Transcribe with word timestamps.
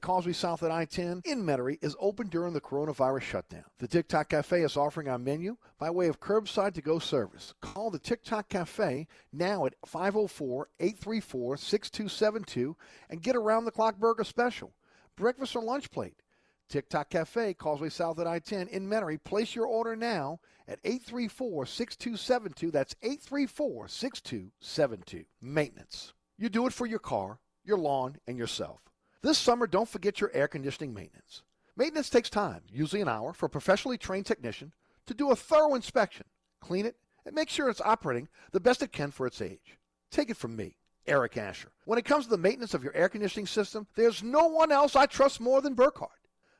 Causeway 0.00 0.32
South 0.32 0.62
at 0.62 0.70
I-10 0.70 1.26
in 1.26 1.44
Metairie 1.44 1.76
is 1.82 1.96
open 2.00 2.28
during 2.28 2.54
the 2.54 2.60
coronavirus 2.60 3.22
shutdown. 3.22 3.64
The 3.78 3.88
TikTok 3.88 4.28
Cafe 4.30 4.62
is 4.62 4.76
offering 4.76 5.08
our 5.08 5.18
menu 5.18 5.56
by 5.78 5.90
way 5.90 6.08
of 6.08 6.20
curbside 6.20 6.74
to-go 6.74 6.98
service. 6.98 7.52
Call 7.60 7.90
the 7.90 7.98
TikTok 7.98 8.48
Cafe 8.48 9.06
now 9.32 9.66
at 9.66 9.74
504-834-6272 9.86 12.74
and 13.10 13.22
get 13.22 13.36
around 13.36 13.66
the 13.66 13.70
clock 13.70 13.98
burger 13.98 14.24
special. 14.24 14.72
Breakfast 15.16 15.54
or 15.54 15.62
lunch 15.62 15.90
plate. 15.90 16.22
TikTok 16.68 17.10
Cafe, 17.10 17.52
Causeway 17.54 17.90
South 17.90 18.18
at 18.18 18.26
I-10 18.26 18.68
in 18.68 18.88
Metairie. 18.88 19.22
Place 19.22 19.54
your 19.54 19.66
order 19.66 19.94
now 19.96 20.40
at 20.66 20.82
834-6272. 20.84 22.72
That's 22.72 22.94
834-6272. 23.02 25.26
Maintenance. 25.42 26.14
You 26.38 26.48
do 26.48 26.66
it 26.66 26.72
for 26.72 26.86
your 26.86 27.00
car, 27.00 27.40
your 27.64 27.76
lawn, 27.76 28.16
and 28.26 28.38
yourself. 28.38 28.80
This 29.22 29.38
summer, 29.38 29.66
don't 29.66 29.88
forget 29.88 30.20
your 30.20 30.30
air 30.32 30.48
conditioning 30.48 30.94
maintenance. 30.94 31.42
Maintenance 31.76 32.08
takes 32.08 32.30
time, 32.30 32.62
usually 32.70 33.02
an 33.02 33.08
hour, 33.08 33.32
for 33.34 33.46
a 33.46 33.50
professionally 33.50 33.98
trained 33.98 34.26
technician 34.26 34.72
to 35.06 35.14
do 35.14 35.30
a 35.30 35.36
thorough 35.36 35.74
inspection, 35.74 36.24
clean 36.60 36.86
it, 36.86 36.96
and 37.26 37.34
make 37.34 37.50
sure 37.50 37.68
it's 37.68 37.82
operating 37.82 38.28
the 38.52 38.60
best 38.60 38.82
it 38.82 38.92
can 38.92 39.10
for 39.10 39.26
its 39.26 39.42
age. 39.42 39.78
Take 40.10 40.30
it 40.30 40.38
from 40.38 40.56
me, 40.56 40.76
Eric 41.06 41.36
Asher. 41.36 41.70
When 41.84 41.98
it 41.98 42.06
comes 42.06 42.24
to 42.24 42.30
the 42.30 42.38
maintenance 42.38 42.72
of 42.72 42.82
your 42.82 42.94
air 42.94 43.10
conditioning 43.10 43.46
system, 43.46 43.86
there's 43.94 44.22
no 44.22 44.46
one 44.46 44.72
else 44.72 44.96
I 44.96 45.06
trust 45.06 45.40
more 45.40 45.60
than 45.60 45.74
Burkhardt. 45.74 46.10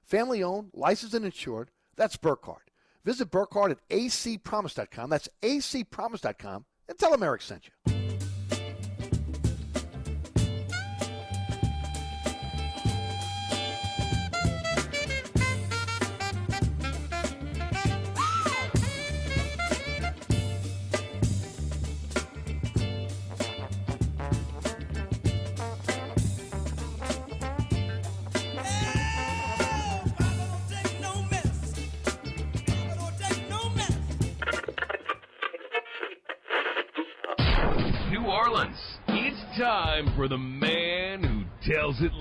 Family 0.03 0.43
owned, 0.43 0.71
licensed, 0.75 1.15
and 1.15 1.25
insured, 1.25 1.71
that's 1.97 2.17
Burkhardt. 2.17 2.71
Visit 3.05 3.31
Burkhardt 3.31 3.71
at 3.71 3.89
acpromise.com. 3.89 5.09
That's 5.09 5.29
acpromise.com 5.43 6.65
and 6.89 6.99
tell 6.99 7.11
them 7.11 7.23
Eric 7.23 7.43
sent 7.43 7.69
you. 7.69 8.00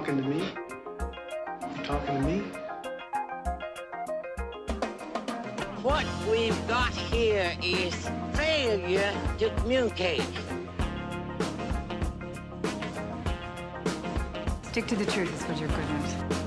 Talking 0.00 0.22
to 0.22 0.28
me? 0.28 0.38
You 1.76 1.84
talking 1.84 2.14
to 2.14 2.22
me? 2.22 2.38
What 5.82 6.06
we've 6.30 6.56
got 6.66 6.90
here 6.94 7.54
is 7.62 7.94
failure 8.32 9.12
to 9.38 9.50
communicate. 9.56 10.22
Stick 14.62 14.86
to 14.86 14.96
the 14.96 15.04
truth 15.04 15.34
is 15.34 15.42
what 15.46 15.60
you're 15.60 15.68
good 15.68 15.78
at. 15.80 16.39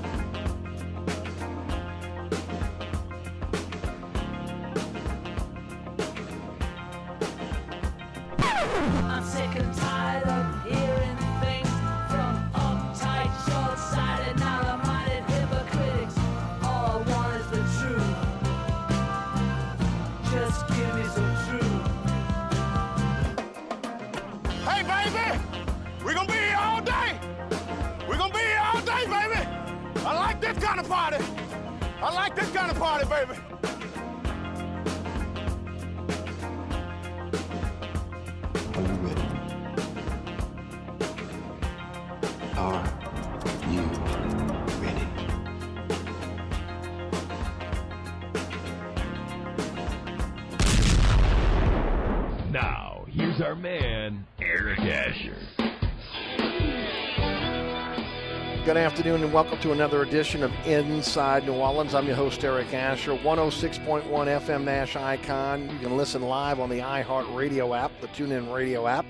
Afternoon 59.04 59.24
and 59.24 59.34
welcome 59.34 59.58
to 59.58 59.72
another 59.72 60.00
edition 60.00 60.42
of 60.42 60.50
Inside 60.64 61.44
New 61.44 61.52
Orleans. 61.52 61.94
I'm 61.94 62.06
your 62.06 62.16
host, 62.16 62.42
Eric 62.42 62.72
Asher, 62.72 63.10
106.1 63.10 64.02
FM 64.02 64.64
Nash 64.64 64.96
Icon. 64.96 65.68
You 65.68 65.78
can 65.78 65.98
listen 65.98 66.22
live 66.22 66.58
on 66.58 66.70
the 66.70 66.78
iHeart 66.78 67.36
Radio 67.36 67.74
app, 67.74 67.92
the 68.00 68.08
TuneIn 68.08 68.50
Radio 68.50 68.86
app, 68.86 69.04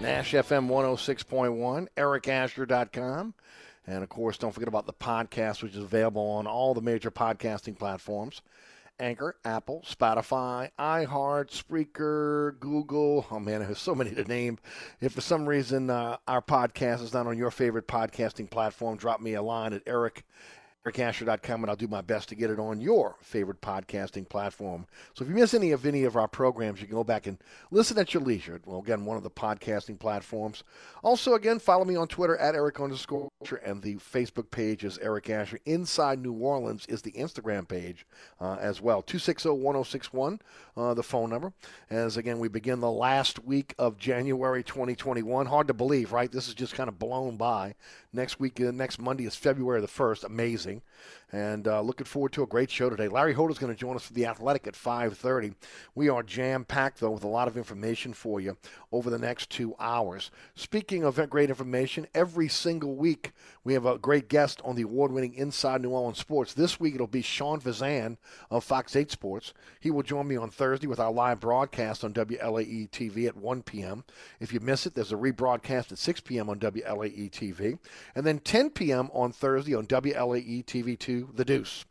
Nash 0.00 0.32
FM 0.32 0.66
106.1, 0.66 1.86
ericasher.com. 1.96 3.34
And 3.86 4.02
of 4.02 4.08
course, 4.08 4.36
don't 4.36 4.50
forget 4.50 4.66
about 4.66 4.86
the 4.86 4.92
podcast, 4.92 5.62
which 5.62 5.76
is 5.76 5.84
available 5.84 6.26
on 6.26 6.48
all 6.48 6.74
the 6.74 6.80
major 6.80 7.12
podcasting 7.12 7.78
platforms. 7.78 8.42
Anchor, 8.98 9.36
Apple, 9.44 9.84
Spotify, 9.86 10.70
iHeart, 10.78 11.50
Spreaker, 11.50 12.58
Google. 12.60 13.26
Oh 13.30 13.40
man, 13.40 13.60
there's 13.60 13.78
so 13.78 13.94
many 13.94 14.14
to 14.14 14.24
name. 14.24 14.58
If 15.00 15.12
for 15.12 15.20
some 15.20 15.48
reason 15.48 15.90
uh, 15.90 16.16
our 16.26 16.42
podcast 16.42 17.02
is 17.02 17.12
not 17.12 17.26
on 17.26 17.38
your 17.38 17.50
favorite 17.50 17.88
podcasting 17.88 18.50
platform, 18.50 18.96
drop 18.96 19.20
me 19.20 19.34
a 19.34 19.42
line 19.42 19.72
at 19.72 19.82
eric 19.86 20.24
ericasher.com, 20.86 21.62
and 21.62 21.70
I'll 21.70 21.76
do 21.76 21.88
my 21.88 22.00
best 22.00 22.28
to 22.28 22.34
get 22.34 22.50
it 22.50 22.60
on 22.60 22.80
your 22.80 23.16
favorite 23.20 23.60
podcasting 23.60 24.28
platform. 24.28 24.86
So 25.14 25.24
if 25.24 25.28
you 25.28 25.34
miss 25.34 25.54
any 25.54 25.72
of 25.72 25.84
any 25.84 26.04
of 26.04 26.16
our 26.16 26.28
programs, 26.28 26.80
you 26.80 26.86
can 26.86 26.96
go 26.96 27.04
back 27.04 27.26
and 27.26 27.38
listen 27.70 27.98
at 27.98 28.14
your 28.14 28.22
leisure. 28.22 28.60
Well, 28.64 28.78
again, 28.78 29.04
one 29.04 29.16
of 29.16 29.22
the 29.22 29.30
podcasting 29.30 29.98
platforms. 29.98 30.62
Also, 31.02 31.34
again, 31.34 31.58
follow 31.58 31.84
me 31.84 31.96
on 31.96 32.08
Twitter 32.08 32.36
at 32.36 32.54
Eric 32.54 32.80
underscore 32.80 33.28
and 33.62 33.82
the 33.82 33.96
Facebook 33.96 34.50
page 34.50 34.82
is 34.82 34.98
Eric 34.98 35.28
Asher. 35.28 35.58
Inside 35.66 36.20
New 36.20 36.32
Orleans 36.32 36.86
is 36.86 37.02
the 37.02 37.12
Instagram 37.12 37.68
page 37.68 38.06
uh, 38.40 38.56
as 38.58 38.80
well. 38.80 39.02
260-1061, 39.02 40.40
uh, 40.76 40.94
the 40.94 41.02
phone 41.02 41.28
number. 41.28 41.52
As, 41.90 42.16
again, 42.16 42.38
we 42.38 42.48
begin 42.48 42.80
the 42.80 42.90
last 42.90 43.44
week 43.44 43.74
of 43.78 43.98
January 43.98 44.64
2021. 44.64 45.46
Hard 45.46 45.68
to 45.68 45.74
believe, 45.74 46.12
right? 46.12 46.32
This 46.32 46.48
is 46.48 46.54
just 46.54 46.74
kind 46.74 46.88
of 46.88 46.98
blown 46.98 47.36
by. 47.36 47.74
Next 48.10 48.40
week, 48.40 48.58
uh, 48.60 48.70
next 48.70 48.98
Monday 48.98 49.26
is 49.26 49.36
February 49.36 49.82
the 49.82 49.86
1st. 49.86 50.24
Amazing 50.24 50.80
and 51.36 51.68
uh, 51.68 51.82
looking 51.82 52.06
forward 52.06 52.32
to 52.32 52.42
a 52.42 52.46
great 52.46 52.70
show 52.70 52.88
today. 52.88 53.08
Larry 53.08 53.34
Holder 53.34 53.52
is 53.52 53.58
going 53.58 53.72
to 53.72 53.78
join 53.78 53.94
us 53.94 54.06
for 54.06 54.14
the 54.14 54.24
Athletic 54.24 54.66
at 54.66 54.72
5:30. 54.72 55.54
We 55.94 56.08
are 56.08 56.22
jam-packed 56.22 56.98
though 56.98 57.10
with 57.10 57.24
a 57.24 57.28
lot 57.28 57.46
of 57.46 57.58
information 57.58 58.14
for 58.14 58.40
you 58.40 58.56
over 58.90 59.10
the 59.10 59.18
next 59.18 59.50
two 59.50 59.74
hours. 59.78 60.30
Speaking 60.54 61.04
of 61.04 61.20
great 61.28 61.50
information, 61.50 62.06
every 62.14 62.48
single 62.48 62.96
week 62.96 63.32
we 63.64 63.74
have 63.74 63.84
a 63.84 63.98
great 63.98 64.30
guest 64.30 64.62
on 64.64 64.76
the 64.76 64.82
award-winning 64.82 65.34
Inside 65.34 65.82
New 65.82 65.90
Orleans 65.90 66.18
Sports. 66.18 66.54
This 66.54 66.80
week 66.80 66.94
it'll 66.94 67.06
be 67.06 67.20
Sean 67.20 67.60
Fazende 67.60 68.16
of 68.50 68.64
Fox 68.64 68.96
8 68.96 69.10
Sports. 69.10 69.52
He 69.78 69.90
will 69.90 70.02
join 70.02 70.26
me 70.26 70.36
on 70.36 70.48
Thursday 70.48 70.86
with 70.86 71.00
our 71.00 71.12
live 71.12 71.40
broadcast 71.40 72.02
on 72.02 72.14
WLAE 72.14 72.88
TV 72.88 73.26
at 73.26 73.36
1 73.36 73.62
p.m. 73.62 74.04
If 74.40 74.54
you 74.54 74.60
miss 74.60 74.86
it, 74.86 74.94
there's 74.94 75.12
a 75.12 75.16
rebroadcast 75.16 75.92
at 75.92 75.98
6 75.98 76.20
p.m. 76.20 76.48
on 76.48 76.60
WLAE 76.60 77.30
TV, 77.30 77.78
and 78.14 78.24
then 78.24 78.38
10 78.38 78.70
p.m. 78.70 79.10
on 79.12 79.32
Thursday 79.32 79.74
on 79.74 79.86
WLAE 79.86 80.64
TV2 81.26 81.36
The 81.36 81.44
Deuce. 81.44 81.84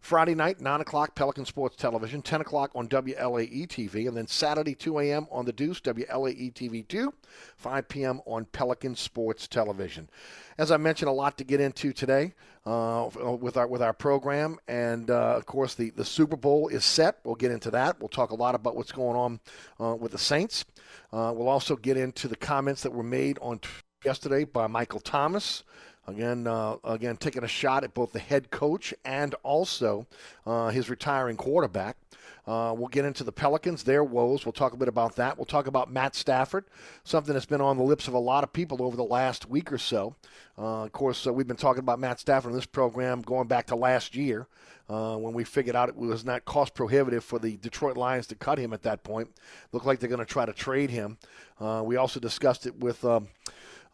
Friday 0.00 0.34
night, 0.34 0.60
9 0.60 0.80
o'clock, 0.80 1.14
Pelican 1.14 1.46
Sports 1.46 1.76
Television, 1.76 2.20
10 2.20 2.40
o'clock 2.42 2.70
on 2.74 2.88
WLAE 2.88 3.66
TV, 3.66 4.08
and 4.08 4.16
then 4.16 4.26
Saturday, 4.26 4.74
2 4.74 4.98
a.m. 4.98 5.26
on 5.30 5.46
The 5.46 5.52
Deuce, 5.52 5.80
WLAE 5.80 6.52
TV 6.52 6.86
2, 6.86 7.14
5 7.56 7.88
p.m. 7.88 8.20
on 8.26 8.44
Pelican 8.46 8.94
Sports 8.94 9.48
Television. 9.48 10.10
As 10.58 10.70
I 10.70 10.76
mentioned, 10.76 11.08
a 11.08 11.12
lot 11.12 11.38
to 11.38 11.44
get 11.44 11.60
into 11.60 11.92
today 11.92 12.34
uh, 12.66 13.08
with 13.40 13.56
our 13.56 13.66
with 13.66 13.80
our 13.80 13.92
program, 13.92 14.58
and 14.68 15.10
uh, 15.10 15.36
of 15.36 15.46
course, 15.46 15.74
the, 15.74 15.90
the 15.90 16.04
Super 16.04 16.36
Bowl 16.36 16.68
is 16.68 16.84
set. 16.84 17.18
We'll 17.24 17.36
get 17.36 17.52
into 17.52 17.70
that. 17.70 18.00
We'll 18.00 18.08
talk 18.08 18.30
a 18.30 18.36
lot 18.36 18.54
about 18.54 18.76
what's 18.76 18.92
going 18.92 19.16
on 19.16 19.40
uh, 19.78 19.94
with 19.94 20.12
the 20.12 20.18
Saints. 20.18 20.64
Uh, 21.12 21.32
we'll 21.34 21.48
also 21.48 21.76
get 21.76 21.96
into 21.96 22.28
the 22.28 22.36
comments 22.36 22.82
that 22.82 22.92
were 22.92 23.02
made 23.02 23.38
on 23.40 23.60
t- 23.60 23.68
yesterday 24.04 24.44
by 24.44 24.66
Michael 24.66 25.00
Thomas. 25.00 25.62
Again, 26.10 26.46
uh, 26.46 26.76
again, 26.84 27.16
taking 27.16 27.44
a 27.44 27.48
shot 27.48 27.84
at 27.84 27.94
both 27.94 28.12
the 28.12 28.18
head 28.18 28.50
coach 28.50 28.92
and 29.04 29.34
also 29.42 30.06
uh, 30.44 30.70
his 30.70 30.90
retiring 30.90 31.36
quarterback. 31.36 31.96
Uh, 32.46 32.74
we'll 32.76 32.88
get 32.88 33.04
into 33.04 33.22
the 33.22 33.32
Pelicans, 33.32 33.84
their 33.84 34.02
woes. 34.02 34.44
We'll 34.44 34.52
talk 34.52 34.72
a 34.72 34.76
bit 34.76 34.88
about 34.88 35.16
that. 35.16 35.36
We'll 35.36 35.44
talk 35.44 35.66
about 35.66 35.92
Matt 35.92 36.16
Stafford, 36.16 36.64
something 37.04 37.32
that's 37.32 37.46
been 37.46 37.60
on 37.60 37.76
the 37.76 37.84
lips 37.84 38.08
of 38.08 38.14
a 38.14 38.18
lot 38.18 38.42
of 38.42 38.52
people 38.52 38.82
over 38.82 38.96
the 38.96 39.04
last 39.04 39.48
week 39.48 39.70
or 39.70 39.78
so. 39.78 40.16
Uh, 40.58 40.84
of 40.84 40.92
course, 40.92 41.26
uh, 41.26 41.32
we've 41.32 41.46
been 41.46 41.56
talking 41.56 41.80
about 41.80 42.00
Matt 42.00 42.18
Stafford 42.18 42.50
in 42.50 42.56
this 42.56 42.66
program 42.66 43.22
going 43.22 43.46
back 43.46 43.66
to 43.66 43.76
last 43.76 44.16
year 44.16 44.48
uh, 44.88 45.16
when 45.16 45.32
we 45.32 45.44
figured 45.44 45.76
out 45.76 45.88
it 45.88 45.96
was 45.96 46.24
not 46.24 46.44
cost 46.44 46.74
prohibitive 46.74 47.22
for 47.22 47.38
the 47.38 47.56
Detroit 47.58 47.96
Lions 47.96 48.26
to 48.28 48.34
cut 48.34 48.58
him 48.58 48.72
at 48.72 48.82
that 48.82 49.04
point. 49.04 49.28
Looked 49.70 49.86
like 49.86 50.00
they're 50.00 50.08
going 50.08 50.18
to 50.18 50.26
try 50.26 50.44
to 50.44 50.52
trade 50.52 50.90
him. 50.90 51.18
Uh, 51.60 51.82
we 51.84 51.96
also 51.96 52.18
discussed 52.18 52.66
it 52.66 52.78
with. 52.80 53.04
Um, 53.04 53.28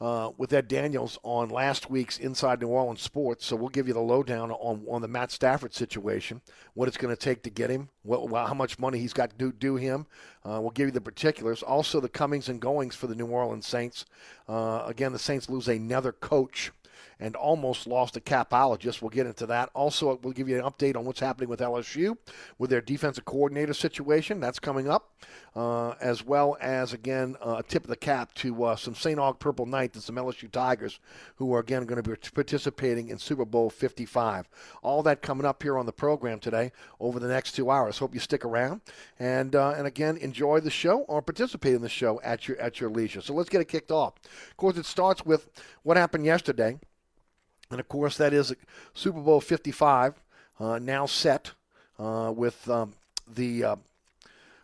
uh, 0.00 0.30
with 0.36 0.52
Ed 0.52 0.68
Daniels 0.68 1.18
on 1.22 1.48
last 1.48 1.88
week's 1.88 2.18
Inside 2.18 2.60
New 2.60 2.68
Orleans 2.68 3.00
Sports. 3.00 3.46
So 3.46 3.56
we'll 3.56 3.68
give 3.68 3.88
you 3.88 3.94
the 3.94 4.00
lowdown 4.00 4.50
on, 4.50 4.84
on 4.88 5.02
the 5.02 5.08
Matt 5.08 5.30
Stafford 5.30 5.74
situation, 5.74 6.42
what 6.74 6.88
it's 6.88 6.96
going 6.96 7.14
to 7.14 7.20
take 7.20 7.42
to 7.44 7.50
get 7.50 7.70
him, 7.70 7.88
what, 8.02 8.30
how 8.46 8.54
much 8.54 8.78
money 8.78 8.98
he's 8.98 9.12
got 9.12 9.30
to 9.30 9.36
do, 9.36 9.52
do 9.52 9.76
him. 9.76 10.06
Uh, 10.44 10.60
we'll 10.60 10.70
give 10.70 10.86
you 10.86 10.92
the 10.92 11.00
particulars. 11.00 11.62
Also, 11.62 12.00
the 12.00 12.08
comings 12.08 12.48
and 12.48 12.60
goings 12.60 12.94
for 12.94 13.06
the 13.06 13.14
New 13.14 13.26
Orleans 13.26 13.66
Saints. 13.66 14.04
Uh, 14.48 14.84
again, 14.86 15.12
the 15.12 15.18
Saints 15.18 15.48
lose 15.48 15.68
another 15.68 16.12
coach 16.12 16.72
and 17.18 17.34
almost 17.34 17.86
lost 17.86 18.16
a 18.16 18.20
capologist. 18.20 19.00
We'll 19.00 19.10
get 19.10 19.26
into 19.26 19.46
that. 19.46 19.70
Also, 19.74 20.18
we'll 20.22 20.32
give 20.32 20.48
you 20.48 20.58
an 20.58 20.70
update 20.70 20.96
on 20.96 21.04
what's 21.04 21.20
happening 21.20 21.48
with 21.48 21.60
LSU 21.60 22.16
with 22.58 22.70
their 22.70 22.80
defensive 22.80 23.24
coordinator 23.24 23.72
situation. 23.72 24.38
That's 24.40 24.58
coming 24.58 24.88
up, 24.88 25.12
uh, 25.54 25.90
as 26.00 26.24
well 26.24 26.56
as, 26.60 26.92
again, 26.92 27.36
uh, 27.44 27.56
a 27.58 27.62
tip 27.62 27.84
of 27.84 27.88
the 27.88 27.96
cap 27.96 28.34
to 28.34 28.64
uh, 28.64 28.76
some 28.76 28.94
St. 28.94 29.18
Aug 29.18 29.38
Purple 29.38 29.66
Knights 29.66 29.96
and 29.96 30.04
some 30.04 30.16
LSU 30.16 30.50
Tigers 30.50 31.00
who 31.36 31.54
are, 31.54 31.60
again, 31.60 31.86
going 31.86 32.02
to 32.02 32.08
be 32.08 32.16
participating 32.34 33.08
in 33.08 33.18
Super 33.18 33.44
Bowl 33.46 33.70
55. 33.70 34.48
All 34.82 35.02
that 35.02 35.22
coming 35.22 35.46
up 35.46 35.62
here 35.62 35.78
on 35.78 35.86
the 35.86 35.92
program 35.92 36.38
today 36.38 36.70
over 37.00 37.18
the 37.18 37.28
next 37.28 37.52
two 37.52 37.70
hours. 37.70 37.98
Hope 37.98 38.12
you 38.12 38.20
stick 38.20 38.44
around. 38.44 38.82
And, 39.18 39.54
uh, 39.54 39.70
and 39.70 39.86
again, 39.86 40.18
enjoy 40.18 40.60
the 40.60 40.70
show 40.70 41.00
or 41.00 41.22
participate 41.22 41.74
in 41.74 41.82
the 41.82 41.88
show 41.88 42.20
at 42.22 42.46
your, 42.46 42.58
at 42.58 42.78
your 42.80 42.90
leisure. 42.90 43.22
So 43.22 43.32
let's 43.32 43.48
get 43.48 43.62
it 43.62 43.68
kicked 43.68 43.90
off. 43.90 44.14
Of 44.50 44.56
course, 44.58 44.76
it 44.76 44.84
starts 44.84 45.24
with 45.24 45.48
what 45.82 45.96
happened 45.96 46.26
yesterday. 46.26 46.78
And 47.70 47.80
of 47.80 47.88
course, 47.88 48.16
that 48.18 48.32
is 48.32 48.54
Super 48.94 49.20
Bowl 49.20 49.40
55, 49.40 50.14
uh, 50.60 50.78
now 50.78 51.06
set 51.06 51.52
uh, 51.98 52.32
with 52.34 52.68
um, 52.68 52.94
the 53.26 53.64
uh, 53.64 53.76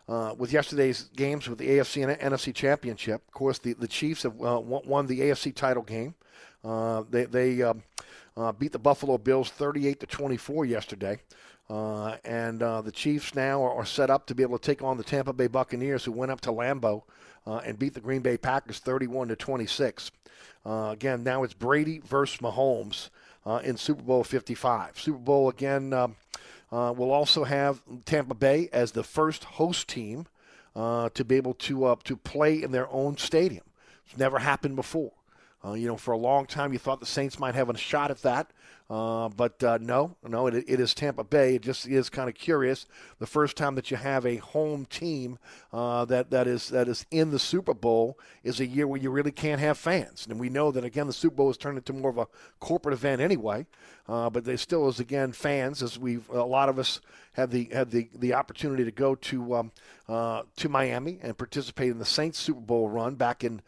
uh 0.07 0.35
with 0.37 0.51
yesterday's 0.51 1.03
games 1.15 1.47
with 1.47 1.59
the 1.59 1.67
AFC 1.67 2.07
and 2.07 2.19
NFC 2.19 2.53
Championship. 2.53 3.21
Of 3.27 3.33
course, 3.33 3.59
the, 3.59 3.73
the 3.73 3.87
Chiefs 3.87 4.23
have 4.23 4.33
uh, 4.41 4.59
won 4.59 5.07
the 5.07 5.19
AFC 5.19 5.53
title 5.53 5.83
game. 5.83 6.15
Uh, 6.63 7.03
they 7.09 7.25
they 7.25 7.61
um, 7.61 7.83
beat 8.57 8.71
the 8.71 8.79
Buffalo 8.79 9.17
Bills 9.17 9.49
38 9.49 9.99
to 9.99 10.05
24 10.05 10.65
yesterday. 10.65 11.19
And 11.69 12.59
the 12.59 12.91
Chiefs 12.93 13.35
now 13.35 13.63
are, 13.63 13.73
are, 13.73 13.85
set 13.85 14.09
up 14.09 14.27
to 14.27 14.35
be 14.35 14.43
able 14.43 14.57
to 14.57 14.65
take 14.65 14.83
on 14.83 14.97
the 14.97 15.03
Tampa 15.03 15.33
Bay 15.33 15.47
Buccaneers, 15.47 16.05
who 16.05 16.11
went 16.11 16.31
up 16.31 16.41
to 16.41 16.51
Lambeau 16.51 17.03
and 17.45 17.77
beat 17.79 17.93
the 17.93 18.01
Green 18.01 18.21
Bay 18.21 18.37
Packers 18.37 18.79
31 18.79 19.29
to 19.29 19.35
26. 19.35 20.11
Uh, 20.65 20.89
again, 20.91 21.23
now 21.23 21.43
it's 21.43 21.53
Brady 21.53 21.99
versus 21.99 22.39
Mahomes 22.39 23.09
uh, 23.45 23.59
in 23.63 23.77
Super 23.77 24.01
Bowl 24.01 24.23
55. 24.23 24.99
Super 24.99 25.17
Bowl 25.17 25.49
again. 25.49 25.93
Um, 25.93 26.15
uh, 26.71 26.91
will 26.91 27.11
also 27.11 27.43
have 27.43 27.83
Tampa 28.05 28.33
Bay 28.33 28.67
as 28.73 28.93
the 28.93 29.03
first 29.03 29.43
host 29.43 29.87
team 29.87 30.25
uh, 30.75 31.09
to 31.09 31.23
be 31.23 31.35
able 31.35 31.53
to 31.53 31.85
uh, 31.85 31.95
to 32.03 32.17
play 32.17 32.63
in 32.63 32.71
their 32.71 32.91
own 32.91 33.15
stadium. 33.15 33.63
It's 34.07 34.17
never 34.17 34.39
happened 34.39 34.75
before. 34.75 35.11
Uh, 35.63 35.73
you 35.73 35.87
know, 35.87 35.97
for 35.97 36.13
a 36.13 36.17
long 36.17 36.47
time, 36.47 36.73
you 36.73 36.79
thought 36.79 36.99
the 36.99 37.05
Saints 37.05 37.39
might 37.39 37.53
have 37.53 37.69
a 37.69 37.77
shot 37.77 38.09
at 38.09 38.23
that. 38.23 38.49
Uh, 38.89 39.29
but 39.29 39.63
uh, 39.63 39.77
no, 39.81 40.15
no, 40.27 40.47
it, 40.47 40.65
it 40.67 40.79
is 40.79 40.93
Tampa 40.93 41.23
Bay. 41.23 41.55
It 41.55 41.61
just 41.61 41.87
is 41.87 42.09
kind 42.09 42.27
of 42.27 42.35
curious. 42.35 42.85
The 43.19 43.25
first 43.25 43.55
time 43.55 43.75
that 43.75 43.89
you 43.89 43.97
have 43.97 44.25
a 44.25 44.37
home 44.37 44.85
team 44.85 45.39
uh, 45.71 46.05
that 46.05 46.29
that 46.31 46.47
is 46.47 46.69
that 46.69 46.87
is 46.87 47.05
in 47.09 47.31
the 47.31 47.39
Super 47.39 47.73
Bowl 47.73 48.19
is 48.43 48.59
a 48.59 48.65
year 48.65 48.85
where 48.85 48.99
you 48.99 49.09
really 49.09 49.31
can't 49.31 49.61
have 49.61 49.77
fans. 49.77 50.27
And 50.29 50.39
we 50.39 50.49
know 50.49 50.71
that 50.71 50.83
again, 50.83 51.07
the 51.07 51.13
Super 51.13 51.37
Bowl 51.37 51.47
has 51.47 51.57
turned 51.57 51.77
into 51.77 51.93
more 51.93 52.11
of 52.11 52.17
a 52.17 52.27
corporate 52.59 52.93
event 52.93 53.21
anyway. 53.21 53.65
Uh, 54.07 54.29
but 54.29 54.43
there 54.43 54.57
still 54.57 54.89
is 54.89 54.99
again 54.99 55.31
fans, 55.31 55.81
as 55.81 55.97
we've 55.97 56.29
a 56.29 56.43
lot 56.43 56.67
of 56.67 56.77
us 56.77 56.99
had 57.31 57.51
the 57.51 57.69
had 57.71 57.89
the, 57.89 58.09
the 58.13 58.33
opportunity 58.33 58.83
to 58.83 58.91
go 58.91 59.15
to 59.15 59.55
um, 59.55 59.71
uh, 60.09 60.43
to 60.57 60.67
Miami 60.67 61.19
and 61.23 61.37
participate 61.37 61.89
in 61.89 61.99
the 61.99 62.05
Saints 62.05 62.37
Super 62.37 62.59
Bowl 62.59 62.89
run 62.89 63.15
back 63.15 63.45
in 63.45 63.61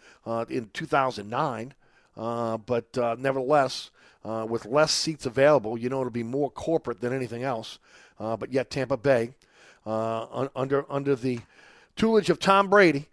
in 0.50 0.70
2009. 0.74 1.74
but 2.16 2.98
nevertheless 3.18 3.92
uh, 4.26 4.46
with 4.50 4.66
less 4.66 4.92
seats 4.92 5.26
available. 5.26 5.78
You 5.78 5.90
know, 5.90 6.00
it'll 6.02 6.10
be 6.10 6.24
more 6.24 6.50
corporate 6.50 7.00
than 7.00 7.14
anything 7.14 7.44
else. 7.44 7.78
Uh, 8.20 8.36
but 8.36 8.52
yet, 8.52 8.70
Tampa 8.70 8.98
Bay, 8.98 9.32
uh, 9.86 10.26
un- 10.32 10.50
under 10.56 10.92
under 10.92 11.16
the 11.16 11.40
tutelage 11.96 12.30
of 12.30 12.40
Tom 12.40 12.70
Brady, 12.70 13.08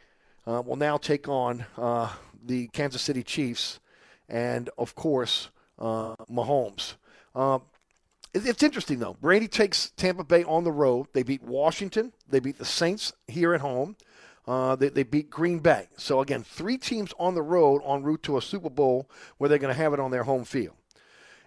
uh, 0.47 0.63
will 0.65 0.77
now 0.77 0.97
take 0.97 1.29
on 1.29 1.67
uh, 1.77 2.13
the 2.45 2.69
Kansas 2.69 3.03
City 3.03 3.23
Chiefs, 3.23 3.79
and 4.29 4.71
of 4.79 4.95
course, 4.95 5.51
Mahomes. 5.79 6.95
it's 8.33 8.63
interesting 8.63 8.99
though. 8.99 9.17
Brady 9.21 9.49
takes 9.49 9.91
Tampa 9.91 10.25
Bay 10.25 10.45
on 10.45 10.65
the 10.65 10.73
road. 10.73 11.09
They 11.13 11.23
beat 11.23 11.43
Washington. 11.43 12.13
They 12.29 12.41
beat 12.41 12.59
the 12.59 12.65
Saints 12.65 13.13
here 13.27 13.53
at 13.55 13.61
home. 13.61 13.97
Uh, 14.47 14.75
they, 14.75 14.89
they 14.89 15.05
beat 15.05 15.31
Green 15.31 15.61
Bay. 15.61 15.89
So, 15.97 16.21
again, 16.21 16.43
three 16.43 16.77
teams 16.77 17.13
on 17.17 17.37
the 17.37 17.43
road 17.43 17.81
en 17.87 18.03
route 18.03 18.25
to 18.25 18.37
a 18.37 18.43
Super 18.43 18.71
Bowl 18.71 19.09
where 19.39 19.49
they're 19.49 19.59
going 19.59 19.73
to 19.73 19.81
have 19.81 19.93
it 19.93 20.01
on 20.01 20.11
their 20.11 20.25
home 20.25 20.45
field. 20.45 20.75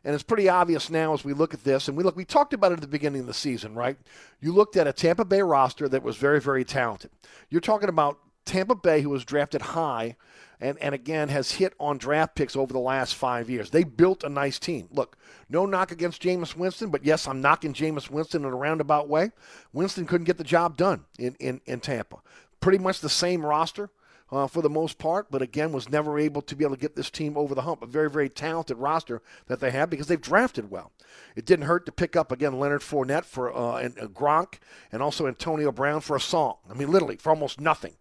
And 0.06 0.14
it's 0.14 0.24
pretty 0.24 0.48
obvious 0.48 0.92
now 0.92 1.14
as 1.16 1.26
we 1.26 1.34
look 1.34 1.56
at 1.56 1.64
this, 1.64 1.88
and 1.88 1.98
we 1.98 2.04
look, 2.04 2.16
we 2.16 2.26
talked 2.26 2.54
about 2.54 2.72
it 2.72 2.76
at 2.76 2.82
the 2.82 2.88
beginning 2.88 3.22
of 3.22 3.28
the 3.28 3.34
season, 3.34 3.74
right? 3.74 3.98
You 4.40 4.54
looked 4.54 4.78
at 4.78 4.88
a 4.88 4.94
Tampa 4.94 5.26
Bay 5.26 5.42
roster 5.42 5.90
that 5.90 6.04
was 6.04 6.16
very, 6.16 6.40
very 6.40 6.64
talented. 6.64 7.10
You're 7.50 7.60
talking 7.60 7.90
about 7.90 8.20
Tampa 8.46 8.76
Bay, 8.76 9.02
who 9.02 9.10
was 9.10 9.26
drafted 9.26 9.64
high, 9.64 10.16
and, 10.62 10.78
and 10.78 10.94
again 10.94 11.30
has 11.30 11.54
hit 11.54 11.74
on 11.80 11.98
draft 11.98 12.36
picks 12.36 12.56
over 12.56 12.72
the 12.72 12.80
last 12.80 13.16
five 13.16 13.50
years. 13.50 13.72
They 13.72 13.84
built 13.84 14.24
a 14.24 14.30
nice 14.30 14.60
team. 14.60 14.88
Look, 14.92 15.18
no 15.50 15.66
knock 15.66 15.92
against 15.92 16.22
Jameis 16.22 16.56
Winston, 16.56 16.92
but 16.92 17.04
yes, 17.04 17.28
I'm 17.28 17.42
knocking 17.42 17.74
Jameis 17.74 18.12
Winston 18.12 18.46
in 18.46 18.54
a 18.54 18.56
roundabout 18.56 19.10
way. 19.10 19.32
Winston 19.74 20.06
couldn't 20.06 20.26
get 20.26 20.38
the 20.38 20.44
job 20.44 20.78
done 20.78 21.06
in, 21.18 21.36
in, 21.40 21.62
in 21.66 21.80
Tampa. 21.80 22.18
Pretty 22.60 22.78
much 22.78 23.02
the 23.02 23.10
same 23.10 23.44
roster 23.44 23.90
uh, 24.32 24.48
for 24.48 24.62
the 24.62 24.70
most 24.70 24.98
part, 24.98 25.30
but 25.30 25.42
again, 25.42 25.72
was 25.72 25.90
never 25.90 26.18
able 26.18 26.42
to 26.42 26.56
be 26.56 26.64
able 26.64 26.76
to 26.76 26.82
get 26.82 26.96
this 26.96 27.10
team 27.10 27.38
over 27.38 27.54
the 27.54 27.62
hump. 27.62 27.84
A 27.84 27.86
very, 27.86 28.10
very 28.10 28.30
talented 28.30 28.78
roster 28.78 29.22
that 29.48 29.60
they 29.60 29.72
have 29.72 29.90
because 29.90 30.08
they've 30.08 30.20
drafted 30.20 30.72
well. 30.72 30.92
It 31.36 31.46
didn't 31.46 31.66
hurt 31.66 31.86
to 31.86 31.92
pick 31.92 32.16
up, 32.16 32.32
again, 32.32 32.60
Leonard 32.60 32.82
Fournette 32.82 33.26
for 33.26 33.56
uh, 33.56 33.78
and, 33.78 33.98
uh, 34.00 34.08
Gronk 34.08 34.56
and 34.92 35.02
also 35.02 35.28
Antonio 35.28 35.72
Brown 35.72 36.02
for 36.02 36.16
a 36.16 36.22
song. 36.22 36.56
I 36.70 36.74
mean, 36.74 36.92
literally, 36.92 37.18
for 37.18 37.30
almost 37.30 37.62
nothing. 37.62 37.94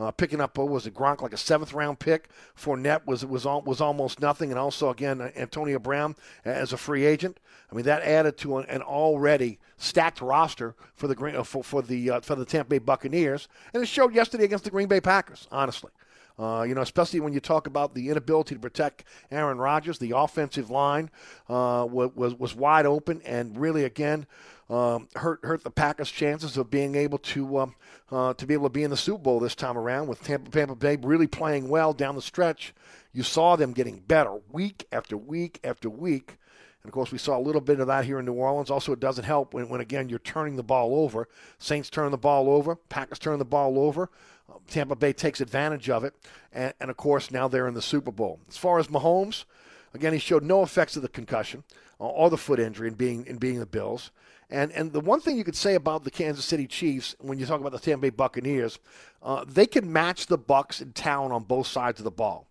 Uh, 0.00 0.10
picking 0.10 0.40
up, 0.40 0.56
what 0.56 0.68
was 0.68 0.86
it, 0.86 0.94
Gronk, 0.94 1.20
like 1.20 1.34
a 1.34 1.36
seventh 1.36 1.74
round 1.74 1.98
pick. 1.98 2.30
Fournette 2.56 3.04
was, 3.06 3.24
was, 3.26 3.44
was 3.44 3.82
almost 3.82 4.18
nothing. 4.18 4.50
And 4.50 4.58
also, 4.58 4.88
again, 4.88 5.20
Antonio 5.36 5.78
Brown 5.78 6.16
as 6.42 6.72
a 6.72 6.78
free 6.78 7.04
agent. 7.04 7.38
I 7.70 7.74
mean, 7.74 7.84
that 7.84 8.02
added 8.02 8.38
to 8.38 8.58
an, 8.58 8.66
an 8.66 8.82
already 8.82 9.58
stacked 9.76 10.20
roster 10.20 10.74
for 10.94 11.06
the 11.06 11.38
uh, 11.38 11.42
for, 11.42 11.62
for 11.62 11.82
the 11.82 12.10
uh, 12.10 12.20
for 12.20 12.34
the 12.34 12.44
Tampa 12.44 12.70
Bay 12.70 12.78
Buccaneers, 12.78 13.48
and 13.72 13.82
it 13.82 13.86
showed 13.86 14.14
yesterday 14.14 14.44
against 14.44 14.64
the 14.64 14.70
Green 14.70 14.88
Bay 14.88 15.00
Packers. 15.00 15.46
Honestly, 15.52 15.90
uh, 16.38 16.62
you 16.62 16.74
know, 16.74 16.80
especially 16.80 17.20
when 17.20 17.32
you 17.32 17.40
talk 17.40 17.66
about 17.66 17.94
the 17.94 18.08
inability 18.08 18.54
to 18.54 18.60
protect 18.60 19.04
Aaron 19.30 19.58
Rodgers, 19.58 19.98
the 19.98 20.12
offensive 20.16 20.70
line 20.70 21.10
uh, 21.48 21.86
was 21.88 22.34
was 22.34 22.54
wide 22.54 22.86
open, 22.86 23.20
and 23.24 23.56
really 23.58 23.84
again 23.84 24.26
um, 24.70 25.08
hurt 25.16 25.40
hurt 25.42 25.64
the 25.64 25.70
Packers' 25.70 26.10
chances 26.10 26.56
of 26.56 26.70
being 26.70 26.94
able 26.94 27.18
to 27.18 27.58
um, 27.58 27.74
uh, 28.10 28.34
to 28.34 28.46
be 28.46 28.54
able 28.54 28.66
to 28.66 28.72
be 28.72 28.84
in 28.84 28.90
the 28.90 28.96
Super 28.96 29.22
Bowl 29.22 29.40
this 29.40 29.56
time 29.56 29.76
around. 29.76 30.06
With 30.06 30.22
Tampa, 30.22 30.50
Tampa 30.50 30.76
Bay 30.76 30.96
really 31.02 31.26
playing 31.26 31.68
well 31.68 31.92
down 31.92 32.14
the 32.14 32.22
stretch, 32.22 32.72
you 33.12 33.24
saw 33.24 33.56
them 33.56 33.72
getting 33.72 33.98
better 33.98 34.38
week 34.52 34.86
after 34.92 35.16
week 35.16 35.58
after 35.64 35.90
week. 35.90 36.38
And 36.82 36.88
of 36.88 36.94
course, 36.94 37.12
we 37.12 37.18
saw 37.18 37.36
a 37.36 37.42
little 37.42 37.60
bit 37.60 37.80
of 37.80 37.88
that 37.88 38.04
here 38.04 38.20
in 38.20 38.24
New 38.24 38.32
Orleans. 38.32 38.70
Also, 38.70 38.92
it 38.92 39.00
doesn't 39.00 39.24
help 39.24 39.52
when, 39.52 39.68
when 39.68 39.80
again, 39.80 40.08
you're 40.08 40.18
turning 40.20 40.56
the 40.56 40.62
ball 40.62 40.94
over. 40.94 41.28
Saints 41.58 41.90
turn 41.90 42.10
the 42.10 42.16
ball 42.16 42.48
over, 42.48 42.76
Packers 42.76 43.18
turn 43.18 43.38
the 43.38 43.44
ball 43.44 43.78
over. 43.78 44.08
Uh, 44.48 44.54
Tampa 44.68 44.96
Bay 44.96 45.12
takes 45.12 45.40
advantage 45.40 45.90
of 45.90 46.04
it. 46.04 46.14
And, 46.52 46.72
and, 46.80 46.90
of 46.90 46.96
course, 46.96 47.30
now 47.30 47.48
they're 47.48 47.68
in 47.68 47.74
the 47.74 47.82
Super 47.82 48.10
Bowl. 48.10 48.40
As 48.48 48.56
far 48.56 48.78
as 48.78 48.86
Mahomes, 48.86 49.44
again, 49.92 50.14
he 50.14 50.18
showed 50.18 50.42
no 50.42 50.62
effects 50.62 50.96
of 50.96 51.02
the 51.02 51.08
concussion 51.08 51.64
uh, 52.00 52.04
or 52.04 52.30
the 52.30 52.38
foot 52.38 52.58
injury 52.58 52.88
in 52.88 52.94
being, 52.94 53.26
in 53.26 53.36
being 53.36 53.58
the 53.58 53.66
Bills. 53.66 54.10
And 54.50 54.72
and 54.72 54.92
the 54.92 55.00
one 55.00 55.20
thing 55.20 55.38
you 55.38 55.44
could 55.44 55.56
say 55.56 55.74
about 55.76 56.04
the 56.04 56.10
Kansas 56.10 56.44
City 56.44 56.66
Chiefs 56.66 57.14
when 57.20 57.38
you 57.38 57.46
talk 57.46 57.60
about 57.60 57.72
the 57.72 57.78
Tampa 57.78 58.02
Bay 58.02 58.10
Buccaneers, 58.10 58.78
uh, 59.22 59.44
they 59.46 59.66
can 59.66 59.92
match 59.92 60.26
the 60.26 60.38
Bucs 60.38 60.82
in 60.82 60.92
town 60.92 61.30
on 61.30 61.44
both 61.44 61.68
sides 61.68 62.00
of 62.00 62.04
the 62.04 62.10
ball. 62.10 62.46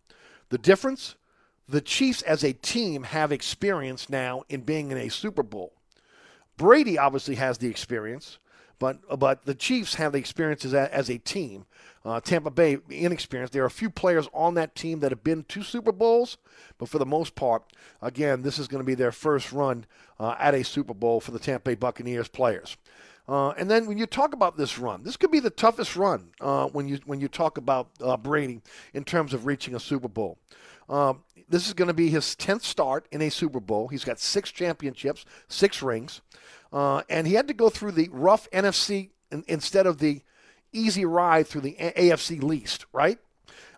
The 0.48 0.58
difference, 0.58 1.16
the 1.68 1.82
Chiefs 1.82 2.22
as 2.22 2.44
a 2.44 2.54
team 2.54 3.04
have 3.04 3.32
experience 3.32 4.10
now 4.10 4.44
in 4.50 4.62
being 4.62 4.92
in 4.92 4.98
a 4.98 5.10
Super 5.10 5.44
Bowl. 5.44 5.74
Brady 6.58 6.98
obviously 6.98 7.36
has 7.36 7.58
the 7.58 7.70
experience, 7.70 8.38
but 8.80 9.20
but 9.20 9.46
the 9.46 9.54
Chiefs 9.54 9.96
have 9.96 10.14
the 10.14 10.20
experience 10.20 10.66
as 10.66 10.74
a, 10.74 10.94
as 10.94 11.10
a 11.10 11.18
team. 11.18 11.66
Uh, 12.06 12.22
Tampa 12.22 12.50
Bay 12.50 12.78
inexperienced. 12.90 13.52
There 13.52 13.64
are 13.64 13.68
a 13.68 13.72
few 13.72 13.90
players 13.90 14.30
on 14.34 14.54
that 14.54 14.74
team 14.74 15.02
that 15.02 15.12
have 15.12 15.24
been 15.24 15.44
to 15.50 15.64
Super 15.64 15.92
Bowls, 15.92 16.38
but 16.78 16.88
for 16.88 16.98
the 16.98 17.06
most 17.06 17.36
part, 17.36 17.64
again, 18.02 18.42
this 18.42 18.58
is 18.58 18.70
going 18.70 18.80
to 18.80 18.86
be 18.86 18.96
their 18.96 19.12
first 19.12 19.52
run 19.52 19.86
uh, 20.18 20.36
at 20.40 20.56
a 20.56 20.64
Super 20.64 20.94
Bowl 20.94 21.20
for 21.20 21.32
the 21.32 21.40
Tampa 21.40 21.72
Bay 21.72 21.76
Buccaneers 21.76 22.30
players. 22.30 22.78
Uh, 23.28 23.50
and 23.52 23.70
then 23.70 23.86
when 23.86 23.98
you 23.98 24.08
talk 24.08 24.34
about 24.34 24.58
this 24.58 24.80
run, 24.80 25.04
this 25.04 25.18
could 25.18 25.30
be 25.30 25.40
the 25.40 25.52
toughest 25.52 25.96
run 25.96 26.30
uh, 26.42 26.66
when 26.68 26.88
you 26.88 27.00
when 27.06 27.20
you 27.20 27.28
talk 27.28 27.58
about 27.58 27.90
uh, 28.02 28.18
Brady 28.18 28.62
in 28.94 29.04
terms 29.04 29.34
of 29.34 29.46
reaching 29.46 29.76
a 29.76 29.80
Super 29.80 30.08
Bowl. 30.08 30.38
This 31.50 31.68
is 31.68 31.74
going 31.74 31.88
to 31.88 31.94
be 31.94 32.10
his 32.10 32.36
tenth 32.36 32.64
start 32.64 33.08
in 33.12 33.22
a 33.22 33.30
Super 33.30 33.60
Bowl. 33.60 33.88
He's 33.88 34.04
got 34.04 34.20
six 34.20 34.52
championships, 34.52 35.26
six 35.48 35.82
rings, 35.82 36.22
uh, 36.72 37.02
and 37.10 37.26
he 37.26 37.34
had 37.34 37.48
to 37.48 37.54
go 37.54 37.70
through 37.70 37.94
the 37.94 38.10
rough 38.12 38.50
NFC 38.52 39.10
in, 39.32 39.44
instead 39.48 39.88
of 39.88 39.98
the 39.98 40.22
easy 40.72 41.06
ride 41.06 41.48
through 41.48 41.62
the 41.62 41.76
AFC 41.80 42.42
least, 42.44 42.86
right? 42.94 43.18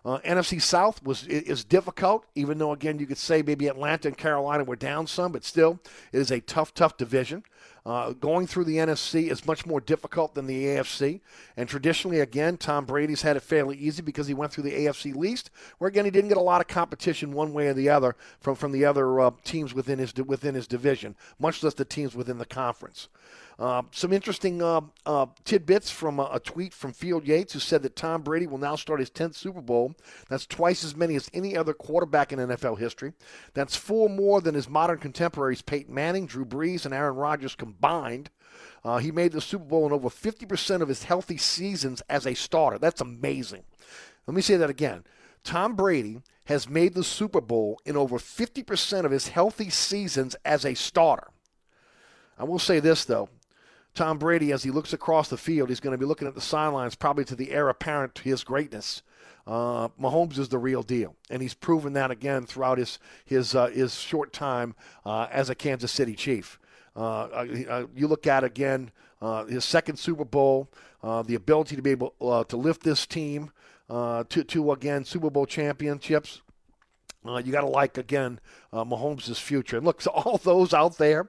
Uh, 0.04 0.18
NFC 0.18 0.60
South 0.60 1.02
was 1.02 1.26
is 1.26 1.64
difficult, 1.64 2.26
even 2.34 2.58
though 2.58 2.72
again 2.72 2.98
you 2.98 3.06
could 3.06 3.18
say 3.18 3.40
maybe 3.40 3.68
Atlanta 3.68 4.08
and 4.08 4.18
Carolina 4.18 4.64
were 4.64 4.76
down 4.76 5.06
some, 5.06 5.32
but 5.32 5.44
still 5.44 5.78
it 6.12 6.18
is 6.18 6.30
a 6.30 6.40
tough, 6.40 6.74
tough 6.74 6.96
division. 6.96 7.44
Uh, 7.84 8.12
going 8.12 8.46
through 8.46 8.64
the 8.64 8.76
NFC 8.76 9.28
is 9.28 9.44
much 9.44 9.66
more 9.66 9.80
difficult 9.80 10.34
than 10.34 10.46
the 10.46 10.66
AFC, 10.66 11.20
and 11.56 11.68
traditionally, 11.68 12.20
again, 12.20 12.56
Tom 12.56 12.84
Brady's 12.84 13.22
had 13.22 13.36
it 13.36 13.42
fairly 13.42 13.76
easy 13.76 14.02
because 14.02 14.28
he 14.28 14.34
went 14.34 14.52
through 14.52 14.64
the 14.64 14.86
AFC 14.86 15.16
least, 15.16 15.50
where 15.78 15.88
again 15.88 16.04
he 16.04 16.10
didn't 16.12 16.28
get 16.28 16.36
a 16.36 16.40
lot 16.42 16.60
of 16.60 16.68
competition 16.68 17.32
one 17.32 17.52
way 17.52 17.66
or 17.66 17.74
the 17.74 17.88
other 17.88 18.14
from 18.38 18.54
from 18.54 18.70
the 18.70 18.84
other 18.84 19.20
uh, 19.20 19.32
teams 19.42 19.74
within 19.74 19.98
his 19.98 20.14
within 20.14 20.54
his 20.54 20.68
division, 20.68 21.16
much 21.40 21.62
less 21.62 21.74
the 21.74 21.84
teams 21.84 22.14
within 22.14 22.38
the 22.38 22.46
conference. 22.46 23.08
Uh, 23.62 23.82
some 23.92 24.12
interesting 24.12 24.60
uh, 24.60 24.80
uh, 25.06 25.24
tidbits 25.44 25.88
from 25.88 26.18
a, 26.18 26.28
a, 26.32 26.40
tweet 26.40 26.74
from 26.74 26.92
Field 26.92 27.24
Yates, 27.24 27.52
who 27.52 27.60
said 27.60 27.80
that 27.80 27.94
Tom 27.94 28.20
Brady 28.22 28.48
will 28.48 28.58
now 28.58 28.74
start 28.74 28.98
his 28.98 29.08
10th 29.08 29.36
Super 29.36 29.60
Bowl. 29.60 29.94
That's 30.28 30.46
twice 30.46 30.82
as 30.82 30.96
many 30.96 31.14
as 31.14 31.30
any 31.32 31.56
other 31.56 31.72
quarterback 31.72 32.32
in 32.32 32.40
NFL 32.40 32.80
history. 32.80 33.12
That's 33.54 33.76
four 33.76 34.08
more 34.08 34.40
than 34.40 34.56
his 34.56 34.68
modern 34.68 34.98
contemporaries 34.98 35.62
Peyton 35.62 35.94
Manning, 35.94 36.26
Drew 36.26 36.44
Brees, 36.44 36.84
and 36.84 36.92
Aaron 36.92 37.14
Rodgers 37.14 37.54
combined. 37.54 38.30
Uh, 38.82 38.98
he 38.98 39.12
made 39.12 39.30
the 39.30 39.40
Super 39.40 39.66
Bowl 39.66 39.86
in 39.86 39.92
over 39.92 40.08
50% 40.08 40.82
of 40.82 40.88
his 40.88 41.04
healthy 41.04 41.36
seasons 41.36 42.02
as 42.10 42.26
a 42.26 42.34
starter. 42.34 42.78
That's 42.78 43.00
amazing. 43.00 43.62
Let 44.26 44.34
me 44.34 44.42
say 44.42 44.56
that 44.56 44.70
again. 44.70 45.04
Tom 45.44 45.76
Brady 45.76 46.18
has 46.46 46.68
made 46.68 46.94
the 46.94 47.04
Super 47.04 47.40
Bowl 47.40 47.78
in 47.86 47.96
over 47.96 48.18
50% 48.18 49.04
of 49.04 49.12
his 49.12 49.28
healthy 49.28 49.70
seasons 49.70 50.34
as 50.44 50.66
a 50.66 50.74
starter. 50.74 51.28
I 52.36 52.42
will 52.42 52.58
say 52.58 52.80
this, 52.80 53.04
though. 53.04 53.28
Tom 53.94 54.18
Brady, 54.18 54.52
as 54.52 54.62
he 54.62 54.70
looks 54.70 54.92
across 54.92 55.28
the 55.28 55.36
field, 55.36 55.68
he's 55.68 55.80
going 55.80 55.92
to 55.92 55.98
be 55.98 56.06
looking 56.06 56.26
at 56.26 56.34
the 56.34 56.40
sidelines, 56.40 56.94
probably 56.94 57.24
to 57.26 57.36
the 57.36 57.50
heir 57.50 57.68
apparent 57.68 58.14
to 58.16 58.22
his 58.22 58.42
greatness. 58.42 59.02
Uh, 59.46 59.88
Mahomes 60.00 60.38
is 60.38 60.48
the 60.48 60.58
real 60.58 60.82
deal, 60.82 61.16
and 61.28 61.42
he's 61.42 61.54
proven 61.54 61.94
that 61.94 62.10
again 62.10 62.46
throughout 62.46 62.78
his 62.78 62.98
his 63.24 63.54
uh, 63.54 63.66
his 63.66 63.94
short 63.96 64.32
time 64.32 64.74
uh, 65.04 65.26
as 65.30 65.50
a 65.50 65.54
Kansas 65.54 65.90
City 65.90 66.14
Chief. 66.14 66.60
Uh, 66.94 67.00
uh, 67.00 67.46
uh, 67.68 67.86
you 67.94 68.06
look 68.06 68.26
at 68.26 68.44
again 68.44 68.90
his 69.48 69.64
second 69.64 69.98
Super 69.98 70.24
Bowl, 70.24 70.70
the 71.02 71.34
ability 71.34 71.76
to 71.76 71.82
be 71.82 71.90
able 71.90 72.44
to 72.48 72.56
lift 72.56 72.82
this 72.82 73.06
team 73.06 73.50
to 73.88 74.24
to 74.46 74.72
again 74.72 75.04
Super 75.04 75.28
Bowl 75.28 75.44
championships. 75.46 76.40
you 77.24 77.52
got 77.52 77.62
to 77.62 77.66
like 77.66 77.98
again 77.98 78.38
Mahomes' 78.72 79.40
future, 79.40 79.76
and 79.78 79.84
look, 79.84 80.00
so 80.02 80.10
all 80.14 80.38
those 80.38 80.72
out 80.72 80.98
there 80.98 81.28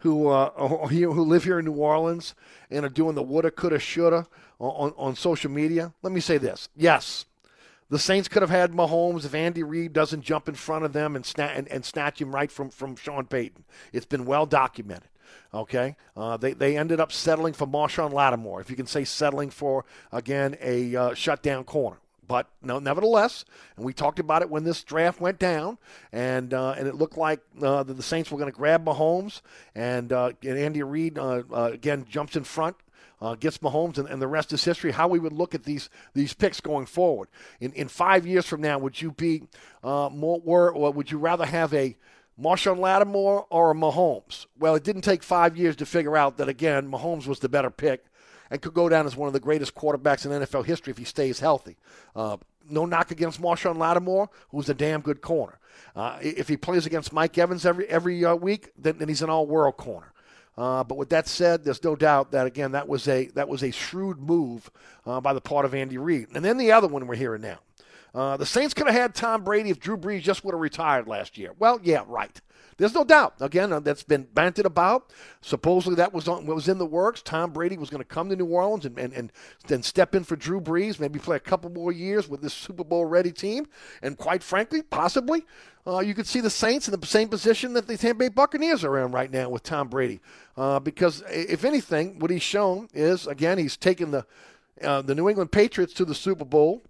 who 0.00 0.28
uh, 0.28 0.50
who 0.88 1.22
live 1.22 1.44
here 1.44 1.58
in 1.58 1.64
New 1.64 1.72
Orleans 1.72 2.34
and 2.70 2.84
are 2.84 2.90
doing 2.90 3.14
the 3.14 3.22
woulda, 3.22 3.50
coulda, 3.50 3.78
shoulda 3.78 4.26
on, 4.58 4.92
on 4.96 5.16
social 5.16 5.50
media. 5.50 5.92
Let 6.02 6.12
me 6.12 6.20
say 6.20 6.38
this: 6.38 6.68
yes, 6.76 7.26
the 7.90 7.98
Saints 7.98 8.28
could 8.28 8.42
have 8.42 8.50
had 8.50 8.72
Mahomes 8.72 9.24
if 9.24 9.34
Andy 9.34 9.62
Reid 9.62 9.92
doesn't 9.92 10.22
jump 10.22 10.48
in 10.48 10.54
front 10.54 10.84
of 10.84 10.92
them 10.92 11.16
and, 11.16 11.24
sna- 11.24 11.56
and, 11.56 11.68
and 11.68 11.84
snatch 11.84 12.20
him 12.20 12.34
right 12.34 12.50
from, 12.50 12.70
from 12.70 12.94
Sean 12.94 13.26
Payton. 13.26 13.64
It's 13.92 14.06
been 14.06 14.24
well 14.24 14.46
documented. 14.46 15.08
Okay, 15.52 15.96
uh, 16.16 16.36
they 16.36 16.52
they 16.52 16.76
ended 16.76 17.00
up 17.00 17.12
settling 17.12 17.52
for 17.52 17.66
Marshon 17.66 18.12
Lattimore, 18.12 18.60
if 18.60 18.70
you 18.70 18.76
can 18.76 18.86
say 18.86 19.04
settling 19.04 19.50
for 19.50 19.84
again 20.12 20.56
a 20.60 20.94
uh, 20.94 21.14
shutdown 21.14 21.64
corner. 21.64 21.98
But 22.30 22.48
no, 22.62 22.78
nevertheless, 22.78 23.44
and 23.76 23.84
we 23.84 23.92
talked 23.92 24.20
about 24.20 24.42
it 24.42 24.48
when 24.48 24.62
this 24.62 24.84
draft 24.84 25.20
went 25.20 25.40
down, 25.40 25.78
and 26.12 26.54
uh, 26.54 26.76
and 26.78 26.86
it 26.86 26.94
looked 26.94 27.16
like 27.18 27.40
uh, 27.60 27.82
the 27.82 28.04
Saints 28.04 28.30
were 28.30 28.38
going 28.38 28.52
to 28.52 28.56
grab 28.56 28.84
Mahomes, 28.84 29.40
and, 29.74 30.12
uh, 30.12 30.30
and 30.44 30.56
Andy 30.56 30.80
Reid 30.84 31.18
uh, 31.18 31.42
uh, 31.52 31.70
again 31.72 32.06
jumps 32.08 32.36
in 32.36 32.44
front. 32.44 32.76
Uh, 33.20 33.34
gets 33.34 33.58
Mahomes, 33.58 33.98
and, 33.98 34.08
and 34.08 34.22
the 34.22 34.28
rest 34.28 34.52
is 34.52 34.62
history. 34.62 34.92
How 34.92 35.08
we 35.08 35.18
would 35.18 35.32
look 35.32 35.56
at 35.56 35.64
these 35.64 35.90
these 36.14 36.32
picks 36.32 36.60
going 36.60 36.86
forward 36.86 37.26
in 37.58 37.72
in 37.72 37.88
five 37.88 38.24
years 38.24 38.46
from 38.46 38.60
now, 38.60 38.78
would 38.78 39.02
you 39.02 39.10
be 39.10 39.42
more, 39.82 40.70
or 40.70 40.92
would 40.92 41.10
you 41.10 41.18
rather 41.18 41.46
have 41.46 41.74
a 41.74 41.96
Marshon 42.40 42.78
Lattimore 42.78 43.46
or 43.50 43.74
Mahomes? 43.74 44.46
Well, 44.56 44.76
it 44.76 44.84
didn't 44.84 45.02
take 45.02 45.24
five 45.24 45.56
years 45.56 45.74
to 45.76 45.84
figure 45.84 46.16
out 46.16 46.36
that 46.36 46.48
again, 46.48 46.88
Mahomes 46.88 47.26
was 47.26 47.40
the 47.40 47.48
better 47.48 47.70
pick 47.70 48.04
and 48.50 48.60
could 48.60 48.74
go 48.74 48.88
down 48.88 49.06
as 49.06 49.16
one 49.16 49.26
of 49.26 49.32
the 49.32 49.40
greatest 49.40 49.74
quarterbacks 49.74 50.24
in 50.26 50.32
NFL 50.32 50.64
history 50.64 50.90
if 50.90 50.98
he 50.98 51.04
stays 51.04 51.40
healthy. 51.40 51.76
Uh, 52.14 52.36
no 52.68 52.84
knock 52.84 53.10
against 53.10 53.40
Marshon 53.40 53.76
Lattimore, 53.76 54.28
who's 54.50 54.68
a 54.68 54.74
damn 54.74 55.00
good 55.00 55.20
corner. 55.20 55.58
Uh, 55.94 56.18
if 56.20 56.48
he 56.48 56.56
plays 56.56 56.86
against 56.86 57.12
Mike 57.12 57.36
Evans 57.38 57.66
every 57.66 57.88
every 57.88 58.24
uh, 58.24 58.34
week, 58.34 58.70
then, 58.76 58.98
then, 58.98 59.08
he's 59.08 59.22
an 59.22 59.30
all-world 59.30 59.76
corner. 59.76 60.12
Uh, 60.56 60.84
but 60.84 60.98
with 60.98 61.08
that 61.08 61.26
said, 61.26 61.64
there's 61.64 61.82
no 61.82 61.96
doubt 61.96 62.32
that 62.32 62.46
again 62.46 62.72
that 62.72 62.88
was 62.88 63.08
a 63.08 63.26
that 63.28 63.48
was 63.48 63.62
a 63.62 63.70
shrewd 63.70 64.20
move 64.20 64.70
uh, 65.06 65.20
by 65.20 65.32
the 65.32 65.40
part 65.40 65.64
of 65.64 65.74
Andy 65.74 65.98
Reid. 65.98 66.28
And 66.34 66.44
then 66.44 66.58
the 66.58 66.72
other 66.72 66.86
one 66.86 67.06
we're 67.06 67.16
hearing 67.16 67.42
now. 67.42 67.58
Uh, 68.14 68.36
the 68.36 68.46
Saints 68.46 68.74
could 68.74 68.86
have 68.86 68.96
had 68.96 69.14
Tom 69.14 69.44
Brady 69.44 69.70
if 69.70 69.78
Drew 69.78 69.96
Brees 69.96 70.22
just 70.22 70.44
would 70.44 70.52
have 70.52 70.60
retired 70.60 71.06
last 71.06 71.38
year. 71.38 71.52
Well, 71.58 71.80
yeah, 71.82 72.02
right. 72.06 72.40
There's 72.80 72.94
no 72.94 73.04
doubt. 73.04 73.34
Again, 73.40 73.74
uh, 73.74 73.80
that's 73.80 74.02
been 74.02 74.26
banted 74.32 74.64
about. 74.64 75.12
Supposedly 75.42 75.96
that 75.96 76.14
was 76.14 76.26
on, 76.26 76.46
was 76.46 76.66
in 76.66 76.78
the 76.78 76.86
works. 76.86 77.20
Tom 77.20 77.52
Brady 77.52 77.76
was 77.76 77.90
going 77.90 78.00
to 78.00 78.08
come 78.08 78.30
to 78.30 78.36
New 78.36 78.46
Orleans 78.46 78.86
and, 78.86 78.98
and, 78.98 79.12
and 79.12 79.32
then 79.66 79.82
step 79.82 80.14
in 80.14 80.24
for 80.24 80.34
Drew 80.34 80.62
Brees, 80.62 80.98
maybe 80.98 81.18
play 81.18 81.36
a 81.36 81.40
couple 81.40 81.70
more 81.70 81.92
years 81.92 82.26
with 82.26 82.40
this 82.40 82.54
Super 82.54 82.82
Bowl 82.82 83.04
ready 83.04 83.32
team. 83.32 83.66
And 84.00 84.16
quite 84.16 84.42
frankly, 84.42 84.80
possibly, 84.80 85.44
uh, 85.86 85.98
you 85.98 86.14
could 86.14 86.26
see 86.26 86.40
the 86.40 86.48
Saints 86.48 86.88
in 86.88 86.98
the 86.98 87.06
same 87.06 87.28
position 87.28 87.74
that 87.74 87.86
the 87.86 87.98
Tampa 87.98 88.20
Bay 88.20 88.28
Buccaneers 88.28 88.82
are 88.82 88.98
in 88.98 89.12
right 89.12 89.30
now 89.30 89.50
with 89.50 89.62
Tom 89.62 89.88
Brady. 89.88 90.20
Uh, 90.56 90.80
because 90.80 91.22
if 91.28 91.66
anything, 91.66 92.18
what 92.18 92.30
he's 92.30 92.42
shown 92.42 92.88
is 92.94 93.26
again 93.26 93.58
he's 93.58 93.76
taken 93.76 94.10
the 94.10 94.24
uh, 94.82 95.02
the 95.02 95.14
New 95.14 95.28
England 95.28 95.52
Patriots 95.52 95.92
to 95.92 96.06
the 96.06 96.14
Super 96.14 96.46
Bowl 96.46 96.82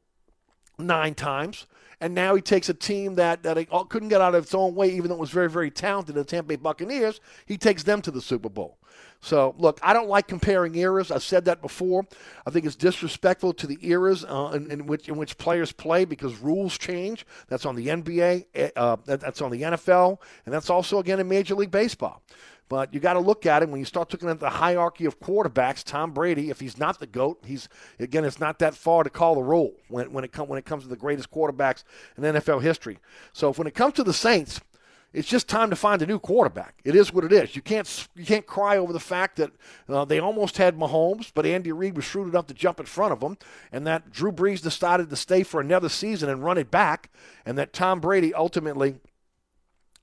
nine 0.80 1.14
times 1.14 1.66
and 2.00 2.14
now 2.14 2.34
he 2.34 2.40
takes 2.40 2.68
a 2.68 2.74
team 2.74 3.16
that 3.16 3.42
that 3.42 3.68
couldn't 3.88 4.08
get 4.08 4.20
out 4.20 4.34
of 4.34 4.44
its 4.44 4.54
own 4.54 4.74
way, 4.74 4.90
even 4.90 5.08
though 5.08 5.16
it 5.16 5.20
was 5.20 5.30
very 5.30 5.50
very 5.50 5.70
talented, 5.70 6.14
the 6.14 6.24
Tampa 6.24 6.48
Bay 6.48 6.56
Buccaneers. 6.56 7.20
He 7.46 7.58
takes 7.58 7.82
them 7.82 8.00
to 8.02 8.10
the 8.10 8.22
Super 8.22 8.48
Bowl. 8.48 8.78
So 9.20 9.54
look, 9.58 9.78
I 9.82 9.92
don't 9.92 10.08
like 10.08 10.26
comparing 10.26 10.74
eras. 10.76 11.10
I've 11.10 11.22
said 11.22 11.44
that 11.44 11.60
before. 11.60 12.06
I 12.46 12.50
think 12.50 12.64
it's 12.64 12.76
disrespectful 12.76 13.52
to 13.54 13.66
the 13.66 13.78
eras 13.82 14.24
uh, 14.24 14.52
in, 14.54 14.70
in, 14.70 14.86
which 14.86 15.08
in 15.08 15.16
which 15.16 15.36
players 15.36 15.72
play 15.72 16.06
because 16.06 16.38
rules 16.38 16.78
change. 16.78 17.26
That's 17.48 17.66
on 17.66 17.76
the 17.76 17.88
NBA. 17.88 18.46
Eh, 18.54 18.70
uh, 18.76 18.96
that, 19.04 19.20
that's 19.20 19.42
on 19.42 19.50
the 19.50 19.62
NFL, 19.62 20.18
and 20.46 20.54
that's 20.54 20.70
also 20.70 20.98
again 21.00 21.20
in 21.20 21.28
Major 21.28 21.54
League 21.54 21.70
Baseball. 21.70 22.22
But 22.70 22.94
you 22.94 23.00
got 23.00 23.14
to 23.14 23.20
look 23.20 23.46
at 23.46 23.64
it 23.64 23.68
when 23.68 23.80
you 23.80 23.84
start 23.84 24.12
looking 24.12 24.28
at 24.28 24.38
the 24.38 24.48
hierarchy 24.48 25.04
of 25.04 25.18
quarterbacks. 25.18 25.82
Tom 25.82 26.12
Brady, 26.12 26.50
if 26.50 26.60
he's 26.60 26.78
not 26.78 27.00
the 27.00 27.06
goat, 27.06 27.42
he's 27.44 27.68
again, 27.98 28.24
it's 28.24 28.38
not 28.38 28.60
that 28.60 28.76
far 28.76 29.02
to 29.02 29.10
call 29.10 29.34
the 29.34 29.42
roll 29.42 29.74
when, 29.88 30.12
when 30.12 30.22
it 30.22 30.30
come, 30.30 30.46
when 30.46 30.56
it 30.56 30.64
comes 30.64 30.84
to 30.84 30.88
the 30.88 30.96
greatest 30.96 31.32
quarterbacks 31.32 31.82
in 32.16 32.22
NFL 32.22 32.62
history. 32.62 32.98
So 33.32 33.52
when 33.54 33.66
it 33.66 33.74
comes 33.74 33.94
to 33.94 34.04
the 34.04 34.12
Saints, 34.12 34.60
it's 35.12 35.26
just 35.26 35.48
time 35.48 35.70
to 35.70 35.76
find 35.76 36.00
a 36.00 36.06
new 36.06 36.20
quarterback. 36.20 36.80
It 36.84 36.94
is 36.94 37.12
what 37.12 37.24
it 37.24 37.32
is. 37.32 37.56
You 37.56 37.62
can't 37.62 38.08
you 38.14 38.24
can't 38.24 38.46
cry 38.46 38.78
over 38.78 38.92
the 38.92 39.00
fact 39.00 39.38
that 39.38 39.50
uh, 39.88 40.04
they 40.04 40.20
almost 40.20 40.56
had 40.56 40.78
Mahomes, 40.78 41.32
but 41.34 41.44
Andy 41.44 41.72
Reid 41.72 41.96
was 41.96 42.04
shrewd 42.04 42.28
enough 42.28 42.46
to 42.46 42.54
jump 42.54 42.78
in 42.78 42.86
front 42.86 43.12
of 43.12 43.20
him, 43.20 43.36
and 43.72 43.84
that 43.88 44.12
Drew 44.12 44.30
Brees 44.30 44.62
decided 44.62 45.10
to 45.10 45.16
stay 45.16 45.42
for 45.42 45.60
another 45.60 45.88
season 45.88 46.30
and 46.30 46.44
run 46.44 46.56
it 46.56 46.70
back, 46.70 47.10
and 47.44 47.58
that 47.58 47.72
Tom 47.72 47.98
Brady 47.98 48.32
ultimately 48.32 49.00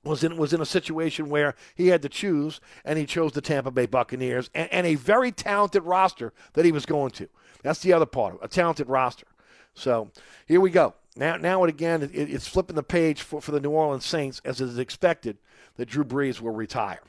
was 0.04 0.24
in 0.24 0.36
was 0.36 0.52
in 0.52 0.60
a 0.60 0.66
situation 0.66 1.28
where 1.28 1.54
he 1.74 1.88
had 1.88 2.02
to 2.02 2.08
choose, 2.08 2.60
and 2.84 2.98
he 2.98 3.06
chose 3.06 3.32
the 3.32 3.40
Tampa 3.40 3.70
Bay 3.70 3.86
Buccaneers 3.86 4.50
and, 4.54 4.72
and, 4.72 4.86
a 4.86 4.94
very 4.94 5.32
talented 5.32 5.82
roster 5.82 6.32
that 6.54 6.64
he 6.64 6.72
was 6.72 6.86
going 6.86 7.10
to. 7.12 7.28
That's 7.62 7.80
the 7.80 7.92
other 7.92 8.06
part 8.06 8.38
a 8.42 8.48
talented 8.48 8.88
roster. 8.88 9.26
So 9.74 10.10
here 10.46 10.60
we 10.60 10.70
go. 10.70 10.94
Now, 11.16 11.36
now 11.36 11.62
and 11.62 11.68
again, 11.68 12.02
it, 12.02 12.12
it's 12.14 12.46
flipping 12.46 12.76
the 12.76 12.82
page 12.82 13.22
for, 13.22 13.40
for 13.40 13.50
the 13.50 13.60
New 13.60 13.70
Orleans 13.70 14.04
Saints 14.06 14.40
as 14.44 14.60
is 14.60 14.78
expected 14.78 15.38
that 15.76 15.88
Drew 15.88 16.04
Brees 16.04 16.40
will 16.40 16.52
retire. 16.52 17.00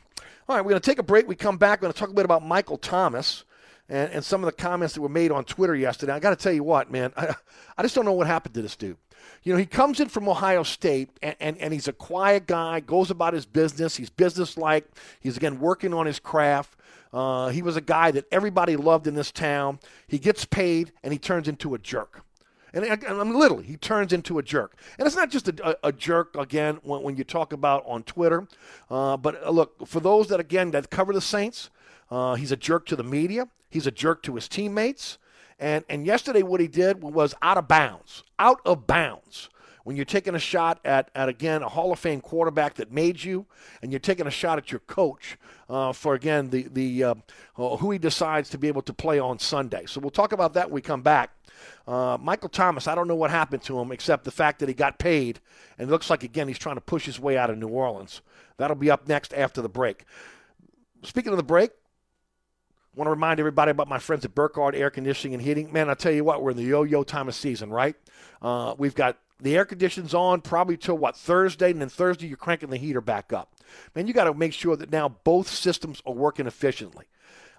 All 0.48 0.56
right, 0.56 0.66
we're 0.66 0.72
going 0.72 0.82
to 0.82 0.90
take 0.90 1.00
a 1.00 1.04
break. 1.04 1.28
We 1.28 1.36
come 1.36 1.58
back. 1.58 1.80
We're 1.80 1.88
going 1.88 1.94
to 1.94 2.00
talk 2.00 2.10
a 2.10 2.14
bit 2.14 2.26
about 2.26 2.44
Michael 2.44 2.78
Thomas 2.78 3.44
and, 3.88 4.12
and 4.12 4.24
some 4.24 4.42
of 4.42 4.46
the 4.46 4.52
comments 4.52 4.96
that 4.96 5.02
were 5.02 5.10
made 5.10 5.32
on 5.32 5.44
Twitter 5.44 5.76
yesterday. 5.76 6.14
I 6.14 6.20
got 6.20 6.32
to 6.32 6.36
tell 6.36 6.52
you 6.52 6.64
what, 6.64 6.92
man, 6.92 7.14
I, 7.16 7.36
I 7.78 7.84
just 7.84 7.94
don't 7.94 8.06
know 8.06 8.14
what 8.14 8.28
happened 8.28 8.56
to 8.56 8.62
this 8.62 8.76
dude. 8.76 8.98
You 9.44 9.54
know, 9.54 9.60
he 9.60 9.66
comes 9.66 10.00
in 10.00 10.10
from 10.10 10.28
Ohio 10.28 10.64
State 10.64 11.10
and, 11.22 11.36
and, 11.40 11.58
and 11.58 11.74
he's 11.74 11.88
a 11.88 11.94
quiet 11.94 12.48
guy, 12.48 12.80
goes 12.80 13.12
about 13.12 13.34
his 13.34 13.46
business. 13.46 13.96
He's 13.96 14.10
businesslike. 14.10 14.86
He's, 15.20 15.38
again, 15.38 15.60
working 15.60 15.94
on 15.94 16.06
his 16.06 16.20
craft. 16.20 16.78
Uh, 17.12 17.50
he 17.50 17.62
was 17.62 17.76
a 17.76 17.82
guy 17.82 18.12
that 18.12 18.26
everybody 18.32 18.76
loved 18.76 19.08
in 19.08 19.16
this 19.16 19.32
town. 19.32 19.80
He 20.08 20.20
gets 20.20 20.46
paid 20.46 20.92
and 21.04 21.12
he 21.12 21.20
turns 21.20 21.48
into 21.48 21.74
a 21.74 21.80
jerk. 21.80 22.24
And 22.74 22.86
I 22.86 23.24
mean, 23.24 23.34
literally, 23.34 23.64
he 23.64 23.78
turns 23.78 24.14
into 24.14 24.38
a 24.38 24.44
jerk. 24.44 24.78
And 24.98 25.08
it's 25.08 25.16
not 25.16 25.32
just 25.32 25.48
a, 25.48 25.70
a, 25.70 25.90
a 25.90 25.92
jerk, 25.92 26.36
again, 26.38 26.80
when, 26.84 27.02
when, 27.02 27.18
you 27.18 27.24
talk 27.24 27.52
about 27.52 27.84
on 27.88 28.04
Twitter. 28.04 28.48
Uh, 28.92 29.18
but 29.18 29.44
uh, 29.44 29.50
look, 29.50 29.88
for 29.88 30.00
those 30.00 30.28
that, 30.28 30.40
again, 30.40 30.70
that 30.72 30.92
cover 30.92 31.12
the 31.12 31.22
Saints, 31.22 31.72
uh, 32.12 32.36
he's 32.36 32.52
a 32.52 32.58
jerk 32.58 32.86
to 32.88 32.96
the 32.96 33.04
media. 33.04 33.48
He's 33.70 33.88
a 33.88 33.92
jerk 33.92 34.22
to 34.24 34.36
his 34.36 34.48
teammates. 34.48 35.18
And, 35.60 35.84
and 35.90 36.06
yesterday, 36.06 36.42
what 36.42 36.62
he 36.62 36.68
did 36.68 37.04
was 37.04 37.36
out 37.42 37.58
of 37.58 37.68
bounds. 37.68 38.24
Out 38.40 38.62
of 38.66 38.88
bounds. 38.88 39.50
When 39.84 39.96
you're 39.96 40.06
taking 40.06 40.36
a 40.36 40.40
shot 40.40 40.80
at, 40.86 41.10
at 41.16 41.30
again, 41.30 41.64
a 41.64 41.70
Hall 41.70 41.92
of 41.92 42.00
Fame 42.00 42.22
quarterback 42.22 42.76
that 42.76 42.92
made 42.92 43.24
you, 43.24 43.46
and 43.82 43.92
you're 43.92 44.00
taking 44.00 44.28
a 44.28 44.32
shot 44.32 44.58
at 44.58 44.72
your 44.72 44.80
coach 44.82 45.38
uh, 45.70 45.94
for, 45.94 46.14
again, 46.14 46.50
the, 46.50 46.68
the 46.72 47.04
uh, 47.04 47.16
uh 47.58 47.78
who 47.78 47.92
he 47.92 47.98
decides 47.98 48.50
to 48.50 48.58
be 48.58 48.68
able 48.68 48.84
to 48.84 48.94
play 48.94 49.20
on 49.20 49.40
Sunday. 49.40 49.86
So 49.88 50.00
we'll 50.00 50.12
talk 50.12 50.32
about 50.32 50.54
that 50.54 50.68
when 50.68 50.76
we 50.76 50.82
come 50.82 51.02
back. 51.02 51.32
Uh, 51.88 52.18
Michael 52.22 52.50
Thomas, 52.50 52.88
I 52.88 52.96
don't 52.96 53.08
know 53.08 53.16
what 53.16 53.32
happened 53.32 53.64
to 53.64 53.80
him 53.80 53.92
except 53.92 54.24
the 54.26 54.32
fact 54.32 54.60
that 54.60 54.70
he 54.70 54.76
got 54.76 55.00
paid, 55.00 55.40
and 55.78 55.90
it 55.90 55.92
looks 55.92 56.10
like, 56.10 56.24
again, 56.24 56.48
he's 56.48 56.60
trying 56.60 56.76
to 56.76 56.82
push 56.82 57.06
his 57.06 57.20
way 57.20 57.38
out 57.38 57.50
of 57.50 57.58
New 57.58 57.70
Orleans. 57.70 58.22
That'll 58.58 58.76
be 58.76 58.92
up 58.92 59.08
next 59.08 59.34
after 59.34 59.62
the 59.62 59.70
break. 59.70 60.06
Speaking 61.04 61.32
of 61.32 61.38
the 61.38 61.44
break, 61.44 61.72
want 62.96 63.08
to 63.08 63.12
remind 63.12 63.40
everybody 63.40 63.72
about 63.72 63.88
my 63.88 64.00
friends 64.00 64.26
at 64.26 64.36
Burkhardt 64.36 64.76
Air 64.76 64.90
Conditioning 64.90 65.34
and 65.36 65.44
Heating. 65.44 65.72
Man, 65.72 65.90
I 65.90 65.94
tell 65.94 66.12
you 66.12 66.24
what, 66.24 66.42
we're 66.42 66.52
in 66.52 66.58
the 66.58 66.64
yo-yo 66.64 67.04
time 67.04 67.28
of 67.28 67.36
season, 67.36 67.70
right? 67.70 67.96
Uh, 68.42 68.76
we've 68.78 68.96
got 68.96 69.18
the 69.42 69.56
air 69.56 69.66
conditions 69.66 70.14
on 70.14 70.42
probably 70.42 70.76
till 70.76 70.98
what 70.98 71.16
Thursday, 71.16 71.72
and 71.72 71.82
then 71.82 71.90
Thursday 71.90 72.28
you're 72.28 72.38
cranking 72.38 72.70
the 72.70 72.78
heater 72.78 73.02
back 73.02 73.32
up. 73.32 73.54
Man, 73.96 74.08
you 74.08 74.14
got 74.14 74.26
to 74.26 74.34
make 74.34 74.54
sure 74.54 74.76
that 74.76 74.92
now 74.92 75.10
both 75.24 75.48
systems 75.48 76.02
are 76.06 76.14
working 76.14 76.48
efficiently. 76.48 77.06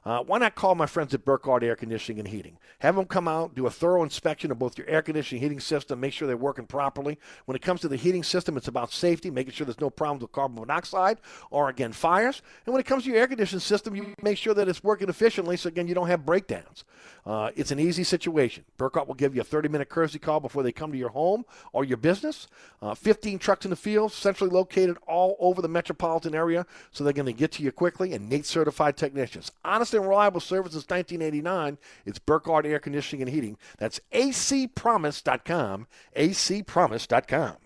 Uh, 0.04 0.20
why 0.20 0.38
not 0.38 0.54
call 0.54 0.74
my 0.74 0.86
friends 0.86 1.12
at 1.12 1.24
Burkhardt 1.24 1.62
Air 1.62 1.76
Conditioning 1.76 2.20
and 2.20 2.28
Heating? 2.28 2.56
Have 2.78 2.96
them 2.96 3.04
come 3.04 3.28
out, 3.28 3.54
do 3.54 3.66
a 3.66 3.70
thorough 3.70 4.02
inspection 4.02 4.50
of 4.50 4.58
both 4.58 4.78
your 4.78 4.88
air 4.88 5.02
conditioning 5.02 5.42
heating 5.42 5.60
system, 5.60 6.00
make 6.00 6.14
sure 6.14 6.26
they're 6.26 6.36
working 6.36 6.66
properly. 6.66 7.18
When 7.44 7.54
it 7.54 7.60
comes 7.60 7.82
to 7.82 7.88
the 7.88 7.96
heating 7.96 8.22
system, 8.22 8.56
it's 8.56 8.68
about 8.68 8.92
safety, 8.92 9.30
making 9.30 9.52
sure 9.52 9.66
there's 9.66 9.80
no 9.80 9.90
problems 9.90 10.22
with 10.22 10.32
carbon 10.32 10.58
monoxide 10.58 11.18
or, 11.50 11.68
again, 11.68 11.92
fires. 11.92 12.40
And 12.64 12.72
when 12.72 12.80
it 12.80 12.86
comes 12.86 13.04
to 13.04 13.10
your 13.10 13.18
air 13.18 13.26
conditioning 13.26 13.60
system, 13.60 13.94
you 13.94 14.14
make 14.22 14.38
sure 14.38 14.54
that 14.54 14.68
it's 14.68 14.82
working 14.82 15.10
efficiently 15.10 15.58
so, 15.58 15.68
again, 15.68 15.86
you 15.86 15.94
don't 15.94 16.06
have 16.06 16.24
breakdowns. 16.24 16.84
Uh, 17.26 17.50
it's 17.54 17.70
an 17.70 17.78
easy 17.78 18.04
situation. 18.04 18.64
Burkhardt 18.78 19.06
will 19.06 19.14
give 19.14 19.34
you 19.34 19.42
a 19.42 19.44
30 19.44 19.68
minute 19.68 19.90
courtesy 19.90 20.18
call 20.18 20.40
before 20.40 20.62
they 20.62 20.72
come 20.72 20.90
to 20.92 20.98
your 20.98 21.10
home 21.10 21.44
or 21.72 21.84
your 21.84 21.98
business. 21.98 22.48
Uh, 22.80 22.94
15 22.94 23.38
trucks 23.38 23.66
in 23.66 23.70
the 23.70 23.76
field, 23.76 24.12
centrally 24.12 24.50
located 24.50 24.96
all 25.06 25.36
over 25.38 25.60
the 25.60 25.68
metropolitan 25.68 26.34
area, 26.34 26.64
so 26.92 27.04
they're 27.04 27.12
going 27.12 27.26
to 27.26 27.32
get 27.32 27.52
to 27.52 27.62
you 27.62 27.70
quickly, 27.70 28.14
and 28.14 28.30
NATE 28.30 28.46
certified 28.46 28.96
technicians. 28.96 29.52
Honest 29.64 29.89
and 29.94 30.08
reliable 30.08 30.40
service 30.40 30.72
since 30.72 30.88
1989. 30.88 31.78
It's 32.04 32.18
Burkhardt 32.18 32.66
Air 32.66 32.78
Conditioning 32.78 33.22
and 33.22 33.30
Heating. 33.30 33.56
That's 33.78 34.00
acpromise.com. 34.12 35.86
acpromise.com. 36.16 37.56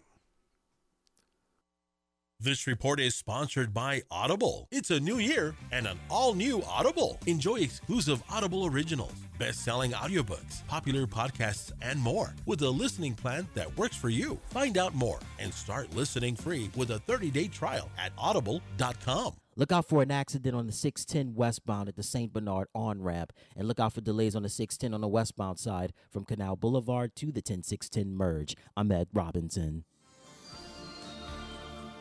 This 2.41 2.67
report 2.67 3.01
is 3.01 3.15
sponsored 3.15 3.73
by 3.73 4.03
Audible. 4.11 4.69
It's 4.71 4.91
a 4.91 5.01
new 5.01 5.17
year 5.19 5.55
and 5.73 5.87
an 5.87 5.99
all 6.11 6.35
new 6.35 6.63
Audible. 6.69 7.19
Enjoy 7.27 7.57
exclusive 7.57 8.23
Audible 8.29 8.67
originals, 8.67 9.15
best 9.39 9.65
selling 9.65 9.93
audiobooks, 9.93 10.67
popular 10.67 11.07
podcasts, 11.07 11.73
and 11.81 11.99
more 11.99 12.35
with 12.45 12.61
a 12.61 12.69
listening 12.69 13.15
plan 13.15 13.49
that 13.55 13.75
works 13.79 13.97
for 13.97 14.11
you. 14.11 14.39
Find 14.51 14.77
out 14.77 14.95
more 14.95 15.21
and 15.39 15.55
start 15.55 15.95
listening 15.95 16.37
free 16.37 16.71
with 16.77 16.91
a 16.91 16.99
30 16.99 17.31
day 17.31 17.49
trial 17.49 17.89
at 17.97 18.13
audible.com. 18.19 19.44
Look 19.57 19.71
out 19.71 19.89
for 19.89 20.03
an 20.03 20.11
accident 20.11 20.57
on 20.57 20.67
the 20.67 20.73
610 20.73 21.37
westbound 21.37 21.89
at 21.89 21.95
the 21.95 22.03
St. 22.03 22.33
Bernard 22.33 22.67
on 22.75 23.01
ramp, 23.01 23.33
and 23.57 23.69
look 23.69 23.79
out 23.79 23.93
for 23.93 24.01
delays 24.01 24.35
on 24.35 24.43
the 24.43 24.49
610 24.49 24.93
on 24.93 25.01
the 25.01 25.07
westbound 25.07 25.61
side 25.61 25.93
from 26.11 26.25
Canal 26.25 26.57
Boulevard 26.57 27.15
to 27.17 27.27
the 27.27 27.41
10610 27.41 28.17
merge. 28.17 28.57
I'm 28.77 28.91
Ed 28.91 29.09
Robinson. 29.13 29.85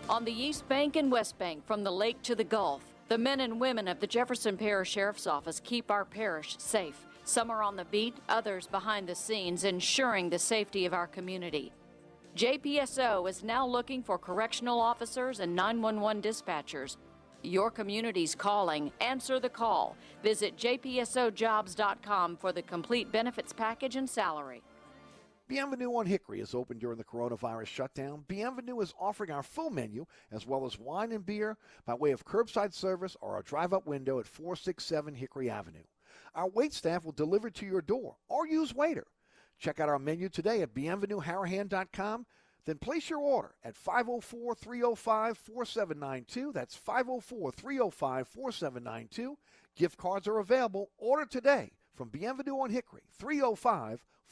On 0.09 0.25
the 0.25 0.33
East 0.33 0.67
Bank 0.67 0.95
and 0.95 1.11
West 1.11 1.37
Bank, 1.37 1.63
from 1.65 1.83
the 1.83 1.91
lake 1.91 2.19
to 2.23 2.33
the 2.33 2.43
Gulf, 2.43 2.81
the 3.07 3.19
men 3.19 3.39
and 3.39 3.59
women 3.59 3.87
of 3.87 3.99
the 3.99 4.07
Jefferson 4.07 4.57
Parish 4.57 4.89
Sheriff's 4.89 5.27
Office 5.27 5.61
keep 5.63 5.91
our 5.91 6.05
parish 6.05 6.55
safe. 6.57 7.05
Some 7.23 7.51
are 7.51 7.61
on 7.61 7.75
the 7.75 7.85
beat, 7.85 8.15
others 8.29 8.65
behind 8.65 9.07
the 9.07 9.15
scenes, 9.15 9.63
ensuring 9.63 10.29
the 10.29 10.39
safety 10.39 10.87
of 10.87 10.93
our 10.93 11.07
community. 11.07 11.71
JPSO 12.35 13.29
is 13.29 13.43
now 13.43 13.67
looking 13.67 14.01
for 14.01 14.17
correctional 14.17 14.81
officers 14.81 15.39
and 15.39 15.55
911 15.55 16.23
dispatchers 16.23 16.97
your 17.45 17.71
community's 17.71 18.35
calling. 18.35 18.91
Answer 19.01 19.39
the 19.39 19.49
call. 19.49 19.95
Visit 20.21 20.57
jpsojobs.com 20.57 22.37
for 22.37 22.51
the 22.51 22.61
complete 22.61 23.11
benefits 23.11 23.53
package 23.53 23.95
and 23.95 24.09
salary. 24.09 24.61
Bienvenue 25.49 25.93
on 25.95 26.05
Hickory 26.05 26.39
is 26.39 26.55
open 26.55 26.79
during 26.79 26.97
the 26.97 27.03
coronavirus 27.03 27.67
shutdown. 27.67 28.23
Bienvenue 28.27 28.79
is 28.79 28.93
offering 28.97 29.29
our 29.29 29.43
full 29.43 29.69
menu 29.69 30.05
as 30.31 30.47
well 30.47 30.65
as 30.65 30.79
wine 30.79 31.11
and 31.11 31.25
beer 31.25 31.57
by 31.85 31.93
way 31.93 32.11
of 32.11 32.25
curbside 32.25 32.73
service 32.73 33.17
or 33.19 33.37
a 33.37 33.43
drive 33.43 33.73
up 33.73 33.85
window 33.85 34.19
at 34.19 34.25
467 34.25 35.13
Hickory 35.15 35.49
Avenue. 35.49 35.83
Our 36.33 36.47
wait 36.47 36.73
staff 36.73 37.03
will 37.03 37.11
deliver 37.11 37.49
to 37.49 37.65
your 37.65 37.81
door 37.81 38.15
or 38.29 38.47
use 38.47 38.73
waiter. 38.73 39.05
Check 39.59 39.79
out 39.79 39.89
our 39.89 39.99
menu 39.99 40.29
today 40.29 40.61
at 40.61 40.73
bienvenueharahan.com 40.73 42.25
then 42.65 42.77
place 42.77 43.09
your 43.09 43.19
order 43.19 43.55
at 43.63 43.75
504 43.75 44.55
305 44.55 45.37
4792. 45.37 46.51
That's 46.53 46.75
504 46.75 47.51
305 47.51 48.27
4792. 48.27 49.37
Gift 49.75 49.97
cards 49.97 50.27
are 50.27 50.39
available. 50.39 50.89
Order 50.97 51.25
today 51.25 51.71
from 51.93 52.09
Bienvenue 52.09 52.59
on 52.59 52.71
Hickory, 52.71 53.03
305 53.11 54.03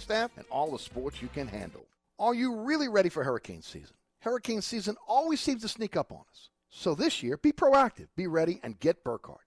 staff, 0.00 0.30
and 0.36 0.46
all 0.50 0.70
the 0.70 0.78
sports 0.78 1.22
you 1.22 1.28
can 1.28 1.48
handle. 1.48 1.86
Are 2.18 2.34
you 2.34 2.54
really 2.56 2.88
ready 2.88 3.08
for 3.08 3.24
hurricane 3.24 3.62
season? 3.62 3.96
Hurricane 4.20 4.62
season 4.62 4.96
always 5.06 5.40
seems 5.40 5.62
to 5.62 5.68
sneak 5.68 5.96
up 5.96 6.12
on 6.12 6.24
us. 6.30 6.50
So 6.70 6.94
this 6.94 7.22
year, 7.22 7.36
be 7.36 7.52
proactive, 7.52 8.08
be 8.16 8.26
ready, 8.26 8.60
and 8.62 8.80
get 8.80 9.04
Burkhardt. 9.04 9.46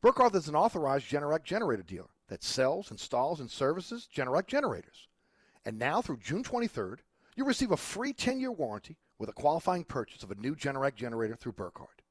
Burkhardt 0.00 0.34
is 0.34 0.48
an 0.48 0.54
authorized 0.54 1.08
Generac 1.08 1.44
generator 1.44 1.82
dealer 1.82 2.10
that 2.28 2.42
sells, 2.42 2.90
installs, 2.90 3.40
and 3.40 3.50
services 3.50 4.08
Generac 4.14 4.46
generators. 4.46 5.08
And 5.64 5.78
now 5.78 6.02
through 6.02 6.18
June 6.18 6.44
23rd, 6.44 6.98
you'll 7.36 7.46
receive 7.46 7.70
a 7.72 7.76
free 7.76 8.12
10-year 8.12 8.52
warranty 8.52 8.96
with 9.18 9.28
a 9.28 9.32
qualifying 9.32 9.84
purchase 9.84 10.22
of 10.22 10.30
a 10.30 10.36
new 10.36 10.54
Generac 10.54 10.94
generator 10.94 11.36
through 11.36 11.52
Burkhardt. 11.52 12.02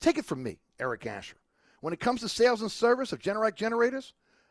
Take 0.00 0.18
it 0.18 0.24
from 0.24 0.42
me, 0.42 0.58
Eric 0.78 1.06
Asher. 1.06 1.38
When 1.80 1.92
it 1.92 2.00
comes 2.00 2.20
to 2.20 2.28
sales 2.28 2.62
and 2.62 2.70
service 2.70 3.12
of 3.12 3.20
Generac 3.20 3.54
generators, 3.54 4.14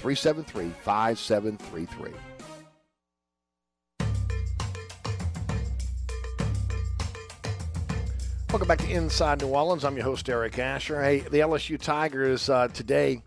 504-373-5733. 0.00 2.12
Welcome 8.50 8.66
back 8.66 8.78
to 8.78 8.90
Inside 8.90 9.42
New 9.42 9.46
Orleans. 9.46 9.84
I'm 9.84 9.94
your 9.94 10.04
host, 10.04 10.28
Eric 10.28 10.58
Asher. 10.58 11.00
Hey, 11.00 11.20
the 11.20 11.38
LSU 11.38 11.80
Tigers 11.80 12.50
uh, 12.50 12.66
today, 12.66 13.22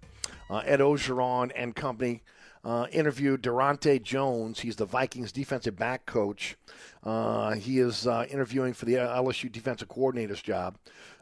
uh, 0.50 0.58
Ed 0.66 0.82
Orgeron 0.82 1.50
and 1.56 1.74
company 1.74 2.24
uh, 2.66 2.88
interviewed 2.92 3.42
Daronte 3.42 4.04
Jones. 4.04 4.60
He's 4.60 4.76
the 4.76 4.86
Vikings 4.86 5.32
defensive 5.32 5.78
back 5.78 6.06
coach. 6.06 6.58
Uh, 7.04 7.56
he 7.56 7.80
is 7.80 8.06
uh, 8.06 8.26
interviewing 8.30 8.74
for 8.74 8.84
the 8.84 8.96
LSU 8.96 9.50
defensive 9.50 9.88
coordinator's 9.88 10.42
job. 10.42 10.76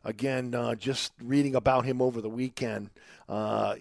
Again, 0.03 0.55
uh, 0.55 0.73
just 0.73 1.13
reading 1.21 1.53
about 1.53 1.85
him 1.85 2.01
over 2.01 2.21
the 2.21 2.29
weekend. 2.29 2.89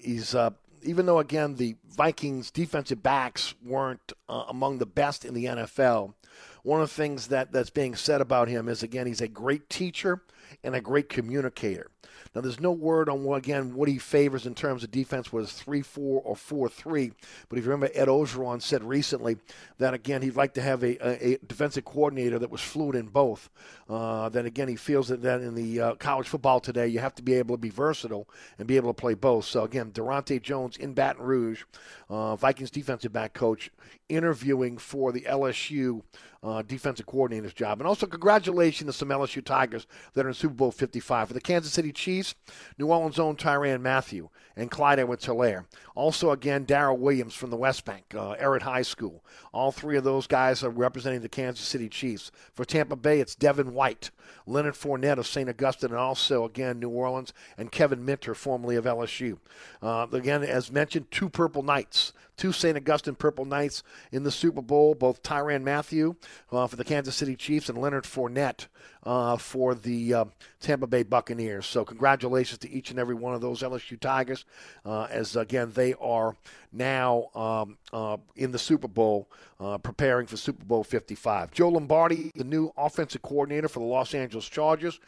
he's 0.00 0.34
even 0.82 1.06
though 1.06 1.18
again 1.18 1.56
the 1.56 1.76
Vikings 1.88 2.50
defensive 2.50 3.02
backs 3.02 3.54
weren't 3.64 4.12
uh, 4.28 4.44
among 4.48 4.78
the 4.78 4.86
best 4.86 5.24
in 5.24 5.34
the 5.34 5.46
NFL 5.46 6.14
one 6.62 6.80
of 6.80 6.88
the 6.88 6.94
things 6.94 7.28
that, 7.28 7.52
that's 7.52 7.70
being 7.70 7.94
said 7.94 8.20
about 8.20 8.48
him 8.48 8.68
is, 8.68 8.82
again, 8.82 9.06
he's 9.06 9.20
a 9.20 9.28
great 9.28 9.68
teacher 9.68 10.22
and 10.62 10.74
a 10.74 10.80
great 10.80 11.08
communicator. 11.08 11.90
Now, 12.34 12.42
there's 12.42 12.60
no 12.60 12.70
word 12.70 13.08
on, 13.08 13.26
again, 13.34 13.74
what 13.74 13.88
he 13.88 13.98
favors 13.98 14.46
in 14.46 14.54
terms 14.54 14.84
of 14.84 14.92
defense, 14.92 15.28
it's 15.32 15.52
3 15.52 15.82
4 15.82 16.22
or 16.24 16.36
4 16.36 16.68
3. 16.68 17.12
But 17.48 17.58
if 17.58 17.64
you 17.64 17.70
remember, 17.70 17.92
Ed 17.92 18.06
Orgeron 18.06 18.62
said 18.62 18.84
recently 18.84 19.36
that, 19.78 19.94
again, 19.94 20.22
he'd 20.22 20.36
like 20.36 20.54
to 20.54 20.62
have 20.62 20.84
a, 20.84 20.96
a, 21.04 21.32
a 21.32 21.38
defensive 21.38 21.84
coordinator 21.84 22.38
that 22.38 22.50
was 22.50 22.60
fluid 22.60 22.94
in 22.94 23.08
both. 23.08 23.50
Uh, 23.88 24.28
then, 24.28 24.46
again, 24.46 24.68
he 24.68 24.76
feels 24.76 25.08
that, 25.08 25.22
that 25.22 25.40
in 25.40 25.56
the 25.56 25.80
uh, 25.80 25.94
college 25.96 26.28
football 26.28 26.60
today, 26.60 26.86
you 26.86 27.00
have 27.00 27.16
to 27.16 27.22
be 27.22 27.34
able 27.34 27.56
to 27.56 27.60
be 27.60 27.70
versatile 27.70 28.28
and 28.58 28.68
be 28.68 28.76
able 28.76 28.94
to 28.94 29.00
play 29.00 29.14
both. 29.14 29.44
So, 29.44 29.64
again, 29.64 29.90
Daronte 29.90 30.40
Jones 30.40 30.76
in 30.76 30.94
Baton 30.94 31.24
Rouge, 31.24 31.64
uh, 32.08 32.36
Vikings 32.36 32.70
defensive 32.70 33.12
back 33.12 33.32
coach, 33.32 33.72
interviewing 34.08 34.78
for 34.78 35.10
the 35.10 35.22
LSU 35.22 36.02
uh, 36.42 36.62
defensive 36.62 37.06
coordinator's 37.06 37.52
job. 37.52 37.80
And 37.80 37.86
also, 37.86 38.06
congratulations 38.06 38.88
to 38.88 38.92
some 38.96 39.08
LSU 39.08 39.44
Tigers 39.44 39.86
that 40.14 40.24
are 40.24 40.28
in 40.28 40.34
Super 40.34 40.54
Bowl 40.54 40.70
55. 40.70 41.28
For 41.28 41.34
the 41.34 41.40
Kansas 41.40 41.72
City 41.72 41.92
Chiefs, 41.92 42.34
New 42.78 42.86
Orleans' 42.86 43.18
own 43.18 43.36
Tyrann 43.36 43.82
Mathieu 43.82 44.30
and 44.56 44.70
Clyde 44.70 44.98
Edwards 44.98 45.26
Helaire. 45.26 45.66
Also, 45.94 46.30
again, 46.30 46.64
Daryl 46.64 46.98
Williams 46.98 47.34
from 47.34 47.50
the 47.50 47.56
West 47.56 47.84
Bank, 47.84 48.14
uh, 48.14 48.36
High 48.60 48.82
School. 48.82 49.24
All 49.52 49.70
three 49.70 49.96
of 49.96 50.04
those 50.04 50.26
guys 50.26 50.64
are 50.64 50.70
representing 50.70 51.20
the 51.20 51.28
Kansas 51.28 51.66
City 51.66 51.88
Chiefs. 51.88 52.30
For 52.54 52.64
Tampa 52.64 52.96
Bay, 52.96 53.20
it's 53.20 53.34
Devin 53.34 53.74
White, 53.74 54.10
Leonard 54.46 54.74
Fournette 54.74 55.18
of 55.18 55.26
St. 55.26 55.48
Augustine, 55.48 55.90
and 55.90 55.98
also, 55.98 56.44
again, 56.44 56.80
New 56.80 56.90
Orleans, 56.90 57.32
and 57.58 57.70
Kevin 57.70 58.04
Minter, 58.04 58.34
formerly 58.34 58.76
of 58.76 58.84
LSU. 58.84 59.38
Uh, 59.82 60.06
again, 60.12 60.42
as 60.42 60.72
mentioned, 60.72 61.10
two 61.10 61.28
Purple 61.28 61.62
Knights 61.62 62.12
two 62.40 62.52
St. 62.52 62.74
Augustine 62.74 63.14
Purple 63.14 63.44
Knights 63.44 63.82
in 64.10 64.22
the 64.22 64.30
Super 64.30 64.62
Bowl, 64.62 64.94
both 64.94 65.22
Tyrann 65.22 65.62
Mathieu 65.62 66.16
uh, 66.50 66.66
for 66.66 66.76
the 66.76 66.84
Kansas 66.84 67.14
City 67.14 67.36
Chiefs 67.36 67.68
and 67.68 67.76
Leonard 67.76 68.04
Fournette 68.04 68.66
uh, 69.04 69.36
for 69.36 69.74
the 69.74 70.14
uh, 70.14 70.24
Tampa 70.60 70.86
Bay 70.86 71.02
Buccaneers. 71.02 71.66
So, 71.66 71.84
congratulations 71.84 72.58
to 72.58 72.70
each 72.70 72.90
and 72.90 72.98
every 72.98 73.14
one 73.14 73.34
of 73.34 73.40
those 73.40 73.62
LSU 73.62 73.98
Tigers, 73.98 74.44
uh, 74.84 75.04
as 75.10 75.36
again, 75.36 75.72
they 75.74 75.94
are 75.94 76.36
now 76.72 77.28
um, 77.34 77.78
uh, 77.92 78.16
in 78.36 78.52
the 78.52 78.58
Super 78.58 78.88
Bowl, 78.88 79.28
uh, 79.58 79.78
preparing 79.78 80.26
for 80.26 80.36
Super 80.36 80.64
Bowl 80.64 80.84
55. 80.84 81.50
Joe 81.50 81.70
Lombardi, 81.70 82.30
the 82.34 82.44
new 82.44 82.72
offensive 82.76 83.22
coordinator 83.22 83.68
for 83.68 83.80
the 83.80 83.86
Los 83.86 84.14
Angeles 84.14 84.48
Chargers, 84.48 85.00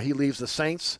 he 0.00 0.12
leaves 0.12 0.38
the 0.38 0.46
Saints 0.46 0.98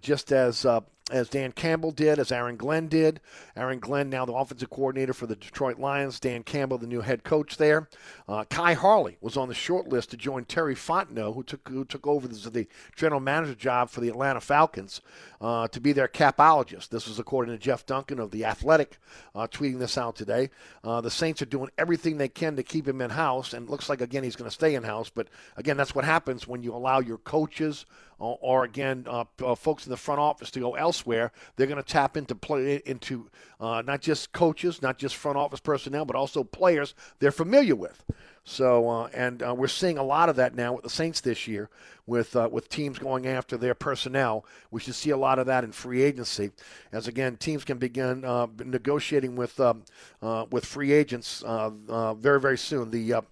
just 0.00 0.32
as 0.32 0.66
as 1.12 1.28
Dan 1.28 1.52
Campbell 1.52 1.90
did, 1.90 2.18
as 2.18 2.32
Aaron 2.32 2.56
Glenn 2.56 2.88
did. 2.88 3.20
Aaron 3.56 3.78
Glenn, 3.78 4.08
now 4.08 4.24
the 4.24 4.32
offensive 4.32 4.70
coordinator 4.70 5.12
for 5.12 5.26
the 5.26 5.36
Detroit 5.36 5.78
Lions. 5.78 6.20
Dan 6.20 6.42
Campbell, 6.42 6.78
the 6.78 6.86
new 6.86 7.00
head 7.00 7.24
coach 7.24 7.56
there. 7.56 7.88
Uh, 8.28 8.44
Khai 8.44 8.74
Harley 8.74 9.18
was 9.20 9.36
on 9.36 9.48
the 9.48 9.54
short 9.54 9.88
list 9.88 10.10
to 10.10 10.16
join 10.16 10.44
Terry 10.44 10.74
Fontenot, 10.74 11.34
who 11.34 11.42
took 11.42 11.61
who 11.68 11.84
took 11.84 12.06
over 12.06 12.28
the, 12.28 12.50
the 12.50 12.66
general 12.96 13.20
manager 13.20 13.54
job 13.54 13.90
for 13.90 14.00
the 14.00 14.08
Atlanta 14.08 14.40
Falcons, 14.40 15.00
uh, 15.40 15.68
to 15.68 15.80
be 15.80 15.92
their 15.92 16.08
capologist. 16.08 16.88
This 16.88 17.06
was 17.06 17.18
according 17.18 17.54
to 17.54 17.58
Jeff 17.58 17.86
Duncan 17.86 18.18
of 18.18 18.30
the 18.30 18.44
Athletic, 18.44 18.98
uh, 19.34 19.46
tweeting 19.46 19.78
this 19.78 19.98
out 19.98 20.16
today. 20.16 20.50
Uh, 20.84 21.00
the 21.00 21.10
Saints 21.10 21.42
are 21.42 21.46
doing 21.46 21.70
everything 21.78 22.16
they 22.16 22.28
can 22.28 22.56
to 22.56 22.62
keep 22.62 22.86
him 22.86 23.00
in 23.00 23.10
house, 23.10 23.52
and 23.52 23.68
looks 23.68 23.88
like 23.88 24.00
again 24.00 24.24
he's 24.24 24.36
going 24.36 24.48
to 24.50 24.54
stay 24.54 24.74
in 24.74 24.82
house. 24.82 25.10
But 25.10 25.28
again, 25.56 25.76
that's 25.76 25.94
what 25.94 26.04
happens 26.04 26.46
when 26.46 26.62
you 26.62 26.74
allow 26.74 27.00
your 27.00 27.18
coaches 27.18 27.86
or, 28.22 28.38
or 28.40 28.64
again, 28.64 29.04
uh, 29.08 29.24
uh, 29.44 29.54
folks 29.56 29.84
in 29.84 29.90
the 29.90 29.96
front 29.96 30.20
office 30.20 30.50
to 30.52 30.60
go 30.60 30.76
elsewhere. 30.76 31.32
They're 31.56 31.66
going 31.66 31.82
to 31.82 31.88
tap 31.88 32.16
into 32.16 32.36
play 32.36 32.80
into 32.86 33.28
uh, 33.60 33.82
not 33.84 34.00
just 34.00 34.32
coaches, 34.32 34.80
not 34.80 34.96
just 34.96 35.16
front 35.16 35.36
office 35.36 35.58
personnel, 35.58 36.04
but 36.04 36.14
also 36.14 36.44
players 36.44 36.94
they're 37.18 37.32
familiar 37.32 37.74
with. 37.74 38.04
So, 38.44 38.88
uh, 38.88 39.08
and 39.12 39.42
uh, 39.42 39.54
we're 39.56 39.68
seeing 39.68 39.98
a 39.98 40.02
lot 40.02 40.28
of 40.28 40.36
that 40.36 40.54
now 40.54 40.72
with 40.72 40.84
the 40.84 40.90
Saints 40.90 41.20
this 41.20 41.46
year, 41.46 41.68
with 42.06 42.34
uh, 42.34 42.48
with 42.50 42.68
teams 42.68 42.98
going 42.98 43.26
after 43.26 43.56
their 43.56 43.74
personnel. 43.74 44.44
We 44.70 44.80
should 44.80 44.94
see 44.94 45.10
a 45.10 45.16
lot 45.16 45.38
of 45.38 45.46
that 45.46 45.64
in 45.64 45.72
free 45.72 46.02
agency, 46.02 46.50
as 46.92 47.08
again 47.08 47.36
teams 47.36 47.64
can 47.64 47.78
begin 47.78 48.24
uh, 48.24 48.46
negotiating 48.64 49.36
with 49.36 49.58
um, 49.60 49.82
uh, 50.22 50.46
with 50.50 50.64
free 50.64 50.92
agents 50.92 51.42
uh, 51.44 52.14
very 52.14 52.40
very 52.40 52.58
soon. 52.58 52.90
The 52.90 53.22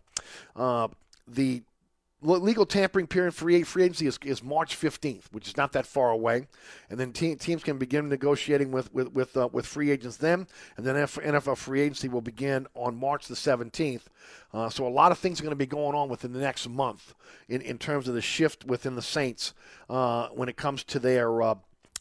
the 1.27 1.63
legal 2.23 2.67
tampering 2.67 3.07
period 3.07 3.35
for 3.35 3.51
free 3.65 3.85
agency 3.85 4.07
is, 4.07 4.19
is 4.25 4.43
March 4.43 4.79
15th, 4.79 5.25
which 5.33 5.49
is 5.49 5.57
not 5.57 5.73
that 5.73 5.87
far 5.87 6.11
away. 6.11 6.47
And 6.91 7.01
then 7.01 7.13
te- 7.13 7.35
teams 7.35 7.63
can 7.63 7.79
begin 7.79 8.09
negotiating 8.09 8.71
with 8.71 8.93
with 8.93 9.13
with, 9.13 9.37
uh, 9.37 9.49
with 9.51 9.67
free 9.67 9.91
agents 9.91 10.17
then, 10.19 10.47
and 10.77 10.87
then 10.87 10.97
NFL 10.97 11.57
free 11.57 11.81
agency 11.81 12.09
will 12.09 12.21
begin 12.21 12.67
on 12.75 12.97
March 12.97 13.27
the 13.27 13.35
17th. 13.35 14.03
Uh, 14.53 14.69
so 14.69 14.87
a 14.87 14.89
lot 14.89 15.13
of 15.13 15.19
things 15.19 15.41
are 15.41 15.45
going 15.45 15.53
to 15.53 15.57
be 15.57 15.67
going 15.67 15.95
on 15.95 16.09
within 16.09 16.33
the 16.33 16.41
next 16.41 16.69
month 16.69 17.15
in, 17.49 17.61
in 17.63 17.79
terms 17.79 18.09
of 18.09 18.15
the 18.15 18.23
shift 18.23 18.65
within 18.65 18.97
the 18.97 19.03
Saints 19.03 19.55
uh, 19.89 20.29
when 20.29 20.49
it 20.49 20.57
comes 20.57 20.85
to 20.85 20.99
their 20.99 21.43
uh, 21.43 21.55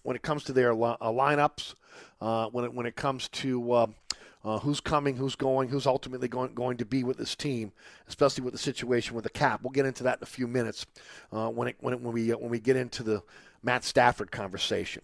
when 0.03 0.15
it 0.15 0.21
comes 0.21 0.43
to 0.43 0.53
their 0.53 0.73
li- 0.73 0.97
uh, 0.99 1.09
lineups, 1.09 1.75
uh, 2.21 2.47
when 2.47 2.65
it 2.65 2.73
when 2.73 2.85
it 2.85 2.95
comes 2.95 3.29
to 3.29 3.95
uh, 4.43 4.59
who's 4.59 4.79
coming, 4.79 5.15
who's 5.17 5.35
going, 5.35 5.69
who's 5.69 5.85
ultimately 5.85 6.27
going, 6.27 6.53
going 6.53 6.77
to 6.77 6.85
be 6.85 7.03
with 7.03 7.17
this 7.17 7.35
team, 7.35 7.71
especially 8.07 8.43
with 8.43 8.53
the 8.53 8.59
situation 8.59 9.15
with 9.15 9.23
the 9.23 9.29
cap. 9.29 9.61
We'll 9.63 9.71
get 9.71 9.85
into 9.85 10.03
that 10.03 10.19
in 10.19 10.23
a 10.23 10.27
few 10.27 10.47
minutes 10.47 10.85
uh, 11.31 11.49
when, 11.49 11.67
it, 11.69 11.75
when, 11.79 11.93
it, 11.93 12.01
when, 12.01 12.13
we, 12.13 12.31
uh, 12.31 12.37
when 12.37 12.49
we 12.49 12.59
get 12.59 12.75
into 12.75 13.03
the 13.03 13.21
Matt 13.63 13.83
Stafford 13.83 14.31
conversation. 14.31 15.01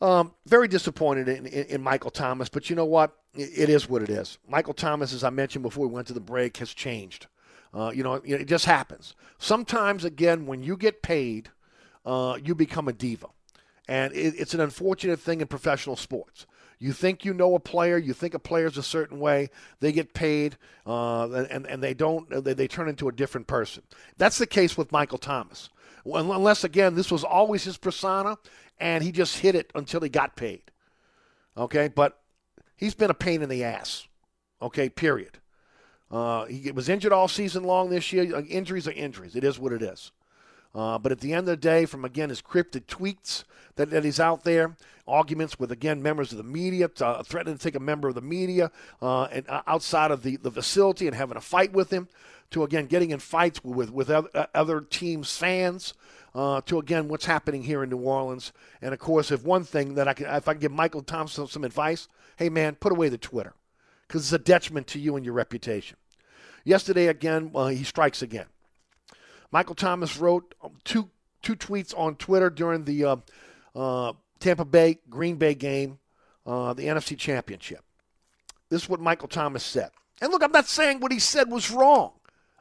Um, 0.00 0.32
very 0.46 0.68
disappointed 0.68 1.28
in, 1.28 1.46
in, 1.46 1.64
in, 1.66 1.82
Michael 1.82 2.12
Thomas, 2.12 2.48
but 2.48 2.70
you 2.70 2.76
know 2.76 2.84
what? 2.84 3.16
It, 3.34 3.68
is 3.68 3.88
what 3.88 4.02
it 4.02 4.10
is. 4.10 4.38
Michael 4.48 4.74
Thomas, 4.74 5.12
as 5.12 5.24
I 5.24 5.30
mentioned 5.30 5.62
before 5.62 5.86
we 5.86 5.92
went 5.92 6.06
to 6.08 6.12
the 6.12 6.20
break, 6.20 6.56
has 6.58 6.72
changed. 6.72 7.26
Uh, 7.74 7.90
you 7.94 8.02
know, 8.02 8.14
it 8.14 8.46
just 8.46 8.64
happens. 8.64 9.14
Sometimes, 9.38 10.04
again, 10.04 10.46
when 10.46 10.62
you 10.62 10.76
get 10.76 11.02
paid, 11.02 11.50
uh, 12.06 12.38
you 12.42 12.54
become 12.54 12.88
a 12.88 12.92
diva. 12.92 13.26
And 13.88 14.12
it, 14.12 14.34
it's 14.38 14.54
an 14.54 14.60
unfortunate 14.60 15.20
thing 15.20 15.40
in 15.40 15.46
professional 15.46 15.96
sports. 15.96 16.46
You 16.78 16.92
think 16.92 17.24
you 17.24 17.34
know 17.34 17.54
a 17.54 17.60
player, 17.60 17.98
you 17.98 18.12
think 18.12 18.34
a 18.34 18.38
player's 18.38 18.78
a 18.78 18.82
certain 18.82 19.18
way, 19.18 19.50
they 19.80 19.90
get 19.90 20.14
paid, 20.14 20.56
uh, 20.86 21.28
and, 21.30 21.66
and 21.66 21.82
they 21.82 21.92
don't, 21.92 22.44
they, 22.44 22.54
they 22.54 22.68
turn 22.68 22.88
into 22.88 23.08
a 23.08 23.12
different 23.12 23.48
person. 23.48 23.82
That's 24.16 24.38
the 24.38 24.46
case 24.46 24.76
with 24.76 24.92
Michael 24.92 25.18
Thomas. 25.18 25.70
Unless, 26.04 26.64
again, 26.64 26.94
this 26.94 27.10
was 27.10 27.24
always 27.24 27.64
his 27.64 27.76
persona, 27.76 28.38
and 28.78 29.02
he 29.02 29.10
just 29.10 29.38
hit 29.38 29.54
it 29.54 29.70
until 29.74 30.00
he 30.00 30.08
got 30.08 30.36
paid. 30.36 30.62
Okay, 31.56 31.88
but 31.88 32.20
he's 32.76 32.94
been 32.94 33.10
a 33.10 33.14
pain 33.14 33.42
in 33.42 33.48
the 33.48 33.64
ass. 33.64 34.06
Okay, 34.62 34.88
period. 34.88 35.38
Uh, 36.10 36.46
he 36.46 36.70
was 36.70 36.88
injured 36.88 37.12
all 37.12 37.28
season 37.28 37.64
long 37.64 37.90
this 37.90 38.12
year. 38.12 38.34
Uh, 38.34 38.42
injuries 38.42 38.86
are 38.86 38.92
injuries. 38.92 39.34
It 39.36 39.44
is 39.44 39.58
what 39.58 39.72
it 39.72 39.82
is. 39.82 40.12
Uh, 40.74 40.98
but 40.98 41.12
at 41.12 41.20
the 41.20 41.32
end 41.32 41.40
of 41.40 41.46
the 41.46 41.56
day, 41.56 41.86
from 41.86 42.04
again 42.04 42.28
his 42.28 42.40
cryptic 42.40 42.86
tweets 42.86 43.44
that, 43.76 43.90
that 43.90 44.04
he's 44.04 44.20
out 44.20 44.44
there, 44.44 44.76
arguments 45.06 45.58
with 45.58 45.72
again 45.72 46.02
members 46.02 46.30
of 46.30 46.38
the 46.38 46.44
media, 46.44 46.90
uh, 47.00 47.22
threatening 47.22 47.56
to 47.56 47.62
take 47.62 47.74
a 47.74 47.80
member 47.80 48.08
of 48.08 48.14
the 48.14 48.20
media 48.20 48.70
uh, 49.00 49.24
and 49.24 49.48
uh, 49.48 49.62
outside 49.66 50.10
of 50.10 50.22
the, 50.22 50.36
the 50.36 50.50
facility 50.50 51.06
and 51.06 51.16
having 51.16 51.36
a 51.36 51.40
fight 51.40 51.72
with 51.72 51.90
him, 51.90 52.08
to 52.50 52.62
again 52.62 52.86
getting 52.86 53.10
in 53.10 53.18
fights 53.18 53.64
with 53.64 53.90
with 53.90 54.10
other, 54.10 54.28
uh, 54.54 54.80
teams' 54.90 55.36
fans. 55.36 55.94
Uh, 56.34 56.60
to 56.60 56.78
again 56.78 57.08
what's 57.08 57.24
happening 57.24 57.62
here 57.62 57.82
in 57.82 57.88
New 57.88 57.96
Orleans, 57.96 58.52
and 58.82 58.92
of 58.92 59.00
course, 59.00 59.30
if 59.32 59.44
one 59.44 59.64
thing 59.64 59.94
that 59.94 60.06
I 60.06 60.12
can, 60.12 60.26
if 60.26 60.46
I 60.46 60.52
can 60.52 60.60
give 60.60 60.70
Michael 60.70 61.02
Thompson 61.02 61.48
some 61.48 61.64
advice, 61.64 62.06
hey 62.36 62.50
man, 62.50 62.74
put 62.74 62.92
away 62.92 63.08
the 63.08 63.18
Twitter, 63.18 63.54
because 64.06 64.22
it's 64.22 64.32
a 64.32 64.38
detriment 64.38 64.86
to 64.88 65.00
you 65.00 65.16
and 65.16 65.24
your 65.24 65.34
reputation. 65.34 65.96
Yesterday 66.64 67.06
again, 67.06 67.50
he 67.70 67.82
strikes 67.82 68.20
again. 68.20 68.44
Michael 69.50 69.74
Thomas 69.74 70.16
wrote 70.18 70.54
um, 70.62 70.72
two 70.84 71.10
two 71.42 71.56
tweets 71.56 71.96
on 71.96 72.16
Twitter 72.16 72.50
during 72.50 72.84
the 72.84 73.04
uh, 73.04 73.16
uh, 73.74 74.12
Tampa 74.40 74.64
Bay 74.64 74.98
Green 75.08 75.36
Bay 75.36 75.54
game, 75.54 75.98
uh, 76.46 76.74
the 76.74 76.84
NFC 76.84 77.16
Championship. 77.16 77.84
This 78.68 78.82
is 78.82 78.88
what 78.88 79.00
Michael 79.00 79.28
Thomas 79.28 79.64
said. 79.64 79.90
And 80.20 80.30
look, 80.30 80.42
I'm 80.42 80.52
not 80.52 80.66
saying 80.66 81.00
what 81.00 81.12
he 81.12 81.18
said 81.18 81.50
was 81.50 81.70
wrong. 81.70 82.12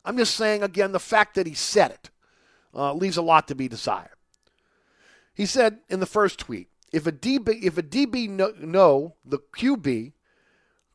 I'm 0.06 0.18
just 0.18 0.36
saying 0.36 0.64
again 0.64 0.92
the 0.92 1.00
fact 1.00 1.36
that 1.36 1.48
he 1.48 1.54
said 1.54 1.92
it 1.92 2.10
uh, 2.74 2.94
leaves 2.94 3.18
a 3.18 3.22
lot 3.22 3.48
to 3.50 3.56
be 3.56 3.68
desired. 3.68 4.16
He 5.34 5.46
said 5.46 5.80
in 5.90 6.00
the 6.00 6.06
first 6.06 6.40
tweet, 6.40 6.70
if 6.94 7.06
a 7.06 7.12
DB 7.12 7.62
if 7.62 7.78
a 7.78 7.84
DB 7.84 8.30
no, 8.30 8.54
no 8.60 9.16
the 9.26 9.40
QB 9.58 10.14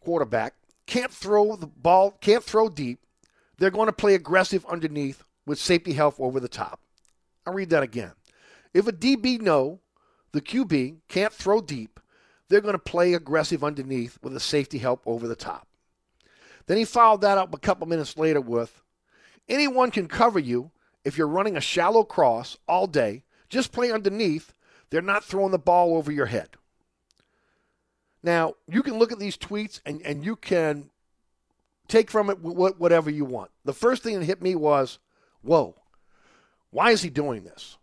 quarterback 0.00 0.54
can't 0.86 1.12
throw 1.12 1.56
the 1.56 1.66
ball, 1.66 2.12
can't 2.20 2.42
throw 2.42 2.68
deep, 2.68 3.00
they're 3.58 3.70
going 3.70 3.86
to 3.86 3.92
play 3.92 4.14
aggressive 4.14 4.64
underneath 4.66 5.24
with 5.46 5.58
safety 5.58 5.92
help 5.92 6.14
over 6.18 6.40
the 6.40 6.48
top. 6.48 6.80
I'll 7.46 7.54
read 7.54 7.70
that 7.70 7.82
again. 7.82 8.12
If 8.74 8.86
a 8.86 8.92
DB 8.92 9.40
know 9.40 9.80
the 10.32 10.40
QB 10.40 10.98
can't 11.08 11.32
throw 11.32 11.60
deep, 11.60 12.00
they're 12.48 12.60
going 12.60 12.72
to 12.72 12.78
play 12.78 13.14
aggressive 13.14 13.64
underneath 13.64 14.18
with 14.22 14.36
a 14.36 14.40
safety 14.40 14.78
help 14.78 15.02
over 15.06 15.26
the 15.26 15.36
top. 15.36 15.66
Then 16.66 16.76
he 16.76 16.84
followed 16.84 17.22
that 17.22 17.38
up 17.38 17.54
a 17.54 17.58
couple 17.58 17.86
minutes 17.86 18.16
later 18.16 18.40
with 18.40 18.82
anyone 19.48 19.90
can 19.90 20.06
cover 20.06 20.38
you 20.38 20.70
if 21.04 21.18
you're 21.18 21.26
running 21.26 21.56
a 21.56 21.60
shallow 21.60 22.04
cross 22.04 22.56
all 22.68 22.86
day. 22.86 23.24
Just 23.48 23.72
play 23.72 23.90
underneath. 23.90 24.54
They're 24.90 25.02
not 25.02 25.24
throwing 25.24 25.50
the 25.50 25.58
ball 25.58 25.96
over 25.96 26.12
your 26.12 26.26
head. 26.26 26.50
Now, 28.22 28.54
you 28.68 28.82
can 28.82 28.98
look 28.98 29.10
at 29.10 29.18
these 29.18 29.36
tweets 29.36 29.80
and, 29.84 30.00
and 30.02 30.24
you 30.24 30.36
can 30.36 30.90
take 31.88 32.10
from 32.10 32.30
it 32.30 32.38
whatever 32.40 33.10
you 33.10 33.24
want. 33.24 33.50
The 33.64 33.72
first 33.72 34.02
thing 34.02 34.18
that 34.18 34.24
hit 34.24 34.40
me 34.40 34.54
was, 34.54 34.98
whoa, 35.42 35.74
why 36.70 36.90
is 36.90 37.02
he 37.02 37.10
doing 37.10 37.44
this? 37.44 37.76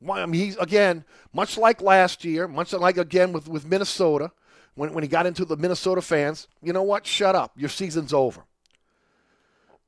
Why, 0.00 0.22
I 0.22 0.26
mean, 0.26 0.40
he's, 0.40 0.56
again, 0.56 1.04
much 1.32 1.58
like 1.58 1.82
last 1.82 2.24
year, 2.24 2.48
much 2.48 2.72
like, 2.72 2.96
again, 2.96 3.32
with, 3.32 3.48
with 3.48 3.66
Minnesota, 3.66 4.32
when, 4.74 4.92
when 4.94 5.02
he 5.02 5.08
got 5.08 5.26
into 5.26 5.44
the 5.44 5.56
Minnesota 5.56 6.00
fans, 6.00 6.48
you 6.62 6.72
know 6.72 6.82
what? 6.82 7.06
Shut 7.06 7.34
up. 7.34 7.52
Your 7.56 7.68
season's 7.68 8.12
over. 8.12 8.44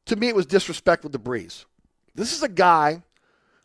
To 0.06 0.16
me, 0.16 0.28
it 0.28 0.36
was 0.36 0.46
disrespectful 0.46 1.10
to 1.10 1.18
Brees. 1.18 1.64
This 2.14 2.32
is 2.32 2.42
a 2.42 2.48
guy, 2.48 3.02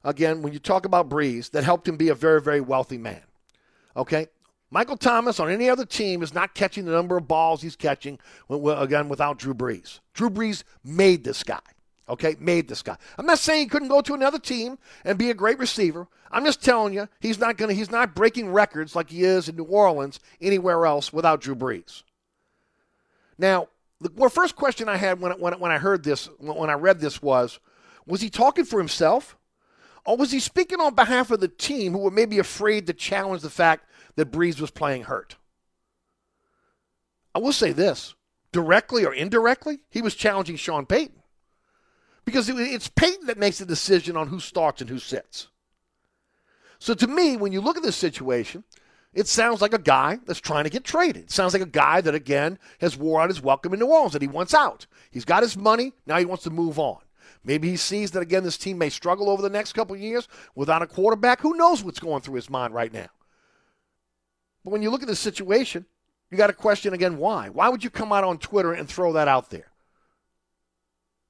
again, 0.03 0.41
when 0.41 0.53
you 0.53 0.59
talk 0.59 0.85
about 0.85 1.09
Brees, 1.09 1.51
that 1.51 1.63
helped 1.63 1.87
him 1.87 1.97
be 1.97 2.09
a 2.09 2.15
very, 2.15 2.41
very 2.41 2.61
wealthy 2.61 2.97
man. 2.97 3.23
Okay? 3.95 4.27
Michael 4.69 4.97
Thomas 4.97 5.39
on 5.39 5.49
any 5.49 5.69
other 5.69 5.85
team 5.85 6.21
is 6.21 6.33
not 6.33 6.53
catching 6.53 6.85
the 6.85 6.91
number 6.91 7.17
of 7.17 7.27
balls 7.27 7.61
he's 7.61 7.75
catching, 7.75 8.19
again, 8.49 9.09
without 9.09 9.39
Drew 9.39 9.53
Brees. 9.53 9.99
Drew 10.13 10.29
Brees 10.29 10.63
made 10.83 11.23
this 11.23 11.43
guy. 11.43 11.59
Okay, 12.09 12.37
made 12.39 12.67
this 12.67 12.81
guy. 12.81 12.97
I'm 13.17 13.25
not 13.25 13.39
saying 13.39 13.61
he 13.61 13.67
couldn't 13.67 13.89
go 13.89 14.01
to 14.01 14.13
another 14.13 14.39
team 14.39 14.77
and 15.03 15.17
be 15.17 15.29
a 15.29 15.33
great 15.33 15.59
receiver. 15.59 16.07
I'm 16.31 16.45
just 16.45 16.63
telling 16.63 16.93
you 16.93 17.09
he's 17.19 17.39
not 17.39 17.57
gonna 17.57 17.73
he's 17.73 17.91
not 17.91 18.15
breaking 18.15 18.51
records 18.51 18.95
like 18.95 19.09
he 19.09 19.23
is 19.23 19.49
in 19.49 19.57
New 19.57 19.65
Orleans 19.65 20.19
anywhere 20.39 20.85
else 20.85 21.11
without 21.11 21.41
Drew 21.41 21.55
Brees. 21.55 22.03
Now, 23.37 23.67
the 23.99 24.11
well, 24.15 24.29
first 24.29 24.55
question 24.55 24.87
I 24.87 24.95
had 24.95 25.19
when 25.19 25.33
when 25.33 25.59
when 25.59 25.71
I 25.71 25.79
heard 25.79 26.03
this 26.03 26.29
when 26.39 26.69
I 26.69 26.73
read 26.73 27.01
this 27.01 27.21
was, 27.21 27.59
was 28.05 28.21
he 28.21 28.29
talking 28.29 28.65
for 28.65 28.79
himself, 28.79 29.37
or 30.05 30.15
was 30.15 30.31
he 30.31 30.39
speaking 30.39 30.79
on 30.79 30.95
behalf 30.95 31.29
of 31.29 31.41
the 31.41 31.49
team 31.49 31.91
who 31.91 31.99
were 31.99 32.11
maybe 32.11 32.39
afraid 32.39 32.87
to 32.87 32.93
challenge 32.93 33.41
the 33.41 33.49
fact 33.49 33.85
that 34.15 34.31
Brees 34.31 34.61
was 34.61 34.71
playing 34.71 35.03
hurt? 35.03 35.35
I 37.35 37.39
will 37.39 37.51
say 37.51 37.73
this, 37.73 38.15
directly 38.53 39.05
or 39.05 39.13
indirectly, 39.13 39.79
he 39.89 40.01
was 40.01 40.15
challenging 40.15 40.55
Sean 40.55 40.85
Payton 40.85 41.16
because 42.27 42.49
it's 42.49 42.89
Payton 42.89 43.27
that 43.27 43.37
makes 43.37 43.59
the 43.59 43.65
decision 43.65 44.17
on 44.17 44.27
who 44.27 44.41
starts 44.41 44.81
and 44.81 44.89
who 44.89 44.99
sits. 44.99 45.47
So 46.77 46.93
to 46.93 47.07
me, 47.07 47.37
when 47.37 47.53
you 47.53 47.61
look 47.61 47.77
at 47.77 47.83
this 47.83 47.95
situation, 47.95 48.65
it 49.13 49.29
sounds 49.29 49.61
like 49.61 49.73
a 49.73 49.79
guy 49.79 50.19
that's 50.25 50.41
trying 50.41 50.65
to 50.65 50.69
get 50.69 50.83
traded. 50.83 51.23
It 51.23 51.31
sounds 51.31 51.53
like 51.53 51.61
a 51.61 51.65
guy 51.65 52.01
that, 52.01 52.13
again, 52.13 52.59
has 52.81 52.97
wore 52.97 53.21
out 53.21 53.29
his 53.29 53.41
welcome 53.41 53.71
in 53.71 53.79
New 53.79 53.85
Orleans, 53.85 54.11
that 54.11 54.21
he 54.21 54.27
wants 54.27 54.53
out. 54.53 54.87
He's 55.09 55.23
got 55.23 55.41
his 55.41 55.55
money, 55.55 55.93
now 56.05 56.17
he 56.17 56.25
wants 56.25 56.43
to 56.43 56.49
move 56.49 56.77
on. 56.77 56.97
Maybe 57.45 57.69
he 57.69 57.77
sees 57.77 58.11
that, 58.11 58.19
again, 58.19 58.43
this 58.43 58.57
team 58.57 58.77
may 58.77 58.89
struggle 58.89 59.29
over 59.29 59.41
the 59.41 59.49
next 59.49 59.71
couple 59.71 59.95
of 59.95 60.01
years 60.01 60.27
without 60.53 60.81
a 60.81 60.87
quarterback. 60.87 61.39
Who 61.39 61.55
knows 61.55 61.81
what's 61.81 62.01
going 62.01 62.23
through 62.23 62.35
his 62.35 62.49
mind 62.49 62.73
right 62.73 62.91
now? 62.91 63.07
But 64.65 64.71
when 64.71 64.81
you 64.81 64.89
look 64.89 65.01
at 65.01 65.07
this 65.07 65.21
situation, 65.21 65.85
you 66.29 66.37
got 66.37 66.47
to 66.47 66.53
question 66.53 66.93
again 66.93 67.19
why. 67.19 67.47
Why 67.47 67.69
would 67.69 67.85
you 67.85 67.89
come 67.89 68.11
out 68.11 68.25
on 68.25 68.37
Twitter 68.37 68.73
and 68.73 68.89
throw 68.89 69.13
that 69.13 69.29
out 69.29 69.49
there? 69.49 69.71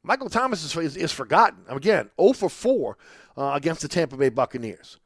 Michael 0.08 0.30
Thomas 0.30 0.64
is, 0.64 0.76
is, 0.78 0.96
is 0.96 1.12
forgotten. 1.12 1.60
Again, 1.68 2.10
0 2.20 2.32
for 2.32 2.50
4 2.50 2.98
uh, 3.38 3.52
against 3.54 3.82
the 3.82 3.90
Tampa 3.90 4.16
Bay 4.16 4.30
Buccaneers. 4.30 5.00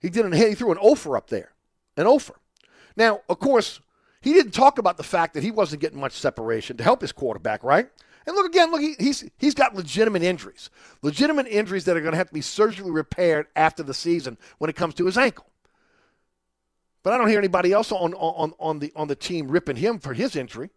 He 0.00 0.10
did 0.10 0.26
an, 0.26 0.32
he 0.32 0.54
threw 0.54 0.72
an 0.72 0.78
offer 0.78 1.16
up 1.16 1.30
there, 1.30 1.52
an 1.96 2.06
offer. 2.06 2.34
Now, 2.96 3.20
of 3.28 3.38
course, 3.38 3.80
he 4.20 4.32
didn't 4.32 4.52
talk 4.52 4.78
about 4.78 4.96
the 4.96 5.04
fact 5.04 5.34
that 5.34 5.44
he 5.44 5.52
wasn't 5.52 5.80
getting 5.80 6.00
much 6.00 6.12
separation 6.12 6.76
to 6.78 6.82
help 6.82 7.00
his 7.00 7.12
quarterback, 7.12 7.62
right? 7.62 7.88
And 8.26 8.34
look 8.34 8.46
again, 8.46 8.72
look, 8.72 8.80
he, 8.80 8.96
he's 8.98 9.30
he's 9.38 9.54
got 9.54 9.74
legitimate 9.74 10.22
injuries, 10.22 10.70
legitimate 11.02 11.46
injuries 11.46 11.84
that 11.84 11.96
are 11.96 12.00
going 12.00 12.12
to 12.12 12.18
have 12.18 12.28
to 12.28 12.34
be 12.34 12.40
surgically 12.40 12.90
repaired 12.90 13.46
after 13.54 13.82
the 13.82 13.94
season 13.94 14.36
when 14.58 14.68
it 14.68 14.76
comes 14.76 14.94
to 14.94 15.06
his 15.06 15.16
ankle. 15.16 15.46
But 17.02 17.12
I 17.12 17.18
don't 17.18 17.28
hear 17.28 17.38
anybody 17.38 17.72
else 17.72 17.92
on 17.92 18.14
on 18.14 18.52
on 18.58 18.78
the 18.78 18.92
on 18.96 19.08
the 19.08 19.14
team 19.14 19.48
ripping 19.48 19.76
him 19.76 20.00
for 20.00 20.12
his 20.12 20.34
injury. 20.34 20.70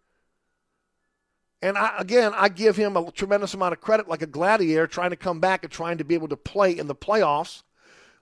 And 1.60 1.76
I, 1.76 1.96
again, 1.98 2.32
I 2.34 2.48
give 2.48 2.76
him 2.76 2.96
a 2.96 3.10
tremendous 3.10 3.54
amount 3.54 3.72
of 3.72 3.80
credit, 3.80 4.08
like 4.08 4.22
a 4.22 4.26
gladiator 4.26 4.86
trying 4.86 5.10
to 5.10 5.16
come 5.16 5.40
back 5.40 5.64
and 5.64 5.72
trying 5.72 5.98
to 5.98 6.04
be 6.04 6.14
able 6.14 6.28
to 6.28 6.36
play 6.36 6.76
in 6.76 6.86
the 6.86 6.94
playoffs. 6.94 7.62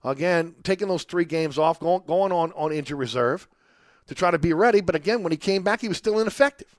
Again, 0.03 0.55
taking 0.63 0.89
those 0.89 1.03
three 1.03 1.25
games 1.25 1.59
off, 1.59 1.81
going, 1.81 2.03
going 2.07 2.33
on 2.33 2.53
on 2.53 2.73
injury 2.73 2.97
reserve 2.97 3.49
to 4.07 4.15
try 4.15 4.31
to 4.31 4.39
be 4.39 4.53
ready. 4.53 4.81
But 4.81 4.95
again, 4.95 5.23
when 5.23 5.33
he 5.33 5.39
came 5.39 5.63
back, 5.63 5.81
he 5.81 5.89
was 5.89 5.97
still 5.97 6.19
ineffective. 6.19 6.77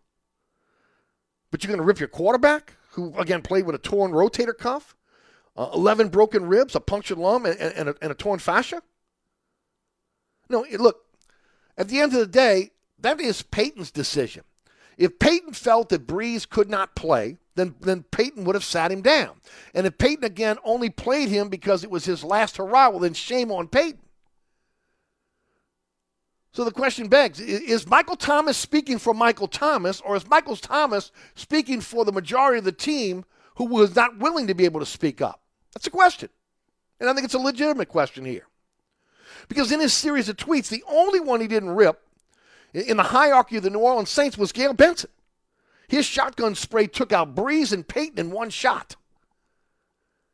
But 1.52 1.64
you're 1.64 1.70
going 1.70 1.80
to 1.80 1.86
rip 1.86 2.00
your 2.00 2.10
quarterback, 2.10 2.74
who 2.92 3.14
again 3.18 3.42
played 3.42 3.66
with 3.66 3.76
a 3.76 3.80
torn 3.80 4.12
rotator 4.12 4.58
cuff, 4.58 4.96
uh, 5.56 5.70
11 5.74 6.10
broken 6.10 6.46
ribs, 6.46 6.76
a 6.76 6.80
punctured 6.80 7.18
lung, 7.18 7.46
and, 7.46 7.60
and, 7.60 7.90
a, 7.90 7.96
and 8.02 8.12
a 8.12 8.16
torn 8.16 8.40
fascia? 8.40 8.82
No, 10.50 10.66
look, 10.78 11.06
at 11.78 11.90
the 11.90 12.00
end 12.00 12.14
of 12.14 12.20
the 12.20 12.28
day, 12.28 12.72
that 13.00 13.20
is 13.20 13.42
Payton's 13.42 13.92
decision. 13.92 14.44
If 14.98 15.20
Payton 15.20 15.54
felt 15.54 15.90
that 15.90 16.08
Brees 16.08 16.50
could 16.50 16.70
not 16.70 16.96
play, 16.96 17.38
then, 17.56 17.76
then 17.82 18.04
Payton 18.04 18.46
would 18.46 18.56
have 18.56 18.64
sat 18.64 18.92
him 18.92 19.02
down. 19.02 19.42
And 19.74 19.86
if 19.86 19.98
Payton, 19.98 20.24
again, 20.24 20.58
only 20.64 20.90
played 20.90 21.30
him 21.30 21.50
because 21.50 21.84
it 21.84 21.92
was 21.92 22.06
his 22.06 22.24
last 22.24 22.58
hurrah, 22.58 22.90
well, 22.90 23.00
then 23.00 23.14
shame 23.14 23.52
on 23.52 23.68
Payton. 23.68 24.02
So 26.52 26.64
the 26.64 26.72
question 26.72 27.08
begs 27.08 27.40
is 27.40 27.88
Michael 27.88 28.16
Thomas 28.16 28.58
speaking 28.58 28.98
for 28.98 29.14
Michael 29.14 29.48
Thomas, 29.48 30.02
or 30.02 30.16
is 30.16 30.28
Michael 30.28 30.56
Thomas 30.56 31.12
speaking 31.36 31.82
for 31.82 32.04
the 32.04 32.12
majority 32.12 32.58
of 32.58 32.66
the 32.66 32.72
team 32.72 33.26
who 33.58 33.66
was 33.66 33.96
not 33.96 34.18
willing 34.18 34.48
to 34.48 34.56
be 34.56 34.66
able 34.66 34.80
to 34.80 34.86
speak 34.86 35.22
up? 35.22 35.42
That's 35.76 35.86
a 35.86 35.92
question. 35.92 36.30
And 37.00 37.08
I 37.08 37.14
think 37.14 37.26
it's 37.26 37.36
a 37.36 37.40
legitimate 37.40 37.90
question 37.90 38.26
here. 38.26 38.48
Because 39.50 39.72
in 39.72 39.80
his 39.80 39.94
series 39.94 40.30
of 40.30 40.38
tweets, 40.38 40.70
the 40.70 40.84
only 40.90 41.20
one 41.20 41.42
he 41.42 41.48
didn't 41.48 41.76
rip 41.76 42.02
in 42.78 42.98
the 42.98 43.04
hierarchy 43.04 43.58
of 43.58 43.64
the 43.64 43.70
New 43.70 43.80
Orleans 43.80 44.10
Saints 44.10 44.38
was 44.38 44.52
Gayle 44.52 44.74
Benson. 44.74 45.10
His 45.88 46.06
shotgun 46.06 46.56
spray 46.56 46.88
took 46.88 47.12
out 47.12 47.36
Brees 47.36 47.72
and 47.72 47.88
Payton 47.88 48.20
in 48.20 48.32
one 48.32 48.50
shot. 48.50 48.96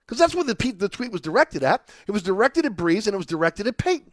Because 0.05 0.17
that's 0.17 0.35
what 0.35 0.47
the, 0.47 0.71
the 0.73 0.89
tweet 0.89 1.11
was 1.11 1.21
directed 1.21 1.63
at. 1.63 1.89
It 2.07 2.11
was 2.11 2.23
directed 2.23 2.65
at 2.65 2.75
Brees 2.75 3.07
and 3.07 3.13
it 3.13 3.17
was 3.17 3.25
directed 3.25 3.67
at 3.67 3.77
Payton. 3.77 4.11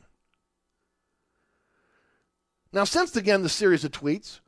Now, 2.73 2.85
since 2.85 3.17
again 3.17 3.43
the 3.43 3.49
series 3.49 3.85
of 3.85 3.91
tweets, 3.91 4.41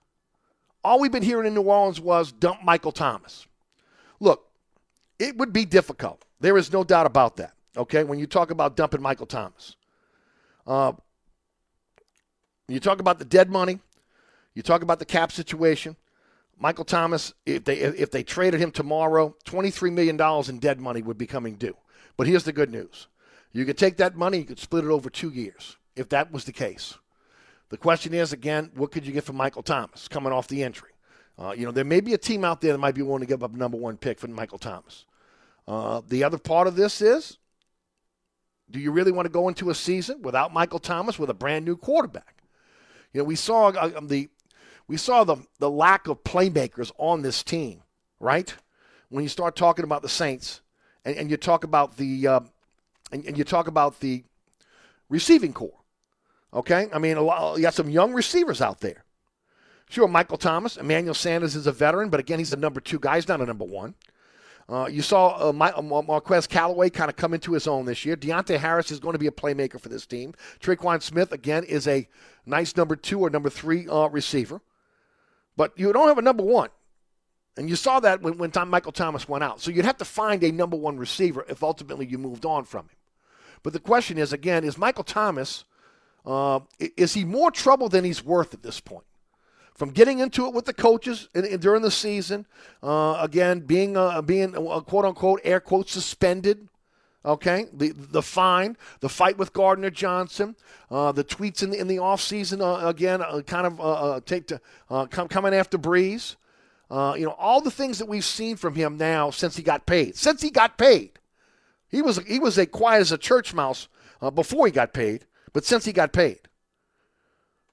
all 0.85 1.01
we've 1.01 1.11
been 1.11 1.23
hearing 1.23 1.47
in 1.47 1.55
New 1.55 1.62
Orleans 1.62 2.01
was 2.01 2.31
dump 2.31 2.62
Michael 2.62 2.92
Thomas. 2.92 3.47
Look, 4.21 4.49
it 5.18 5.37
would 5.38 5.53
be 5.53 5.64
difficult. 5.64 6.25
There 6.40 6.57
is 6.57 6.73
no 6.73 6.85
doubt 6.85 7.07
about 7.07 7.37
that. 7.37 7.55
Okay, 7.77 8.05
when 8.05 8.18
you 8.18 8.27
talk 8.27 8.51
about 8.51 8.77
dumping 8.77 9.01
Michael 9.03 9.27
Thomas, 9.27 9.77
uh, 10.66 10.92
you 12.68 12.81
talk 12.81 13.01
about 13.01 13.18
the 13.18 13.25
dead 13.25 13.51
money. 13.51 13.81
You 14.55 14.62
talk 14.62 14.83
about 14.83 14.98
the 14.98 15.05
cap 15.05 15.33
situation. 15.33 15.96
Michael 16.59 16.85
Thomas, 16.85 17.35
if 17.44 17.64
they 17.64 17.79
if 17.79 18.11
they 18.11 18.22
traded 18.22 18.61
him 18.61 18.70
tomorrow, 18.70 19.35
twenty 19.44 19.70
three 19.70 19.90
million 19.90 20.16
dollars 20.16 20.48
in 20.48 20.59
dead 20.59 20.81
money 20.81 21.03
would 21.03 21.18
be 21.18 21.27
coming 21.27 21.57
due. 21.57 21.77
But 22.16 22.27
here's 22.27 22.44
the 22.44 22.53
good 22.53 22.70
news: 22.70 23.09
you 23.53 23.64
could 23.64 23.79
take 23.79 23.96
that 23.96 24.16
money, 24.16 24.38
you 24.38 24.44
could 24.44 24.59
split 24.59 24.85
it 24.85 24.90
over 24.90 25.11
two 25.11 25.31
years, 25.31 25.77
if 25.96 26.09
that 26.11 26.31
was 26.31 26.44
the 26.44 26.53
case. 26.53 26.98
The 27.70 27.79
question 27.79 28.12
is 28.12 28.33
again, 28.33 28.70
what 28.75 28.92
could 28.92 29.07
you 29.07 29.12
get 29.12 29.25
for 29.25 29.33
Michael 29.33 29.62
Thomas 29.62 30.07
coming 30.07 30.33
off 30.33 30.46
the 30.46 30.62
injury? 30.62 30.90
Uh, 31.38 31.55
you 31.57 31.64
know, 31.64 31.72
there 31.72 31.85
may 31.85 32.01
be 32.01 32.12
a 32.12 32.18
team 32.18 32.44
out 32.44 32.61
there 32.61 32.72
that 32.72 32.79
might 32.79 32.94
be 32.94 33.03
willing 33.03 33.22
to 33.22 33.27
give 33.27 33.42
up 33.42 33.53
number 33.53 33.79
one 33.79 33.96
pick 33.96 34.20
for 34.20 34.29
Michael 34.29 34.59
Thomas. 34.59 35.07
Uh, 35.66 36.03
the 36.07 36.22
other 36.22 36.38
part 36.38 36.66
of 36.66 36.77
this 36.77 37.01
is, 37.01 37.38
do 38.70 38.79
you 38.79 38.92
really 38.92 39.11
want 39.11 39.25
to 39.27 39.33
go 39.33 39.48
into 39.48 39.70
a 39.70 39.75
season 39.75 40.20
without 40.20 40.53
Michael 40.53 40.79
Thomas 40.79 41.18
with 41.18 41.31
a 41.31 41.35
brand 41.35 41.64
new 41.64 41.77
quarterback? 41.77 42.41
You 43.12 43.20
know, 43.20 43.25
we 43.25 43.37
saw 43.37 43.68
uh, 43.68 43.90
um, 43.96 44.09
the 44.09 44.29
we 44.88 44.96
saw 44.96 45.25
the 45.25 45.37
the 45.59 45.70
lack 45.70 46.09
of 46.09 46.25
playmakers 46.25 46.92
on 46.98 47.22
this 47.22 47.42
team, 47.42 47.83
right? 48.20 48.55
When 49.09 49.22
you 49.22 49.29
start 49.29 49.57
talking 49.57 49.85
about 49.85 50.03
the 50.03 50.09
Saints, 50.09 50.62
and, 51.05 51.16
and 51.16 51.31
you 51.31 51.37
talk 51.37 51.64
about 51.64 51.96
the 51.96 52.27
uh, 52.27 52.40
and, 53.11 53.25
and, 53.27 53.37
you 53.37 53.44
talk 53.44 53.66
about 53.66 54.01
the 54.01 54.25
receiving 55.09 55.53
corps, 55.53 55.81
okay? 56.55 56.88
I 56.92 56.98
mean, 56.98 57.18
a 57.18 57.22
lot, 57.22 57.57
you 57.57 57.62
got 57.62 57.75
some 57.75 57.90
young 57.90 58.14
receivers 58.14 58.62
out 58.62 58.81
there. 58.81 59.05
Sure, 59.90 60.09
Michael 60.09 60.38
Thomas, 60.38 60.79
Emmanuel 60.79 61.12
Sanders 61.12 61.55
is 61.55 61.66
a 61.66 61.72
veteran, 61.72 62.09
but 62.09 62.18
again, 62.18 62.38
he's 62.38 62.51
the 62.51 62.57
number 62.57 62.81
two 62.81 62.98
guy. 62.98 63.16
He's 63.16 63.29
not 63.29 63.42
a 63.42 63.46
number 63.46 63.66
one. 63.66 63.94
Uh, 64.68 64.88
you 64.90 65.03
saw 65.03 65.51
uh, 65.51 65.72
uh, 65.77 66.03
Marquez 66.03 66.46
Callaway 66.46 66.88
kind 66.90 67.11
of 67.11 67.16
come 67.16 67.35
into 67.35 67.53
his 67.53 67.66
own 67.66 67.85
this 67.85 68.05
year. 68.05 68.16
Deonte 68.16 68.59
Harris 68.59 68.90
is 68.90 69.01
going 69.01 69.12
to 69.12 69.18
be 69.18 69.27
a 69.27 69.33
playmaker 69.33 69.81
for 69.81 69.88
this 69.88 70.07
team. 70.07 70.35
Tre'Quan 70.61 71.03
Smith, 71.03 71.33
again, 71.33 71.64
is 71.64 71.87
a 71.88 72.09
nice 72.46 72.77
number 72.77 72.96
two 72.96 73.20
or 73.20 73.31
number 73.31 73.51
three 73.51 73.88
uh, 73.88 74.09
receiver. 74.09 74.61
But 75.57 75.72
you 75.77 75.92
don't 75.92 76.09
have 76.09 76.18
a 76.18 76.22
number 76.22 76.44
one. 76.44 76.70
And 77.57 77.68
you 77.68 77.77
saw 77.77 78.01
that 78.01 78.22
when, 78.22 78.38
when 78.38 78.51
Tom, 78.51 78.70
Michael 78.70 78.92
Thomas 78.92 79.29
went 79.29 79.44
out. 79.44 79.61
So 79.61 79.70
you'd 79.70 79.85
have 79.85 79.98
to 79.98 80.05
find 80.05 80.42
a 80.42 80.51
number 80.51 80.77
one 80.77 80.96
receiver 80.96 81.44
if 81.48 81.62
ultimately 81.62 82.07
you 82.07 82.16
moved 82.16 82.46
on 82.46 82.64
from 82.64 82.87
him. 82.87 82.96
But 83.62 83.72
the 83.72 83.81
question 83.81 84.16
is 84.18 84.33
again, 84.33 84.64
is 84.64 84.79
Michael 84.79 85.05
Thomas, 85.05 85.64
uh, 86.25 86.61
is 86.79 87.14
he 87.14 87.25
more 87.25 87.51
trouble 87.51 87.88
than 87.88 88.05
he's 88.05 88.25
worth 88.25 88.55
at 88.55 88.62
this 88.62 88.81
point? 88.81 89.05
From 89.75 89.91
getting 89.91 90.19
into 90.19 90.47
it 90.47 90.55
with 90.55 90.67
the 90.67 90.75
coaches 90.75 91.29
in, 91.35 91.45
in, 91.45 91.61
during 91.61 91.83
the 91.83 91.91
season, 91.91 92.47
uh, 92.83 93.17
again, 93.21 93.61
being, 93.61 93.97
uh, 93.97 94.21
being 94.23 94.55
uh, 94.57 94.81
quote 94.81 95.05
unquote, 95.05 95.41
air 95.45 95.61
quote, 95.61 95.89
suspended 95.89 96.69
Okay, 97.25 97.67
the 97.73 97.93
the 97.93 98.23
fine, 98.23 98.77
the 98.99 99.09
fight 99.09 99.39
with 99.39 99.53
Gardner 99.53 99.91
Johnson, 99.91 100.57
uh, 100.91 101.13
the 101.13 101.23
tweets 101.23 101.63
in 101.63 101.71
the 101.71 101.79
in 101.79 101.87
the 101.87 102.01
off 102.01 102.21
season 102.21 102.61
uh, 102.61 102.79
again, 102.89 103.23
uh, 103.23 103.43
kind 103.47 103.65
of 103.79 104.25
take 104.25 104.49
to 104.49 104.61
come, 104.89 105.29
coming 105.29 105.55
after 105.55 105.79
Brees. 105.79 106.35
you 106.91 107.25
know 107.25 107.37
all 107.39 107.61
the 107.61 107.71
things 107.71 107.99
that 107.99 108.09
we've 108.09 108.25
seen 108.25 108.57
from 108.57 108.75
him 108.75 108.97
now 108.97 109.31
since 109.31 109.57
he 109.57 109.63
got 109.63 109.87
paid. 109.87 110.17
Since 110.17 110.43
he 110.43 110.51
got 110.51 110.77
paid, 110.77 111.21
he 111.89 112.03
was 112.03 112.19
he 112.27 112.41
was 112.41 112.59
a 112.59 112.67
quiet 112.67 113.03
as 113.03 113.13
a 113.13 113.19
church 113.19 113.55
mouse 113.55 113.87
before 114.35 114.67
he 114.67 114.73
got 114.73 114.93
paid, 114.93 115.25
but 115.53 115.65
since 115.65 115.85
he 115.85 115.93
got 115.93 116.13
paid, 116.13 116.41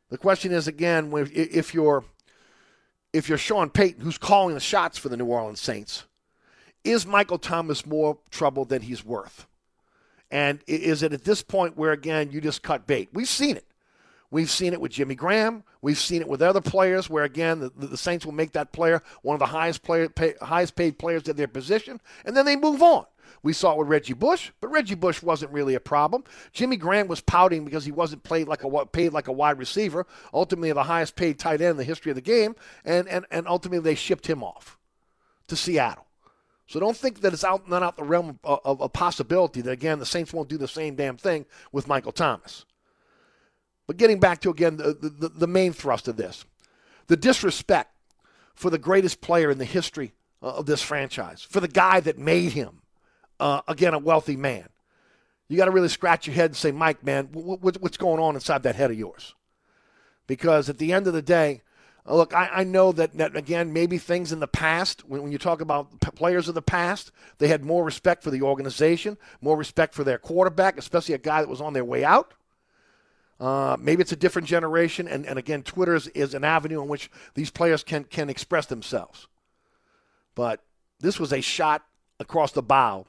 the 0.10 0.18
question 0.18 0.52
is 0.52 0.68
again 0.68 1.12
if 1.34 1.74
you're 1.74 2.04
if 3.14 3.28
you're 3.28 3.38
Sean 3.38 3.70
Payton, 3.70 4.02
who's 4.02 4.18
calling 4.18 4.54
the 4.54 4.60
shots 4.60 4.98
for 4.98 5.10
the 5.10 5.18
New 5.18 5.26
Orleans 5.26 5.60
Saints 5.60 6.04
is 6.84 7.06
Michael 7.06 7.38
Thomas 7.38 7.86
more 7.86 8.18
trouble 8.30 8.66
than 8.66 8.82
he's 8.82 9.04
worth? 9.04 9.48
And 10.32 10.60
is 10.68 11.04
it 11.04 11.14
at 11.14 11.24
this 11.24 11.42
point 11.42 11.76
where, 11.76 11.92
again, 11.92 12.32
you 12.32 12.40
just 12.40 12.62
cut 12.62 12.86
bait? 12.86 13.10
We've 13.14 13.28
seen 13.28 13.58
it. 13.58 13.66
We've 14.32 14.50
seen 14.50 14.74
it 14.74 14.82
with 14.82 14.92
Jimmy 14.92 15.16
Graham. 15.16 15.64
We've 15.82 15.98
seen 15.98 16.22
it 16.22 16.28
with 16.28 16.44
other 16.44 16.62
players 16.62 17.10
where, 17.10 17.24
again, 17.24 17.60
the, 17.60 17.72
the 17.76 17.98
Saints 17.98 18.26
will 18.26 18.34
make 18.34 18.52
that 18.52 18.72
player 18.72 19.02
one 19.24 19.34
of 19.34 19.40
the 19.40 19.48
highest, 19.48 19.82
player, 19.82 20.08
pay, 20.08 20.36
highest 20.40 20.76
paid 20.76 21.00
players 21.00 21.28
at 21.28 21.36
their 21.36 21.48
position, 21.48 22.00
and 22.26 22.38
then 22.38 22.46
they 22.46 22.56
move 22.56 22.84
on. 22.84 23.06
We 23.44 23.54
saw 23.54 23.74
it 23.74 23.78
with 23.78 23.88
Reggie 23.88 24.14
Bush, 24.14 24.52
but 24.62 24.70
Reggie 24.70 24.96
Bush 24.96 25.22
wasn't 25.22 25.52
really 25.52 25.76
a 25.76 25.80
problem. 25.80 26.24
Jimmy 26.52 26.78
Graham 26.78 27.08
was 27.08 27.22
pouting 27.22 27.66
because 27.66 27.86
he 27.86 27.92
wasn't 27.92 28.24
played 28.24 28.48
like 28.48 28.64
a 28.64 28.86
paid 28.86 29.14
like 29.14 29.28
a 29.28 29.32
wide 29.32 29.58
receiver, 29.58 30.06
ultimately 30.34 30.72
the 30.72 30.84
highest 30.84 31.16
paid 31.16 31.40
tight 31.40 31.62
end 31.62 31.72
in 31.72 31.78
the 31.78 31.84
history 31.84 32.12
of 32.12 32.16
the 32.16 32.22
game, 32.22 32.56
and 32.86 33.08
and, 33.08 33.26
and 33.32 33.48
ultimately 33.48 33.84
they 33.84 33.96
shipped 33.96 34.28
him 34.28 34.44
off 34.44 34.78
to 35.48 35.56
Seattle. 35.56 36.06
So 36.68 36.80
don't 36.80 36.96
think 36.96 37.22
that 37.22 37.34
it's 37.34 37.44
out 37.44 37.68
not 37.68 37.82
out 37.82 37.98
the 37.98 38.04
realm 38.04 38.40
of, 38.44 38.80
a 38.80 38.88
possibility 38.90 39.62
that 39.62 39.72
again 39.72 40.00
the 40.00 40.06
Saints 40.06 40.32
won't 40.32 40.50
do 40.50 40.58
the 40.58 40.68
same 40.68 40.96
damn 40.96 41.18
thing 41.18 41.46
with 41.72 41.88
Michael 41.88 42.12
Thomas. 42.12 42.66
But 43.88 43.98
getting 43.98 44.20
back 44.20 44.42
to 44.42 44.52
again 44.52 44.78
the, 44.78 44.94
the, 44.94 45.30
the 45.30 45.48
main 45.48 45.74
thrust 45.74 46.08
of 46.08 46.16
this, 46.16 46.46
the 47.08 47.18
disrespect 47.18 47.92
for 48.54 48.70
the 48.70 48.78
greatest 48.78 49.20
player 49.20 49.50
in 49.50 49.58
the 49.58 49.66
history 49.66 50.14
uh, 50.44 50.48
of 50.48 50.68
this 50.68 50.84
franchise, 50.84 51.42
for 51.42 51.60
the 51.60 51.68
guy 51.68 52.00
that 52.02 52.20
made 52.20 52.52
him, 52.52 52.84
uh, 53.40 53.62
again 53.68 53.94
a 53.94 54.00
wealthy 54.00 54.36
man. 54.36 54.70
You 55.48 55.58
got 55.58 55.66
to 55.66 55.72
really 55.72 55.90
scratch 55.90 56.28
your 56.28 56.36
head 56.36 56.52
and 56.52 56.56
say, 56.56 56.72
Mike, 56.72 57.04
man, 57.04 57.30
what's 57.34 57.98
going 57.98 58.22
on 58.22 58.36
inside 58.36 58.64
that 58.64 58.76
head 58.76 58.92
of 58.92 59.00
yours? 59.00 59.34
Because 60.28 60.70
at 60.70 60.78
the 60.78 60.94
end 60.94 61.08
of 61.08 61.14
the 61.14 61.24
day, 61.24 61.64
uh, 62.08 62.16
look, 62.16 62.36
I, 62.36 62.50
I 62.54 62.64
know 62.64 62.92
that, 62.92 63.18
that, 63.18 63.36
again, 63.36 63.74
maybe 63.74 63.98
things 63.98 64.32
in 64.32 64.40
the 64.40 64.48
past, 64.48 65.10
when, 65.10 65.24
when 65.24 65.32
you 65.32 65.40
talk 65.40 65.60
about 65.60 66.00
p- 66.02 66.12
players 66.12 66.48
of 66.48 66.54
the 66.54 66.62
past, 66.62 67.12
they 67.40 67.48
had 67.48 67.64
more 67.64 67.84
respect 67.84 68.24
for 68.24 68.30
the 68.30 68.44
organization, 68.44 69.18
more 69.42 69.58
respect 69.58 69.96
for 69.96 70.04
their 70.04 70.20
quarterback, 70.20 70.78
especially 70.78 71.16
a 71.16 71.20
guy 71.20 71.42
that 71.42 71.50
was 71.50 71.62
on 71.62 71.74
their 71.74 71.86
way 71.86 72.04
out. 72.04 72.36
Uh, 73.40 73.76
maybe 73.80 74.02
it's 74.02 74.12
a 74.12 74.18
different 74.18 74.48
generation, 74.48 75.08
and, 75.08 75.26
and 75.26 75.40
again, 75.40 75.64
Twitter 75.64 75.96
is, 75.96 76.08
is 76.10 76.34
an 76.34 76.44
avenue 76.44 76.82
in 76.82 76.90
which 76.90 77.10
these 77.34 77.50
players 77.50 77.84
can, 77.84 78.04
can 78.04 78.30
express 78.30 78.68
themselves. 78.68 79.28
But 80.36 80.62
this 81.00 81.20
was 81.20 81.34
a 81.34 81.42
shot 81.42 81.84
across 82.20 82.52
the 82.52 82.62
bow, 82.62 83.06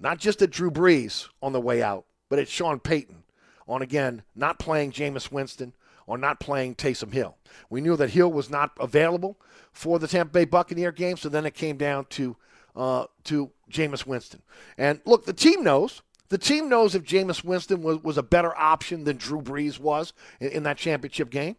not 0.00 0.18
just 0.18 0.42
at 0.42 0.50
Drew 0.50 0.70
Brees 0.70 1.28
on 1.42 1.52
the 1.52 1.60
way 1.60 1.82
out, 1.82 2.06
but 2.28 2.38
at 2.38 2.48
Sean 2.48 2.80
Payton 2.80 3.22
on, 3.68 3.82
again, 3.82 4.22
not 4.34 4.58
playing 4.58 4.92
Jameis 4.92 5.30
Winston, 5.30 5.74
or 6.06 6.18
not 6.18 6.40
playing 6.40 6.74
Taysom 6.74 7.12
Hill. 7.12 7.36
We 7.68 7.80
knew 7.80 7.96
that 7.96 8.10
Hill 8.10 8.32
was 8.32 8.50
not 8.50 8.72
available 8.80 9.38
for 9.72 10.00
the 10.00 10.08
Tampa 10.08 10.32
Bay 10.32 10.44
Buccaneer 10.44 10.90
game, 10.90 11.16
so 11.16 11.28
then 11.28 11.46
it 11.46 11.54
came 11.54 11.76
down 11.76 12.06
to 12.10 12.36
uh, 12.74 13.06
to 13.24 13.50
Jameis 13.70 14.06
Winston. 14.06 14.42
And 14.76 15.00
look, 15.04 15.24
the 15.24 15.32
team 15.32 15.62
knows. 15.62 16.02
The 16.28 16.38
team 16.38 16.68
knows 16.68 16.94
if 16.94 17.04
Jameis 17.04 17.44
Winston 17.44 17.82
was, 17.82 18.02
was 18.02 18.18
a 18.18 18.22
better 18.22 18.56
option 18.56 19.04
than 19.04 19.16
Drew 19.16 19.40
Brees 19.40 19.78
was 19.78 20.12
in, 20.40 20.48
in 20.48 20.62
that 20.64 20.78
championship 20.78 21.30
game. 21.30 21.56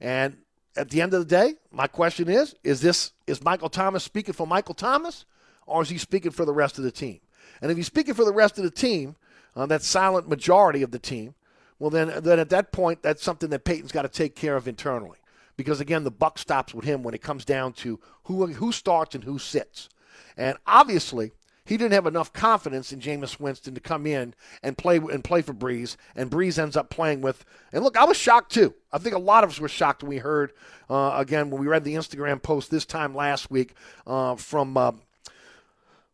And 0.00 0.38
at 0.76 0.90
the 0.90 1.00
end 1.00 1.14
of 1.14 1.20
the 1.20 1.26
day, 1.26 1.54
my 1.72 1.88
question 1.88 2.28
is: 2.28 2.54
Is 2.62 2.80
this 2.80 3.12
is 3.26 3.42
Michael 3.42 3.68
Thomas 3.68 4.04
speaking 4.04 4.34
for 4.34 4.46
Michael 4.46 4.74
Thomas, 4.74 5.24
or 5.66 5.82
is 5.82 5.88
he 5.88 5.98
speaking 5.98 6.30
for 6.30 6.44
the 6.44 6.52
rest 6.52 6.78
of 6.78 6.84
the 6.84 6.92
team? 6.92 7.18
And 7.60 7.70
if 7.70 7.76
he's 7.76 7.86
speaking 7.86 8.14
for 8.14 8.24
the 8.24 8.32
rest 8.32 8.58
of 8.58 8.64
the 8.64 8.70
team, 8.70 9.16
uh, 9.54 9.66
that 9.66 9.82
silent 9.82 10.28
majority 10.28 10.82
of 10.82 10.90
the 10.90 10.98
team, 10.98 11.34
well 11.78 11.90
then 11.90 12.12
then 12.22 12.38
at 12.38 12.50
that 12.50 12.72
point 12.72 13.02
that's 13.02 13.22
something 13.22 13.50
that 13.50 13.64
Payton's 13.64 13.92
got 13.92 14.02
to 14.02 14.08
take 14.08 14.34
care 14.34 14.56
of 14.56 14.68
internally. 14.68 15.18
Because 15.56 15.80
again, 15.80 16.04
the 16.04 16.10
buck 16.10 16.38
stops 16.38 16.74
with 16.74 16.84
him 16.84 17.02
when 17.02 17.14
it 17.14 17.22
comes 17.22 17.44
down 17.44 17.72
to 17.74 18.00
who 18.24 18.46
who 18.46 18.72
starts 18.72 19.14
and 19.14 19.24
who 19.24 19.38
sits. 19.38 19.88
And 20.36 20.56
obviously, 20.66 21.32
he 21.64 21.76
didn't 21.76 21.92
have 21.92 22.06
enough 22.06 22.32
confidence 22.32 22.92
in 22.92 23.00
Jameis 23.00 23.38
Winston 23.38 23.74
to 23.74 23.80
come 23.80 24.06
in 24.06 24.34
and 24.62 24.76
play 24.76 24.96
and 24.96 25.22
play 25.22 25.42
for 25.42 25.54
Brees, 25.54 25.96
and 26.16 26.30
Brees 26.30 26.58
ends 26.58 26.76
up 26.76 26.90
playing 26.90 27.20
with. 27.20 27.44
And 27.72 27.84
look, 27.84 27.96
I 27.96 28.04
was 28.04 28.16
shocked 28.16 28.52
too. 28.52 28.74
I 28.92 28.98
think 28.98 29.14
a 29.14 29.20
lot 29.20 29.44
of 29.44 29.50
us 29.50 29.60
were 29.60 29.68
shocked 29.68 30.02
when 30.02 30.10
we 30.10 30.18
heard 30.18 30.52
uh, 30.90 31.12
again 31.16 31.50
when 31.50 31.60
we 31.60 31.68
read 31.68 31.84
the 31.84 31.94
Instagram 31.94 32.42
post 32.42 32.70
this 32.70 32.84
time 32.84 33.14
last 33.14 33.50
week 33.50 33.74
uh, 34.06 34.36
from. 34.36 34.76
Uh, 34.76 34.92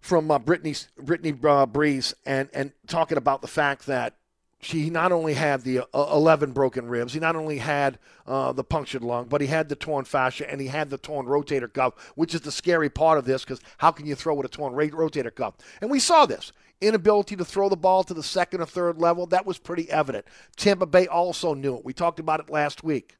from 0.08 0.30
uh, 0.30 0.38
Brittany, 0.38 0.74
Brittany 0.96 1.32
uh, 1.32 1.66
Brees, 1.66 2.14
and 2.24 2.48
and 2.54 2.72
talking 2.86 3.18
about 3.18 3.42
the 3.42 3.48
fact 3.48 3.84
that 3.86 4.16
she 4.58 4.88
not 4.88 5.12
only 5.12 5.34
had 5.34 5.62
the 5.62 5.80
uh, 5.80 6.10
11 6.12 6.52
broken 6.52 6.88
ribs, 6.88 7.12
he 7.12 7.20
not 7.20 7.36
only 7.36 7.58
had 7.58 7.98
uh, 8.26 8.50
the 8.52 8.64
punctured 8.64 9.02
lung, 9.02 9.26
but 9.26 9.42
he 9.42 9.46
had 9.46 9.68
the 9.68 9.76
torn 9.76 10.06
fascia 10.06 10.50
and 10.50 10.60
he 10.60 10.66
had 10.66 10.88
the 10.90 10.98
torn 10.98 11.26
rotator 11.26 11.72
cuff, 11.72 11.92
which 12.16 12.34
is 12.34 12.40
the 12.40 12.50
scary 12.50 12.88
part 12.88 13.18
of 13.18 13.26
this 13.26 13.44
because 13.44 13.60
how 13.76 13.92
can 13.92 14.06
you 14.06 14.14
throw 14.14 14.34
with 14.34 14.46
a 14.46 14.48
torn 14.48 14.72
rotator 14.72 15.32
cuff? 15.32 15.54
And 15.80 15.90
we 15.90 16.00
saw 16.00 16.26
this 16.26 16.52
inability 16.80 17.36
to 17.36 17.44
throw 17.44 17.68
the 17.68 17.76
ball 17.76 18.02
to 18.04 18.14
the 18.14 18.22
second 18.22 18.62
or 18.62 18.66
third 18.66 18.98
level. 18.98 19.26
That 19.26 19.46
was 19.46 19.58
pretty 19.58 19.90
evident. 19.90 20.24
Tampa 20.56 20.86
Bay 20.86 21.06
also 21.06 21.52
knew 21.52 21.76
it. 21.76 21.84
We 21.84 21.92
talked 21.92 22.18
about 22.18 22.40
it 22.40 22.50
last 22.50 22.82
week. 22.82 23.17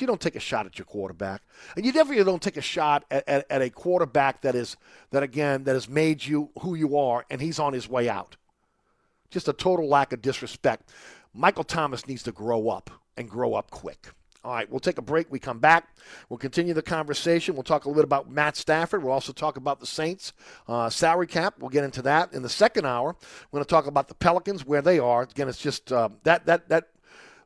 You 0.00 0.06
don't 0.06 0.20
take 0.20 0.36
a 0.36 0.40
shot 0.40 0.66
at 0.66 0.78
your 0.78 0.86
quarterback, 0.86 1.42
and 1.76 1.84
you 1.84 1.92
definitely 1.92 2.24
don't 2.24 2.42
take 2.42 2.56
a 2.56 2.62
shot 2.62 3.04
at, 3.10 3.28
at, 3.28 3.46
at 3.50 3.62
a 3.62 3.70
quarterback 3.70 4.42
that 4.42 4.54
is 4.54 4.76
that 5.10 5.22
again 5.22 5.64
that 5.64 5.74
has 5.74 5.88
made 5.88 6.24
you 6.24 6.50
who 6.60 6.74
you 6.74 6.96
are, 6.96 7.24
and 7.30 7.40
he's 7.40 7.58
on 7.58 7.72
his 7.72 7.88
way 7.88 8.08
out. 8.08 8.36
Just 9.30 9.48
a 9.48 9.52
total 9.52 9.88
lack 9.88 10.12
of 10.12 10.22
disrespect. 10.22 10.90
Michael 11.32 11.64
Thomas 11.64 12.06
needs 12.06 12.22
to 12.24 12.32
grow 12.32 12.68
up 12.68 12.90
and 13.16 13.28
grow 13.28 13.54
up 13.54 13.70
quick. 13.70 14.08
All 14.42 14.52
right, 14.54 14.68
we'll 14.70 14.80
take 14.80 14.96
a 14.96 15.02
break. 15.02 15.30
We 15.30 15.38
come 15.38 15.58
back. 15.58 15.94
We'll 16.30 16.38
continue 16.38 16.72
the 16.72 16.80
conversation. 16.80 17.54
We'll 17.54 17.62
talk 17.62 17.84
a 17.84 17.88
little 17.88 18.00
bit 18.00 18.06
about 18.06 18.30
Matt 18.30 18.56
Stafford. 18.56 19.02
We'll 19.02 19.12
also 19.12 19.34
talk 19.34 19.58
about 19.58 19.80
the 19.80 19.86
Saints 19.86 20.32
uh, 20.66 20.88
salary 20.88 21.26
cap. 21.26 21.56
We'll 21.58 21.68
get 21.68 21.84
into 21.84 22.00
that 22.02 22.32
in 22.32 22.42
the 22.42 22.48
second 22.48 22.86
hour. 22.86 23.14
We're 23.50 23.58
going 23.58 23.64
to 23.64 23.68
talk 23.68 23.86
about 23.86 24.08
the 24.08 24.14
Pelicans, 24.14 24.64
where 24.64 24.80
they 24.80 24.98
are. 24.98 25.22
Again, 25.22 25.48
it's 25.48 25.58
just 25.58 25.92
uh, 25.92 26.08
that 26.22 26.46
that 26.46 26.70
that 26.70 26.88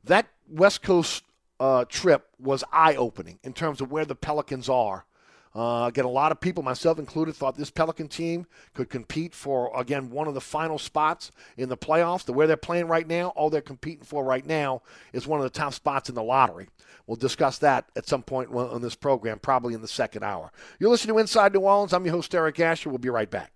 that 0.04 0.28
West 0.48 0.82
Coast 0.82 1.24
uh, 1.60 1.84
trip 1.86 2.28
was 2.38 2.64
eye 2.72 2.96
opening 2.96 3.38
in 3.42 3.52
terms 3.52 3.80
of 3.80 3.90
where 3.90 4.04
the 4.04 4.14
Pelicans 4.14 4.68
are 4.68 5.06
uh, 5.54 5.86
again, 5.86 6.04
a 6.04 6.10
lot 6.10 6.32
of 6.32 6.40
people, 6.40 6.64
myself 6.64 6.98
included, 6.98 7.34
thought 7.34 7.56
this 7.56 7.70
Pelican 7.70 8.08
team 8.08 8.44
could 8.74 8.90
compete 8.90 9.32
for, 9.32 9.70
again, 9.78 10.10
one 10.10 10.26
of 10.26 10.34
the 10.34 10.40
final 10.40 10.78
spots 10.78 11.30
in 11.56 11.68
the 11.68 11.76
playoffs. 11.76 12.24
The 12.24 12.32
way 12.32 12.46
they're 12.46 12.56
playing 12.56 12.88
right 12.88 13.06
now, 13.06 13.28
all 13.30 13.50
they're 13.50 13.60
competing 13.60 14.04
for 14.04 14.24
right 14.24 14.44
now 14.44 14.82
is 15.12 15.28
one 15.28 15.38
of 15.38 15.44
the 15.44 15.50
top 15.50 15.72
spots 15.72 16.08
in 16.08 16.16
the 16.16 16.24
lottery. 16.24 16.68
We'll 17.06 17.16
discuss 17.16 17.58
that 17.58 17.88
at 17.94 18.08
some 18.08 18.22
point 18.22 18.52
on 18.52 18.82
this 18.82 18.96
program, 18.96 19.38
probably 19.38 19.74
in 19.74 19.80
the 19.80 19.86
second 19.86 20.24
hour. 20.24 20.50
You're 20.80 20.90
listening 20.90 21.14
to 21.14 21.20
Inside 21.20 21.52
New 21.52 21.60
Orleans. 21.60 21.92
I'm 21.92 22.04
your 22.04 22.14
host, 22.14 22.34
Eric 22.34 22.58
Asher. 22.58 22.88
We'll 22.88 22.98
be 22.98 23.10
right 23.10 23.30
back. 23.30 23.52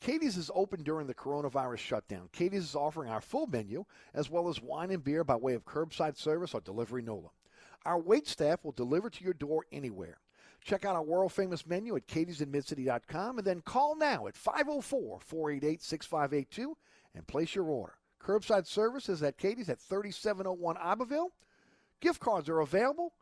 Katie's 0.00 0.36
is 0.36 0.50
open 0.54 0.82
during 0.82 1.06
the 1.06 1.14
coronavirus 1.14 1.78
shutdown. 1.78 2.28
Katie's 2.32 2.64
is 2.64 2.74
offering 2.74 3.10
our 3.10 3.20
full 3.20 3.46
menu 3.46 3.84
as 4.14 4.30
well 4.30 4.48
as 4.48 4.60
wine 4.60 4.90
and 4.90 5.04
beer 5.04 5.22
by 5.22 5.36
way 5.36 5.52
of 5.52 5.64
curbside 5.64 6.16
service 6.16 6.54
or 6.54 6.60
delivery 6.60 7.02
NOLA. 7.02 7.28
Our 7.84 7.98
wait 7.98 8.26
staff 8.26 8.64
will 8.64 8.72
deliver 8.72 9.10
to 9.10 9.24
your 9.24 9.34
door 9.34 9.64
anywhere. 9.72 10.18
Check 10.64 10.84
out 10.84 10.94
our 10.94 11.02
world 11.02 11.32
famous 11.32 11.66
menu 11.66 11.96
at 11.96 12.06
katie'sinmidcity.com 12.06 13.38
and 13.38 13.46
then 13.46 13.62
call 13.62 13.96
now 13.96 14.28
at 14.28 14.36
504 14.36 15.18
488 15.20 15.82
6582 15.82 16.76
and 17.14 17.26
place 17.26 17.54
your 17.54 17.64
order. 17.64 17.94
Curbside 18.22 18.66
service 18.66 19.08
is 19.08 19.22
at 19.22 19.36
Katie's 19.36 19.68
at 19.68 19.80
3701 19.80 20.76
Abbeville. 20.80 21.32
Gift 22.00 22.20
cards 22.20 22.48
are 22.48 22.60
available. 22.60 23.12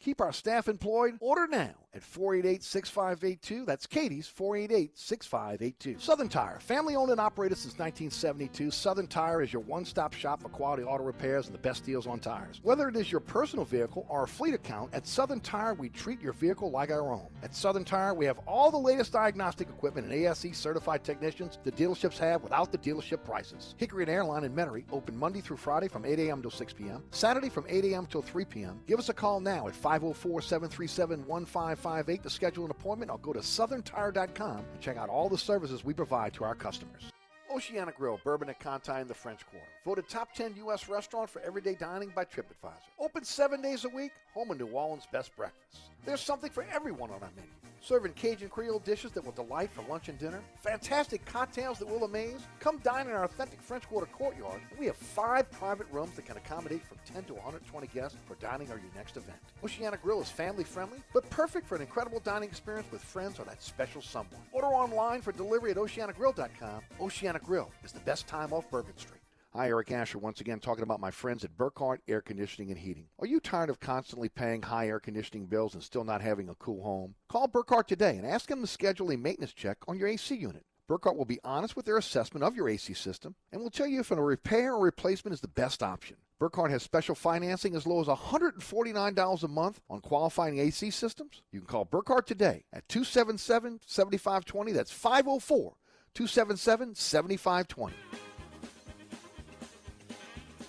Keep 0.00 0.20
our 0.20 0.32
staff 0.32 0.68
employed. 0.68 1.16
Order 1.20 1.48
now 1.48 1.74
at 1.92 2.02
488 2.04 2.62
6582. 2.62 3.64
That's 3.64 3.86
Katie's 3.86 4.28
488 4.28 4.96
6582. 4.96 5.98
Southern 5.98 6.28
Tire, 6.28 6.60
family 6.60 6.94
owned 6.94 7.10
and 7.10 7.20
operated 7.20 7.58
since 7.58 7.78
1972. 7.78 8.70
Southern 8.70 9.08
Tire 9.08 9.42
is 9.42 9.52
your 9.52 9.62
one 9.62 9.84
stop 9.84 10.14
shop 10.14 10.40
for 10.42 10.48
quality 10.48 10.84
auto 10.84 11.02
repairs 11.02 11.46
and 11.46 11.54
the 11.54 11.58
best 11.58 11.84
deals 11.84 12.06
on 12.06 12.20
tires. 12.20 12.60
Whether 12.62 12.88
it 12.88 12.96
is 12.96 13.10
your 13.10 13.20
personal 13.20 13.64
vehicle 13.64 14.06
or 14.08 14.24
a 14.24 14.28
fleet 14.28 14.54
account, 14.54 14.94
at 14.94 15.06
Southern 15.06 15.40
Tire, 15.40 15.74
we 15.74 15.88
treat 15.88 16.20
your 16.20 16.32
vehicle 16.32 16.70
like 16.70 16.90
our 16.90 17.10
own. 17.10 17.28
At 17.42 17.54
Southern 17.54 17.84
Tire, 17.84 18.14
we 18.14 18.26
have 18.26 18.38
all 18.46 18.70
the 18.70 18.78
latest 18.78 19.12
diagnostic 19.12 19.68
equipment 19.68 20.06
and 20.06 20.14
ASE 20.14 20.56
certified 20.56 21.02
technicians 21.02 21.58
the 21.64 21.72
dealerships 21.72 22.18
have 22.18 22.42
without 22.42 22.70
the 22.70 22.78
dealership 22.78 23.24
prices. 23.24 23.74
Hickory 23.78 24.04
and 24.04 24.10
Airline 24.10 24.44
in 24.44 24.54
Metairie 24.54 24.84
open 24.92 25.16
Monday 25.16 25.40
through 25.40 25.56
Friday 25.56 25.88
from 25.88 26.04
8 26.04 26.18
a.m. 26.20 26.42
till 26.42 26.50
6 26.50 26.72
p.m., 26.74 27.02
Saturday 27.10 27.48
from 27.48 27.66
8 27.68 27.84
a.m. 27.86 28.06
till 28.06 28.22
3 28.22 28.44
p.m. 28.44 28.80
Give 28.86 28.98
us 28.98 29.08
a 29.08 29.14
call 29.14 29.40
now 29.40 29.66
at 29.66 29.74
504 29.88 30.42
737 30.42 31.26
1558 31.26 32.22
to 32.22 32.28
schedule 32.28 32.66
an 32.66 32.70
appointment 32.70 33.10
or 33.10 33.16
go 33.18 33.32
to 33.32 33.38
southerntire.com 33.38 34.58
and 34.58 34.80
check 34.80 34.98
out 34.98 35.08
all 35.08 35.30
the 35.30 35.38
services 35.38 35.82
we 35.82 35.94
provide 35.94 36.34
to 36.34 36.44
our 36.44 36.54
customers. 36.54 37.10
Oceana 37.50 37.92
Grill, 37.96 38.20
Bourbon 38.22 38.50
at 38.50 38.60
Conti 38.60 39.00
in 39.00 39.08
the 39.08 39.14
French 39.14 39.46
Quarter. 39.46 39.66
Voted 39.86 40.06
top 40.06 40.34
10 40.34 40.56
U.S. 40.56 40.90
restaurant 40.90 41.30
for 41.30 41.40
everyday 41.40 41.74
dining 41.74 42.12
by 42.14 42.26
TripAdvisor. 42.26 42.90
Open 42.98 43.24
seven 43.24 43.62
days 43.62 43.86
a 43.86 43.88
week, 43.88 44.12
home 44.34 44.50
of 44.50 44.58
New 44.58 44.66
Orleans' 44.66 45.08
best 45.10 45.34
breakfast. 45.34 45.90
There's 46.04 46.20
something 46.20 46.50
for 46.50 46.66
everyone 46.70 47.08
on 47.08 47.22
our 47.22 47.30
menu. 47.34 47.48
Serving 47.88 48.12
Cajun 48.12 48.50
Creole 48.50 48.80
dishes 48.80 49.12
that 49.12 49.24
will 49.24 49.32
delight 49.32 49.70
for 49.72 49.80
lunch 49.90 50.10
and 50.10 50.18
dinner. 50.18 50.42
Fantastic 50.56 51.24
cocktails 51.24 51.78
that 51.78 51.88
will 51.88 52.04
amaze. 52.04 52.46
Come 52.60 52.76
dine 52.80 53.06
in 53.06 53.14
our 53.14 53.24
authentic 53.24 53.62
French 53.62 53.88
Quarter 53.88 54.08
courtyard. 54.12 54.60
We 54.78 54.84
have 54.84 54.96
five 54.96 55.50
private 55.50 55.86
rooms 55.90 56.14
that 56.16 56.26
can 56.26 56.36
accommodate 56.36 56.84
from 56.84 56.98
10 57.06 57.24
to 57.24 57.32
120 57.32 57.86
guests 57.86 58.18
for 58.26 58.34
dining 58.34 58.70
or 58.70 58.76
your 58.76 58.92
next 58.94 59.16
event. 59.16 59.38
Oceana 59.64 59.96
Grill 59.96 60.20
is 60.20 60.28
family 60.28 60.64
friendly, 60.64 60.98
but 61.14 61.30
perfect 61.30 61.66
for 61.66 61.76
an 61.76 61.80
incredible 61.80 62.20
dining 62.20 62.50
experience 62.50 62.92
with 62.92 63.00
friends 63.00 63.40
or 63.40 63.44
that 63.44 63.62
special 63.62 64.02
someone. 64.02 64.42
Order 64.52 64.66
online 64.66 65.22
for 65.22 65.32
delivery 65.32 65.70
at 65.70 65.78
oceanagrill.com. 65.78 66.82
Oceana 67.00 67.38
Grill 67.38 67.70
is 67.84 67.92
the 67.92 68.00
best 68.00 68.26
time 68.26 68.52
off 68.52 68.70
Bourbon 68.70 68.98
Street. 68.98 69.17
Hi, 69.54 69.68
Eric 69.68 69.90
Asher, 69.92 70.18
once 70.18 70.42
again 70.42 70.60
talking 70.60 70.82
about 70.82 71.00
my 71.00 71.10
friends 71.10 71.42
at 71.42 71.56
Burkhart 71.56 72.00
Air 72.06 72.20
Conditioning 72.20 72.70
and 72.70 72.78
Heating. 72.78 73.06
Are 73.18 73.26
you 73.26 73.40
tired 73.40 73.70
of 73.70 73.80
constantly 73.80 74.28
paying 74.28 74.60
high 74.60 74.88
air 74.88 75.00
conditioning 75.00 75.46
bills 75.46 75.72
and 75.72 75.82
still 75.82 76.04
not 76.04 76.20
having 76.20 76.50
a 76.50 76.54
cool 76.56 76.82
home? 76.82 77.14
Call 77.30 77.48
Burkhart 77.48 77.86
today 77.86 78.18
and 78.18 78.26
ask 78.26 78.50
them 78.50 78.60
to 78.60 78.66
schedule 78.66 79.10
a 79.10 79.16
maintenance 79.16 79.54
check 79.54 79.78
on 79.88 79.98
your 79.98 80.06
AC 80.06 80.34
unit. 80.34 80.66
Burkhart 80.86 81.16
will 81.16 81.24
be 81.24 81.40
honest 81.44 81.76
with 81.76 81.86
their 81.86 81.96
assessment 81.96 82.44
of 82.44 82.56
your 82.56 82.68
AC 82.68 82.92
system 82.92 83.36
and 83.50 83.62
will 83.62 83.70
tell 83.70 83.86
you 83.86 84.00
if 84.00 84.10
a 84.10 84.22
repair 84.22 84.74
or 84.74 84.84
replacement 84.84 85.32
is 85.32 85.40
the 85.40 85.48
best 85.48 85.82
option. 85.82 86.18
Burkhart 86.38 86.68
has 86.68 86.82
special 86.82 87.14
financing 87.14 87.74
as 87.74 87.86
low 87.86 88.02
as 88.02 88.06
$149 88.06 89.42
a 89.42 89.48
month 89.48 89.80
on 89.88 90.00
qualifying 90.00 90.58
AC 90.58 90.90
systems. 90.90 91.40
You 91.52 91.60
can 91.60 91.68
call 91.68 91.86
Burkhart 91.86 92.26
today 92.26 92.64
at 92.70 92.86
277 92.90 93.80
7520. 93.86 94.72
That's 94.72 94.92
504 94.92 95.74
277 96.12 96.94
7520. 96.94 97.94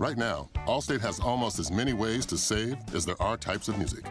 Right 0.00 0.16
now, 0.16 0.48
Allstate 0.66 1.02
has 1.02 1.20
almost 1.20 1.58
as 1.58 1.70
many 1.70 1.92
ways 1.92 2.24
to 2.26 2.38
save 2.38 2.78
as 2.94 3.04
there 3.04 3.20
are 3.20 3.36
types 3.36 3.68
of 3.68 3.76
music. 3.76 4.06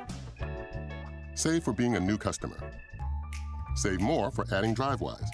Save 1.34 1.64
for 1.64 1.74
being 1.74 1.96
a 1.96 2.00
new 2.00 2.16
customer. 2.16 2.58
Save 3.74 4.00
more 4.00 4.30
for 4.30 4.46
adding 4.54 4.76
DriveWise. 4.76 5.28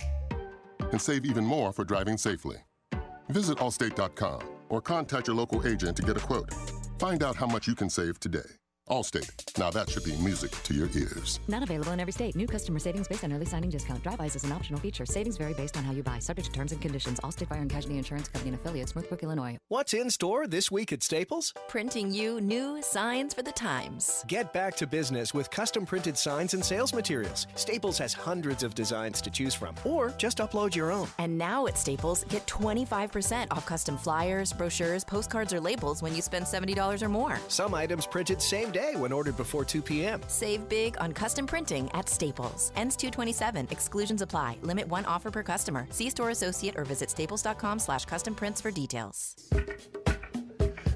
And 0.93 1.01
save 1.01 1.25
even 1.25 1.43
more 1.43 1.73
for 1.73 1.83
driving 1.83 2.17
safely. 2.17 2.55
Visit 3.27 3.57
allstate.com 3.57 4.43
or 4.69 4.79
contact 4.79 5.27
your 5.27 5.35
local 5.35 5.67
agent 5.67 5.97
to 5.97 6.03
get 6.03 6.15
a 6.15 6.21
quote. 6.21 6.53
Find 6.99 7.21
out 7.21 7.35
how 7.35 7.47
much 7.47 7.67
you 7.67 7.75
can 7.75 7.89
save 7.89 8.17
today. 8.21 8.49
Allstate. 8.89 9.57
Now 9.57 9.71
that 9.71 9.89
should 9.89 10.03
be 10.03 10.15
music 10.17 10.51
to 10.51 10.73
your 10.75 10.87
ears. 10.93 11.39
Not 11.47 11.63
available 11.63 11.91
in 11.93 11.99
every 11.99 12.13
state. 12.13 12.35
New 12.35 12.45
customer 12.45 12.77
savings 12.77 13.07
based 13.07 13.23
on 13.23 13.33
early 13.33 13.45
signing 13.45 13.71
discount. 13.71 14.03
DriveWise 14.03 14.35
is 14.35 14.43
an 14.43 14.51
optional 14.51 14.79
feature. 14.79 15.07
Savings 15.07 15.37
vary 15.37 15.53
based 15.53 15.75
on 15.75 15.83
how 15.83 15.91
you 15.91 16.03
buy. 16.03 16.19
Subject 16.19 16.45
to 16.47 16.53
terms 16.53 16.71
and 16.71 16.79
conditions. 16.81 17.19
Allstate 17.21 17.47
Fire 17.47 17.61
and 17.61 17.69
Casualty 17.69 17.97
Insurance 17.97 18.27
Company 18.27 18.51
and 18.51 18.59
affiliates. 18.59 18.95
Northbrook, 18.95 19.23
Illinois. 19.23 19.57
What's 19.69 19.95
in 19.95 20.11
store 20.11 20.45
this 20.45 20.69
week 20.71 20.93
at 20.93 21.01
Staples? 21.01 21.51
Printing 21.67 22.13
you 22.13 22.39
new 22.39 22.79
signs 22.83 23.33
for 23.33 23.41
the 23.41 23.51
times. 23.51 24.23
Get 24.27 24.53
back 24.53 24.75
to 24.75 24.85
business 24.85 25.33
with 25.33 25.49
custom 25.49 25.83
printed 25.85 26.15
signs 26.15 26.53
and 26.53 26.63
sales 26.63 26.93
materials. 26.93 27.47
Staples 27.55 27.97
has 27.97 28.13
hundreds 28.13 28.61
of 28.61 28.75
designs 28.75 29.19
to 29.21 29.31
choose 29.31 29.55
from, 29.55 29.73
or 29.83 30.11
just 30.19 30.37
upload 30.37 30.75
your 30.75 30.91
own. 30.91 31.07
And 31.17 31.35
now 31.35 31.65
at 31.65 31.79
Staples, 31.79 32.23
get 32.25 32.45
25% 32.45 33.47
off 33.49 33.65
custom 33.65 33.97
flyers, 33.97 34.53
brochures, 34.53 35.03
postcards, 35.03 35.53
or 35.53 35.59
labels 35.59 36.03
when 36.03 36.15
you 36.15 36.21
spend 36.21 36.45
$70 36.45 37.01
or 37.01 37.09
more. 37.09 37.39
Some 37.47 37.73
items 37.73 38.05
printed 38.05 38.39
same 38.41 38.71
day 38.75 38.95
when 38.95 39.11
ordered 39.11 39.37
before 39.37 39.63
2 39.65 39.81
p.m. 39.81 40.21
Save 40.27 40.67
big 40.69 40.95
on 40.99 41.13
custom 41.13 41.47
printing 41.47 41.89
at 41.93 42.09
Staples. 42.09 42.71
Ends 42.75 42.95
227. 42.95 43.67
Exclusions 43.71 44.21
apply. 44.21 44.57
Limit 44.61 44.87
one 44.87 45.05
offer 45.05 45.31
per 45.31 45.43
customer. 45.43 45.87
See 45.91 46.09
store 46.09 46.31
associate 46.31 46.75
or 46.77 46.83
visit 46.83 47.09
staples.com 47.09 47.79
slash 47.79 48.05
custom 48.05 48.35
prints 48.35 48.61
for 48.61 48.71
details. 48.71 49.35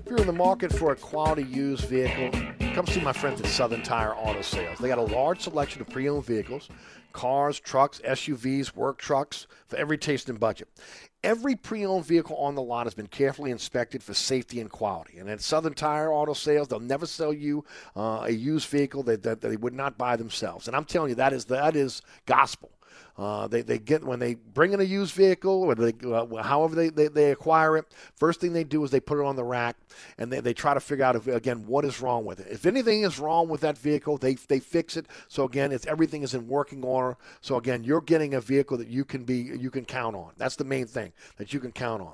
If 0.10 0.14
you're 0.14 0.22
in 0.22 0.26
the 0.26 0.34
market 0.34 0.74
for 0.74 0.92
a 0.92 0.96
quality 0.96 1.44
used 1.44 1.86
vehicle, 1.86 2.32
come 2.74 2.88
see 2.88 3.00
my 3.00 3.14
friends 3.14 3.42
at 3.42 3.46
Southern 3.46 3.84
Tire 3.84 4.16
Auto 4.16 4.42
Sales. 4.42 4.80
They 4.80 4.88
got 4.88 4.98
a 4.98 5.04
large 5.04 5.42
selection 5.42 5.82
of 5.82 5.90
pre-owned 5.90 6.26
vehicles, 6.26 6.68
cars, 7.14 7.60
trucks, 7.60 8.02
SUVs, 8.04 8.74
work 8.74 8.98
trucks 8.98 9.46
for 9.68 9.76
every 9.76 10.00
taste 10.00 10.28
and 10.28 10.40
budget. 10.40 10.68
Every 11.24 11.56
pre-owned 11.56 12.06
vehicle 12.06 12.36
on 12.38 12.56
the 12.56 12.62
lot 12.64 12.88
has 12.88 12.96
been 12.96 13.06
carefully 13.06 13.52
inspected 13.52 14.02
for 14.02 14.16
safety 14.16 14.60
and 14.60 14.72
quality. 14.72 15.20
And 15.20 15.30
at 15.30 15.42
Southern 15.42 15.76
Tire 15.76 16.12
Auto 16.12 16.34
Sales, 16.34 16.70
they'll 16.70 16.80
never 16.80 17.06
sell 17.06 17.32
you 17.32 17.64
uh, 17.96 18.24
a 18.24 18.32
used 18.32 18.68
vehicle 18.68 19.04
that, 19.04 19.22
that 19.22 19.42
they 19.42 19.58
would 19.58 19.76
not 19.76 20.00
buy 20.00 20.16
themselves. 20.16 20.68
And 20.68 20.76
I'm 20.76 20.86
telling 20.86 21.10
you, 21.10 21.16
that 21.18 21.34
is 21.34 21.46
that 21.46 21.76
is 21.76 22.02
gospel. 22.26 22.72
Uh, 23.20 23.50
they, 23.50 23.62
they 23.62 23.78
get 23.78 24.02
when 24.02 24.18
they 24.18 24.34
bring 24.34 24.72
in 24.72 24.80
a 24.80 24.84
used 24.84 25.14
vehicle 25.14 25.64
or 25.64 25.76
they, 25.76 25.94
uh, 26.08 26.42
however 26.42 26.74
they, 26.74 26.88
they, 26.88 27.10
they 27.10 27.32
acquire 27.32 27.76
it 27.76 27.86
first 28.16 28.40
thing 28.40 28.54
they 28.54 28.64
do 28.64 28.82
is 28.86 28.92
they 28.92 29.00
put 29.02 29.20
it 29.20 29.26
on 29.26 29.36
the 29.36 29.44
rack 29.44 29.76
and 30.18 30.32
they, 30.32 30.40
they 30.40 30.54
try 30.54 30.74
to 30.74 30.80
figure 30.80 31.04
out 31.04 31.18
if, 31.18 31.28
again 31.28 31.68
what 31.68 31.84
is 31.84 32.00
wrong 32.00 32.24
with 32.24 32.40
it. 32.40 32.48
If 32.50 32.66
anything 32.66 33.04
is 33.04 33.20
wrong 33.20 33.50
with 33.50 33.60
that 33.60 33.78
vehicle 33.78 34.18
they, 34.18 34.36
they 34.36 34.60
fix 34.60 34.96
it. 34.96 35.06
So 35.28 35.44
again 35.44 35.74
it's 35.74 35.86
everything 35.86 36.24
is 36.24 36.34
in 36.34 36.48
working 36.48 36.82
order. 36.82 37.18
So 37.42 37.58
again 37.58 37.84
you're 37.84 38.00
getting 38.00 38.36
a 38.36 38.40
vehicle 38.40 38.78
that 38.78 38.88
you 38.88 39.04
can 39.04 39.26
be 39.26 39.36
you 39.36 39.70
can 39.70 39.84
count 39.84 40.16
on. 40.16 40.32
That's 40.38 40.56
the 40.56 40.64
main 40.64 40.88
thing 40.88 41.12
that 41.36 41.54
you 41.54 41.60
can 41.60 41.74
count 41.74 42.02
on. 42.02 42.14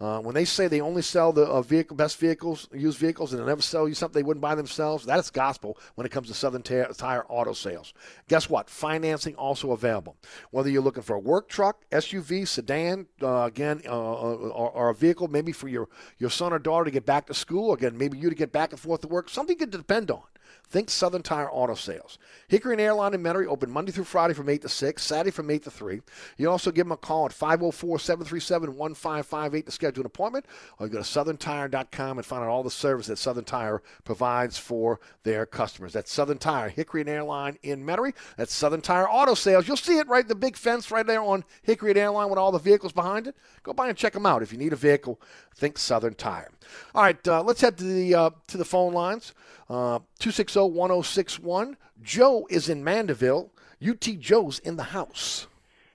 Uh, 0.00 0.20
when 0.20 0.36
they 0.36 0.44
say 0.44 0.68
they 0.68 0.80
only 0.80 1.02
sell 1.02 1.32
the 1.32 1.46
uh, 1.46 1.62
vehicle 1.62 1.96
best 1.96 2.16
vehicles 2.18 2.68
used 2.72 2.98
vehicles 2.98 3.32
and 3.32 3.42
they 3.42 3.46
never 3.46 3.60
sell 3.60 3.88
you 3.88 3.94
something 3.94 4.20
they 4.20 4.24
wouldn't 4.24 4.40
buy 4.40 4.54
themselves 4.54 5.04
that's 5.04 5.30
gospel 5.30 5.76
when 5.96 6.06
it 6.06 6.10
comes 6.10 6.28
to 6.28 6.34
southern 6.34 6.62
tire, 6.62 6.92
tire 6.92 7.24
auto 7.28 7.54
sales. 7.54 7.92
Guess 8.28 8.48
what? 8.48 8.70
Financing 8.70 9.34
also 9.34 9.72
available 9.72 10.16
whether 10.50 10.70
you're 10.70 10.82
looking 10.82 11.02
for 11.02 11.16
a 11.16 11.18
work 11.18 11.48
truck, 11.48 11.84
SUV, 11.90 12.46
sedan, 12.46 13.06
uh, 13.22 13.42
again, 13.42 13.82
uh, 13.86 13.90
or, 13.90 14.70
or, 14.70 14.90
a 14.90 14.94
vehicle 14.94 15.28
maybe 15.28 15.52
for 15.52 15.68
your, 15.68 15.88
your 16.18 16.30
son 16.30 16.52
or 16.52 16.58
daughter 16.58 16.84
to 16.84 16.90
get 16.90 17.06
back 17.06 17.26
to 17.26 17.34
school, 17.34 17.72
again, 17.72 17.96
maybe 17.96 18.18
you 18.18 18.28
to 18.28 18.34
get 18.34 18.52
back 18.52 18.70
and 18.70 18.80
forth 18.80 19.00
to 19.02 19.08
work, 19.08 19.28
something 19.28 19.54
you 19.54 19.66
can 19.66 19.70
depend 19.70 20.10
on. 20.10 20.22
Think 20.68 20.90
Southern 20.90 21.22
Tire 21.22 21.50
Auto 21.50 21.74
Sales. 21.74 22.18
Hickory 22.48 22.74
and 22.74 22.80
Airline 22.80 23.14
in 23.14 23.22
Metairie 23.22 23.46
open 23.46 23.70
Monday 23.70 23.92
through 23.92 24.04
Friday 24.04 24.34
from 24.34 24.48
8 24.48 24.62
to 24.62 24.68
6, 24.68 25.02
Saturday 25.02 25.30
from 25.30 25.50
8 25.50 25.62
to 25.64 25.70
3. 25.70 26.00
You 26.36 26.50
also 26.50 26.70
give 26.70 26.86
them 26.86 26.92
a 26.92 26.96
call 26.96 27.26
at 27.26 27.32
504 27.32 27.98
737 27.98 28.76
1558 28.76 29.66
to 29.66 29.72
schedule 29.72 30.02
an 30.02 30.06
appointment, 30.06 30.46
or 30.78 30.86
you 30.86 30.92
go 30.92 30.98
to 30.98 31.04
southerntire.com 31.04 32.18
and 32.18 32.26
find 32.26 32.42
out 32.42 32.48
all 32.48 32.62
the 32.62 32.70
service 32.70 33.06
that 33.06 33.18
Southern 33.18 33.44
Tire 33.44 33.82
provides 34.04 34.58
for 34.58 35.00
their 35.22 35.46
customers. 35.46 35.92
That's 35.92 36.12
Southern 36.12 36.38
Tire, 36.38 36.68
Hickory 36.68 37.02
and 37.02 37.10
Airline 37.10 37.58
in 37.62 37.84
Metairie. 37.84 38.14
That's 38.36 38.52
Southern 38.52 38.80
Tire 38.80 39.08
Auto 39.08 39.34
Sales. 39.34 39.68
You'll 39.68 39.76
see 39.76 39.98
it 39.98 40.08
right, 40.08 40.26
the 40.26 40.34
big 40.34 40.56
fence 40.56 40.90
right 40.90 41.06
there 41.06 41.22
on 41.22 41.44
Hickory 41.62 41.90
and 41.90 41.98
Airline 41.98 42.30
with 42.30 42.38
all 42.38 42.52
the 42.52 42.58
vehicles 42.58 42.92
behind 42.92 43.26
it. 43.26 43.36
Go 43.62 43.72
by 43.72 43.88
and 43.88 43.96
check 43.96 44.12
them 44.12 44.26
out. 44.26 44.42
If 44.42 44.52
you 44.52 44.58
need 44.58 44.72
a 44.72 44.76
vehicle, 44.76 45.20
think 45.54 45.78
Southern 45.78 46.14
Tire. 46.14 46.50
All 46.94 47.02
right, 47.02 47.28
uh, 47.28 47.42
let's 47.42 47.60
head 47.60 47.78
to 47.78 47.84
the 47.84 48.14
uh, 48.14 48.30
to 48.48 48.56
the 48.56 48.64
phone 48.64 48.92
lines. 48.92 49.34
Uh, 49.68 49.98
260-1061. 50.34 51.76
Joe 52.02 52.46
is 52.50 52.68
in 52.68 52.82
Mandeville. 52.84 53.50
UT 53.86 54.00
Joe's 54.18 54.58
in 54.60 54.76
the 54.76 54.82
house. 54.84 55.46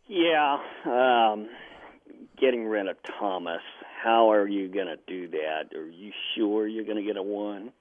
Yeah, 0.07 0.57
um, 0.85 1.47
getting 2.39 2.65
rid 2.67 2.87
of 2.87 2.97
Thomas. 3.19 3.61
How 4.03 4.31
are 4.31 4.47
you 4.47 4.67
going 4.69 4.87
to 4.87 4.97
do 5.07 5.27
that? 5.29 5.75
Are 5.77 5.89
you 5.89 6.11
sure 6.35 6.67
you're 6.67 6.85
going 6.85 6.97
to 6.97 7.03
get 7.03 7.17
a 7.17 7.21
one? 7.23 7.71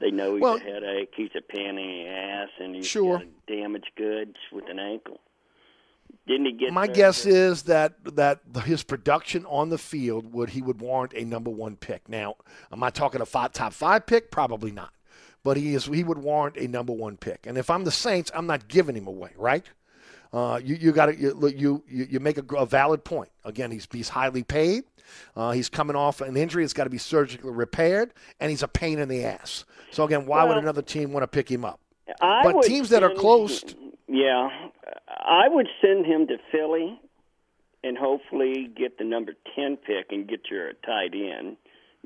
They 0.00 0.10
know 0.10 0.34
he's 0.34 0.42
Well- 0.42 0.56
a 0.56 0.60
headache, 0.60 1.12
he's 1.16 1.30
a 1.36 1.40
pain 1.40 1.70
in 1.70 1.76
the 1.76 2.06
ass, 2.08 2.48
and 2.60 2.74
he's 2.74 2.86
Sure. 2.86 3.22
damaged 3.46 3.90
goods 3.96 4.36
with 4.52 4.68
an 4.68 4.78
ankle. 4.78 5.20
Didn't 6.26 6.46
he 6.46 6.52
get? 6.52 6.72
My 6.72 6.86
guess 6.86 7.24
is 7.24 7.64
that 7.64 7.94
that 8.16 8.40
his 8.64 8.82
production 8.82 9.44
on 9.46 9.68
the 9.70 9.78
field 9.78 10.32
would 10.32 10.50
he 10.50 10.60
would 10.62 10.80
warrant 10.80 11.12
a 11.14 11.24
number 11.24 11.50
one 11.50 11.76
pick. 11.76 12.08
Now, 12.08 12.36
am 12.72 12.82
I 12.82 12.90
talking 12.90 13.20
a 13.20 13.26
five, 13.26 13.52
top 13.52 13.72
five 13.72 14.06
pick? 14.06 14.30
Probably 14.30 14.70
not, 14.72 14.92
but 15.46 15.56
he 15.56 15.74
is 15.74 15.84
he 15.84 16.02
would 16.02 16.18
warrant 16.18 16.56
a 16.56 16.66
number 16.66 16.92
one 16.92 17.16
pick. 17.16 17.46
And 17.46 17.56
if 17.56 17.70
I'm 17.70 17.84
the 17.84 17.92
Saints, 17.92 18.32
I'm 18.34 18.48
not 18.48 18.66
giving 18.66 18.96
him 18.96 19.06
away, 19.06 19.30
right? 19.36 19.64
Uh, 20.32 20.60
you 20.62 20.74
you 20.74 20.90
got 20.90 21.06
to 21.06 21.16
you, 21.16 21.34
look, 21.34 21.56
you 21.56 21.84
you 21.86 22.18
make 22.18 22.36
a, 22.36 22.56
a 22.56 22.66
valid 22.66 23.04
point. 23.04 23.30
Again, 23.44 23.70
he's 23.70 23.86
he's 23.92 24.08
highly 24.08 24.42
paid. 24.42 24.82
Uh, 25.36 25.52
he's 25.52 25.68
coming 25.68 25.94
off 25.94 26.20
an 26.20 26.36
injury; 26.36 26.64
it's 26.64 26.72
got 26.72 26.82
to 26.82 26.90
be 26.90 26.98
surgically 26.98 27.52
repaired, 27.52 28.12
and 28.40 28.50
he's 28.50 28.64
a 28.64 28.68
pain 28.68 28.98
in 28.98 29.08
the 29.08 29.24
ass. 29.24 29.64
So 29.92 30.02
again, 30.02 30.26
why 30.26 30.42
would 30.42 30.56
another 30.56 30.82
team 30.82 31.12
want 31.12 31.22
to 31.22 31.28
pick 31.28 31.48
him 31.48 31.64
up? 31.64 31.78
I 32.20 32.42
but 32.42 32.64
teams 32.64 32.88
that 32.88 33.04
are 33.04 33.10
send- 33.10 33.20
close, 33.20 33.64
Yeah, 34.08 34.48
I 35.08 35.46
would 35.46 35.68
send 35.80 36.06
him 36.06 36.26
to 36.26 36.38
Philly, 36.50 37.00
and 37.84 37.96
hopefully 37.96 38.68
get 38.76 38.98
the 38.98 39.04
number 39.04 39.34
ten 39.54 39.76
pick 39.76 40.06
and 40.10 40.26
get 40.26 40.50
your 40.50 40.72
tight 40.84 41.14
end. 41.14 41.56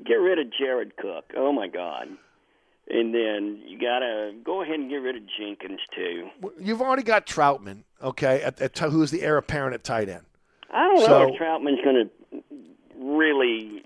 Get 0.05 0.19
rid 0.19 0.37
of 0.37 0.45
Jared 0.59 0.95
Cook. 0.95 1.31
Oh 1.35 1.51
my 1.51 1.67
God. 1.67 2.07
And 2.93 3.13
then 3.13 3.61
you 3.65 3.79
gotta 3.79 4.33
go 4.43 4.61
ahead 4.61 4.75
and 4.75 4.89
get 4.89 4.97
rid 4.97 5.15
of 5.15 5.23
Jenkins 5.39 5.79
too. 5.95 6.29
you've 6.59 6.81
already 6.81 7.03
got 7.03 7.25
Troutman, 7.25 7.83
okay, 8.03 8.41
at, 8.41 8.61
at, 8.61 8.77
who's 8.77 9.11
the 9.11 9.21
heir 9.21 9.37
apparent 9.37 9.73
at 9.73 9.83
tight 9.83 10.09
end. 10.09 10.25
I 10.73 10.83
don't 10.83 11.09
know 11.09 11.33
if 11.33 11.39
Troutman's 11.39 11.83
going 11.83 12.09
to 12.09 12.43
really. 12.97 13.83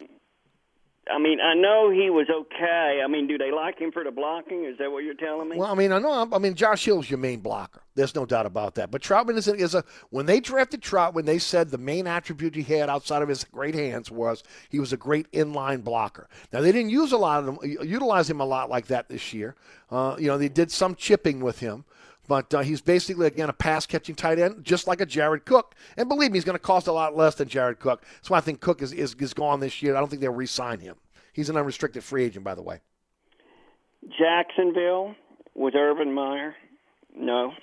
I 1.11 1.19
mean, 1.19 1.39
I 1.39 1.53
know 1.53 1.91
he 1.91 2.09
was 2.09 2.27
okay. 2.29 3.01
I 3.03 3.07
mean, 3.07 3.27
do 3.27 3.37
they 3.37 3.51
like 3.51 3.77
him 3.77 3.91
for 3.91 4.03
the 4.03 4.09
blocking? 4.09 4.65
Is 4.65 4.77
that 4.79 4.91
what 4.91 5.03
you're 5.03 5.13
telling 5.13 5.49
me? 5.49 5.57
Well, 5.57 5.71
I 5.71 5.75
mean, 5.75 5.91
I 5.91 5.99
know. 5.99 6.27
I 6.31 6.39
mean, 6.39 6.55
Josh 6.55 6.85
Hill's 6.85 7.09
your 7.09 7.19
main 7.19 7.41
blocker. 7.41 7.81
There's 7.93 8.15
no 8.15 8.25
doubt 8.25 8.47
about 8.47 8.75
that. 8.75 8.89
But 8.89 9.01
Troutman 9.01 9.37
is 9.37 9.47
a, 9.47 9.53
is 9.53 9.75
a 9.75 9.83
when 10.09 10.25
they 10.25 10.39
drafted 10.39 10.81
Troutman, 10.81 11.25
they 11.25 11.37
said 11.37 11.69
the 11.69 11.77
main 11.77 12.07
attribute 12.07 12.55
he 12.55 12.63
had 12.63 12.89
outside 12.89 13.21
of 13.21 13.29
his 13.29 13.43
great 13.43 13.75
hands 13.75 14.09
was 14.09 14.43
he 14.69 14.79
was 14.79 14.93
a 14.93 14.97
great 14.97 15.31
inline 15.31 15.83
blocker. 15.83 16.27
Now 16.51 16.61
they 16.61 16.71
didn't 16.71 16.89
use 16.89 17.11
a 17.11 17.17
lot 17.17 17.39
of 17.39 17.45
them, 17.45 17.59
utilize 17.63 18.29
him 18.29 18.41
a 18.41 18.45
lot 18.45 18.69
like 18.69 18.87
that 18.87 19.07
this 19.07 19.31
year. 19.31 19.55
Uh, 19.91 20.15
you 20.17 20.27
know, 20.27 20.37
they 20.37 20.49
did 20.49 20.71
some 20.71 20.95
chipping 20.95 21.39
with 21.39 21.59
him. 21.59 21.85
But 22.27 22.53
uh, 22.53 22.61
he's 22.61 22.81
basically, 22.81 23.27
again, 23.27 23.49
a 23.49 23.53
pass 23.53 23.85
catching 23.85 24.15
tight 24.15 24.39
end, 24.39 24.63
just 24.63 24.87
like 24.87 25.01
a 25.01 25.05
Jared 25.05 25.45
Cook. 25.45 25.75
And 25.97 26.09
believe 26.09 26.31
me, 26.31 26.37
he's 26.37 26.45
going 26.45 26.55
to 26.55 26.59
cost 26.59 26.87
a 26.87 26.91
lot 26.91 27.15
less 27.15 27.35
than 27.35 27.47
Jared 27.47 27.79
Cook. 27.79 28.03
That's 28.15 28.29
why 28.29 28.37
I 28.37 28.41
think 28.41 28.61
Cook 28.61 28.81
is, 28.81 28.91
is, 28.91 29.13
is 29.15 29.33
gone 29.33 29.59
this 29.59 29.81
year. 29.81 29.95
I 29.95 29.99
don't 29.99 30.09
think 30.09 30.21
they'll 30.21 30.31
re 30.31 30.45
sign 30.45 30.79
him. 30.79 30.95
He's 31.33 31.49
an 31.49 31.57
unrestricted 31.57 32.03
free 32.03 32.23
agent, 32.23 32.45
by 32.45 32.55
the 32.55 32.61
way. 32.61 32.79
Jacksonville 34.17 35.15
with 35.53 35.75
Urban 35.75 36.13
Meyer? 36.13 36.55
No. 37.15 37.53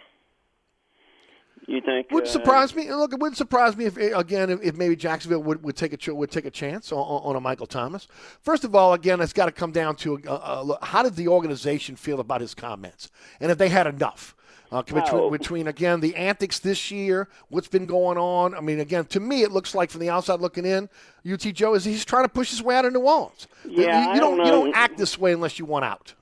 You 1.68 1.80
think? 1.80 2.10
Wouldn't 2.10 2.28
uh, 2.28 2.32
surprise 2.32 2.74
me. 2.74 2.92
Look, 2.92 3.12
it 3.12 3.20
wouldn't 3.20 3.36
surprise 3.36 3.76
me 3.76 3.84
if 3.84 3.96
again 3.96 4.50
if, 4.50 4.60
if 4.62 4.76
maybe 4.76 4.96
Jacksonville 4.96 5.42
would, 5.44 5.62
would 5.62 5.76
take 5.76 6.06
a 6.06 6.14
would 6.14 6.30
take 6.30 6.44
a 6.44 6.50
chance 6.50 6.90
on, 6.90 6.98
on 6.98 7.36
a 7.36 7.40
Michael 7.40 7.66
Thomas. 7.66 8.08
First 8.40 8.64
of 8.64 8.74
all, 8.74 8.94
again, 8.94 9.20
it's 9.20 9.32
got 9.32 9.46
to 9.46 9.52
come 9.52 9.70
down 9.70 9.94
to 9.96 10.20
uh, 10.26 10.40
uh, 10.42 10.62
look, 10.62 10.84
how 10.84 11.04
did 11.04 11.14
the 11.14 11.28
organization 11.28 11.94
feel 11.94 12.18
about 12.18 12.40
his 12.40 12.54
comments, 12.54 13.10
and 13.40 13.52
if 13.52 13.58
they 13.58 13.68
had 13.68 13.86
enough. 13.86 14.34
Uh, 14.72 14.82
between, 14.82 15.30
between 15.30 15.66
again 15.66 16.00
the 16.00 16.16
antics 16.16 16.58
this 16.58 16.90
year, 16.90 17.28
what's 17.50 17.68
been 17.68 17.84
going 17.84 18.16
on. 18.16 18.54
I 18.54 18.60
mean, 18.60 18.80
again, 18.80 19.04
to 19.06 19.20
me, 19.20 19.42
it 19.42 19.52
looks 19.52 19.74
like 19.74 19.90
from 19.90 20.00
the 20.00 20.08
outside 20.08 20.40
looking 20.40 20.64
in, 20.64 20.88
UT 21.30 21.40
Joe 21.40 21.74
is 21.74 21.84
he's 21.84 22.06
trying 22.06 22.24
to 22.24 22.30
push 22.30 22.50
his 22.50 22.62
way 22.62 22.74
out 22.74 22.86
of 22.86 22.92
New 22.94 23.00
Orleans. 23.00 23.46
Yeah, 23.68 24.04
you, 24.04 24.10
I 24.10 24.14
you 24.14 24.20
don't 24.20 24.38
don't 24.38 24.46
you 24.46 24.52
don't 24.52 24.74
act 24.74 24.96
this 24.96 25.18
way 25.18 25.32
unless 25.32 25.58
you 25.58 25.66
want 25.66 25.84
out. 25.84 26.14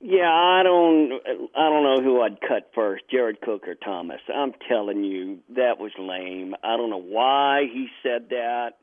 Yeah, 0.00 0.30
I 0.30 0.62
don't. 0.62 1.12
I 1.56 1.68
don't 1.68 1.82
know 1.82 2.00
who 2.00 2.22
I'd 2.22 2.40
cut 2.40 2.70
first, 2.72 3.02
Jared 3.10 3.40
Cook 3.40 3.66
or 3.66 3.74
Thomas. 3.74 4.20
I'm 4.32 4.52
telling 4.68 5.02
you, 5.02 5.40
that 5.56 5.78
was 5.80 5.90
lame. 5.98 6.54
I 6.62 6.76
don't 6.76 6.90
know 6.90 7.02
why 7.02 7.62
he 7.72 7.88
said 8.04 8.28
that. 8.30 8.74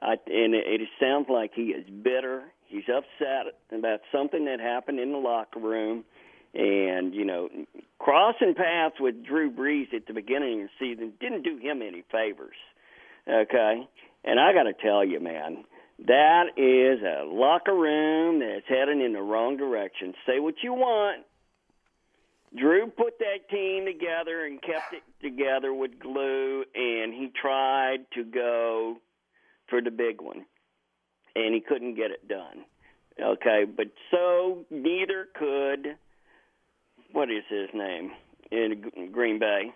I, 0.00 0.12
and 0.26 0.54
it, 0.54 0.64
it 0.66 0.88
sounds 0.98 1.26
like 1.28 1.52
he 1.54 1.64
is 1.64 1.84
bitter. 2.02 2.44
He's 2.68 2.84
upset 2.88 3.54
about 3.70 4.00
something 4.10 4.46
that 4.46 4.60
happened 4.60 4.98
in 4.98 5.12
the 5.12 5.18
locker 5.18 5.60
room, 5.60 6.04
and 6.54 7.14
you 7.14 7.24
know, 7.24 7.48
crossing 7.98 8.54
paths 8.54 8.96
with 9.00 9.24
Drew 9.24 9.50
Brees 9.50 9.92
at 9.94 10.06
the 10.06 10.14
beginning 10.14 10.62
of 10.62 10.68
the 10.68 10.86
season 10.86 11.12
didn't 11.20 11.42
do 11.42 11.58
him 11.58 11.82
any 11.82 12.04
favors. 12.10 12.56
Okay, 13.28 13.88
and 14.24 14.40
I 14.40 14.52
got 14.52 14.64
to 14.64 14.72
tell 14.72 15.04
you, 15.04 15.20
man, 15.20 15.64
that 16.06 16.50
is 16.56 17.02
a 17.02 17.24
locker 17.24 17.74
room 17.74 18.40
that's 18.40 18.68
heading 18.68 19.00
in 19.00 19.12
the 19.12 19.22
wrong 19.22 19.56
direction. 19.56 20.14
Say 20.26 20.40
what 20.40 20.56
you 20.62 20.72
want. 20.74 21.24
Drew 22.56 22.86
put 22.86 23.18
that 23.18 23.50
team 23.50 23.84
together 23.84 24.46
and 24.46 24.62
kept 24.62 24.92
it 24.92 25.02
together 25.20 25.74
with 25.74 25.98
glue, 25.98 26.64
and 26.74 27.12
he 27.12 27.30
tried 27.40 28.06
to 28.14 28.24
go 28.24 28.96
for 29.68 29.82
the 29.82 29.90
big 29.90 30.20
one, 30.20 30.46
and 31.34 31.54
he 31.54 31.60
couldn't 31.60 31.94
get 31.94 32.10
it 32.10 32.28
done. 32.28 32.64
Okay, 33.20 33.64
but 33.64 33.86
so 34.10 34.64
neither 34.70 35.28
could 35.34 35.96
what 37.12 37.30
is 37.30 37.44
his 37.48 37.68
name 37.74 38.12
in 38.50 39.10
Green 39.12 39.38
Bay, 39.38 39.72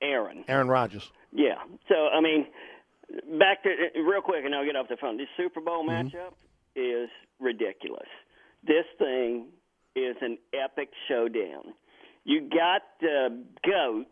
Aaron. 0.00 0.44
Aaron 0.48 0.68
Rodgers. 0.68 1.10
Yeah. 1.32 1.56
So 1.88 2.08
I 2.08 2.20
mean, 2.20 2.46
back 3.38 3.62
to 3.64 3.70
real 4.00 4.22
quick, 4.22 4.44
and 4.44 4.54
I'll 4.54 4.64
get 4.64 4.76
off 4.76 4.88
the 4.88 4.96
phone. 4.96 5.16
This 5.16 5.28
Super 5.36 5.60
Bowl 5.60 5.86
mm-hmm. 5.86 6.08
matchup 6.08 6.34
is 6.74 7.08
ridiculous. 7.40 8.08
This 8.66 8.84
thing 8.98 9.46
is 9.94 10.16
an 10.20 10.38
epic 10.52 10.90
showdown. 11.08 11.74
You 12.24 12.48
got 12.48 12.82
the 13.00 13.44
goat, 13.64 14.06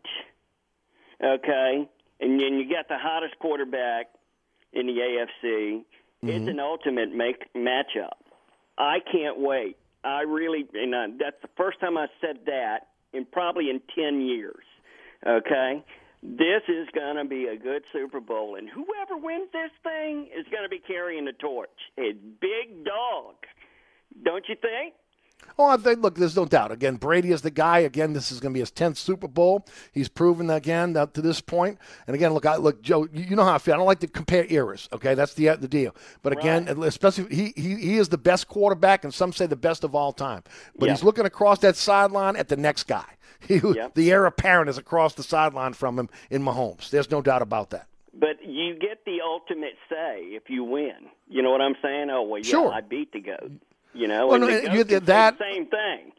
okay, 1.22 1.88
and 2.20 2.40
then 2.40 2.54
you 2.54 2.68
got 2.68 2.88
the 2.88 2.98
hottest 2.98 3.38
quarterback 3.38 4.06
in 4.72 4.86
the 4.86 4.92
AFC. 4.92 5.82
It's 6.22 6.32
mm-hmm. 6.32 6.48
an 6.48 6.60
ultimate 6.60 7.14
make 7.14 7.52
matchup. 7.54 8.18
I 8.76 8.98
can't 9.00 9.38
wait. 9.38 9.76
I 10.04 10.22
really, 10.22 10.66
and 10.74 10.94
uh, 10.94 11.06
that's 11.18 11.40
the 11.42 11.50
first 11.56 11.80
time 11.80 11.98
I 11.98 12.06
said 12.20 12.40
that 12.46 12.88
in 13.12 13.26
probably 13.26 13.70
in 13.70 13.80
ten 13.94 14.20
years. 14.20 14.64
Okay, 15.26 15.84
this 16.22 16.62
is 16.68 16.88
going 16.94 17.16
to 17.16 17.24
be 17.24 17.46
a 17.46 17.56
good 17.56 17.82
Super 17.92 18.20
Bowl, 18.20 18.56
and 18.56 18.68
whoever 18.68 19.16
wins 19.16 19.48
this 19.52 19.70
thing 19.82 20.28
is 20.36 20.46
going 20.50 20.62
to 20.62 20.68
be 20.68 20.78
carrying 20.78 21.24
the 21.24 21.32
torch. 21.32 21.68
A 21.98 22.12
big 22.12 22.84
dog, 22.84 23.34
don't 24.24 24.44
you 24.48 24.56
think? 24.56 24.94
Oh, 25.58 25.66
I 25.66 25.76
think, 25.76 26.00
look, 26.02 26.14
there's 26.14 26.36
no 26.36 26.46
doubt. 26.46 26.72
Again, 26.72 26.96
Brady 26.96 27.32
is 27.32 27.42
the 27.42 27.50
guy. 27.50 27.80
Again, 27.80 28.14
this 28.14 28.32
is 28.32 28.40
going 28.40 28.52
to 28.52 28.56
be 28.56 28.60
his 28.60 28.70
10th 28.70 28.96
Super 28.96 29.28
Bowl. 29.28 29.66
He's 29.92 30.08
proven 30.08 30.48
again 30.48 30.96
up 30.96 31.12
to 31.14 31.20
this 31.22 31.40
point. 31.40 31.78
And 32.06 32.14
again, 32.16 32.32
look, 32.32 32.46
I, 32.46 32.56
look, 32.56 32.80
Joe, 32.80 33.06
you, 33.12 33.36
know 33.36 33.44
how 33.44 33.54
I 33.54 33.58
feel. 33.58 33.74
I 33.74 33.76
don't 33.76 33.86
like 33.86 34.00
to 34.00 34.06
compare 34.08 34.46
eras. 34.48 34.88
Okay, 34.92 35.14
that's 35.14 35.34
the 35.34 35.48
the 35.56 35.68
deal. 35.68 35.94
But 36.22 36.32
again, 36.32 36.66
especially 36.82 37.34
he, 37.34 37.52
he 37.56 37.74
he 37.76 37.96
is 37.98 38.08
the 38.08 38.18
best 38.18 38.48
quarterback, 38.48 39.04
and 39.04 39.12
some 39.12 39.32
say 39.32 39.46
the 39.46 39.56
best 39.56 39.84
of 39.84 39.94
all 39.94 40.12
time. 40.12 40.42
But 40.78 40.86
Yeah. 40.86 40.92
he's 40.94 41.04
looking 41.04 41.26
across 41.26 41.58
that 41.58 41.76
sideline 41.76 42.36
at 42.36 42.48
the 42.48 42.56
next 42.56 42.84
guy. 42.84 43.04
He, 43.48 43.58
Yeah. 43.58 43.88
The 43.94 44.10
heir 44.12 44.26
apparent 44.26 44.68
is 44.68 44.76
across 44.78 45.14
the 45.14 45.22
sideline 45.22 45.72
from 45.72 45.98
him 45.98 46.08
in 46.30 46.42
Mahomes. 46.42 46.90
There's 46.90 47.10
no 47.10 47.22
doubt 47.22 47.40
about 47.42 47.70
that. 47.70 47.86
But 48.12 48.36
you 48.44 48.74
get 48.78 49.04
the 49.06 49.18
ultimate 49.24 49.74
say 49.88 50.20
if 50.24 50.50
you 50.50 50.62
win. 50.64 51.08
You 51.28 51.42
know 51.42 51.50
what 51.50 51.60
I'm 51.62 51.76
saying? 51.82 52.08
Oh 52.10 52.22
well, 52.22 52.38
yeah, 52.40 52.50
Sure. 52.50 52.72
I 52.72 52.80
beat 52.82 53.12
the 53.12 53.20
goat. 53.20 53.52
You 53.92 54.08
know, 54.08 54.28
Well, 54.28 54.36
and 54.36 54.44
no, 54.44 54.46
the 54.48 54.62
you 54.62 54.84
can 54.84 54.86
did 54.86 54.88
say 54.90 54.98
that- 55.06 55.38
the 55.38 55.44
same 55.52 55.66
thing. 55.66 56.12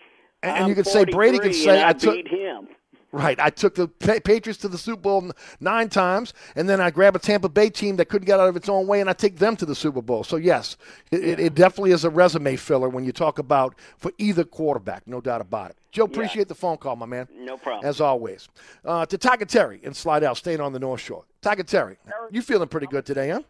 And, 0.44 0.58
and 0.58 0.68
you 0.70 0.76
could 0.76 0.88
say 0.88 1.06
Brady 1.06 1.38
could 1.38 1.54
say 1.54 1.82
I, 1.84 1.90
I 1.90 1.94
took 1.94 2.16
beat 2.16 2.28
him. 2.28 2.68
Right. 3.12 3.38
I 3.40 3.50
took 3.50 3.76
the 3.76 3.90
Patriots 3.90 4.58
to 4.62 4.70
the 4.70 4.78
Super 4.78 5.02
Bowl 5.02 5.32
nine 5.60 5.90
times, 5.90 6.34
and 6.56 6.68
then 6.70 6.80
I 6.80 6.90
grab 6.92 7.14
a 7.16 7.20
Tampa 7.20 7.50
Bay 7.50 7.70
team 7.70 7.98
that 7.98 8.06
couldn't 8.06 8.26
get 8.26 8.40
out 8.40 8.48
of 8.48 8.56
its 8.56 8.70
own 8.70 8.88
way, 8.88 9.02
and 9.02 9.10
I 9.10 9.14
take 9.14 9.38
them 9.38 9.58
to 9.58 9.66
the 9.66 9.76
Super 9.76 10.02
Bowl. 10.02 10.24
So, 10.24 10.38
yes, 10.38 10.78
it, 11.12 11.24
it, 11.24 11.40
it 11.40 11.56
definitely 11.56 11.92
is 11.92 12.06
a 12.06 12.10
resume 12.10 12.56
filler 12.56 12.88
when 12.88 13.04
you 13.04 13.12
talk 13.12 13.38
about 13.38 13.76
for 13.98 14.14
either 14.18 14.46
quarterback, 14.46 15.06
no 15.08 15.20
doubt 15.20 15.42
about 15.42 15.72
it. 15.72 15.78
Joe, 15.92 16.06
appreciate 16.06 16.48
the 16.48 16.56
phone 16.56 16.78
call, 16.78 16.96
my 16.96 17.06
man. 17.06 17.28
No 17.36 17.58
problem. 17.58 17.88
As 17.88 18.00
always. 18.00 18.48
Uh, 18.86 19.06
to 19.06 19.18
Tiger 19.18 19.44
Terry 19.46 19.82
in 19.84 19.94
Slidell, 19.94 20.34
staying 20.36 20.62
on 20.62 20.72
the 20.72 20.80
North 20.80 21.02
Shore. 21.02 21.26
Tiger 21.42 21.64
Terry, 21.64 21.98
you 22.32 22.42
feeling 22.42 22.70
pretty 22.70 22.88
good 22.88 23.06
today, 23.06 23.30
huh? 23.30 23.42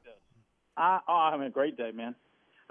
I, 0.75 0.99
oh, 1.07 1.13
I'm 1.13 1.33
having 1.33 1.47
a 1.47 1.51
great 1.51 1.77
day, 1.77 1.91
man. 1.93 2.15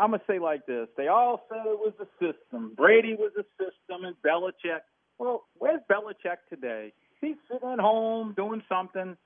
I'm 0.01 0.11
gonna 0.12 0.22
say 0.26 0.38
like 0.38 0.66
this: 0.66 0.88
They 0.96 1.09
all 1.09 1.44
said 1.48 1.59
it 1.66 1.78
was 1.78 1.92
the 1.98 2.07
system. 2.18 2.72
Brady 2.76 3.14
was 3.14 3.32
the 3.36 3.44
system, 3.59 4.05
and 4.05 4.16
Belichick. 4.26 4.80
Well, 5.18 5.44
where's 5.59 5.80
Belichick 5.90 6.38
today? 6.48 6.92
He's 7.20 7.36
sitting 7.53 7.68
at 7.70 7.78
home 7.78 8.32
doing 8.36 8.62
something. 8.68 9.16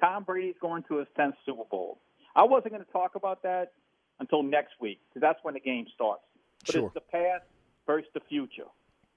Tom 0.00 0.24
Brady's 0.24 0.54
going 0.60 0.82
to 0.84 0.96
his 0.98 1.06
10th 1.18 1.34
Super 1.44 1.64
Bowl. 1.70 1.98
I 2.34 2.42
wasn't 2.44 2.72
going 2.72 2.84
to 2.84 2.90
talk 2.90 3.14
about 3.14 3.42
that 3.42 3.72
until 4.18 4.42
next 4.42 4.72
week 4.80 4.98
because 5.08 5.20
that's 5.20 5.38
when 5.42 5.54
the 5.54 5.60
game 5.60 5.86
starts. 5.94 6.22
But 6.66 6.72
Sure. 6.72 6.84
it's 6.86 6.94
the 6.94 7.00
past 7.02 7.44
versus 7.86 8.08
the 8.14 8.20
future. 8.28 8.66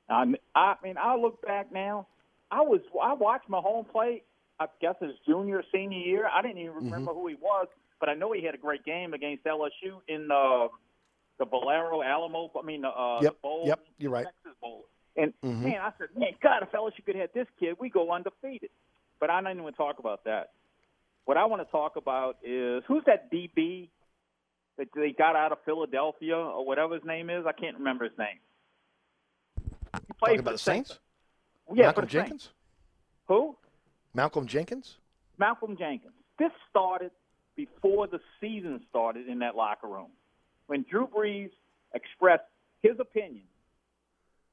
Um, 0.10 0.36
I 0.54 0.76
mean, 0.84 0.96
I 1.02 1.16
look 1.16 1.42
back 1.42 1.72
now. 1.72 2.08
I 2.52 2.62
was 2.62 2.82
I 3.02 3.14
watched 3.14 3.50
Mahomes 3.50 3.90
play. 3.92 4.24
I 4.60 4.68
guess 4.82 4.96
his 5.02 5.12
junior 5.28 5.64
senior 5.74 5.98
year. 5.98 6.30
I 6.32 6.42
didn't 6.42 6.58
even 6.60 6.76
remember 6.76 7.14
who 7.14 7.28
he 7.28 7.36
was, 7.36 7.68
but 8.00 8.10
I 8.10 8.14
know 8.14 8.32
he 8.34 8.44
had 8.44 8.54
a 8.54 8.58
great 8.58 8.84
game 8.86 9.14
against 9.14 9.44
LSU 9.46 10.02
in 10.08 10.28
the 10.28 10.68
the 11.38 11.46
Bolero 11.46 12.02
Alamo. 12.02 12.52
I 12.58 12.66
mean, 12.66 12.86
uh, 12.86 13.20
Yep, 13.22 13.34
the 13.34 13.40
bowl, 13.42 13.64
yep, 13.66 13.80
you're 13.98 14.12
right. 14.12 14.26
Texas 14.26 14.54
Bowl. 14.62 14.86
And 15.18 15.34
Mhm. 15.42 15.62
man, 15.62 15.82
I 15.82 15.92
said, 15.98 16.10
man, 16.16 16.36
God, 16.42 16.64
if 16.64 16.72
LSU 16.74 17.02
could 17.06 17.16
have 17.16 17.30
had 17.30 17.34
this 17.34 17.48
kid, 17.60 17.78
we 17.80 17.90
go 17.90 18.12
undefeated. 18.12 18.70
But 19.20 19.30
I 19.30 19.42
don't 19.42 19.60
even 19.60 19.74
talk 19.74 20.00
about 20.00 20.24
that. 20.26 20.52
What 21.26 21.38
I 21.38 21.46
want 21.46 21.66
to 21.66 21.72
talk 21.72 21.96
about 21.96 22.38
is 22.44 22.84
who's 22.86 23.04
that 23.06 23.32
DB 23.32 23.90
that 24.78 24.90
they 24.94 25.12
got 25.14 25.36
out 25.38 25.52
of 25.54 25.60
Philadelphia 25.64 26.36
or 26.38 26.66
whatever 26.66 26.96
his 26.96 27.04
name 27.06 27.30
is. 27.30 27.46
I 27.46 27.54
can't 27.54 27.78
remember 27.78 28.04
his 28.04 28.18
name. 28.18 28.40
He 29.56 30.14
played 30.20 30.20
Talking 30.20 30.36
for 30.38 30.42
about 30.42 30.52
the 30.52 30.58
Saints? 30.60 31.00
Yeah, 31.74 31.84
Malcolm 31.86 32.06
the 32.06 32.12
Saints. 32.12 32.14
Jenkins? 32.14 32.50
Who? 33.28 33.58
Malcolm 34.14 34.48
Jenkins? 34.48 34.98
Malcolm 35.38 35.78
Jenkins. 35.78 36.14
This 36.38 36.52
started 36.70 37.12
before 37.56 38.08
the 38.08 38.20
season 38.42 38.86
started 38.90 39.28
in 39.30 39.40
that 39.40 39.56
locker 39.56 39.88
room 39.88 40.12
when 40.68 40.86
Drew 40.90 41.08
Brees 41.08 41.52
expressed 41.94 42.44
his 42.82 43.00
opinion, 43.00 43.46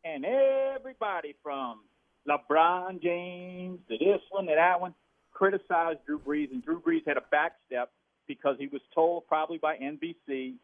and 0.04 0.24
everybody 0.24 1.34
from 1.42 1.80
LeBron 2.28 3.02
James 3.02 3.78
to 3.88 3.98
this 3.98 4.20
one 4.30 4.46
to 4.46 4.54
that 4.54 4.80
one 4.80 4.94
criticized 5.32 6.00
Drew 6.06 6.18
Brees, 6.18 6.50
and 6.52 6.64
Drew 6.64 6.80
Brees 6.80 7.06
had 7.06 7.16
a 7.16 7.24
backstep 7.34 7.86
because 8.26 8.56
he 8.58 8.68
was 8.68 8.80
told 8.94 9.26
probably 9.26 9.58
by 9.58 9.76
NBC 9.76 10.54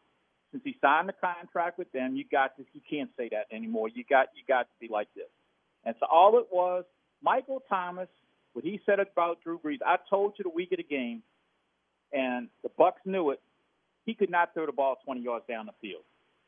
since 0.50 0.62
he 0.64 0.76
signed 0.80 1.08
the 1.08 1.14
contract 1.14 1.78
with 1.78 1.90
them, 1.92 2.16
you 2.16 2.24
got 2.30 2.56
to, 2.56 2.64
you 2.72 2.80
can't 2.88 3.10
say 3.16 3.28
that 3.30 3.54
anymore. 3.54 3.88
You 3.88 4.04
got 4.08 4.28
you 4.34 4.42
got 4.46 4.62
to 4.62 4.74
be 4.80 4.88
like 4.88 5.08
this. 5.14 5.28
And 5.84 5.94
so 6.00 6.06
all 6.10 6.38
it 6.38 6.46
was, 6.50 6.84
Michael 7.22 7.62
Thomas, 7.68 8.08
what 8.52 8.64
he 8.64 8.80
said 8.86 8.98
about 8.98 9.42
Drew 9.42 9.58
Brees, 9.58 9.78
I 9.84 9.96
told 10.08 10.34
you 10.38 10.44
the 10.44 10.50
week 10.50 10.72
of 10.72 10.78
the 10.78 10.84
game, 10.84 11.22
and 12.12 12.48
the 12.62 12.70
Bucs 12.78 13.04
knew 13.04 13.30
it. 13.30 13.40
He 14.08 14.14
could 14.14 14.30
not 14.30 14.54
throw 14.54 14.64
the 14.64 14.72
ball 14.72 14.96
20 15.04 15.20
yards 15.20 15.44
down 15.46 15.66
the 15.66 15.72
field. 15.82 16.00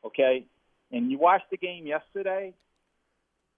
Okay, 0.03 0.47
and 0.91 1.11
you 1.11 1.19
watched 1.19 1.51
the 1.51 1.57
game 1.57 1.85
yesterday. 1.85 2.55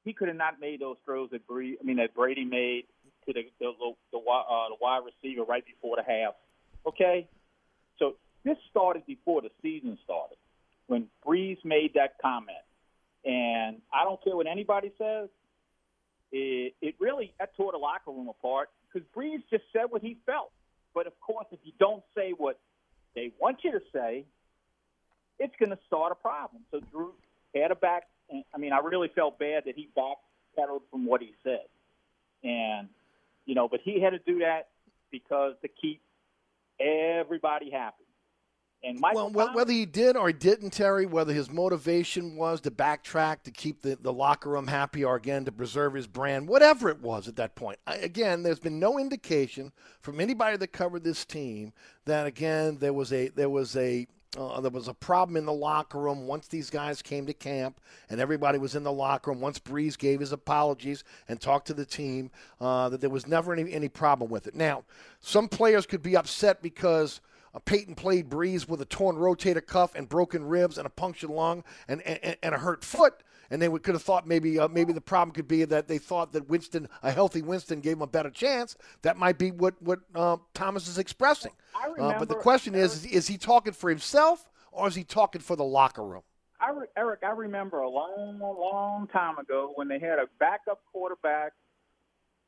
He 0.03 0.11
could 0.11 0.27
have 0.27 0.35
not 0.35 0.59
made 0.59 0.81
those 0.81 0.97
throws 1.05 1.29
that 1.31 1.47
Brady, 1.47 1.77
I 1.79 1.85
mean 1.85 1.95
that 1.95 2.13
Brady 2.13 2.43
made 2.43 2.83
to 3.25 3.31
the 3.31 3.43
the 3.61 3.71
the, 4.11 4.17
uh, 4.17 4.67
the 4.67 4.75
wide 4.81 5.03
receiver 5.05 5.43
right 5.45 5.63
before 5.65 5.95
the 5.95 6.03
half. 6.03 6.33
Okay, 6.85 7.29
so 7.97 8.15
this 8.43 8.57
started 8.69 9.05
before 9.05 9.41
the 9.41 9.51
season 9.61 9.97
started 10.03 10.35
when 10.87 11.07
Brees 11.25 11.63
made 11.63 11.93
that 11.93 12.15
comment, 12.21 12.57
and 13.23 13.77
I 13.93 14.03
don't 14.03 14.21
care 14.21 14.35
what 14.35 14.47
anybody 14.47 14.91
says. 14.97 15.29
It, 16.33 16.73
it 16.81 16.95
really 16.99 17.33
that 17.39 17.55
tore 17.55 17.71
the 17.71 17.77
locker 17.77 18.11
room 18.11 18.27
apart 18.27 18.67
because 18.91 19.07
Brees 19.15 19.43
just 19.49 19.63
said 19.71 19.85
what 19.87 20.01
he 20.01 20.17
felt. 20.25 20.51
But 20.93 21.07
of 21.07 21.13
course, 21.21 21.47
if 21.53 21.59
you 21.63 21.71
don't 21.79 22.03
say 22.13 22.33
what 22.37 22.59
they 23.15 23.31
want 23.39 23.59
you 23.63 23.71
to 23.71 23.81
say, 23.93 24.25
it's 25.39 25.53
going 25.59 25.71
to 25.71 25.79
start 25.87 26.11
a 26.11 26.15
problem. 26.15 26.63
So 26.71 26.79
Drew 26.91 27.13
had 27.55 27.71
a 27.71 27.75
back. 27.75 28.03
I 28.53 28.57
mean, 28.57 28.73
I 28.73 28.79
really 28.79 29.09
felt 29.13 29.37
bad 29.37 29.63
that 29.65 29.75
he 29.75 29.89
backpedaled 29.97 30.81
from 30.89 31.05
what 31.05 31.21
he 31.21 31.33
said, 31.43 31.65
and 32.43 32.87
you 33.45 33.53
know, 33.53 33.67
but 33.67 33.81
he 33.83 34.01
had 34.01 34.11
to 34.11 34.19
do 34.19 34.39
that 34.39 34.69
because 35.11 35.53
to 35.61 35.67
keep 35.67 36.01
everybody 36.79 37.69
happy. 37.69 38.02
And 38.83 38.99
Michael 38.99 39.29
Well, 39.29 39.47
Thomas- 39.47 39.55
whether 39.55 39.71
he 39.71 39.85
did 39.85 40.17
or 40.17 40.27
he 40.27 40.33
didn't, 40.33 40.71
Terry, 40.71 41.05
whether 41.05 41.33
his 41.33 41.49
motivation 41.49 42.35
was 42.35 42.59
to 42.61 42.71
backtrack 42.71 43.43
to 43.43 43.51
keep 43.51 43.81
the, 43.81 43.95
the 43.95 44.11
locker 44.11 44.49
room 44.49 44.67
happy 44.67 45.05
or 45.05 45.15
again 45.15 45.45
to 45.45 45.51
preserve 45.51 45.93
his 45.93 46.07
brand, 46.07 46.47
whatever 46.47 46.89
it 46.89 47.01
was 47.01 47.27
at 47.27 47.37
that 47.37 47.55
point. 47.55 47.79
I, 47.87 47.95
again, 47.95 48.43
there's 48.43 48.59
been 48.59 48.79
no 48.79 48.99
indication 48.99 49.71
from 50.01 50.19
anybody 50.19 50.57
that 50.57 50.73
covered 50.73 51.03
this 51.03 51.23
team 51.23 51.71
that 52.05 52.27
again 52.27 52.77
there 52.79 52.93
was 52.93 53.13
a 53.13 53.29
there 53.29 53.49
was 53.49 53.77
a 53.77 54.05
uh, 54.37 54.59
there 54.59 54.71
was 54.71 54.87
a 54.87 54.93
problem 54.93 55.37
in 55.37 55.45
the 55.45 55.53
locker 55.53 55.99
room 55.99 56.25
once 56.25 56.47
these 56.47 56.69
guys 56.69 57.01
came 57.01 57.25
to 57.27 57.33
camp 57.33 57.79
and 58.09 58.19
everybody 58.19 58.57
was 58.57 58.75
in 58.75 58.83
the 58.83 58.91
locker 58.91 59.31
room. 59.31 59.39
Once 59.39 59.59
Brees 59.59 59.97
gave 59.97 60.19
his 60.19 60.31
apologies 60.31 61.03
and 61.27 61.39
talked 61.39 61.67
to 61.67 61.73
the 61.73 61.85
team, 61.85 62.31
uh, 62.59 62.89
that 62.89 62.99
there 62.99 63.11
was 63.11 63.27
never 63.27 63.53
any, 63.53 63.71
any 63.71 63.89
problem 63.89 64.31
with 64.31 64.47
it. 64.47 64.55
Now, 64.55 64.83
some 65.19 65.47
players 65.47 65.85
could 65.85 66.01
be 66.01 66.17
upset 66.17 66.61
because 66.63 67.21
uh, 67.53 67.59
Payton 67.59 67.95
played 67.95 68.29
Brees 68.29 68.67
with 68.67 68.81
a 68.81 68.85
torn 68.85 69.15
rotator 69.15 69.65
cuff 69.65 69.93
and 69.95 70.07
broken 70.09 70.43
ribs 70.45 70.77
and 70.77 70.85
a 70.87 70.89
punctured 70.89 71.29
lung 71.29 71.63
and, 71.87 72.01
and, 72.01 72.37
and 72.41 72.55
a 72.55 72.57
hurt 72.57 72.83
foot. 72.83 73.23
And 73.51 73.61
they 73.61 73.67
would, 73.69 73.83
could 73.83 73.93
have 73.93 74.01
thought 74.01 74.25
maybe 74.25 74.57
uh, 74.57 74.67
maybe 74.67 74.93
the 74.93 75.01
problem 75.01 75.31
could 75.33 75.47
be 75.47 75.63
that 75.65 75.87
they 75.87 75.99
thought 75.99 76.31
that 76.33 76.49
Winston, 76.49 76.87
a 77.03 77.11
healthy 77.11 77.41
Winston, 77.43 77.81
gave 77.81 77.97
him 77.97 78.01
a 78.01 78.07
better 78.07 78.31
chance. 78.31 78.75
That 79.03 79.17
might 79.17 79.37
be 79.37 79.51
what 79.51 79.79
what 79.81 79.99
uh, 80.15 80.37
Thomas 80.55 80.87
is 80.87 80.97
expressing. 80.97 81.51
I 81.75 81.87
Uh, 81.87 81.89
but 81.89 81.95
the 81.97 82.01
remember- 82.13 82.35
question 82.35 82.73
is, 82.73 83.05
is 83.05 83.27
he 83.27 83.37
talking 83.37 83.73
for 83.73 83.89
himself 83.89 84.49
or 84.71 84.87
is 84.87 84.95
he 84.95 85.03
talking 85.03 85.41
for 85.41 85.55
the 85.55 85.63
locker 85.63 86.03
room? 86.03 86.23
I 86.59 86.71
re- 86.71 86.87
Eric, 86.97 87.19
I 87.23 87.31
remember 87.31 87.79
a 87.81 87.89
long, 87.89 88.39
long 88.39 89.07
time 89.07 89.37
ago 89.37 89.73
when 89.75 89.87
they 89.89 89.99
had 89.99 90.17
a 90.17 90.25
backup 90.39 90.81
quarterback 90.91 91.51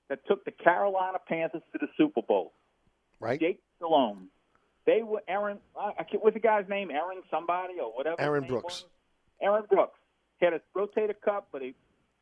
that 0.09 0.25
took 0.27 0.43
the 0.45 0.51
Carolina 0.51 1.17
Panthers 1.27 1.61
to 1.73 1.77
the 1.79 1.87
Super 1.97 2.21
Bowl. 2.21 2.53
Right. 3.19 3.39
Jake 3.39 3.59
Stallone. 3.79 4.27
They 4.85 5.01
were 5.03 5.21
Aaron. 5.27 5.57
I 5.79 6.03
can't, 6.03 6.23
what's 6.23 6.35
the 6.35 6.39
guy's 6.39 6.67
name? 6.69 6.91
Aaron 6.91 7.21
somebody 7.31 7.73
or 7.81 7.91
whatever. 7.91 8.19
Aaron 8.19 8.45
Brooks. 8.45 8.63
was? 8.63 8.85
Aaron 9.41 9.63
Brooks 9.69 9.97
had 10.39 10.53
a 10.53 10.61
rotator 10.77 11.15
cuff, 11.23 11.45
but 11.51 11.61
he, 11.61 11.73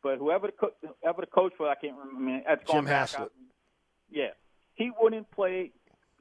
but 0.02 0.18
whoever 0.18 0.48
the 0.48 0.54
co- 0.54 0.74
whoever 1.02 1.22
the 1.22 1.28
coach 1.28 1.54
was, 1.60 1.76
I 1.78 1.80
can't 1.80 1.98
remember. 1.98 2.22
I 2.22 2.26
mean, 2.26 2.44
that's 2.48 2.72
Jim 2.72 2.86
Haslett. 2.86 3.30
Yeah, 4.10 4.30
he 4.76 4.92
wouldn't 5.00 5.30
play 5.32 5.72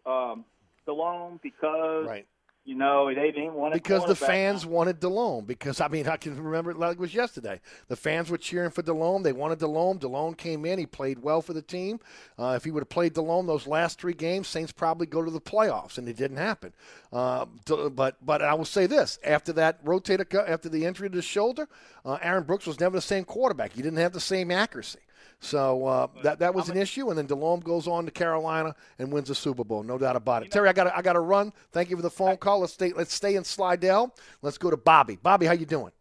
um, 0.07 0.45
Stallone 0.86 1.40
because 1.43 2.07
Right. 2.07 2.26
You 2.65 2.77
know 2.77 3.13
they 3.13 3.33
didn't 3.33 3.55
want 3.55 3.75
to 3.75 3.81
Because 3.81 4.07
the 4.07 4.15
fans 4.15 4.65
wanted 4.65 5.01
Delhomme. 5.01 5.45
Because 5.45 5.81
I 5.81 5.89
mean, 5.89 6.07
I 6.07 6.17
can 6.17 6.41
remember 6.41 6.71
it 6.71 6.79
like 6.79 6.93
it 6.93 6.99
was 6.99 7.13
yesterday. 7.13 7.61
The 7.89 7.97
fans 7.97 8.31
were 8.31 8.39
cheering 8.39 8.71
for 8.71 8.83
Delhomme. 8.83 9.25
They 9.25 9.33
wanted 9.33 9.59
Delhomme. 9.59 9.99
Delhomme 9.99 10.35
came 10.35 10.65
in. 10.65 10.79
He 10.79 10.87
played 10.87 11.19
well 11.19 11.43
for 11.43 11.55
the 11.55 11.63
team. 11.63 11.99
Uh, 12.39 12.55
if 12.57 12.63
he 12.63 12.71
would 12.71 12.83
have 12.83 12.89
played 12.89 13.15
Delhomme 13.15 13.49
those 13.49 13.67
last 13.67 13.99
three 13.99 14.13
games, 14.13 14.47
Saints 14.47 14.71
probably 14.71 15.09
go 15.09 15.25
to 15.25 15.31
the 15.31 15.41
playoffs, 15.41 15.99
and 15.99 16.09
it 16.09 16.17
didn't 16.17 16.37
happen. 16.37 16.73
Uh, 17.13 17.47
but 17.91 18.25
but 18.25 18.43
I 18.43 18.55
will 18.55 18.65
say 18.65 18.87
this: 18.87 19.19
after 19.25 19.53
that 19.55 19.85
rotator, 19.85 20.49
after 20.49 20.69
the 20.69 20.85
injury 20.85 21.11
to 21.11 21.17
the 21.17 21.23
shoulder, 21.23 21.69
uh, 22.05 22.19
Aaron 22.23 22.45
Brooks 22.45 22.67
was 22.67 22.79
never 22.79 22.97
the 22.97 23.03
same 23.03 23.25
quarterback. 23.25 23.73
He 23.73 23.83
didn't 23.83 23.99
have 23.99 24.13
the 24.13 24.21
same 24.21 24.53
accuracy. 24.53 25.01
So 25.41 25.87
uh, 25.87 26.07
that 26.23 26.39
that 26.39 26.55
was 26.55 26.68
an 26.68 26.77
issue, 26.77 27.09
and 27.09 27.18
then 27.18 27.27
Delhomme 27.27 27.61
goes 27.61 27.89
on 27.89 28.05
to 28.05 28.11
Carolina 28.11 28.75
and 28.99 29.12
wins 29.12 29.29
the 29.29 29.35
Super 29.35 29.64
Bowl, 29.64 29.83
no 29.83 29.99
doubt 29.99 30.16
about 30.16 30.45
it. 30.45 30.53
Terry, 30.53 30.68
I 30.68 30.73
got 30.73 30.97
I 30.97 31.03
got 31.03 31.14
to 31.14 31.20
run. 31.20 31.53
Thank 31.73 31.91
you 31.91 31.97
for 31.97 32.03
the 32.03 32.11
phone 32.11 32.37
call. 32.37 32.61
Let's 32.61 32.73
stay 32.73 32.93
let's 32.93 33.12
stay 33.12 33.35
in 33.35 33.45
Slidell. 33.45 34.14
Let's 34.41 34.59
go 34.59 34.70
to 34.70 34.77
Bobby. 34.77 35.18
Bobby, 35.20 35.47
how 35.47 35.53
you 35.53 35.66
doing? 35.66 35.93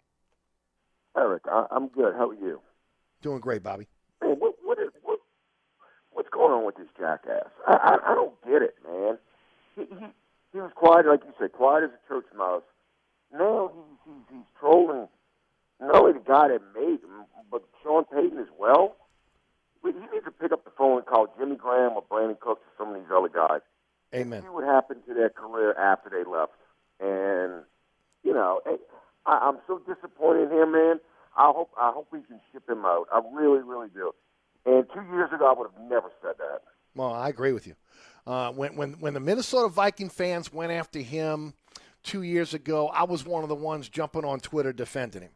Eric, 1.17 1.43
I, 1.51 1.65
I'm 1.71 1.87
good. 1.87 2.13
How 2.15 2.29
are 2.29 2.33
you? 2.33 2.61
Doing 3.21 3.39
great, 3.39 3.63
Bobby. 3.63 3.87
Man, 4.21 4.35
what, 4.39 4.55
what 4.63 4.79
is 4.79 4.89
what, 5.03 5.19
what's 6.11 6.29
going 6.29 6.53
on 6.53 6.65
with 6.65 6.75
this 6.75 6.87
jackass? 6.97 7.49
I, 7.67 7.73
I, 7.73 8.11
I 8.11 8.15
don't 8.15 8.41
get 8.45 8.61
it, 8.61 8.75
man. 8.87 9.17
He, 9.75 9.81
he, 9.83 10.05
he 10.53 10.59
was 10.59 10.71
quiet, 10.75 11.05
like 11.05 11.21
you 11.25 11.33
said, 11.39 11.51
quiet 11.51 11.83
as 11.83 11.89
a 11.89 12.07
church 12.07 12.25
mouse. 12.37 12.63
Now 13.33 13.71
he's, 13.73 14.13
he's, 14.13 14.37
he's 14.37 14.45
trolling 14.59 15.07
not 15.79 15.95
only 15.95 16.13
the 16.13 16.19
guy 16.19 16.47
that 16.49 16.61
made 16.75 17.01
him, 17.01 17.25
but 17.49 17.63
Sean 17.83 18.05
Payton 18.05 18.37
as 18.37 18.47
well. 18.59 18.95
We- 19.83 19.91
need 19.93 20.25
to 20.25 20.31
pick 20.31 20.51
up 20.51 20.63
the 20.63 20.71
phone 20.71 20.97
and 20.97 21.05
call 21.05 21.33
Jimmy 21.37 21.55
Graham 21.55 21.93
or 21.93 22.03
Brandin 22.03 22.39
Cooks 22.39 22.61
or 22.61 22.71
some 22.77 22.93
of 22.93 23.01
these 23.01 23.11
other 23.11 23.29
guys. 23.29 23.61
Amen. 24.13 24.41
See 24.41 24.49
what 24.49 24.63
happened 24.65 25.01
to 25.07 25.13
their 25.13 25.29
career 25.29 25.73
after 25.73 26.09
they 26.09 26.23
left. 26.29 26.53
And 26.99 27.63
you 28.23 28.33
know, 28.33 28.61
I, 29.25 29.31
I'm 29.31 29.57
so 29.67 29.79
disappointed 29.79 30.51
in 30.51 30.57
him, 30.57 30.71
man. 30.73 30.99
I 31.37 31.51
hope 31.55 31.71
I 31.79 31.91
hope 31.91 32.07
we 32.11 32.21
can 32.21 32.39
ship 32.51 32.69
him 32.69 32.85
out. 32.85 33.07
I 33.11 33.21
really, 33.33 33.63
really 33.63 33.87
do. 33.93 34.11
And 34.65 34.85
two 34.93 35.01
years 35.13 35.31
ago, 35.33 35.49
I 35.49 35.57
would 35.57 35.69
have 35.71 35.89
never 35.89 36.09
said 36.21 36.35
that. 36.37 36.61
Well, 36.93 37.13
I 37.13 37.29
agree 37.29 37.53
with 37.53 37.65
you. 37.67 37.75
Uh, 38.27 38.51
when 38.51 38.75
when 38.75 38.93
when 38.99 39.13
the 39.13 39.19
Minnesota 39.19 39.69
Viking 39.69 40.09
fans 40.09 40.51
went 40.53 40.71
after 40.71 40.99
him 40.99 41.53
two 42.03 42.21
years 42.23 42.53
ago, 42.53 42.89
I 42.89 43.03
was 43.03 43.25
one 43.25 43.43
of 43.43 43.49
the 43.49 43.55
ones 43.55 43.89
jumping 43.89 44.25
on 44.25 44.39
Twitter 44.39 44.73
defending 44.73 45.23
him. 45.23 45.31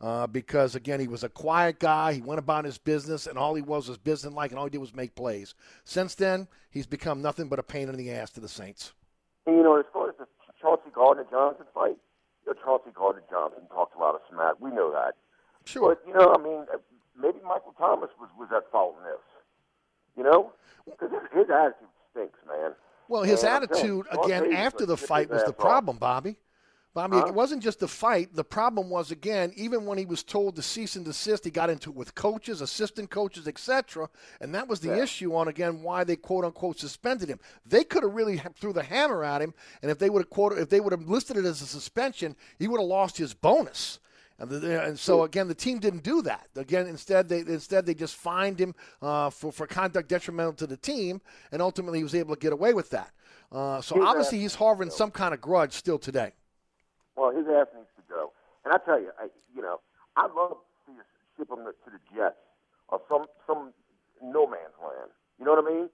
Uh, 0.00 0.26
because 0.26 0.74
again, 0.74 0.98
he 0.98 1.08
was 1.08 1.24
a 1.24 1.28
quiet 1.28 1.78
guy. 1.78 2.14
He 2.14 2.22
went 2.22 2.38
about 2.38 2.64
his 2.64 2.78
business, 2.78 3.26
and 3.26 3.36
all 3.36 3.54
he 3.54 3.60
was 3.60 3.86
was 3.86 3.98
business-like, 3.98 4.50
and 4.50 4.58
all 4.58 4.64
he 4.64 4.70
did 4.70 4.78
was 4.78 4.94
make 4.94 5.14
plays. 5.14 5.54
Since 5.84 6.14
then, 6.14 6.48
he's 6.70 6.86
become 6.86 7.20
nothing 7.20 7.48
but 7.48 7.58
a 7.58 7.62
pain 7.62 7.88
in 7.88 7.96
the 7.96 8.10
ass 8.10 8.30
to 8.30 8.40
the 8.40 8.48
Saints. 8.48 8.94
And 9.46 9.56
you 9.56 9.62
know, 9.62 9.78
as 9.78 9.84
far 9.92 10.08
as 10.08 10.14
the 10.18 10.26
Chauncey 10.60 10.90
Gardner 10.94 11.26
Johnson 11.30 11.66
fight, 11.74 11.98
you 12.46 12.54
know, 12.54 12.54
Chauncey 12.64 12.90
Gardner 12.94 13.22
Johnson 13.30 13.60
talked 13.68 13.94
a 13.94 13.98
lot 13.98 14.14
of 14.14 14.22
smack. 14.30 14.54
We 14.58 14.70
know 14.70 14.90
that. 14.90 15.16
Sure. 15.66 15.94
But 15.94 16.08
you 16.08 16.14
know, 16.14 16.34
I 16.34 16.42
mean, 16.42 16.64
uh, 16.72 16.78
maybe 17.20 17.38
Michael 17.44 17.74
Thomas 17.76 18.10
was 18.18 18.30
was 18.38 18.48
at 18.56 18.70
fault 18.72 18.96
in 18.98 19.04
this. 19.04 19.20
You 20.16 20.24
know, 20.24 20.52
because 20.86 21.10
his, 21.10 21.40
his 21.40 21.50
attitude 21.50 21.88
stinks, 22.10 22.38
man. 22.48 22.72
Well, 23.08 23.22
his 23.22 23.44
And 23.44 23.64
attitude 23.64 24.06
you, 24.12 24.20
again 24.22 24.52
after 24.52 24.86
the 24.86 24.96
fight 24.96 25.28
was 25.28 25.44
the 25.44 25.52
problem, 25.52 25.98
Bobby. 25.98 26.36
Bobby, 26.92 27.16
huh? 27.16 27.26
it 27.26 27.34
wasn't 27.34 27.62
just 27.62 27.78
the 27.78 27.86
fight. 27.86 28.34
The 28.34 28.42
problem 28.42 28.90
was 28.90 29.12
again, 29.12 29.52
even 29.54 29.86
when 29.86 29.96
he 29.96 30.06
was 30.06 30.24
told 30.24 30.56
to 30.56 30.62
cease 30.62 30.96
and 30.96 31.04
desist, 31.04 31.44
he 31.44 31.50
got 31.50 31.70
into 31.70 31.90
it 31.90 31.96
with 31.96 32.16
coaches, 32.16 32.60
assistant 32.60 33.10
coaches, 33.10 33.46
etc. 33.46 34.08
And 34.40 34.52
that 34.56 34.66
was 34.66 34.80
the 34.80 34.96
yeah. 34.96 35.02
issue 35.02 35.34
on 35.36 35.46
again 35.46 35.82
why 35.82 36.02
they 36.02 36.16
quote 36.16 36.44
unquote 36.44 36.80
suspended 36.80 37.28
him. 37.28 37.38
They 37.64 37.84
could 37.84 38.02
have 38.02 38.12
really 38.12 38.42
threw 38.56 38.72
the 38.72 38.82
hammer 38.82 39.22
at 39.22 39.40
him, 39.40 39.54
and 39.82 39.90
if 39.90 39.98
they 39.98 40.10
would 40.10 40.22
have 40.22 40.30
quoted, 40.30 40.58
if 40.58 40.68
they 40.68 40.80
would 40.80 40.92
have 40.92 41.08
listed 41.08 41.36
it 41.36 41.44
as 41.44 41.62
a 41.62 41.66
suspension, 41.66 42.34
he 42.58 42.66
would 42.66 42.80
have 42.80 42.88
lost 42.88 43.16
his 43.16 43.34
bonus. 43.34 44.00
And, 44.40 44.50
the, 44.50 44.82
and, 44.82 44.98
so 44.98 45.24
again, 45.24 45.48
the 45.48 45.54
team 45.54 45.80
didn't 45.80 46.02
do 46.02 46.22
that. 46.22 46.48
Again, 46.56 46.86
instead 46.86 47.28
they 47.28 47.40
instead 47.40 47.86
they 47.86 47.94
just 47.94 48.16
fined 48.16 48.58
him 48.58 48.74
uh, 49.00 49.30
for 49.30 49.52
for 49.52 49.68
conduct 49.68 50.08
detrimental 50.08 50.54
to 50.54 50.66
the 50.66 50.76
team, 50.76 51.20
and 51.52 51.62
ultimately 51.62 51.98
he 51.98 52.02
was 52.02 52.16
able 52.16 52.34
to 52.34 52.40
get 52.40 52.52
away 52.52 52.74
with 52.74 52.90
that. 52.90 53.12
Uh, 53.52 53.80
so 53.80 54.02
obviously 54.02 54.38
he's 54.38 54.54
harboring 54.56 54.90
some 54.90 55.10
kind 55.10 55.34
of 55.34 55.40
grudge 55.40 55.74
still 55.74 55.98
today. 55.98 56.32
Well, 57.20 57.36
his 57.36 57.44
ass 57.48 57.66
needs 57.76 57.92
to 57.96 58.02
go. 58.08 58.32
And 58.64 58.72
I 58.72 58.78
tell 58.78 58.98
you, 58.98 59.10
I, 59.20 59.26
you 59.54 59.60
know, 59.60 59.80
I 60.16 60.22
love 60.22 60.56
to 60.86 60.92
ship 61.36 61.50
him 61.50 61.58
to 61.58 61.90
the 61.90 62.00
Jets 62.16 62.36
or 62.88 63.02
some 63.10 63.26
some 63.46 63.74
no 64.22 64.46
man's 64.46 64.72
land. 64.82 65.10
You 65.38 65.44
know 65.44 65.52
what 65.52 65.64
I 65.66 65.68
mean? 65.68 65.90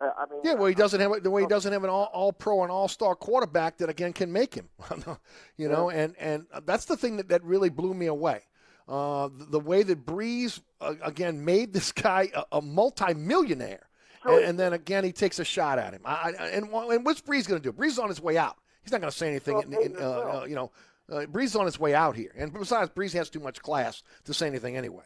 I 0.00 0.26
mean, 0.28 0.40
yeah, 0.44 0.54
well, 0.54 0.66
he 0.66 0.74
doesn't 0.74 1.00
have 1.00 1.22
the 1.22 1.30
way 1.30 1.42
he 1.42 1.46
doesn't 1.46 1.72
have 1.72 1.84
an 1.84 1.90
all, 1.90 2.10
all 2.12 2.32
pro 2.32 2.64
and 2.64 2.72
all 2.72 2.88
star 2.88 3.14
quarterback 3.14 3.78
that 3.78 3.88
again 3.88 4.12
can 4.12 4.32
make 4.32 4.52
him. 4.52 4.68
you 5.56 5.68
know, 5.68 5.90
yeah. 5.90 6.00
and 6.00 6.16
and 6.18 6.46
that's 6.64 6.86
the 6.86 6.96
thing 6.96 7.18
that, 7.18 7.28
that 7.28 7.44
really 7.44 7.70
blew 7.70 7.94
me 7.94 8.06
away. 8.06 8.42
Uh, 8.88 9.28
the, 9.28 9.44
the, 9.44 9.60
way 9.60 9.84
that 9.84 10.04
Brees 10.04 10.60
uh, 10.80 10.94
again 11.02 11.44
made 11.44 11.72
this 11.72 11.92
guy 11.92 12.30
a, 12.34 12.58
a 12.58 12.62
multi-millionaire, 12.62 13.88
and, 14.24 14.44
and, 14.44 14.60
then 14.60 14.74
again 14.74 15.02
he 15.02 15.12
takes 15.12 15.38
a 15.38 15.44
shot 15.44 15.78
at 15.78 15.92
him. 15.92 16.02
I, 16.04 16.34
I, 16.38 16.46
and, 16.48 16.68
and 16.68 17.04
what's 17.04 17.20
Brees 17.20 17.48
going 17.48 17.60
to 17.62 17.72
do? 17.72 17.72
Brees 17.72 17.92
is 17.92 17.98
on 17.98 18.08
his 18.08 18.20
way 18.20 18.36
out. 18.36 18.56
He's 18.86 18.92
not 18.92 19.00
going 19.00 19.10
to 19.10 19.18
say 19.18 19.28
anything. 19.28 19.60
in, 19.62 19.82
in, 19.82 19.96
uh, 19.96 20.08
uh, 20.08 20.46
you 20.48 20.54
know, 20.54 20.70
uh, 21.10 21.26
Brees 21.26 21.46
is 21.46 21.56
on 21.56 21.66
his 21.66 21.78
way 21.78 21.92
out 21.92 22.14
here, 22.14 22.30
and 22.38 22.52
besides, 22.52 22.88
Brees 22.90 23.12
has 23.14 23.28
too 23.28 23.40
much 23.40 23.60
class 23.60 24.04
to 24.26 24.32
say 24.32 24.46
anything 24.46 24.76
anyway. 24.76 25.02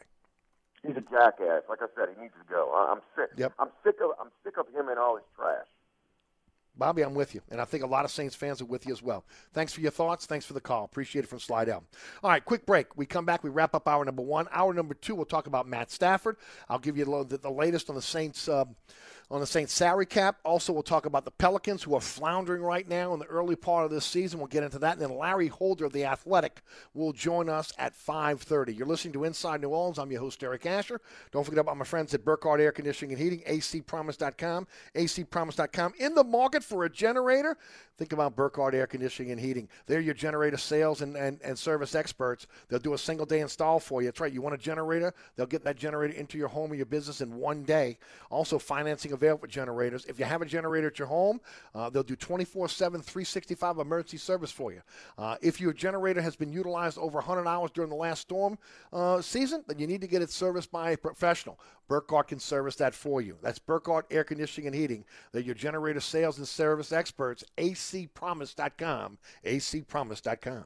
He's 0.83 0.95
a 0.95 1.01
jackass. 1.01 1.63
Like 1.67 1.79
I 1.81 1.87
said, 1.95 2.09
he 2.15 2.21
needs 2.21 2.35
to 2.35 2.53
go. 2.53 2.71
I'm 2.71 3.01
sick. 3.15 3.31
Yep. 3.37 3.53
I'm 3.57 3.69
sick 3.83 3.95
of 4.03 4.11
I'm 4.19 4.29
sick 4.43 4.57
of 4.59 4.67
him 4.67 4.87
and 4.87 4.99
all 4.99 5.15
his 5.15 5.25
trash. 5.35 5.65
Bobby, 6.77 7.01
I'm 7.01 7.15
with 7.15 7.35
you, 7.35 7.41
and 7.49 7.59
I 7.59 7.65
think 7.65 7.83
a 7.83 7.87
lot 7.87 8.05
of 8.05 8.11
Saints 8.11 8.35
fans 8.35 8.61
are 8.61 8.65
with 8.65 8.85
you 8.85 8.93
as 8.93 9.01
well. 9.01 9.25
Thanks 9.53 9.73
for 9.73 9.81
your 9.81 9.91
thoughts. 9.91 10.25
Thanks 10.25 10.45
for 10.45 10.53
the 10.53 10.61
call. 10.61 10.85
Appreciate 10.85 11.25
it 11.25 11.27
from 11.27 11.39
Slidell. 11.39 11.83
All 12.23 12.29
right, 12.29 12.43
quick 12.43 12.65
break. 12.65 12.95
We 12.95 13.05
come 13.05 13.25
back. 13.25 13.43
We 13.43 13.49
wrap 13.49 13.75
up 13.75 13.87
hour 13.87 14.05
number 14.05 14.21
one. 14.21 14.47
Hour 14.51 14.73
number 14.73 14.93
two, 14.93 15.15
we'll 15.15 15.25
talk 15.25 15.47
about 15.47 15.67
Matt 15.67 15.91
Stafford. 15.91 16.37
I'll 16.69 16.79
give 16.79 16.97
you 16.97 17.05
the, 17.05 17.37
the 17.37 17.51
latest 17.51 17.89
on 17.89 17.95
the 17.95 18.01
Saints. 18.01 18.47
Uh, 18.47 18.65
on 19.31 19.39
the 19.39 19.47
Saints 19.47 19.71
salary 19.71 20.05
cap. 20.05 20.39
Also, 20.43 20.73
we'll 20.73 20.83
talk 20.83 21.05
about 21.05 21.23
the 21.23 21.31
Pelicans, 21.31 21.81
who 21.83 21.95
are 21.95 22.01
floundering 22.01 22.61
right 22.61 22.87
now 22.87 23.13
in 23.13 23.19
the 23.19 23.25
early 23.25 23.55
part 23.55 23.85
of 23.85 23.91
this 23.91 24.03
season. 24.03 24.39
We'll 24.39 24.47
get 24.47 24.63
into 24.63 24.77
that. 24.79 24.93
And 24.93 25.01
then 25.01 25.17
Larry 25.17 25.47
Holder 25.47 25.85
of 25.85 25.93
The 25.93 26.03
Athletic 26.03 26.61
will 26.93 27.13
join 27.13 27.47
us 27.47 27.71
at 27.77 27.95
5.30. 27.95 28.77
You're 28.77 28.87
listening 28.87 29.13
to 29.13 29.23
Inside 29.23 29.61
New 29.61 29.69
Orleans. 29.69 29.99
I'm 29.99 30.11
your 30.11 30.19
host, 30.19 30.43
Eric 30.43 30.65
Asher. 30.65 30.99
Don't 31.31 31.45
forget 31.45 31.59
about 31.59 31.77
my 31.77 31.85
friends 31.85 32.13
at 32.13 32.25
Burkhardt 32.25 32.59
Air 32.59 32.73
Conditioning 32.73 33.13
and 33.13 33.21
Heating, 33.21 33.41
acpromise.com, 33.47 34.67
acpromise.com. 34.95 35.93
In 35.97 36.13
the 36.13 36.23
market 36.25 36.63
for 36.63 36.83
a 36.83 36.89
generator? 36.89 37.57
Think 38.01 38.13
about 38.13 38.35
Burkhardt 38.35 38.73
Air 38.73 38.87
Conditioning 38.87 39.31
and 39.31 39.39
Heating. 39.39 39.69
They're 39.85 39.99
your 39.99 40.15
generator 40.15 40.57
sales 40.57 41.03
and, 41.03 41.15
and, 41.15 41.39
and 41.43 41.55
service 41.55 41.93
experts. 41.93 42.47
They'll 42.67 42.79
do 42.79 42.95
a 42.95 42.97
single 42.97 43.27
day 43.27 43.41
install 43.41 43.79
for 43.79 44.01
you. 44.01 44.07
That's 44.07 44.19
right. 44.19 44.33
You 44.33 44.41
want 44.41 44.55
a 44.55 44.57
generator? 44.57 45.13
They'll 45.35 45.45
get 45.45 45.63
that 45.65 45.75
generator 45.75 46.15
into 46.15 46.39
your 46.39 46.47
home 46.47 46.71
or 46.71 46.73
your 46.73 46.87
business 46.87 47.21
in 47.21 47.35
one 47.35 47.61
day. 47.61 47.99
Also, 48.31 48.57
financing 48.57 49.11
available 49.11 49.41
for 49.41 49.47
generators. 49.47 50.03
If 50.05 50.17
you 50.17 50.25
have 50.25 50.41
a 50.41 50.47
generator 50.47 50.87
at 50.87 50.97
your 50.97 51.09
home, 51.09 51.41
uh, 51.75 51.91
they'll 51.91 52.01
do 52.01 52.15
24 52.15 52.69
7, 52.69 53.03
365 53.03 53.77
emergency 53.77 54.17
service 54.17 54.49
for 54.49 54.73
you. 54.73 54.81
Uh, 55.19 55.35
if 55.43 55.61
your 55.61 55.71
generator 55.71 56.23
has 56.23 56.35
been 56.35 56.51
utilized 56.51 56.97
over 56.97 57.19
100 57.19 57.47
hours 57.47 57.69
during 57.69 57.91
the 57.91 57.95
last 57.95 58.21
storm 58.21 58.57
uh, 58.91 59.21
season, 59.21 59.63
then 59.67 59.77
you 59.77 59.85
need 59.85 60.01
to 60.01 60.07
get 60.07 60.23
it 60.23 60.31
serviced 60.31 60.71
by 60.71 60.89
a 60.89 60.97
professional. 60.97 61.59
Burkhardt 61.91 62.29
can 62.29 62.39
service 62.39 62.75
that 62.77 62.95
for 62.95 63.21
you. 63.21 63.37
That's 63.41 63.59
Burkhardt 63.59 64.05
Air 64.09 64.23
Conditioning 64.23 64.67
and 64.67 64.73
Heating. 64.73 65.03
They're 65.33 65.41
your 65.41 65.55
generator 65.55 65.99
sales 65.99 66.37
and 66.37 66.47
service 66.47 66.93
experts. 66.93 67.43
acpromise.com. 67.57 69.17
acpromise.com. 69.43 70.65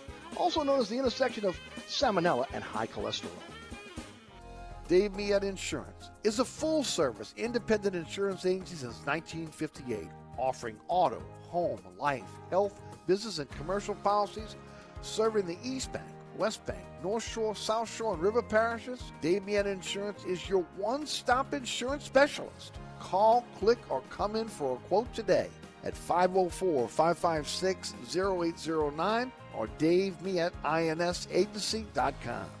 also 0.37 0.63
known 0.63 0.79
as 0.79 0.89
the 0.89 0.97
intersection 0.97 1.45
of 1.45 1.59
salmonella 1.87 2.45
and 2.53 2.63
high 2.63 2.87
cholesterol. 2.87 3.29
Dave 4.87 5.13
Miette 5.13 5.43
Insurance 5.43 6.09
is 6.23 6.39
a 6.39 6.45
full-service 6.45 7.33
independent 7.37 7.95
insurance 7.95 8.45
agency 8.45 8.75
since 8.75 9.05
1958, 9.05 10.09
offering 10.37 10.77
auto, 10.87 11.21
home, 11.49 11.79
life, 11.97 12.23
health, 12.49 12.79
business, 13.07 13.39
and 13.39 13.49
commercial 13.51 13.95
policies, 13.95 14.55
serving 15.01 15.45
the 15.45 15.57
East 15.63 15.93
Bank 15.93 16.05
West 16.37 16.65
Bank, 16.65 16.79
North 17.03 17.27
Shore, 17.27 17.55
South 17.55 17.93
Shore, 17.93 18.13
and 18.13 18.21
River 18.23 18.41
parishes, 18.41 19.11
Dave 19.21 19.43
Miette 19.45 19.67
Insurance 19.67 20.23
is 20.25 20.47
your 20.47 20.63
one 20.77 21.05
stop 21.05 21.53
insurance 21.53 22.03
specialist. 22.03 22.73
Call, 22.99 23.45
click, 23.59 23.79
or 23.89 24.01
come 24.09 24.35
in 24.35 24.47
for 24.47 24.75
a 24.75 24.79
quote 24.87 25.13
today 25.13 25.49
at 25.83 25.95
504 25.95 26.87
556 26.87 27.95
0809 28.15 29.31
or 29.55 29.67
DaveMietteInsAgency.com. 29.79 32.60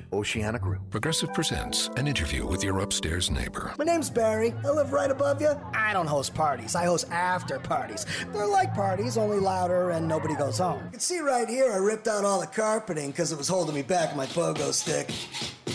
Village, 0.01 0.13
Oceana 0.13 0.59
Grill. 0.59 0.81
Progressive 0.89 1.33
presents 1.33 1.89
an 1.97 2.07
interview 2.07 2.45
with 2.45 2.63
your 2.63 2.79
upstairs 2.79 3.29
neighbor. 3.29 3.73
My 3.77 3.85
name's 3.85 4.09
Barry. 4.09 4.53
I 4.63 4.69
live 4.69 4.93
right 4.93 5.11
above 5.11 5.41
you. 5.41 5.51
I 5.73 5.93
don't 5.93 6.07
host 6.07 6.33
parties. 6.33 6.75
I 6.75 6.85
host 6.85 7.09
after 7.11 7.59
parties. 7.59 8.05
They're 8.31 8.47
like 8.47 8.73
parties, 8.73 9.17
only 9.17 9.39
louder 9.39 9.91
and 9.91 10.07
nobody 10.07 10.35
goes 10.35 10.57
home. 10.57 10.83
You 10.85 10.91
can 10.91 10.99
see 10.99 11.19
right 11.19 11.47
here 11.47 11.71
I 11.71 11.77
ripped 11.77 12.07
out 12.07 12.25
all 12.25 12.39
the 12.39 12.47
carpeting 12.47 13.11
because 13.11 13.31
it 13.31 13.37
was 13.37 13.47
holding 13.47 13.75
me 13.75 13.81
back 13.81 14.09
with 14.09 14.17
my 14.17 14.25
pogo 14.27 14.73
stick. 14.73 15.09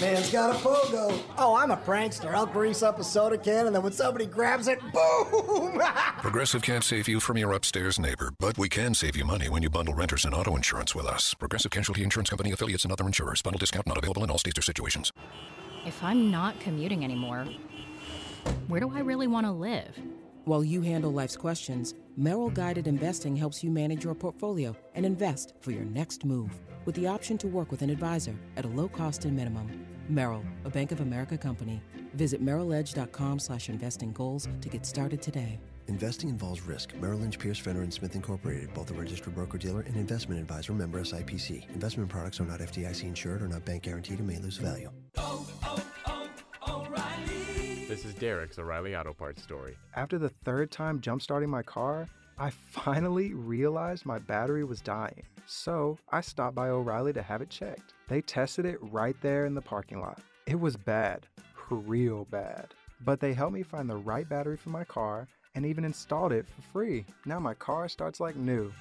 Man's 0.00 0.30
got 0.30 0.54
a 0.54 0.58
pogo. 0.58 1.18
Oh, 1.38 1.54
I'm 1.56 1.70
a 1.70 1.76
prankster. 1.76 2.34
I'll 2.34 2.46
grease 2.46 2.82
up 2.82 2.98
a 2.98 3.04
soda 3.04 3.38
can 3.38 3.66
and 3.66 3.74
then 3.74 3.82
when 3.82 3.92
somebody 3.92 4.26
grabs 4.26 4.68
it, 4.68 4.80
boom! 4.92 5.80
Progressive 6.18 6.62
can't 6.62 6.84
save 6.84 7.08
you 7.08 7.18
from 7.18 7.38
your 7.38 7.52
upstairs 7.52 7.98
neighbor, 7.98 8.30
but 8.38 8.58
we 8.58 8.68
can 8.68 8.94
save 8.94 9.16
you 9.16 9.24
money 9.24 9.48
when 9.48 9.62
you 9.62 9.70
bundle 9.70 9.94
renters 9.94 10.24
and 10.24 10.34
auto 10.34 10.54
insurance 10.56 10.94
with 10.94 11.06
us. 11.06 11.32
Progressive 11.34 11.70
Casualty 11.70 12.02
Insurance 12.02 12.28
Company 12.28 12.52
affiliates 12.52 12.84
and 12.84 12.92
other 12.92 13.06
insurers. 13.06 13.40
Bundle 13.40 13.58
discount 13.58 13.86
not 13.86 13.96
available 13.96 14.15
in 14.24 14.30
all 14.30 14.38
states 14.38 14.58
or 14.58 14.62
situations. 14.62 15.10
If 15.84 16.02
I'm 16.02 16.30
not 16.30 16.58
commuting 16.60 17.04
anymore, 17.04 17.46
where 18.68 18.80
do 18.80 18.92
I 18.94 19.00
really 19.00 19.26
want 19.26 19.46
to 19.46 19.52
live? 19.52 19.98
While 20.44 20.64
you 20.64 20.80
handle 20.80 21.12
life's 21.12 21.36
questions, 21.36 21.94
Merrill 22.16 22.50
Guided 22.50 22.86
Investing 22.86 23.34
helps 23.34 23.64
you 23.64 23.70
manage 23.70 24.04
your 24.04 24.14
portfolio 24.14 24.76
and 24.94 25.04
invest 25.04 25.54
for 25.60 25.72
your 25.72 25.84
next 25.84 26.24
move 26.24 26.50
with 26.84 26.94
the 26.94 27.06
option 27.06 27.36
to 27.38 27.48
work 27.48 27.70
with 27.70 27.82
an 27.82 27.90
advisor 27.90 28.36
at 28.56 28.64
a 28.64 28.68
low 28.68 28.88
cost 28.88 29.24
and 29.24 29.36
minimum. 29.36 29.86
Merrill, 30.08 30.44
a 30.64 30.70
Bank 30.70 30.92
of 30.92 31.00
America 31.00 31.36
company. 31.36 31.82
Visit 32.14 32.44
merrilledge.com 32.44 33.38
slash 33.38 33.68
investing 33.68 34.12
goals 34.12 34.48
to 34.60 34.68
get 34.68 34.86
started 34.86 35.20
today. 35.20 35.58
Investing 35.88 36.28
involves 36.28 36.62
risk. 36.62 36.94
Merrill 36.96 37.20
Lynch, 37.20 37.38
Pierce, 37.38 37.58
Fenner, 37.58 37.82
and 37.82 37.94
Smith 37.94 38.16
Incorporated, 38.16 38.74
both 38.74 38.90
a 38.90 38.94
registered 38.94 39.34
broker-dealer 39.34 39.82
and 39.82 39.96
investment 39.96 40.40
advisor 40.40 40.72
member 40.72 41.00
SIPC. 41.00 41.68
Investment 41.70 42.10
products 42.10 42.40
are 42.40 42.44
not 42.44 42.58
FDIC 42.58 43.04
insured 43.04 43.40
or 43.40 43.48
not 43.48 43.64
bank 43.64 43.84
guaranteed 43.84 44.18
and 44.18 44.26
may 44.26 44.38
lose 44.38 44.56
value. 44.56 44.90
This 47.88 48.04
is 48.04 48.14
Derek's 48.14 48.58
O'Reilly 48.58 48.96
Auto 48.96 49.14
Parts 49.14 49.42
story. 49.42 49.76
After 49.94 50.18
the 50.18 50.28
third 50.28 50.72
time 50.72 51.00
jump 51.00 51.22
starting 51.22 51.48
my 51.48 51.62
car, 51.62 52.08
I 52.36 52.50
finally 52.50 53.32
realized 53.32 54.04
my 54.04 54.18
battery 54.18 54.64
was 54.64 54.80
dying. 54.80 55.22
So 55.46 55.96
I 56.10 56.20
stopped 56.20 56.56
by 56.56 56.68
O'Reilly 56.68 57.12
to 57.12 57.22
have 57.22 57.42
it 57.42 57.48
checked. 57.48 57.94
They 58.08 58.20
tested 58.22 58.66
it 58.66 58.78
right 58.82 59.16
there 59.22 59.46
in 59.46 59.54
the 59.54 59.62
parking 59.62 60.00
lot. 60.00 60.18
It 60.46 60.58
was 60.58 60.76
bad, 60.76 61.28
real 61.70 62.24
bad. 62.24 62.74
But 63.04 63.20
they 63.20 63.34
helped 63.34 63.54
me 63.54 63.62
find 63.62 63.88
the 63.88 63.96
right 63.96 64.28
battery 64.28 64.56
for 64.56 64.70
my 64.70 64.82
car 64.84 65.28
and 65.56 65.66
even 65.66 65.84
installed 65.84 66.32
it 66.32 66.46
for 66.46 66.62
free. 66.72 67.04
Now 67.24 67.40
my 67.40 67.54
car 67.54 67.88
starts 67.88 68.20
like 68.20 68.36
new. 68.36 68.72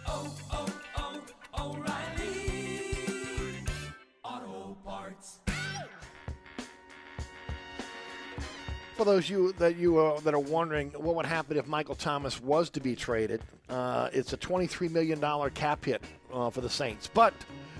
For 8.97 9.03
those 9.03 9.29
you 9.29 9.51
that 9.53 9.75
you 9.75 9.97
uh, 9.97 10.19
that 10.21 10.33
are 10.33 10.39
wondering 10.39 10.91
what 10.91 11.15
would 11.15 11.25
happen 11.25 11.57
if 11.57 11.67
Michael 11.67 11.95
Thomas 11.95 12.41
was 12.41 12.69
to 12.69 12.79
be 12.79 12.95
traded, 12.95 13.41
uh, 13.67 14.09
it's 14.13 14.31
a 14.31 14.37
twenty-three 14.37 14.87
million 14.87 15.19
dollar 15.19 15.49
cap 15.49 15.83
hit 15.83 16.01
uh, 16.31 16.49
for 16.49 16.61
the 16.61 16.69
Saints. 16.69 17.09
But 17.13 17.33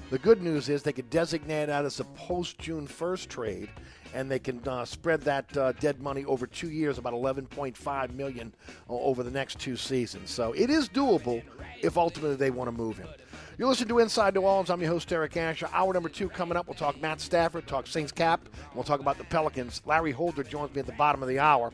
the 0.10 0.20
good 0.20 0.42
news 0.42 0.68
is 0.68 0.84
they 0.84 0.92
could 0.92 1.10
designate 1.10 1.68
that 1.68 1.86
as 1.86 2.02
a 2.02 2.04
post-June 2.04 2.86
first 2.86 3.30
trade, 3.30 3.70
and 4.16 4.32
they 4.32 4.40
can 4.40 4.66
uh, 4.68 4.86
spread 4.86 5.22
that 5.22 5.56
uh, 5.58 5.74
dead 5.74 6.02
money 6.02 6.26
over 6.26 6.48
two 6.48 6.70
years, 6.70 6.98
about 6.98 7.14
eleven 7.14 7.46
point 7.46 7.78
five 7.78 8.16
million 8.16 8.54
uh, 8.90 8.94
over 8.94 9.22
the 9.22 9.30
next 9.30 9.60
two 9.60 9.76
seasons. 9.76 10.32
So 10.32 10.54
it 10.54 10.70
is 10.70 10.90
doable 10.90 11.44
if 11.82 11.98
ultimately 11.98 12.38
they 12.38 12.50
want 12.50 12.70
to 12.70 12.72
move 12.72 12.98
him. 12.98 13.10
You 13.58 13.68
listen 13.68 13.88
to 13.90 14.00
Inside 14.00 14.34
New 14.34 14.42
Orleans. 14.42 14.70
I'm 14.70 14.82
your 14.82 14.90
host, 14.90 15.12
Eric 15.14 15.38
Asher. 15.38 15.70
Hour 15.72 15.94
number 15.94 16.10
two 16.10 16.30
coming 16.30 16.58
up. 16.58 16.68
We'll 16.68 16.76
talk 16.76 17.00
Matt 17.02 17.22
Stafford, 17.22 17.68
talk 17.68 17.88
Saints 17.88 18.12
Cap, 18.12 18.50
we'll 18.74 18.84
talk 18.84 19.00
about 19.00 19.18
the 19.18 19.24
Pelicans. 19.26 19.82
Larry 19.86 20.12
Holder 20.12 20.44
joins 20.44 20.74
me 20.74 20.80
at 20.80 20.86
the 20.86 20.94
bottom 20.94 21.22
of 21.22 21.30
the 21.30 21.40
hour. 21.40 21.72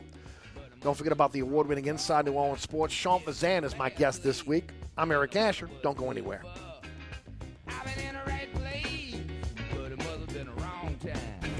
Don't 0.82 0.96
forget 0.96 1.12
about 1.12 1.32
the 1.32 1.40
award 1.40 1.68
winning 1.68 1.86
Inside 1.86 2.24
New 2.26 2.32
Orleans 2.32 2.60
Sports. 2.60 2.92
Sean 2.92 3.20
Fazende 3.20 3.64
is 3.64 3.76
my 3.76 3.88
guest 3.88 4.22
this 4.24 4.44
week. 4.44 4.70
I'm 4.96 5.12
Eric 5.12 5.36
Asher. 5.36 5.70
Don't 5.82 5.96
go 5.96 6.10
anywhere. 6.10 6.42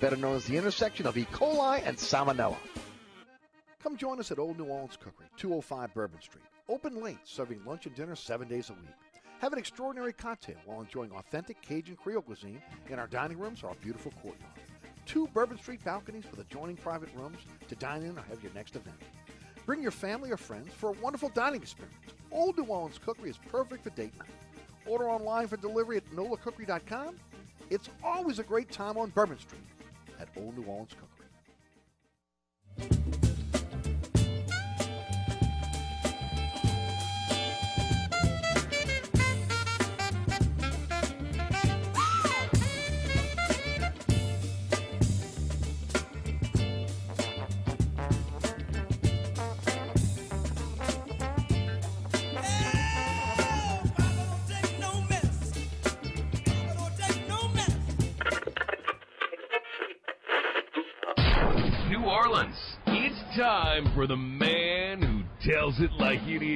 better 0.00 0.16
known 0.16 0.36
as 0.36 0.44
the 0.44 0.56
intersection 0.56 1.06
of 1.06 1.16
E. 1.16 1.24
coli 1.32 1.82
and 1.84 1.96
salmonella. 1.96 2.56
Come 3.82 3.96
join 3.96 4.18
us 4.18 4.30
at 4.30 4.38
Old 4.38 4.58
New 4.58 4.64
Orleans 4.64 4.96
Cookery, 4.96 5.26
205 5.36 5.94
Bourbon 5.94 6.20
Street. 6.20 6.44
Open 6.68 7.00
late, 7.00 7.18
serving 7.24 7.64
lunch 7.64 7.86
and 7.86 7.94
dinner 7.94 8.16
seven 8.16 8.48
days 8.48 8.70
a 8.70 8.72
week. 8.72 8.90
Have 9.38 9.52
an 9.52 9.58
extraordinary 9.58 10.12
cocktail 10.12 10.56
while 10.64 10.80
enjoying 10.80 11.12
authentic 11.12 11.60
Cajun 11.62 11.96
Creole 11.96 12.22
cuisine 12.22 12.60
in 12.88 12.98
our 12.98 13.06
dining 13.06 13.38
rooms 13.38 13.62
or 13.62 13.68
our 13.68 13.74
beautiful 13.76 14.12
courtyard. 14.22 14.52
Two 15.04 15.28
Bourbon 15.28 15.58
Street 15.58 15.84
balconies 15.84 16.24
with 16.30 16.40
adjoining 16.40 16.76
private 16.76 17.10
rooms 17.14 17.38
to 17.68 17.76
dine 17.76 18.02
in 18.02 18.18
or 18.18 18.22
have 18.22 18.42
your 18.42 18.52
next 18.54 18.74
event. 18.76 18.96
Bring 19.66 19.82
your 19.82 19.92
family 19.92 20.30
or 20.30 20.36
friends 20.36 20.72
for 20.74 20.90
a 20.90 20.94
wonderful 20.94 21.28
dining 21.28 21.62
experience. 21.62 21.94
Old 22.32 22.58
New 22.58 22.64
Orleans 22.64 22.98
Cookery 22.98 23.30
is 23.30 23.38
perfect 23.50 23.84
for 23.84 23.90
date 23.90 24.16
night. 24.18 24.28
Order 24.86 25.10
online 25.10 25.46
for 25.48 25.56
delivery 25.56 25.98
at 25.98 26.10
nolacookery.com. 26.10 27.16
It's 27.70 27.88
always 28.02 28.38
a 28.38 28.44
great 28.44 28.70
time 28.70 28.96
on 28.96 29.10
Bourbon 29.10 29.38
Street 29.38 29.62
at 30.20 30.28
Old 30.36 30.56
New 30.56 30.64
Orleans 30.64 30.94
Cookery. 30.94 31.26
It 65.80 65.92
like 65.98 66.20
it 66.26 66.42
is. 66.44 66.55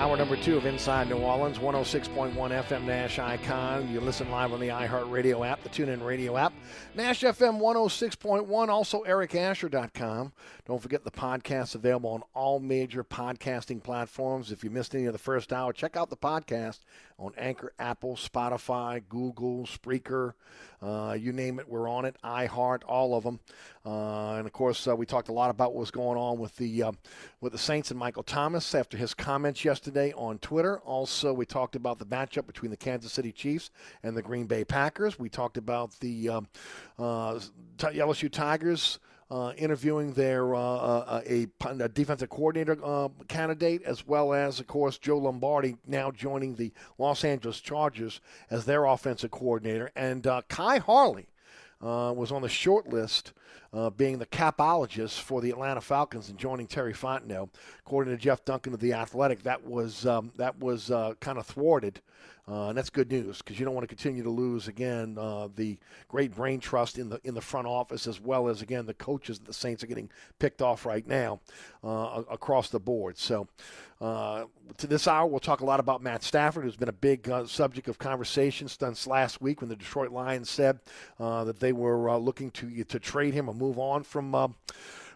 Hour 0.00 0.16
number 0.16 0.36
two 0.36 0.56
of 0.56 0.64
Inside 0.64 1.10
New 1.10 1.18
Orleans, 1.18 1.58
106.1 1.58 2.32
FM 2.34 2.84
Nash 2.84 3.18
Icon. 3.18 3.92
You 3.92 4.00
listen 4.00 4.30
live 4.30 4.50
on 4.50 4.58
the 4.58 4.68
iHeartRadio 4.68 5.46
app, 5.46 5.62
the 5.62 5.68
TuneIn 5.68 6.02
Radio 6.02 6.38
app, 6.38 6.54
Nash 6.94 7.20
FM 7.20 7.60
106.1, 7.60 8.68
also 8.70 9.04
ericasher.com. 9.04 10.32
Don't 10.66 10.80
forget 10.80 11.04
the 11.04 11.10
podcast 11.10 11.74
available 11.74 12.08
on 12.08 12.22
all 12.32 12.60
major 12.60 13.04
podcasting 13.04 13.82
platforms. 13.82 14.50
If 14.50 14.64
you 14.64 14.70
missed 14.70 14.94
any 14.94 15.04
of 15.04 15.12
the 15.12 15.18
first 15.18 15.52
hour, 15.52 15.70
check 15.74 15.98
out 15.98 16.08
the 16.08 16.16
podcast 16.16 16.78
on 17.18 17.34
Anchor, 17.36 17.74
Apple, 17.78 18.16
Spotify, 18.16 19.02
Google, 19.06 19.66
Spreaker, 19.66 20.32
uh, 20.82 21.16
you 21.18 21.32
name 21.32 21.58
it, 21.58 21.68
we're 21.68 21.88
on 21.88 22.04
it. 22.04 22.16
iHeart, 22.24 22.82
all 22.86 23.14
of 23.14 23.24
them. 23.24 23.40
Uh, 23.84 24.34
and 24.34 24.46
of 24.46 24.52
course, 24.52 24.86
uh, 24.88 24.96
we 24.96 25.06
talked 25.06 25.28
a 25.28 25.32
lot 25.32 25.50
about 25.50 25.72
what 25.72 25.80
was 25.80 25.90
going 25.90 26.18
on 26.18 26.38
with 26.38 26.56
the 26.56 26.82
uh, 26.82 26.92
with 27.40 27.52
the 27.52 27.58
Saints 27.58 27.90
and 27.90 27.98
Michael 27.98 28.22
Thomas 28.22 28.74
after 28.74 28.96
his 28.96 29.12
comments 29.14 29.64
yesterday 29.64 30.12
on 30.14 30.38
Twitter. 30.38 30.80
Also, 30.80 31.32
we 31.32 31.44
talked 31.44 31.76
about 31.76 31.98
the 31.98 32.06
matchup 32.06 32.46
between 32.46 32.70
the 32.70 32.76
Kansas 32.76 33.12
City 33.12 33.32
Chiefs 33.32 33.70
and 34.02 34.16
the 34.16 34.22
Green 34.22 34.46
Bay 34.46 34.64
Packers. 34.64 35.18
We 35.18 35.28
talked 35.28 35.58
about 35.58 35.98
the 36.00 36.28
um, 36.28 36.48
uh, 36.98 37.38
LSU 37.78 38.30
Tigers 38.30 38.98
uh, 39.30 39.52
interviewing 39.56 40.12
their 40.12 40.54
uh, 40.54 40.60
uh, 40.60 41.22
a, 41.24 41.46
a, 41.64 41.88
defensive 41.88 42.28
coordinator 42.28 42.76
uh, 42.84 43.08
candidate, 43.28 43.82
as 43.84 44.06
well 44.06 44.32
as, 44.32 44.58
of 44.58 44.66
course, 44.66 44.98
Joe 44.98 45.18
Lombardi 45.18 45.76
now 45.86 46.10
joining 46.10 46.56
the 46.56 46.72
Los 46.98 47.24
Angeles 47.24 47.60
Chargers 47.60 48.20
as 48.50 48.64
their 48.64 48.86
offensive 48.86 49.30
coordinator, 49.30 49.92
and 49.94 50.26
uh, 50.26 50.42
Khai 50.48 50.78
Harley. 50.80 51.26
Was 51.82 52.30
on 52.30 52.42
the 52.42 52.48
short 52.48 52.90
list, 52.90 53.32
being 53.96 54.18
the 54.18 54.26
capologist 54.26 55.20
for 55.20 55.40
the 55.40 55.48
Atlanta 55.48 55.80
Falcons 55.80 56.28
and 56.28 56.38
joining 56.38 56.66
Terry 56.66 56.92
Fontenot. 56.92 57.48
According 57.86 58.12
to 58.14 58.20
Jeff 58.20 58.44
Duncan 58.44 58.74
of 58.74 58.80
the 58.80 58.92
Athletic, 58.92 59.44
that 59.44 59.64
was 59.64 60.04
um, 60.04 60.30
that 60.36 60.58
was 60.58 60.90
kind 61.20 61.38
of 61.38 61.46
thwarted 61.46 62.02
uh, 62.50 62.68
and 62.68 62.76
that's 62.76 62.90
good 62.90 63.10
news 63.12 63.38
because 63.38 63.60
you 63.60 63.64
don't 63.64 63.74
want 63.74 63.88
to 63.88 63.94
continue 63.94 64.24
to 64.24 64.30
lose 64.30 64.66
again 64.66 65.16
uh, 65.18 65.48
the 65.54 65.78
great 66.08 66.34
brain 66.34 66.58
trust 66.58 66.98
in 66.98 67.08
the 67.08 67.20
in 67.22 67.34
the 67.34 67.40
front 67.40 67.66
office 67.66 68.08
as 68.08 68.20
well 68.20 68.48
as 68.48 68.60
again 68.60 68.86
the 68.86 68.94
coaches 68.94 69.38
that 69.38 69.46
the 69.46 69.52
Saints 69.52 69.84
are 69.84 69.86
getting 69.86 70.10
picked 70.40 70.60
off 70.60 70.84
right 70.84 71.06
now 71.06 71.38
uh, 71.84 72.22
across 72.28 72.68
the 72.68 72.80
board. 72.80 73.16
So 73.16 73.46
uh, 74.00 74.46
to 74.78 74.86
this 74.88 75.06
hour, 75.06 75.26
we'll 75.26 75.38
talk 75.38 75.60
a 75.60 75.64
lot 75.64 75.78
about 75.78 76.02
Matt 76.02 76.24
Stafford, 76.24 76.64
who's 76.64 76.76
been 76.76 76.88
a 76.88 76.92
big 76.92 77.28
uh, 77.30 77.46
subject 77.46 77.86
of 77.86 77.98
conversation 77.98 78.66
since 78.66 79.06
last 79.06 79.40
week 79.40 79.60
when 79.60 79.70
the 79.70 79.76
Detroit 79.76 80.10
Lions 80.10 80.50
said 80.50 80.80
uh, 81.20 81.44
that 81.44 81.60
they 81.60 81.72
were 81.72 82.18
looking 82.18 82.50
to 82.52 82.82
to 82.84 82.98
trade 82.98 83.34
him 83.34 83.48
or 83.48 83.54
move 83.54 83.78
on 83.78 84.02
from. 84.02 84.54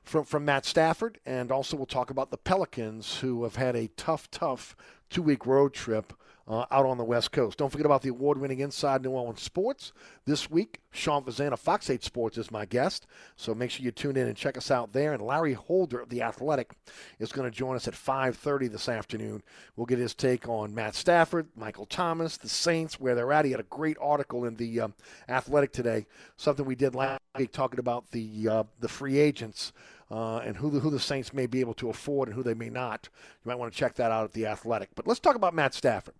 from, 0.04 0.22
from 0.22 0.44
Matt 0.44 0.66
Stafford, 0.66 1.18
and 1.24 1.50
also 1.50 1.78
we'll 1.78 1.86
talk 1.86 2.10
about 2.10 2.30
the 2.30 2.36
Pelicans, 2.36 3.20
who 3.20 3.42
have 3.44 3.56
had 3.56 3.74
a 3.74 3.88
tough, 3.96 4.30
tough 4.30 4.76
two 5.08 5.22
week 5.22 5.46
road 5.46 5.72
trip 5.72 6.12
uh, 6.46 6.66
out 6.70 6.86
on 6.86 6.98
the 6.98 7.04
West 7.04 7.32
Coast. 7.32 7.58
Don't 7.58 7.70
forget 7.70 7.86
about 7.86 8.02
the 8.02 8.10
award 8.10 8.38
winning 8.38 8.60
Inside 8.60 9.02
New 9.02 9.10
Orleans 9.10 9.40
Sports. 9.40 9.92
This 10.26 10.50
week, 10.50 10.80
Sean 10.90 11.24
Fazende 11.24 11.52
of 11.52 11.60
Fox 11.60 11.88
8 11.88 12.04
Sports 12.04 12.38
is 12.38 12.50
my 12.50 12.66
guest. 12.66 13.06
So 13.36 13.54
make 13.54 13.70
sure 13.70 13.84
you 13.84 13.90
tune 13.90 14.16
in 14.16 14.28
and 14.28 14.36
check 14.36 14.56
us 14.56 14.70
out 14.70 14.92
there. 14.92 15.12
And 15.12 15.22
Larry 15.22 15.54
Holder 15.54 16.00
of 16.00 16.10
The 16.10 16.22
Athletic 16.22 16.72
is 17.18 17.32
going 17.32 17.50
to 17.50 17.56
join 17.56 17.76
us 17.76 17.88
at 17.88 17.94
5.30 17.94 18.70
this 18.70 18.88
afternoon. 18.88 19.42
We'll 19.76 19.86
get 19.86 19.98
his 19.98 20.14
take 20.14 20.48
on 20.48 20.74
Matt 20.74 20.94
Stafford, 20.94 21.48
Michael 21.56 21.86
Thomas, 21.86 22.36
the 22.36 22.48
Saints, 22.48 23.00
where 23.00 23.14
they're 23.14 23.32
at. 23.32 23.44
He 23.44 23.50
had 23.50 23.60
a 23.60 23.64
great 23.64 23.96
article 24.00 24.44
in 24.44 24.56
The 24.56 24.80
um, 24.80 24.94
Athletic 25.28 25.72
today, 25.72 26.06
something 26.36 26.66
we 26.66 26.74
did 26.74 26.94
last 26.94 27.20
week 27.38 27.52
talking 27.52 27.80
about 27.80 28.10
the, 28.10 28.48
uh, 28.48 28.64
the 28.80 28.88
free 28.88 29.18
agents 29.18 29.72
uh, 30.10 30.38
and 30.38 30.56
who 30.56 30.70
the, 30.70 30.80
who 30.80 30.90
the 30.90 31.00
Saints 31.00 31.32
may 31.32 31.46
be 31.46 31.60
able 31.60 31.74
to 31.74 31.90
afford 31.90 32.28
and 32.28 32.36
who 32.36 32.42
they 32.42 32.54
may 32.54 32.70
not. 32.70 33.08
You 33.44 33.48
might 33.48 33.58
want 33.58 33.72
to 33.72 33.78
check 33.78 33.94
that 33.94 34.10
out 34.10 34.24
at 34.24 34.32
the 34.32 34.46
Athletic. 34.46 34.90
But 34.94 35.06
let's 35.06 35.20
talk 35.20 35.36
about 35.36 35.54
Matt 35.54 35.74
Stafford. 35.74 36.14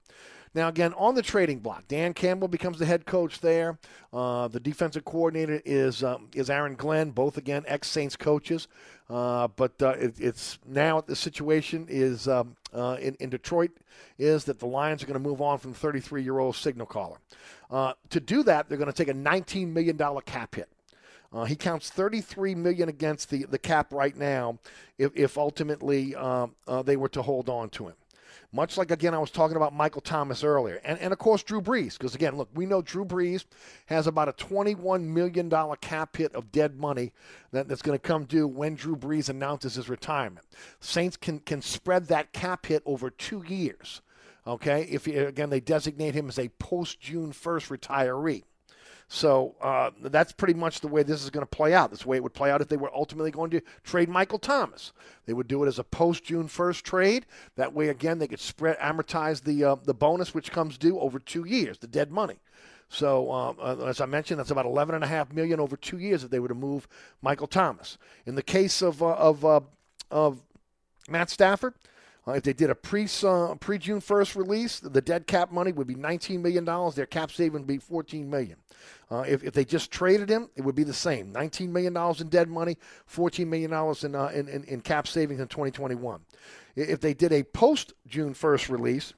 Now, 0.55 0.69
again, 0.69 0.95
on 0.95 1.17
the 1.17 1.23
trading 1.23 1.59
block, 1.59 1.89
Dan 1.89 2.15
Campbell 2.15 2.47
becomes 2.47 2.79
the 2.79 2.87
head 2.87 3.07
coach 3.07 3.41
there. 3.41 3.77
Uh, 4.13 4.47
the 4.47 4.61
defensive 4.61 5.05
coordinator 5.05 5.61
is 5.65 6.05
um, 6.05 6.29
is 6.33 6.49
Aaron 6.49 6.77
Glenn, 6.77 7.11
both 7.11 7.37
again 7.37 7.65
ex 7.67 7.89
Saints 7.89 8.15
coaches. 8.15 8.69
Uh, 9.11 9.49
but 9.49 9.73
uh, 9.83 9.91
it, 9.99 10.15
it's 10.21 10.59
now 10.65 11.01
the 11.01 11.17
situation 11.17 11.87
is 11.91 12.29
um, 12.29 12.57
uh, 12.73 12.97
in, 13.01 13.17
in 13.17 13.31
Detroit 13.31 13.73
is 14.17 14.45
that 14.45 14.61
the 14.61 14.67
Lions 14.67 15.03
are 15.03 15.07
going 15.07 15.21
to 15.21 15.29
move 15.29 15.43
on 15.43 15.59
from 15.59 15.75
33 15.75 16.23
year 16.23 16.39
old 16.39 16.55
signal 16.55 16.87
caller. 16.87 17.19
Uh, 17.69 17.95
to 18.11 18.21
do 18.21 18.45
that, 18.45 18.69
they're 18.69 18.79
going 18.79 18.91
to 18.91 18.97
take 18.97 19.09
a 19.09 19.15
19 19.15 19.73
million 19.73 19.97
dollar 19.97 20.21
cap 20.21 20.55
hit. 20.55 20.69
Uh, 21.35 21.45
he 21.45 21.57
counts 21.57 21.91
33 21.91 22.55
million 22.55 22.89
against 22.89 23.29
the, 23.29 23.45
the 23.45 23.59
cap 23.59 23.93
right 23.93 24.17
now 24.17 24.57
if, 24.99 25.11
if 25.17 25.37
ultimately 25.37 26.15
um, 26.15 26.55
uh, 26.69 26.81
they 26.81 26.97
were 26.97 27.09
to 27.09 27.23
hold 27.23 27.49
on 27.49 27.69
to 27.71 27.89
him. 27.89 27.95
Much 28.53 28.79
like, 28.79 28.93
again, 28.93 29.15
I 29.15 29.19
was 29.19 29.33
talking 29.33 29.57
about 29.57 29.75
Michael 29.75 30.01
Thomas 30.01 30.45
earlier. 30.45 30.81
And, 30.85 30.97
and 31.01 31.13
of 31.13 31.19
course, 31.19 31.43
Drew 31.43 31.61
Brees. 31.61 31.99
Because, 31.99 32.15
again, 32.15 32.37
look, 32.37 32.49
we 32.55 32.67
know 32.67 32.83
Drew 32.83 33.05
Brees 33.05 33.47
has 33.87 34.07
about 34.07 34.29
a 34.29 34.33
$21 34.33 35.03
million 35.03 35.51
cap 35.81 36.17
hit 36.17 36.33
of 36.37 36.53
dead 36.53 36.79
money 36.79 37.13
that, 37.51 37.67
that's 37.67 37.83
going 37.83 37.99
to 37.99 38.03
come 38.03 38.27
due 38.27 38.47
when 38.47 38.77
Drew 38.77 38.95
Brees 38.95 39.29
announces 39.29 39.75
his 39.75 39.89
retirement. 39.89 40.47
Saints 40.79 41.17
can, 41.17 41.41
can 41.41 41.63
spread 41.63 42.07
that 42.07 42.33
cap 42.33 42.67
hit 42.67 42.85
over 42.87 43.11
two 43.11 43.43
years. 43.45 44.03
Okay? 44.47 44.83
If, 44.83 45.09
again, 45.09 45.51
they 45.51 45.59
designate 45.59 46.15
him 46.15 46.29
as 46.29 46.39
a 46.39 46.49
post 46.61 47.01
June 47.01 47.33
1st 47.33 47.77
retiree. 47.77 48.45
So 49.09 49.55
uh, 49.61 49.91
that's 50.01 50.33
pretty 50.33 50.55
much 50.55 50.81
the 50.81 50.89
way 50.89 51.03
this 51.03 51.23
is 51.23 51.31
going 51.31 51.47
to 51.47 51.57
play 51.57 51.75
out. 51.75 51.91
That's 51.91 52.03
the 52.03 52.09
way 52.09 52.17
it 52.17 52.23
would 52.23 52.35
play 52.35 52.51
out 52.51 52.61
if 52.61 52.69
they 52.69 52.77
were 52.77 52.95
ultimately 52.95 53.31
going 53.31 53.51
to 53.51 53.61
trade 53.83 54.09
Michael 54.09 54.39
Thomas. 54.39 54.93
They 55.27 55.33
would 55.33 55.49
do 55.49 55.63
it 55.63 55.69
as 55.69 55.79
a 55.79 55.85
post 55.85 56.25
June 56.25 56.49
1st 56.49 56.83
trade. 56.83 57.27
That 57.57 57.73
way, 57.73 57.89
again, 57.89 58.19
they 58.19 58.27
could 58.27 58.41
spread 58.41 58.79
amortize 58.79 59.43
the 59.43 59.65
uh, 59.65 59.77
the 59.77 59.95
bonus 59.95 60.35
which 60.35 60.53
comes 60.53 60.79
due 60.79 60.99
over 60.99 61.19
two 61.19 61.45
years, 61.45 61.79
the 61.79 61.87
dead 61.87 62.11
money. 62.11 62.41
So, 62.89 63.33
um, 63.33 63.57
uh, 63.61 63.85
as 63.87 64.01
I 64.01 64.07
mentioned, 64.07 64.39
that's 64.39 64.51
about 64.51 64.67
eleven 64.67 64.95
and 64.95 65.05
a 65.05 65.09
half 65.09 65.33
million 65.33 65.61
over 65.61 65.77
two 65.77 65.99
years 65.99 66.25
if 66.25 66.31
they 66.31 66.39
were 66.39 66.49
to 66.49 66.55
move 66.55 66.87
Michael 67.23 67.47
Thomas. 67.47 67.99
In 68.27 68.35
the 68.35 68.43
case 68.43 68.83
of 68.83 69.03
uh, 69.03 69.15
of 69.15 69.45
uh, 69.45 69.61
of 70.11 70.43
Matt 71.09 71.31
Stafford, 71.31 71.75
uh, 72.27 72.33
if 72.33 72.43
they 72.43 72.53
did 72.53 72.71
a 72.71 72.75
pre 72.75 73.07
uh, 73.23 73.55
pre 73.57 73.79
June 73.79 74.01
first 74.01 74.35
release, 74.35 74.81
the 74.81 75.01
dead 75.01 75.27
cap 75.27 75.53
money 75.53 75.73
would 75.73 75.87
be 75.87 75.95
nineteen 75.95 76.43
million 76.43 76.65
dollars. 76.65 76.95
Their 76.95 77.07
cap 77.07 77.31
saving 77.31 77.53
would 77.53 77.67
be 77.67 77.79
fourteen 77.79 78.31
million. 78.31 78.57
Uh, 79.11 79.25
if, 79.29 79.45
if 79.45 79.53
they 79.53 79.65
just 79.65 79.91
traded 79.91 80.29
him, 80.29 80.49
it 80.57 80.63
would 80.63 80.75
be 80.75 80.85
the 80.85 80.93
same: 80.95 81.33
nineteen 81.33 81.73
million 81.73 81.93
dollars 81.93 82.21
in 82.21 82.29
dead 82.29 82.49
money, 82.49 82.79
fourteen 83.07 83.51
million 83.51 83.71
dollars 83.71 84.05
in, 84.05 84.15
uh, 84.15 84.27
in, 84.29 84.49
in 84.65 84.81
cap 84.81 85.07
savings 85.07 85.41
in 85.41 85.49
twenty 85.49 85.71
twenty 85.71 85.95
one. 85.95 86.21
If 86.77 87.01
they 87.01 87.15
did 87.15 87.33
a 87.33 87.43
post 87.43 87.93
June 88.07 88.35
first 88.35 88.69
release, 88.69 89.15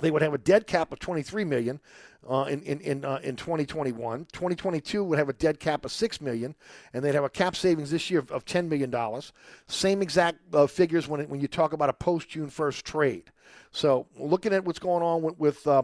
they 0.00 0.10
would 0.10 0.22
have 0.22 0.34
a 0.34 0.38
dead 0.38 0.66
cap 0.66 0.92
of 0.92 0.98
23 0.98 1.44
million 1.44 1.80
uh, 2.28 2.44
in 2.48 2.62
in 2.62 2.80
in, 2.80 3.04
uh, 3.04 3.20
in 3.22 3.36
2021. 3.36 4.26
2022 4.32 5.02
would 5.04 5.18
have 5.18 5.28
a 5.28 5.32
dead 5.32 5.58
cap 5.58 5.84
of 5.84 5.92
six 5.92 6.20
million, 6.20 6.54
and 6.92 7.04
they'd 7.04 7.14
have 7.14 7.24
a 7.24 7.30
cap 7.30 7.56
savings 7.56 7.90
this 7.90 8.10
year 8.10 8.20
of, 8.20 8.30
of 8.30 8.44
10 8.44 8.68
million 8.68 8.90
dollars. 8.90 9.32
Same 9.66 10.02
exact 10.02 10.38
uh, 10.54 10.66
figures 10.66 11.08
when 11.08 11.20
it, 11.20 11.28
when 11.28 11.40
you 11.40 11.48
talk 11.48 11.72
about 11.72 11.88
a 11.88 11.92
post 11.92 12.28
June 12.28 12.48
1st 12.50 12.82
trade. 12.82 13.30
So 13.70 14.06
looking 14.16 14.52
at 14.52 14.64
what's 14.64 14.78
going 14.78 15.02
on 15.02 15.22
with 15.22 15.38
with, 15.38 15.66
uh, 15.66 15.82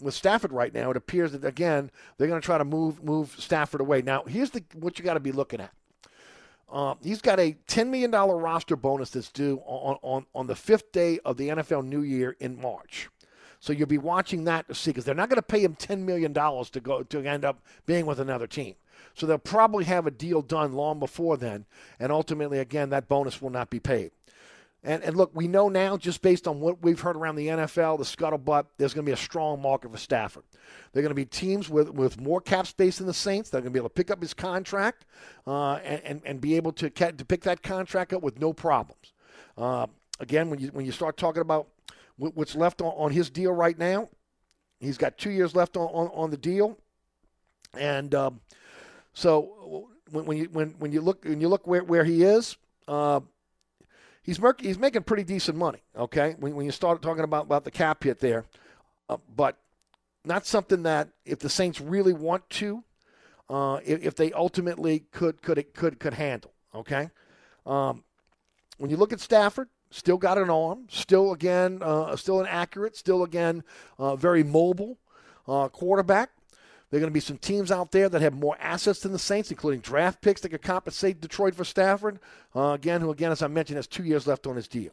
with 0.00 0.14
Stafford 0.14 0.52
right 0.52 0.72
now, 0.72 0.90
it 0.90 0.96
appears 0.96 1.32
that 1.32 1.44
again 1.44 1.90
they're 2.16 2.28
going 2.28 2.40
to 2.40 2.44
try 2.44 2.58
to 2.58 2.64
move 2.64 3.02
move 3.02 3.34
Stafford 3.38 3.80
away. 3.80 4.02
Now 4.02 4.24
here's 4.24 4.50
the 4.50 4.64
what 4.74 4.98
you 4.98 5.04
got 5.04 5.14
to 5.14 5.20
be 5.20 5.32
looking 5.32 5.60
at. 5.60 5.72
Uh, 6.72 6.94
he's 7.02 7.20
got 7.20 7.38
a 7.38 7.54
$10 7.68 7.88
million 7.88 8.10
roster 8.10 8.76
bonus 8.76 9.10
that's 9.10 9.30
due 9.30 9.60
on, 9.66 9.98
on, 10.00 10.24
on 10.34 10.46
the 10.46 10.56
fifth 10.56 10.90
day 10.90 11.18
of 11.22 11.36
the 11.36 11.50
NFL 11.50 11.84
New 11.84 12.00
Year 12.00 12.34
in 12.40 12.58
March. 12.58 13.10
So 13.62 13.72
you'll 13.72 13.86
be 13.86 13.96
watching 13.96 14.42
that 14.46 14.66
to 14.66 14.74
see 14.74 14.90
because 14.90 15.04
they're 15.04 15.14
not 15.14 15.28
going 15.28 15.36
to 15.36 15.42
pay 15.42 15.62
him 15.62 15.76
ten 15.76 16.04
million 16.04 16.32
dollars 16.32 16.68
to 16.70 16.80
go 16.80 17.04
to 17.04 17.22
end 17.22 17.44
up 17.44 17.62
being 17.86 18.06
with 18.06 18.18
another 18.18 18.48
team. 18.48 18.74
So 19.14 19.24
they'll 19.24 19.38
probably 19.38 19.84
have 19.84 20.04
a 20.04 20.10
deal 20.10 20.42
done 20.42 20.72
long 20.72 20.98
before 20.98 21.36
then, 21.36 21.66
and 22.00 22.10
ultimately, 22.10 22.58
again, 22.58 22.90
that 22.90 23.06
bonus 23.06 23.40
will 23.40 23.50
not 23.50 23.70
be 23.70 23.78
paid. 23.78 24.10
And, 24.82 25.00
and 25.04 25.16
look, 25.16 25.30
we 25.32 25.46
know 25.46 25.68
now, 25.68 25.96
just 25.96 26.22
based 26.22 26.48
on 26.48 26.58
what 26.58 26.82
we've 26.82 26.98
heard 26.98 27.14
around 27.14 27.36
the 27.36 27.46
NFL, 27.46 27.98
the 27.98 28.04
scuttlebutt, 28.04 28.66
there's 28.78 28.94
going 28.94 29.04
to 29.04 29.10
be 29.10 29.14
a 29.14 29.16
strong 29.16 29.62
market 29.62 29.92
for 29.92 29.96
Stafford. 29.96 30.42
They're 30.92 31.04
going 31.04 31.10
to 31.10 31.14
be 31.14 31.24
teams 31.24 31.70
with, 31.70 31.88
with 31.90 32.20
more 32.20 32.40
cap 32.40 32.66
space 32.66 32.98
than 32.98 33.06
the 33.06 33.14
Saints. 33.14 33.48
They're 33.48 33.60
going 33.60 33.70
to 33.70 33.74
be 33.74 33.78
able 33.78 33.90
to 33.90 33.94
pick 33.94 34.10
up 34.10 34.20
his 34.20 34.34
contract 34.34 35.06
uh, 35.46 35.74
and, 35.74 36.02
and, 36.02 36.22
and 36.24 36.40
be 36.40 36.56
able 36.56 36.72
to, 36.72 36.90
to 36.90 37.24
pick 37.24 37.42
that 37.42 37.62
contract 37.62 38.12
up 38.12 38.22
with 38.22 38.40
no 38.40 38.52
problems. 38.52 39.12
Uh, 39.56 39.86
again, 40.18 40.50
when 40.50 40.58
you, 40.58 40.70
when 40.72 40.84
you 40.84 40.90
start 40.90 41.16
talking 41.16 41.42
about 41.42 41.68
what's 42.30 42.54
left 42.54 42.80
on, 42.80 42.92
on 42.96 43.10
his 43.10 43.30
deal 43.30 43.52
right 43.52 43.78
now, 43.78 44.08
he's 44.80 44.98
got 44.98 45.18
two 45.18 45.30
years 45.30 45.54
left 45.54 45.76
on, 45.76 45.88
on, 45.88 46.10
on 46.14 46.30
the 46.30 46.36
deal. 46.36 46.78
And 47.74 48.14
um, 48.14 48.40
so 49.12 49.88
when, 50.10 50.26
when, 50.26 50.36
you, 50.36 50.48
when, 50.52 50.70
when 50.78 50.92
you 50.92 51.00
look, 51.00 51.24
when 51.24 51.40
you 51.40 51.48
look 51.48 51.66
where, 51.66 51.84
where 51.84 52.04
he 52.04 52.22
is, 52.22 52.56
uh, 52.88 53.20
he's 54.22 54.40
he's 54.60 54.78
making 54.78 55.02
pretty 55.02 55.24
decent 55.24 55.58
money. 55.58 55.82
Okay, 55.96 56.36
when, 56.38 56.54
when 56.54 56.66
you 56.66 56.72
start 56.72 57.02
talking 57.02 57.24
about 57.24 57.46
about 57.46 57.64
the 57.64 57.70
cap 57.70 58.04
hit 58.04 58.20
there, 58.20 58.44
uh, 59.08 59.16
but 59.34 59.56
not 60.24 60.46
something 60.46 60.84
that 60.84 61.08
if 61.24 61.38
the 61.38 61.48
Saints 61.48 61.80
really 61.80 62.12
want 62.12 62.48
to, 62.50 62.84
uh, 63.50 63.80
if, 63.84 64.02
if, 64.02 64.14
they 64.14 64.32
ultimately 64.32 65.00
could 65.10 65.42
could 65.42 65.74
could 65.74 65.98
could 65.98 66.14
handle. 66.14 66.52
Okay, 66.74 67.10
um, 67.66 68.04
when 68.78 68.90
you 68.90 68.96
look 68.96 69.12
at 69.12 69.20
Stafford, 69.20 69.68
still 69.92 70.16
got 70.16 70.38
an 70.38 70.50
arm, 70.50 70.86
still 70.88 71.32
again, 71.32 71.78
uh, 71.82 72.16
still 72.16 72.40
an 72.40 72.46
accurate, 72.46 72.96
still 72.96 73.22
again, 73.22 73.62
uh, 73.98 74.16
very 74.16 74.42
mobile 74.42 74.98
uh, 75.46 75.68
quarterback. 75.68 76.30
There 76.90 76.98
are 76.98 77.00
going 77.00 77.10
to 77.10 77.14
be 77.14 77.20
some 77.20 77.38
teams 77.38 77.70
out 77.70 77.90
there 77.90 78.08
that 78.10 78.20
have 78.20 78.34
more 78.34 78.56
assets 78.60 79.00
than 79.00 79.12
the 79.12 79.18
Saints, 79.18 79.50
including 79.50 79.80
draft 79.80 80.20
picks 80.20 80.42
that 80.42 80.50
could 80.50 80.60
compensate 80.60 81.22
Detroit 81.22 81.54
for 81.54 81.64
Stafford. 81.64 82.18
Uh, 82.54 82.72
again, 82.72 83.00
who, 83.00 83.10
again, 83.10 83.32
as 83.32 83.40
I 83.40 83.46
mentioned, 83.46 83.76
has 83.76 83.86
two 83.86 84.04
years 84.04 84.26
left 84.26 84.46
on 84.46 84.56
his 84.56 84.68
deal. 84.68 84.92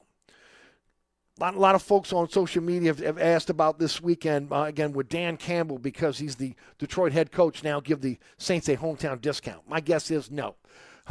A 1.39 1.41
lot, 1.41 1.55
a 1.55 1.59
lot 1.59 1.75
of 1.75 1.81
folks 1.81 2.13
on 2.13 2.29
social 2.29 2.63
media 2.63 2.89
have, 2.89 2.99
have 2.99 3.17
asked 3.17 3.49
about 3.49 3.79
this 3.79 4.01
weekend, 4.01 4.51
uh, 4.51 4.63
again, 4.63 4.93
with 4.93 5.09
Dan 5.09 5.35
Campbell, 5.35 5.77
because 5.77 6.17
he's 6.19 6.35
the 6.35 6.53
Detroit 6.77 7.11
head 7.11 7.31
coach 7.31 7.63
now, 7.63 7.81
give 7.81 8.01
the 8.01 8.17
Saints 8.37 8.69
a 8.69 8.77
hometown 8.77 9.19
discount. 9.19 9.67
My 9.67 9.81
guess 9.81 10.09
is 10.09 10.31
no. 10.31 10.55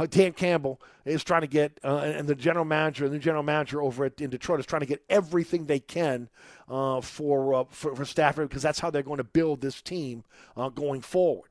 Dan 0.05 0.31
Campbell 0.33 0.81
is 1.03 1.23
trying 1.23 1.41
to 1.41 1.47
get, 1.47 1.79
uh, 1.83 1.97
and 1.97 2.27
the 2.27 2.35
general 2.35 2.65
manager, 2.65 3.05
and 3.05 3.13
the 3.13 3.19
general 3.19 3.43
manager 3.43 3.81
over 3.81 4.05
at, 4.05 4.21
in 4.21 4.29
Detroit 4.29 4.59
is 4.59 4.65
trying 4.65 4.81
to 4.81 4.85
get 4.85 5.03
everything 5.09 5.65
they 5.65 5.79
can 5.79 6.29
uh, 6.69 7.01
for, 7.01 7.53
uh, 7.53 7.63
for, 7.69 7.95
for 7.95 8.05
Stafford 8.05 8.47
because 8.49 8.63
that's 8.63 8.79
how 8.79 8.89
they're 8.89 9.03
going 9.03 9.17
to 9.17 9.23
build 9.23 9.61
this 9.61 9.81
team 9.81 10.23
uh, 10.55 10.69
going 10.69 11.01
forward. 11.01 11.49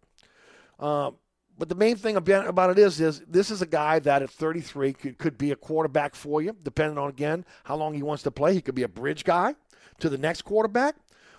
Uh, 0.78 1.10
but 1.58 1.68
the 1.68 1.74
main 1.74 1.96
thing 1.96 2.16
about 2.16 2.70
it 2.70 2.78
is, 2.78 3.00
is 3.00 3.20
this 3.26 3.50
is 3.50 3.62
a 3.62 3.66
guy 3.66 3.98
that 3.98 4.22
at 4.22 4.30
33 4.30 4.92
could, 4.92 5.18
could 5.18 5.36
be 5.36 5.50
a 5.50 5.56
quarterback 5.56 6.14
for 6.14 6.40
you, 6.40 6.56
depending 6.62 6.96
on 6.98 7.08
again 7.08 7.44
how 7.64 7.74
long 7.74 7.94
he 7.94 8.02
wants 8.02 8.22
to 8.22 8.30
play. 8.30 8.54
He 8.54 8.60
could 8.60 8.76
be 8.76 8.84
a 8.84 8.88
bridge 8.88 9.24
guy 9.24 9.56
to 9.98 10.08
the 10.08 10.18
next 10.18 10.42
quarterback, 10.42 10.94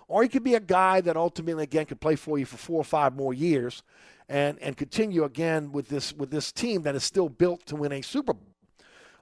or 0.09 0.21
he 0.21 0.27
could 0.27 0.43
be 0.43 0.55
a 0.55 0.59
guy 0.59 0.99
that 1.01 1.15
ultimately 1.15 1.63
again 1.63 1.85
could 1.85 2.01
play 2.01 2.17
for 2.17 2.37
you 2.37 2.45
for 2.45 2.57
four 2.57 2.81
or 2.81 2.83
five 2.83 3.15
more 3.15 3.33
years 3.33 3.81
and 4.29 4.59
and 4.61 4.77
continue 4.77 5.23
again 5.23 5.71
with 5.71 5.89
this 5.89 6.13
with 6.13 6.29
this 6.29 6.51
team 6.51 6.83
that 6.83 6.95
is 6.95 7.03
still 7.03 7.27
built 7.27 7.65
to 7.65 7.75
win 7.75 7.91
a 7.91 8.01
Super 8.01 8.33
Bowl. 8.33 8.45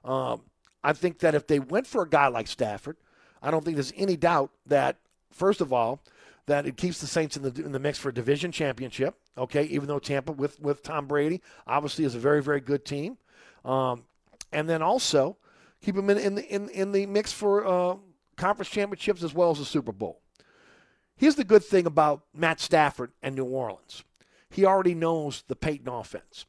Um, 0.04 0.42
I 0.84 0.92
think 0.92 1.18
that 1.20 1.34
if 1.34 1.46
they 1.46 1.58
went 1.58 1.86
for 1.86 2.02
a 2.02 2.08
guy 2.08 2.28
like 2.28 2.46
Stafford, 2.46 2.96
I 3.42 3.50
don't 3.50 3.64
think 3.64 3.76
there's 3.76 3.92
any 3.96 4.16
doubt 4.16 4.50
that 4.66 4.96
first 5.32 5.60
of 5.60 5.72
all 5.72 6.00
that 6.46 6.66
it 6.66 6.76
keeps 6.76 7.00
the 7.00 7.06
Saints 7.06 7.36
in 7.36 7.42
the 7.42 7.64
in 7.64 7.72
the 7.72 7.78
mix 7.78 7.98
for 7.98 8.10
a 8.10 8.14
division 8.14 8.52
championship. 8.52 9.16
Okay, 9.36 9.64
even 9.64 9.88
though 9.88 9.98
Tampa 9.98 10.32
with 10.32 10.60
with 10.60 10.82
Tom 10.82 11.06
Brady 11.06 11.40
obviously 11.66 12.04
is 12.04 12.14
a 12.14 12.18
very 12.18 12.42
very 12.42 12.60
good 12.60 12.84
team, 12.84 13.16
um, 13.64 14.04
and 14.52 14.68
then 14.68 14.82
also 14.82 15.38
keep 15.82 15.96
them 15.96 16.10
in 16.10 16.18
in 16.18 16.34
the 16.34 16.46
in, 16.54 16.68
in 16.68 16.92
the 16.92 17.06
mix 17.06 17.32
for 17.32 17.66
uh, 17.66 17.96
conference 18.36 18.68
championships 18.68 19.22
as 19.22 19.32
well 19.34 19.50
as 19.50 19.58
the 19.58 19.64
Super 19.64 19.92
Bowl. 19.92 20.20
Here's 21.16 21.34
the 21.34 21.44
good 21.44 21.64
thing 21.64 21.86
about 21.86 22.22
Matt 22.32 22.60
Stafford 22.60 23.10
and 23.22 23.34
New 23.34 23.44
Orleans 23.44 24.04
he 24.50 24.64
already 24.64 24.94
knows 24.94 25.44
the 25.48 25.56
Payton 25.56 25.88
offense. 25.88 26.46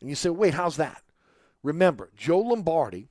And 0.00 0.08
you 0.08 0.14
say, 0.14 0.30
wait, 0.30 0.54
how's 0.54 0.76
that? 0.76 1.02
Remember, 1.62 2.10
Joe 2.16 2.40
Lombardi 2.40 3.08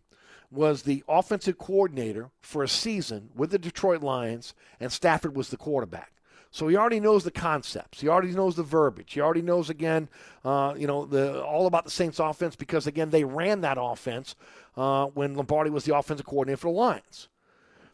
was 0.52 0.84
the 0.84 1.04
offensive 1.08 1.58
coordinator 1.58 2.30
for 2.42 2.64
a 2.64 2.68
season 2.68 3.30
with 3.34 3.52
the 3.52 3.58
Detroit 3.58 4.04
Lions, 4.04 4.54
and 4.80 4.92
Stafford 4.92 5.36
was 5.36 5.50
the 5.50 5.58
quarterback. 5.58 6.12
So 6.54 6.68
he 6.68 6.76
already 6.76 7.00
knows 7.00 7.24
the 7.24 7.32
concepts. 7.32 8.02
He 8.02 8.10
already 8.10 8.34
knows 8.34 8.58
the 8.58 8.64
verbiage. 8.64 9.14
He 9.14 9.22
already 9.22 9.42
knows 9.42 9.70
again, 9.70 10.10
uh, 10.44 10.76
you 10.78 10.86
know, 10.86 11.06
the 11.06 11.42
all 11.42 11.66
about 11.66 11.86
the 11.86 11.92
Saints 11.92 12.20
offense 12.20 12.58
because 12.58 12.88
again 12.88 13.10
they 13.10 13.24
ran 13.24 13.62
that 13.62 13.78
offense 13.80 14.36
uh, 14.76 15.06
when 15.06 15.36
Lombardi 15.36 15.70
was 15.70 15.86
the 15.86 15.96
offensive 15.96 16.26
coordinator 16.26 16.58
for 16.58 16.74
the 16.74 16.78
Lions. 16.78 17.30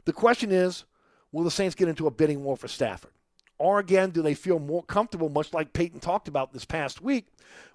The 0.06 0.14
question 0.14 0.52
is, 0.52 0.86
will 1.32 1.44
the 1.44 1.52
Saints 1.52 1.76
get 1.76 1.88
into 1.88 2.08
a 2.08 2.12
bidding 2.12 2.44
war 2.44 2.58
for 2.58 2.68
Stafford? 2.68 3.12
Or 3.60 3.80
again, 3.80 4.12
do 4.12 4.22
they 4.22 4.36
feel 4.36 4.60
more 4.60 4.84
comfortable, 4.84 5.30
much 5.30 5.54
like 5.54 5.74
Payton 5.74 6.00
talked 6.00 6.28
about 6.28 6.54
this 6.54 6.66
past 6.66 7.02
week, 7.02 7.28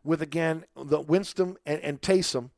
with 0.04 0.22
again 0.22 0.64
the 0.76 1.00
Winston 1.00 1.56
and, 1.66 1.80
and 1.80 2.00
Taysom 2.00 2.50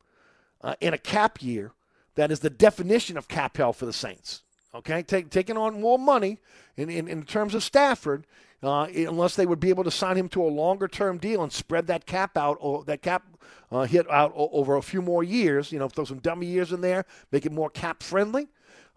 uh, 0.61 0.75
in 0.79 0.93
a 0.93 0.97
cap 0.97 1.41
year 1.41 1.71
that 2.15 2.31
is 2.31 2.39
the 2.39 2.49
definition 2.49 3.17
of 3.17 3.27
cap 3.27 3.57
hell 3.57 3.73
for 3.73 3.85
the 3.85 3.93
Saints? 3.93 4.43
Okay, 4.75 5.03
Take, 5.03 5.29
taking 5.29 5.57
on 5.57 5.79
more 5.79 5.97
money 5.97 6.39
in, 6.75 6.89
in, 6.89 7.07
in 7.07 7.23
terms 7.23 7.55
of 7.55 7.63
Stafford, 7.63 8.27
uh, 8.61 8.87
unless 8.93 9.35
they 9.35 9.45
would 9.45 9.59
be 9.59 9.69
able 9.69 9.85
to 9.85 9.91
sign 9.91 10.17
him 10.17 10.27
to 10.29 10.43
a 10.43 10.47
longer 10.49 10.87
term 10.87 11.17
deal 11.17 11.41
and 11.41 11.51
spread 11.51 11.87
that 11.87 12.05
cap 12.05 12.37
out 12.37 12.57
or 12.59 12.83
that 12.83 13.01
cap 13.01 13.23
uh, 13.71 13.83
hit 13.83 14.09
out 14.11 14.33
over 14.35 14.75
a 14.75 14.81
few 14.81 15.01
more 15.01 15.23
years. 15.23 15.71
You 15.71 15.79
know, 15.79 15.87
throw 15.87 16.03
some 16.03 16.19
dummy 16.19 16.47
years 16.47 16.73
in 16.73 16.81
there, 16.81 17.05
make 17.31 17.45
it 17.45 17.51
more 17.53 17.69
cap 17.69 18.03
friendly. 18.03 18.47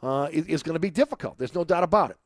Uh, 0.02 0.28
it, 0.32 0.46
it's 0.48 0.62
going 0.62 0.74
to 0.74 0.80
be 0.80 0.90
difficult. 0.90 1.38
There's 1.38 1.54
no 1.54 1.64
doubt 1.64 1.84
about 1.84 2.10
it. 2.10 2.16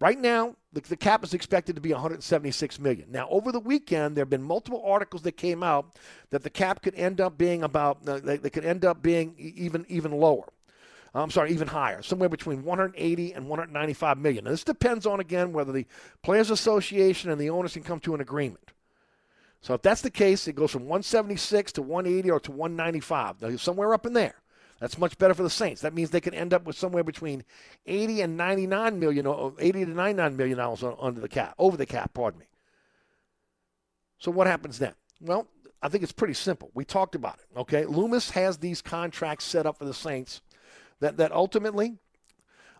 Right 0.00 0.18
now, 0.18 0.56
the, 0.72 0.80
the, 0.80 0.96
cap 0.96 1.22
is 1.24 1.34
expected 1.34 1.74
to 1.76 1.82
be 1.82 1.92
176 1.92 2.78
million. 2.78 3.10
Now, 3.10 3.28
over 3.28 3.52
the 3.52 3.60
weekend, 3.60 4.16
there 4.16 4.22
have 4.22 4.30
been 4.30 4.42
multiple 4.42 4.82
articles 4.84 5.22
that 5.22 5.32
came 5.32 5.62
out 5.62 5.96
that 6.30 6.42
the 6.42 6.50
cap 6.50 6.82
could 6.82 6.94
end 6.94 7.20
up 7.20 7.36
being 7.36 7.62
about 7.62 8.08
uh, 8.08 8.18
they, 8.18 8.36
they, 8.38 8.50
could 8.50 8.64
end 8.64 8.84
up 8.84 9.02
being 9.02 9.34
even 9.38 9.84
even 9.88 10.12
lower. 10.12 10.48
I'm 11.12 11.30
sorry, 11.30 11.50
even 11.50 11.66
higher, 11.66 12.02
somewhere 12.02 12.28
between 12.28 12.62
180 12.62 13.32
and 13.32 13.48
195 13.48 14.18
million. 14.18 14.44
Now, 14.44 14.52
this 14.52 14.64
depends 14.64 15.06
on 15.06 15.20
again 15.20 15.52
whether 15.52 15.72
the 15.72 15.86
Players 16.22 16.50
Association 16.50 17.30
and 17.30 17.40
the 17.40 17.50
owners 17.50 17.72
can 17.72 17.82
come 17.82 18.00
to 18.00 18.14
an 18.14 18.20
agreement. 18.20 18.70
So, 19.60 19.74
if 19.74 19.82
that's 19.82 20.00
the 20.00 20.10
case, 20.10 20.48
it 20.48 20.54
goes 20.54 20.70
from 20.70 20.82
176 20.82 21.72
to 21.72 21.82
180 21.82 22.30
or 22.30 22.40
to 22.40 22.52
195, 22.52 23.60
somewhere 23.60 23.92
up 23.92 24.06
in 24.06 24.14
there. 24.14 24.39
That's 24.80 24.98
much 24.98 25.18
better 25.18 25.34
for 25.34 25.42
the 25.42 25.50
Saints. 25.50 25.82
That 25.82 25.94
means 25.94 26.10
they 26.10 26.22
can 26.22 26.34
end 26.34 26.54
up 26.54 26.64
with 26.64 26.76
somewhere 26.76 27.04
between 27.04 27.44
80 27.86 28.22
and 28.22 28.36
99 28.36 28.98
million, 28.98 29.26
or 29.26 29.52
80 29.58 29.84
to 29.84 29.90
99 29.90 30.36
million 30.36 30.58
dollars 30.58 30.82
under 30.98 31.20
the 31.20 31.28
cap, 31.28 31.54
over 31.58 31.76
the 31.76 31.86
cap. 31.86 32.14
Pardon 32.14 32.40
me. 32.40 32.46
So 34.18 34.30
what 34.30 34.46
happens 34.46 34.78
then? 34.78 34.94
Well, 35.20 35.46
I 35.82 35.88
think 35.88 36.02
it's 36.02 36.12
pretty 36.12 36.34
simple. 36.34 36.70
We 36.74 36.84
talked 36.84 37.14
about 37.14 37.38
it. 37.38 37.58
Okay, 37.58 37.84
Loomis 37.84 38.30
has 38.30 38.58
these 38.58 38.80
contracts 38.82 39.44
set 39.44 39.66
up 39.66 39.78
for 39.78 39.84
the 39.84 39.94
Saints 39.94 40.40
that 41.00 41.18
that 41.18 41.32
ultimately 41.32 41.98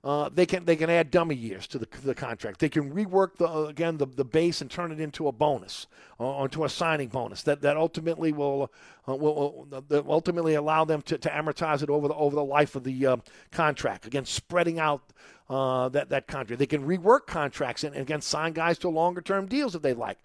uh, 0.02 0.30
they 0.32 0.46
can 0.46 0.64
they 0.64 0.76
can 0.76 0.88
add 0.88 1.10
dummy 1.10 1.34
years 1.34 1.66
to 1.66 1.78
the, 1.78 1.86
the 2.02 2.14
contract. 2.14 2.58
They 2.58 2.70
can 2.70 2.90
rework 2.92 3.36
the 3.36 3.66
again 3.66 3.98
the, 3.98 4.06
the 4.06 4.24
base 4.24 4.62
and 4.62 4.70
turn 4.70 4.92
it 4.92 5.00
into 5.00 5.28
a 5.28 5.32
bonus 5.32 5.86
uh, 6.20 6.46
a 6.46 6.68
signing 6.68 7.08
bonus 7.08 7.42
that, 7.42 7.62
that 7.62 7.76
ultimately 7.76 8.32
will, 8.32 8.70
uh, 9.08 9.14
will, 9.14 9.66
will 9.70 10.04
ultimately 10.08 10.54
allow 10.54 10.84
them 10.84 11.00
to, 11.02 11.16
to 11.16 11.30
amortize 11.30 11.82
it 11.82 11.88
over 11.88 12.08
the 12.08 12.14
over 12.14 12.36
the 12.36 12.44
life 12.44 12.76
of 12.76 12.84
the 12.84 13.06
uh, 13.06 13.16
contract. 13.50 14.06
Again, 14.06 14.24
spreading 14.24 14.78
out 14.78 15.02
uh, 15.48 15.88
that 15.90 16.10
that 16.10 16.26
contract. 16.26 16.58
They 16.58 16.66
can 16.66 16.86
rework 16.86 17.26
contracts 17.26 17.84
and, 17.84 17.94
and 17.94 18.02
again 18.02 18.20
sign 18.20 18.52
guys 18.52 18.78
to 18.78 18.88
longer 18.88 19.20
term 19.20 19.46
deals 19.46 19.74
if 19.74 19.82
they 19.82 19.94
like. 19.94 20.18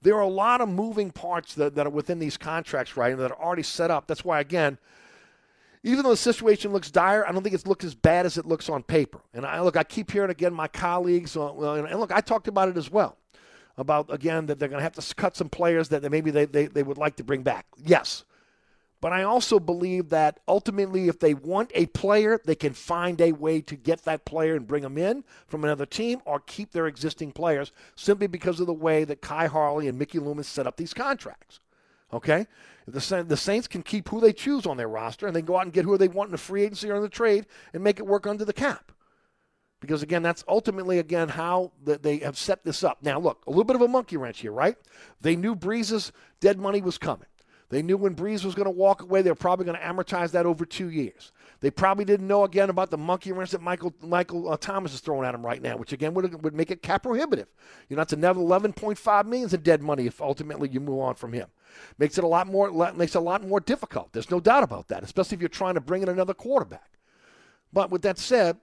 There 0.00 0.16
are 0.16 0.22
a 0.22 0.28
lot 0.28 0.60
of 0.60 0.68
moving 0.68 1.10
parts 1.10 1.54
that, 1.54 1.76
that 1.76 1.86
are 1.86 1.90
within 1.90 2.18
these 2.18 2.36
contracts, 2.36 2.96
right, 2.96 3.12
and 3.12 3.20
that 3.20 3.30
are 3.30 3.40
already 3.40 3.62
set 3.62 3.90
up. 3.90 4.08
That's 4.08 4.24
why 4.24 4.40
again 4.40 4.78
even 5.82 6.04
though 6.04 6.10
the 6.10 6.16
situation 6.16 6.72
looks 6.72 6.90
dire, 6.90 7.26
I 7.26 7.32
don't 7.32 7.42
think 7.42 7.54
it 7.54 7.66
looks 7.66 7.84
as 7.84 7.94
bad 7.94 8.26
as 8.26 8.38
it 8.38 8.46
looks 8.46 8.68
on 8.68 8.82
paper. 8.82 9.20
And 9.34 9.44
I 9.44 9.60
look, 9.60 9.76
I 9.76 9.82
keep 9.82 10.10
hearing 10.10 10.30
again 10.30 10.54
my 10.54 10.68
colleagues, 10.68 11.36
uh, 11.36 11.52
and 11.52 12.00
look, 12.00 12.12
I 12.12 12.20
talked 12.20 12.48
about 12.48 12.68
it 12.68 12.76
as 12.76 12.90
well 12.90 13.16
about 13.78 14.12
again 14.12 14.46
that 14.46 14.58
they're 14.58 14.68
going 14.68 14.78
to 14.80 14.84
have 14.84 14.94
to 14.94 15.14
cut 15.14 15.36
some 15.36 15.48
players 15.48 15.88
that 15.88 16.08
maybe 16.10 16.30
they, 16.30 16.44
they, 16.44 16.66
they 16.66 16.82
would 16.82 16.98
like 16.98 17.16
to 17.16 17.24
bring 17.24 17.42
back. 17.42 17.66
Yes. 17.76 18.24
But 19.00 19.12
I 19.12 19.24
also 19.24 19.58
believe 19.58 20.10
that 20.10 20.38
ultimately, 20.46 21.08
if 21.08 21.18
they 21.18 21.34
want 21.34 21.72
a 21.74 21.86
player, 21.86 22.38
they 22.44 22.54
can 22.54 22.72
find 22.72 23.20
a 23.20 23.32
way 23.32 23.60
to 23.62 23.74
get 23.74 24.04
that 24.04 24.24
player 24.24 24.54
and 24.54 24.64
bring 24.64 24.84
them 24.84 24.96
in 24.96 25.24
from 25.48 25.64
another 25.64 25.86
team 25.86 26.20
or 26.24 26.38
keep 26.38 26.70
their 26.70 26.86
existing 26.86 27.32
players 27.32 27.72
simply 27.96 28.28
because 28.28 28.60
of 28.60 28.68
the 28.68 28.72
way 28.72 29.02
that 29.02 29.20
Khai 29.20 29.48
Harley 29.48 29.88
and 29.88 29.98
Mickey 29.98 30.20
Loomis 30.20 30.46
set 30.46 30.68
up 30.68 30.76
these 30.76 30.94
contracts. 30.94 31.58
Okay? 32.12 32.46
The, 32.86 33.24
the 33.26 33.36
Saints 33.36 33.68
can 33.68 33.82
keep 33.82 34.08
who 34.08 34.20
they 34.20 34.32
choose 34.32 34.66
on 34.66 34.76
their 34.76 34.88
roster 34.88 35.26
and 35.26 35.34
they 35.34 35.42
go 35.42 35.56
out 35.56 35.64
and 35.64 35.72
get 35.72 35.84
who 35.84 35.96
they 35.96 36.08
want 36.08 36.28
in 36.28 36.32
the 36.32 36.38
free 36.38 36.64
agency 36.64 36.90
or 36.90 36.96
in 36.96 37.02
the 37.02 37.08
trade 37.08 37.46
and 37.72 37.82
make 37.82 37.98
it 37.98 38.06
work 38.06 38.26
under 38.26 38.44
the 38.44 38.52
cap. 38.52 38.92
Because 39.80 40.02
again, 40.02 40.22
that's 40.22 40.44
ultimately 40.46 40.98
again 40.98 41.28
how 41.28 41.72
the, 41.82 41.98
they 41.98 42.18
have 42.18 42.38
set 42.38 42.64
this 42.64 42.84
up. 42.84 42.98
Now, 43.02 43.18
look, 43.18 43.42
a 43.46 43.50
little 43.50 43.64
bit 43.64 43.76
of 43.76 43.82
a 43.82 43.88
monkey 43.88 44.16
wrench 44.16 44.40
here, 44.40 44.52
right? 44.52 44.76
They 45.20 45.34
knew 45.34 45.56
Brees's 45.56 46.12
dead 46.40 46.58
money 46.58 46.80
was 46.80 46.98
coming. 46.98 47.26
They 47.68 47.82
knew 47.82 47.96
when 47.96 48.14
Brees 48.14 48.44
was 48.44 48.54
going 48.54 48.66
to 48.66 48.70
walk 48.70 49.02
away, 49.02 49.22
they 49.22 49.30
were 49.30 49.34
probably 49.34 49.64
going 49.64 49.78
to 49.78 49.82
amortize 49.82 50.32
that 50.32 50.44
over 50.44 50.66
two 50.66 50.90
years. 50.90 51.32
They 51.62 51.70
probably 51.70 52.04
didn't 52.04 52.26
know 52.26 52.42
again 52.42 52.70
about 52.70 52.90
the 52.90 52.98
monkey 52.98 53.30
wrench 53.30 53.52
that 53.52 53.62
Michael 53.62 53.94
Michael 54.02 54.50
uh, 54.50 54.56
Thomas 54.56 54.92
is 54.94 55.00
throwing 55.00 55.26
at 55.26 55.32
him 55.32 55.46
right 55.46 55.62
now, 55.62 55.76
which 55.76 55.92
again 55.92 56.12
would 56.12 56.42
would 56.42 56.54
make 56.54 56.72
it 56.72 56.82
cap 56.82 57.04
prohibitive. 57.04 57.46
You 57.88 57.94
know, 57.94 58.02
it's 58.02 58.12
another 58.12 58.40
11.5 58.40 59.26
million 59.26 59.48
in 59.54 59.60
dead 59.60 59.80
money 59.80 60.06
if 60.06 60.20
ultimately 60.20 60.68
you 60.68 60.80
move 60.80 60.98
on 60.98 61.14
from 61.14 61.32
him. 61.32 61.46
Makes 61.98 62.18
it 62.18 62.24
a 62.24 62.26
lot 62.26 62.48
more 62.48 62.92
makes 62.94 63.14
it 63.14 63.18
a 63.18 63.20
lot 63.22 63.46
more 63.46 63.60
difficult. 63.60 64.12
There's 64.12 64.30
no 64.30 64.40
doubt 64.40 64.64
about 64.64 64.88
that, 64.88 65.04
especially 65.04 65.36
if 65.36 65.40
you're 65.40 65.48
trying 65.48 65.74
to 65.74 65.80
bring 65.80 66.02
in 66.02 66.08
another 66.08 66.34
quarterback. 66.34 66.98
But 67.72 67.90
with 67.90 68.02
that 68.02 68.18
said, 68.18 68.58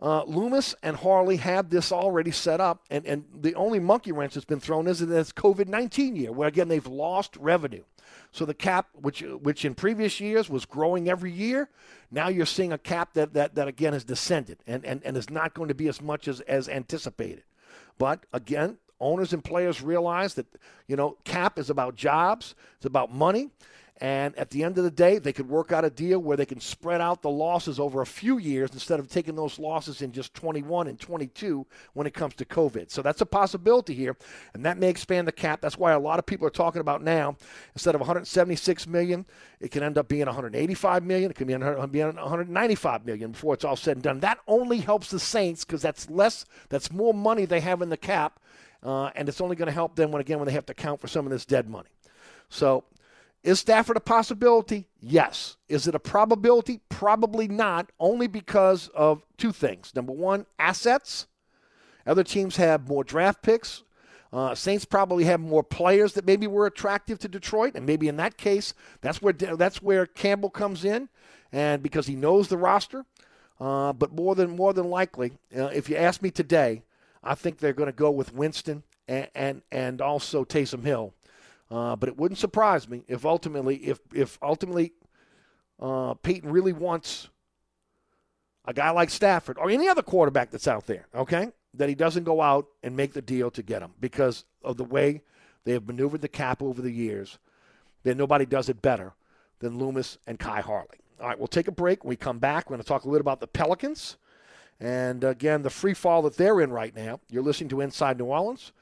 uh, 0.00 0.24
Loomis 0.24 0.74
and 0.82 0.96
Harley 0.96 1.36
have 1.36 1.68
this 1.68 1.92
already 1.92 2.30
set 2.30 2.62
up, 2.62 2.84
and, 2.90 3.04
and 3.04 3.24
the 3.34 3.54
only 3.56 3.78
monkey 3.78 4.12
wrench 4.12 4.34
that's 4.34 4.46
been 4.46 4.58
thrown 4.60 4.86
is 4.86 5.00
this 5.00 5.32
COVID 5.32 5.68
19 5.68 6.16
year, 6.16 6.32
where 6.32 6.48
again 6.48 6.68
they've 6.68 6.86
lost 6.86 7.36
revenue. 7.36 7.84
So 8.32 8.44
the 8.44 8.54
cap, 8.54 8.88
which 8.94 9.22
which 9.22 9.64
in 9.64 9.74
previous 9.74 10.20
years 10.20 10.50
was 10.50 10.64
growing 10.64 11.08
every 11.08 11.32
year, 11.32 11.68
now 12.10 12.28
you're 12.28 12.46
seeing 12.46 12.72
a 12.72 12.78
cap 12.78 13.14
that, 13.14 13.34
that, 13.34 13.54
that 13.54 13.68
again 13.68 13.92
has 13.92 14.04
descended 14.04 14.58
and, 14.66 14.84
and, 14.84 15.02
and 15.04 15.16
is 15.16 15.30
not 15.30 15.54
going 15.54 15.68
to 15.68 15.74
be 15.74 15.88
as 15.88 16.00
much 16.00 16.28
as, 16.28 16.40
as 16.42 16.68
anticipated. 16.68 17.44
But 17.98 18.26
again, 18.32 18.78
owners 19.00 19.32
and 19.32 19.42
players 19.42 19.82
realize 19.82 20.34
that, 20.34 20.46
you 20.86 20.96
know, 20.96 21.16
cap 21.24 21.58
is 21.58 21.70
about 21.70 21.96
jobs, 21.96 22.54
it's 22.76 22.86
about 22.86 23.12
money, 23.12 23.50
and 24.00 24.36
at 24.38 24.50
the 24.50 24.62
end 24.62 24.78
of 24.78 24.84
the 24.84 24.92
day, 24.92 25.18
they 25.18 25.32
could 25.32 25.48
work 25.48 25.72
out 25.72 25.84
a 25.84 25.90
deal 25.90 26.20
where 26.20 26.36
they 26.36 26.46
can 26.46 26.60
spread 26.60 27.00
out 27.00 27.20
the 27.20 27.30
losses 27.30 27.80
over 27.80 28.00
a 28.00 28.06
few 28.06 28.38
years 28.38 28.70
instead 28.72 29.00
of 29.00 29.08
taking 29.08 29.34
those 29.34 29.58
losses 29.58 30.02
in 30.02 30.12
just 30.12 30.34
21 30.34 30.86
and 30.86 31.00
22 31.00 31.66
when 31.94 32.06
it 32.06 32.14
comes 32.14 32.34
to 32.34 32.44
COVID. 32.44 32.92
So 32.92 33.02
that's 33.02 33.20
a 33.22 33.26
possibility 33.26 33.94
here, 33.94 34.16
and 34.54 34.64
that 34.64 34.78
may 34.78 34.88
expand 34.88 35.26
the 35.26 35.32
cap. 35.32 35.60
That's 35.60 35.76
why 35.76 35.92
a 35.92 35.98
lot 35.98 36.20
of 36.20 36.26
people 36.26 36.46
are 36.46 36.50
talking 36.50 36.80
about 36.80 37.02
now 37.02 37.36
instead 37.74 37.96
of 37.96 38.00
176 38.00 38.86
million, 38.86 39.26
it 39.58 39.72
can 39.72 39.82
end 39.82 39.98
up 39.98 40.06
being 40.06 40.26
185 40.26 41.02
million. 41.02 41.32
It 41.32 41.36
can 41.36 41.48
be 41.48 41.54
195 41.54 43.04
million 43.04 43.32
before 43.32 43.54
it's 43.54 43.64
all 43.64 43.76
said 43.76 43.96
and 43.96 44.02
done. 44.04 44.20
That 44.20 44.38
only 44.46 44.78
helps 44.78 45.10
the 45.10 45.18
Saints 45.18 45.64
because 45.64 45.82
that's 45.82 46.08
less, 46.08 46.44
that's 46.68 46.92
more 46.92 47.12
money 47.12 47.46
they 47.46 47.60
have 47.60 47.82
in 47.82 47.88
the 47.88 47.96
cap, 47.96 48.38
uh, 48.84 49.10
and 49.16 49.28
it's 49.28 49.40
only 49.40 49.56
going 49.56 49.66
to 49.66 49.72
help 49.72 49.96
them 49.96 50.12
when 50.12 50.20
again 50.20 50.38
when 50.38 50.46
they 50.46 50.52
have 50.52 50.66
to 50.66 50.72
account 50.72 51.00
for 51.00 51.08
some 51.08 51.26
of 51.26 51.32
this 51.32 51.44
dead 51.44 51.68
money. 51.68 51.88
So 52.48 52.84
is 53.42 53.60
Stafford 53.60 53.96
a 53.96 54.00
possibility? 54.00 54.88
Yes. 55.00 55.56
Is 55.68 55.86
it 55.86 55.94
a 55.94 56.00
probability? 56.00 56.80
Probably 56.88 57.48
not, 57.48 57.90
only 58.00 58.26
because 58.26 58.88
of 58.88 59.22
two 59.36 59.52
things. 59.52 59.92
Number 59.94 60.12
one, 60.12 60.46
assets. 60.58 61.26
Other 62.06 62.24
teams 62.24 62.56
have 62.56 62.88
more 62.88 63.04
draft 63.04 63.42
picks. 63.42 63.84
Uh, 64.32 64.54
Saints 64.54 64.84
probably 64.84 65.24
have 65.24 65.40
more 65.40 65.62
players 65.62 66.12
that 66.14 66.26
maybe 66.26 66.46
were 66.46 66.66
attractive 66.66 67.18
to 67.20 67.28
Detroit, 67.28 67.74
and 67.74 67.86
maybe 67.86 68.08
in 68.08 68.16
that 68.16 68.36
case, 68.36 68.74
that's 69.00 69.22
where 69.22 69.32
that's 69.32 69.80
where 69.80 70.04
Campbell 70.04 70.50
comes 70.50 70.84
in, 70.84 71.08
and 71.50 71.82
because 71.82 72.06
he 72.06 72.14
knows 72.14 72.48
the 72.48 72.58
roster. 72.58 73.06
Uh, 73.58 73.92
but 73.92 74.12
more 74.12 74.34
than 74.34 74.54
more 74.54 74.74
than 74.74 74.90
likely, 74.90 75.32
uh, 75.56 75.66
if 75.66 75.88
you 75.88 75.96
ask 75.96 76.20
me 76.22 76.30
today, 76.30 76.82
I 77.24 77.34
think 77.34 77.58
they're 77.58 77.72
going 77.72 77.88
to 77.88 77.92
go 77.92 78.10
with 78.10 78.34
Winston 78.34 78.82
and, 79.06 79.28
and 79.34 79.62
and 79.72 80.00
also 80.02 80.44
Taysom 80.44 80.84
Hill 80.84 81.14
uh, 81.70 81.96
but 81.96 82.08
it 82.08 82.16
wouldn't 82.16 82.38
surprise 82.38 82.88
me 82.88 83.02
if 83.08 83.24
ultimately, 83.24 83.76
if 83.76 84.00
if 84.14 84.38
ultimately, 84.42 84.92
uh, 85.80 86.14
Payton 86.14 86.50
really 86.50 86.72
wants 86.72 87.28
a 88.64 88.72
guy 88.72 88.90
like 88.90 89.10
Stafford 89.10 89.58
or 89.58 89.70
any 89.70 89.88
other 89.88 90.02
quarterback 90.02 90.50
that's 90.50 90.68
out 90.68 90.86
there, 90.86 91.06
okay, 91.14 91.52
that 91.74 91.88
he 91.88 91.94
doesn't 91.94 92.24
go 92.24 92.42
out 92.42 92.66
and 92.82 92.96
make 92.96 93.12
the 93.12 93.22
deal 93.22 93.50
to 93.50 93.62
get 93.62 93.82
him 93.82 93.92
because 94.00 94.44
of 94.62 94.76
the 94.76 94.84
way 94.84 95.22
they 95.64 95.72
have 95.72 95.86
maneuvered 95.86 96.20
the 96.20 96.28
cap 96.28 96.62
over 96.62 96.82
the 96.82 96.90
years. 96.90 97.38
Then 98.02 98.16
nobody 98.16 98.46
does 98.46 98.68
it 98.68 98.80
better 98.80 99.14
than 99.60 99.78
Loomis 99.78 100.18
and 100.26 100.38
Khai 100.38 100.62
Harley. 100.62 100.98
All 101.20 101.28
right, 101.28 101.38
we'll 101.38 101.48
take 101.48 101.68
a 101.68 101.72
break. 101.72 102.04
When 102.04 102.10
we 102.10 102.16
come 102.16 102.38
back, 102.38 102.68
we're 102.68 102.76
going 102.76 102.82
to 102.82 102.88
talk 102.88 103.04
a 103.04 103.08
little 103.08 103.20
about 103.20 103.40
the 103.40 103.46
Pelicans. 103.46 104.16
And 104.80 105.24
again, 105.24 105.62
the 105.62 105.70
free 105.70 105.94
fall 105.94 106.22
that 106.22 106.36
they're 106.36 106.60
in 106.60 106.70
right 106.70 106.94
now. 106.94 107.20
You're 107.28 107.42
listening 107.42 107.70
to 107.70 107.80
Inside 107.80 108.18
New 108.18 108.26
Orleans. 108.26 108.72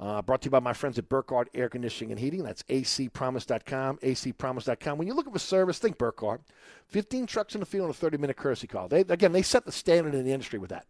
Uh, 0.00 0.22
brought 0.22 0.40
to 0.40 0.46
you 0.46 0.50
by 0.50 0.60
my 0.60 0.72
friends 0.72 0.98
at 0.98 1.10
Burkhardt 1.10 1.50
Air 1.52 1.68
Conditioning 1.68 2.10
and 2.10 2.18
Heating. 2.18 2.42
That's 2.42 2.62
acpromise.com, 2.62 3.98
acpromise.com. 3.98 4.96
When 4.96 5.06
you're 5.06 5.14
looking 5.14 5.32
for 5.32 5.38
service, 5.38 5.78
think 5.78 5.98
Burkhardt. 5.98 6.40
15 6.88 7.26
trucks 7.26 7.54
in 7.54 7.60
the 7.60 7.66
field 7.66 7.84
and 7.84 7.94
a 7.94 7.98
30 7.98 8.16
minute 8.16 8.38
courtesy 8.38 8.66
call. 8.66 8.88
They, 8.88 9.00
again, 9.00 9.32
they 9.32 9.42
set 9.42 9.66
the 9.66 9.72
standard 9.72 10.14
in 10.14 10.24
the 10.24 10.32
industry 10.32 10.58
with 10.58 10.70
that. 10.70 10.86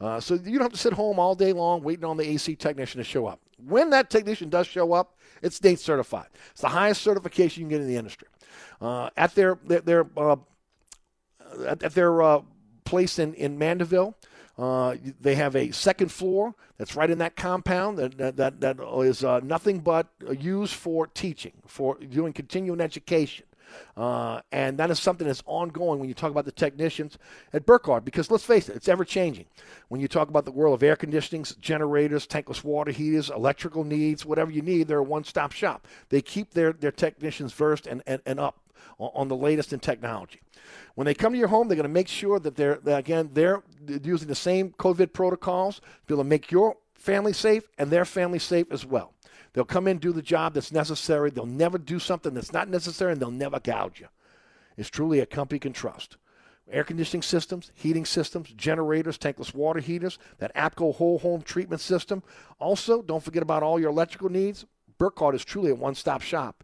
Uh, 0.00 0.18
so 0.18 0.34
you 0.34 0.58
don't 0.58 0.62
have 0.62 0.72
to 0.72 0.78
sit 0.78 0.92
home 0.92 1.20
all 1.20 1.36
day 1.36 1.52
long 1.52 1.82
waiting 1.82 2.04
on 2.04 2.16
the 2.16 2.28
AC 2.28 2.56
technician 2.56 2.98
to 2.98 3.04
show 3.04 3.26
up. 3.26 3.40
When 3.64 3.90
that 3.90 4.10
technician 4.10 4.48
does 4.48 4.66
show 4.66 4.92
up, 4.92 5.16
it's 5.40 5.56
state 5.56 5.78
certified. 5.78 6.28
It's 6.50 6.60
the 6.60 6.68
highest 6.68 7.02
certification 7.02 7.62
you 7.62 7.68
can 7.68 7.78
get 7.78 7.82
in 7.82 7.88
the 7.88 7.96
industry. 7.96 8.28
Uh, 8.80 9.10
at 9.16 9.34
their 9.34 9.58
their, 9.64 9.80
their 9.80 10.06
uh, 10.16 10.36
at, 11.66 11.80
their 11.80 12.22
uh, 12.22 12.40
place 12.84 13.18
in 13.18 13.34
in 13.34 13.58
Mandeville, 13.58 14.14
uh, 14.58 14.96
they 15.20 15.36
have 15.36 15.54
a 15.54 15.70
second 15.70 16.10
floor 16.10 16.54
that's 16.78 16.96
right 16.96 17.10
in 17.10 17.18
that 17.18 17.36
compound 17.36 17.98
that, 17.98 18.18
that, 18.18 18.36
that, 18.36 18.60
that 18.60 18.80
is 19.02 19.22
uh, 19.22 19.40
nothing 19.40 19.78
but 19.78 20.08
used 20.38 20.74
for 20.74 21.06
teaching, 21.06 21.52
for 21.66 21.96
doing 21.96 22.32
continuing 22.32 22.80
education. 22.80 23.44
Uh, 23.96 24.40
and 24.50 24.78
that 24.78 24.90
is 24.90 24.98
something 24.98 25.26
that's 25.26 25.42
ongoing 25.46 26.00
when 26.00 26.08
you 26.08 26.14
talk 26.14 26.30
about 26.30 26.44
the 26.44 26.52
technicians 26.52 27.18
at 27.52 27.66
Burkhardt, 27.66 28.04
because 28.04 28.30
let's 28.30 28.44
face 28.44 28.68
it, 28.68 28.76
it's 28.76 28.88
ever 28.88 29.04
changing. 29.04 29.44
When 29.88 30.00
you 30.00 30.08
talk 30.08 30.28
about 30.28 30.44
the 30.44 30.52
world 30.52 30.74
of 30.74 30.82
air 30.82 30.96
conditioning, 30.96 31.44
generators, 31.60 32.26
tankless 32.26 32.64
water 32.64 32.90
heaters, 32.90 33.30
electrical 33.30 33.84
needs, 33.84 34.24
whatever 34.24 34.50
you 34.50 34.62
need, 34.62 34.88
they're 34.88 34.98
a 34.98 35.02
one 35.04 35.24
stop 35.24 35.52
shop. 35.52 35.86
They 36.08 36.22
keep 36.22 36.52
their, 36.52 36.72
their 36.72 36.92
technicians 36.92 37.52
versed 37.52 37.86
and, 37.86 38.02
and, 38.06 38.22
and 38.24 38.40
up 38.40 38.56
on 38.98 39.28
the 39.28 39.36
latest 39.36 39.72
in 39.72 39.80
technology. 39.80 40.40
When 40.94 41.04
they 41.04 41.14
come 41.14 41.32
to 41.32 41.38
your 41.38 41.48
home, 41.48 41.68
they're 41.68 41.76
going 41.76 41.84
to 41.84 41.88
make 41.88 42.08
sure 42.08 42.38
that 42.40 42.56
they're, 42.56 42.78
that 42.84 42.98
again, 42.98 43.30
they're 43.32 43.62
using 43.86 44.28
the 44.28 44.34
same 44.34 44.70
COVID 44.72 45.12
protocols 45.12 45.76
to 45.76 45.82
be 46.06 46.14
able 46.14 46.24
to 46.24 46.28
make 46.28 46.50
your 46.50 46.76
family 46.94 47.32
safe 47.32 47.68
and 47.78 47.90
their 47.90 48.04
family 48.04 48.38
safe 48.38 48.70
as 48.70 48.84
well. 48.84 49.14
They'll 49.52 49.64
come 49.64 49.88
in, 49.88 49.98
do 49.98 50.12
the 50.12 50.22
job 50.22 50.54
that's 50.54 50.72
necessary. 50.72 51.30
They'll 51.30 51.46
never 51.46 51.78
do 51.78 51.98
something 51.98 52.34
that's 52.34 52.52
not 52.52 52.68
necessary, 52.68 53.12
and 53.12 53.20
they'll 53.20 53.30
never 53.30 53.60
gouge 53.60 54.00
you. 54.00 54.08
It's 54.76 54.90
truly 54.90 55.20
a 55.20 55.26
company 55.26 55.56
you 55.56 55.60
can 55.60 55.72
trust. 55.72 56.16
Air 56.70 56.84
conditioning 56.84 57.22
systems, 57.22 57.72
heating 57.74 58.04
systems, 58.04 58.50
generators, 58.50 59.16
tankless 59.16 59.54
water 59.54 59.80
heaters, 59.80 60.18
that 60.38 60.54
APCO 60.54 60.94
whole 60.94 61.18
home 61.18 61.40
treatment 61.40 61.80
system. 61.80 62.22
Also, 62.58 63.00
don't 63.00 63.22
forget 63.22 63.42
about 63.42 63.62
all 63.62 63.80
your 63.80 63.90
electrical 63.90 64.28
needs. 64.28 64.66
Burkhardt 64.98 65.34
is 65.34 65.44
truly 65.44 65.70
a 65.70 65.74
one 65.74 65.94
stop 65.94 66.20
shop. 66.20 66.62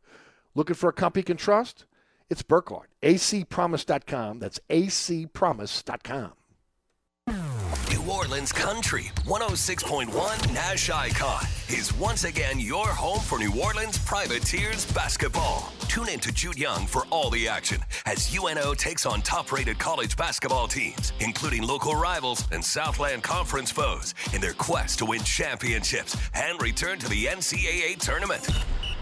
Looking 0.55 0.77
for 0.77 0.91
a 0.91 0.93
company 0.93 1.21
you 1.21 1.25
can 1.25 1.37
trust? 1.37 1.87
It's 2.31 2.43
Burkhardt. 2.43 2.91
acpromise.com. 3.03 4.39
That's 4.39 4.61
acpromise.com. 4.71 6.33
New 7.91 8.13
Orleans 8.13 8.53
Country 8.53 9.11
106.1 9.25 10.53
Nash 10.53 10.91
Icon 10.91 11.43
is 11.69 11.95
once 11.95 12.25
again 12.25 12.61
your 12.61 12.87
home 12.87 13.21
for 13.21 13.39
New 13.39 13.53
Orleans 13.63 13.97
Privateers 13.99 14.85
basketball. 14.93 15.73
Tune 15.89 16.11
in 16.11 16.21
to 16.21 16.33
Jude 16.33 16.59
Young 16.59 16.87
for 16.87 17.07
all 17.11 17.31
the 17.31 17.49
action 17.49 17.81
as 18.05 18.35
UNO 18.37 18.75
takes 18.75 19.07
on 19.07 19.23
top 19.23 19.53
rated 19.53 19.79
college 19.79 20.17
basketball 20.17 20.69
teams, 20.69 21.13
including 21.21 21.63
local 21.63 21.95
rivals 21.95 22.47
and 22.53 22.63
Southland 22.63 23.23
Conference 23.23 23.71
foes, 23.71 24.15
in 24.35 24.41
their 24.41 24.53
quest 24.55 24.99
to 24.99 25.07
win 25.07 25.23
championships 25.23 26.17
and 26.35 26.61
return 26.61 26.99
to 26.99 27.09
the 27.09 27.27
NCAA 27.27 27.99
tournament 27.99 28.49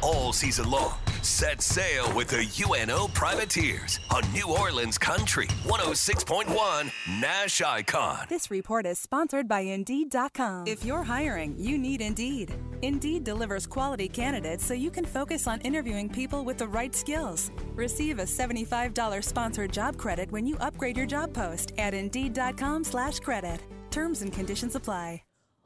all 0.03 0.33
season 0.33 0.71
long. 0.71 0.95
Set 1.23 1.63
sail 1.63 2.13
with 2.15 2.29
the 2.29 2.45
UNO 2.65 3.09
Privateers 3.09 4.01
on 4.15 4.23
New 4.33 4.49
Orleans 4.49 4.99
Country 4.99 5.47
106.1 5.65 6.91
Nash 7.21 7.63
Icon. 7.63 8.27
This 8.29 8.51
report 8.51 8.87
is 8.87 8.99
sponsored 8.99 9.47
by 9.47 9.61
Indeed.com. 9.61 10.67
If 10.67 10.85
you're 10.85 11.05
hiring, 11.05 11.55
you 11.59 11.79
need 11.79 12.01
Indeed. 12.01 12.53
Indeed 12.83 13.25
delivers 13.25 13.67
quality 13.67 14.09
candidates 14.09 14.67
so 14.67 14.75
you 14.75 14.91
can 14.91 15.05
focus 15.05 15.47
on 15.47 15.61
interviewing 15.61 16.09
people 16.09 16.45
with 16.45 16.59
the 16.59 16.69
right 16.69 16.95
skills. 16.95 17.51
Receive 17.75 18.19
a 18.19 18.25
$75 18.25 19.25
sponsored 19.25 19.73
job 19.73 19.97
credit 19.97 20.31
when 20.33 20.47
you 20.47 20.57
upgrade 20.57 20.97
your 20.97 21.07
job 21.07 21.33
post 21.33 21.73
at 21.79 21.95
Indeed.com/slash-credit. 21.95 23.61
Terms 23.91 24.23
and 24.23 24.33
conditions 24.33 24.75
apply. 24.75 25.23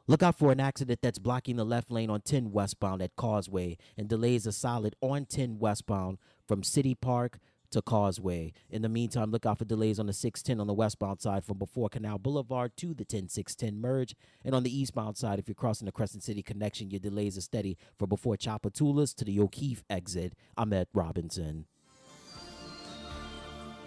Look 0.08 0.22
out 0.22 0.38
for 0.38 0.52
an 0.52 0.60
accident 0.60 1.00
that's 1.02 1.18
blocking 1.18 1.56
the 1.56 1.64
left 1.64 1.90
lane 1.90 2.10
on 2.10 2.20
10 2.20 2.52
westbound 2.52 3.02
at 3.02 3.16
Causeway 3.16 3.76
and 3.96 4.08
delays 4.08 4.46
a 4.46 4.52
solid 4.52 4.94
on 5.00 5.26
10 5.26 5.58
westbound 5.58 6.18
from 6.46 6.62
City 6.62 6.94
Park 6.94 7.40
to 7.72 7.82
Causeway. 7.82 8.52
In 8.70 8.82
the 8.82 8.88
meantime, 8.88 9.32
look 9.32 9.44
out 9.44 9.58
for 9.58 9.64
delays 9.64 9.98
on 9.98 10.06
the 10.06 10.12
610 10.12 10.60
on 10.60 10.68
the 10.68 10.74
westbound 10.74 11.20
side 11.20 11.44
from 11.44 11.58
before 11.58 11.88
Canal 11.88 12.18
Boulevard 12.18 12.76
to 12.76 12.94
the 12.94 13.04
10610 13.04 13.80
merge. 13.80 14.14
And 14.44 14.54
on 14.54 14.62
the 14.62 14.76
eastbound 14.76 15.16
side, 15.16 15.40
if 15.40 15.48
you're 15.48 15.56
crossing 15.56 15.86
the 15.86 15.92
Crescent 15.92 16.22
City 16.22 16.42
connection, 16.42 16.88
your 16.88 17.00
delays 17.00 17.36
are 17.36 17.40
steady 17.40 17.76
from 17.98 18.08
before 18.08 18.36
Tchoupitoulas 18.36 19.12
to 19.16 19.24
the 19.24 19.40
O'Keefe 19.40 19.82
exit. 19.90 20.34
I'm 20.56 20.72
at 20.72 20.86
Robinson. 20.94 21.66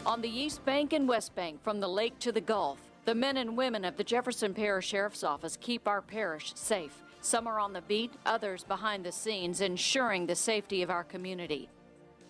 On 0.06 0.20
the 0.22 0.30
East 0.30 0.66
Bank 0.66 0.92
and 0.92 1.08
West 1.08 1.34
Bank, 1.36 1.64
from 1.64 1.80
the 1.80 1.88
lake 1.88 2.20
to 2.20 2.34
the 2.34 2.42
Gulf, 2.42 2.89
the 3.10 3.16
men 3.16 3.38
and 3.38 3.58
women 3.58 3.86
of 3.86 3.98
the 3.98 4.04
Jefferson 4.04 4.54
Parish 4.54 4.86
Sheriff's 4.86 5.24
Office 5.24 5.58
keep 5.60 5.88
our 5.88 6.00
parish 6.00 6.52
safe. 6.54 6.94
Some 7.22 7.48
are 7.48 7.60
on 7.60 7.74
the 7.74 7.82
beat, 7.82 8.14
others 8.24 8.64
behind 8.64 9.04
the 9.04 9.12
scenes, 9.12 9.62
ensuring 9.62 10.28
the 10.28 10.36
safety 10.36 10.84
of 10.84 10.92
our 10.92 11.04
community. 11.04 11.70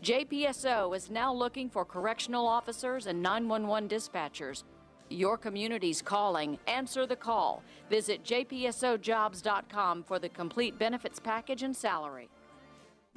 JPSO 0.02 0.96
is 0.96 1.10
now 1.10 1.34
looking 1.34 1.70
for 1.70 1.84
correctional 1.84 2.48
officers 2.48 3.08
and 3.08 3.22
911 3.22 3.90
dispatchers. 3.90 4.64
Your 5.10 5.38
community's 5.38 6.02
calling. 6.02 6.58
Answer 6.66 7.06
the 7.06 7.18
call. 7.18 7.62
Visit 7.90 8.24
jpsojobs.com 8.24 10.04
for 10.04 10.18
the 10.18 10.30
complete 10.30 10.80
benefits 10.80 11.20
package 11.20 11.64
and 11.64 11.76
salary. 11.76 12.30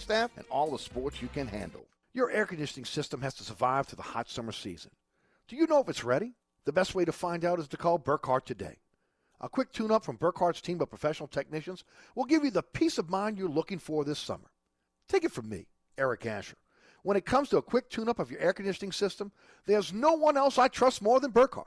staff, 0.00 0.30
and 0.36 0.46
all 0.50 0.70
the 0.70 0.78
sports 0.78 1.22
you 1.22 1.28
can 1.28 1.46
handle. 1.46 1.86
Your 2.12 2.30
air 2.30 2.46
conditioning 2.46 2.84
system 2.84 3.20
has 3.22 3.34
to 3.34 3.44
survive 3.44 3.86
through 3.86 3.96
the 3.96 4.02
hot 4.02 4.30
summer 4.30 4.52
season. 4.52 4.92
Do 5.48 5.56
you 5.56 5.66
know 5.66 5.80
if 5.80 5.88
it's 5.88 6.04
ready? 6.04 6.34
The 6.64 6.72
best 6.72 6.94
way 6.94 7.04
to 7.04 7.12
find 7.12 7.44
out 7.44 7.58
is 7.58 7.68
to 7.68 7.76
call 7.76 7.98
Burkhardt 7.98 8.46
today. 8.46 8.78
A 9.40 9.48
quick 9.48 9.72
tune 9.72 9.90
up 9.90 10.04
from 10.04 10.16
Burkhardt's 10.16 10.62
team 10.62 10.80
of 10.80 10.88
professional 10.88 11.28
technicians 11.28 11.84
will 12.14 12.24
give 12.24 12.44
you 12.44 12.50
the 12.50 12.62
peace 12.62 12.98
of 12.98 13.10
mind 13.10 13.36
you're 13.36 13.48
looking 13.48 13.78
for 13.78 14.04
this 14.04 14.18
summer. 14.18 14.50
Take 15.08 15.24
it 15.24 15.32
from 15.32 15.48
me, 15.48 15.66
Eric 15.98 16.24
Asher. 16.24 16.56
When 17.02 17.16
it 17.16 17.26
comes 17.26 17.50
to 17.50 17.58
a 17.58 17.62
quick 17.62 17.90
tune 17.90 18.08
up 18.08 18.18
of 18.18 18.30
your 18.30 18.40
air 18.40 18.54
conditioning 18.54 18.92
system, 18.92 19.32
there's 19.66 19.92
no 19.92 20.14
one 20.14 20.38
else 20.38 20.56
I 20.56 20.68
trust 20.68 21.02
more 21.02 21.20
than 21.20 21.32
Burkhardt. 21.32 21.66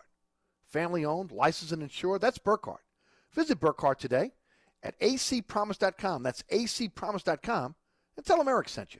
Family 0.65 1.05
owned, 1.05 1.31
licensed, 1.31 1.73
and 1.73 1.83
insured, 1.83 2.21
that's 2.21 2.39
Burkhardt. 2.39 2.81
Visit 3.33 3.59
Burkhardt 3.59 3.99
today 3.99 4.31
at 4.81 4.99
acpromise.com. 4.99 6.23
That's 6.23 6.43
acpromise.com 6.43 7.75
and 8.17 8.25
tell 8.25 8.37
them 8.37 8.47
Eric 8.47 8.69
sent 8.69 8.93
you. 8.93 8.99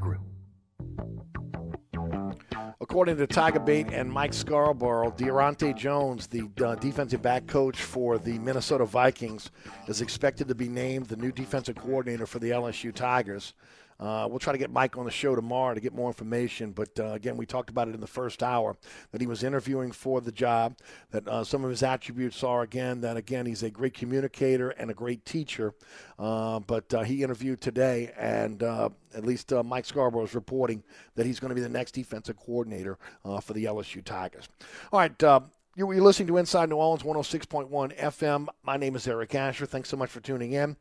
According 2.81 3.17
to 3.17 3.27
Tiger 3.27 3.59
Bait 3.59 3.87
and 3.93 4.11
Mike 4.11 4.33
Scarborough, 4.33 5.11
Daronte 5.11 5.77
Jones, 5.77 6.27
the 6.27 6.49
uh, 6.65 6.75
defensive 6.75 7.21
back 7.21 7.47
coach 7.47 7.81
for 7.81 8.17
the 8.17 8.37
Minnesota 8.39 8.85
Vikings, 8.85 9.49
is 9.87 10.01
expected 10.01 10.47
to 10.47 10.55
be 10.55 10.67
named 10.67 11.05
the 11.05 11.15
new 11.15 11.31
defensive 11.31 11.75
coordinator 11.75 12.25
for 12.25 12.39
the 12.39 12.49
LSU 12.49 12.93
Tigers. 12.93 13.53
Uh, 14.01 14.27
we'll 14.27 14.39
try 14.39 14.51
to 14.51 14.57
get 14.57 14.71
Mike 14.71 14.97
on 14.97 15.05
the 15.05 15.11
show 15.11 15.35
tomorrow 15.35 15.75
to 15.75 15.79
get 15.79 15.93
more 15.93 16.07
information. 16.07 16.71
But 16.71 16.99
uh, 16.99 17.11
again, 17.11 17.37
we 17.37 17.45
talked 17.45 17.69
about 17.69 17.87
it 17.87 17.93
in 17.93 18.01
the 18.01 18.07
first 18.07 18.41
hour 18.41 18.75
that 19.11 19.21
he 19.21 19.27
was 19.27 19.43
interviewing 19.43 19.91
for 19.91 20.19
the 20.21 20.31
job. 20.31 20.77
That 21.11 21.27
uh, 21.27 21.43
some 21.43 21.63
of 21.63 21.69
his 21.69 21.83
attributes 21.83 22.43
are 22.43 22.63
again 22.63 23.01
that 23.01 23.15
again 23.15 23.45
he's 23.45 23.63
a 23.63 23.69
great 23.69 23.93
communicator 23.93 24.71
and 24.71 24.89
a 24.89 24.95
great 24.95 25.23
teacher. 25.25 25.75
Uh, 26.17 26.59
but 26.59 26.91
uh, 26.93 27.01
he 27.03 27.23
interviewed 27.23 27.61
today, 27.61 28.11
and 28.17 28.63
uh, 28.63 28.89
at 29.15 29.25
least 29.25 29.51
Mike 29.65 29.85
Scarborough 29.85 30.23
is 30.23 30.35
reporting 30.35 30.83
that 31.15 31.25
he's 31.25 31.39
going 31.39 31.49
to 31.49 31.55
be 31.55 31.61
the 31.61 31.69
next 31.69 31.91
defensive 31.91 32.37
coordinator 32.37 32.97
for 33.41 33.53
the 33.53 33.65
LSU 33.65 34.03
Tigers. 34.03 34.47
All 34.91 34.99
right. 34.99 35.17
You're 35.81 35.99
listening 36.03 36.27
to 36.27 36.37
Inside 36.37 36.69
New 36.69 36.75
Orleans 36.75 37.01
106.1 37.01 37.97
FM. 37.97 38.47
My 38.61 38.77
name 38.77 38.95
is 38.95 39.07
Eric 39.07 39.33
Asher. 39.33 39.65
Thanks 39.65 39.89
so 39.89 39.97
much 39.97 40.11
for 40.11 40.19
tuning 40.19 40.51
in. 40.51 40.77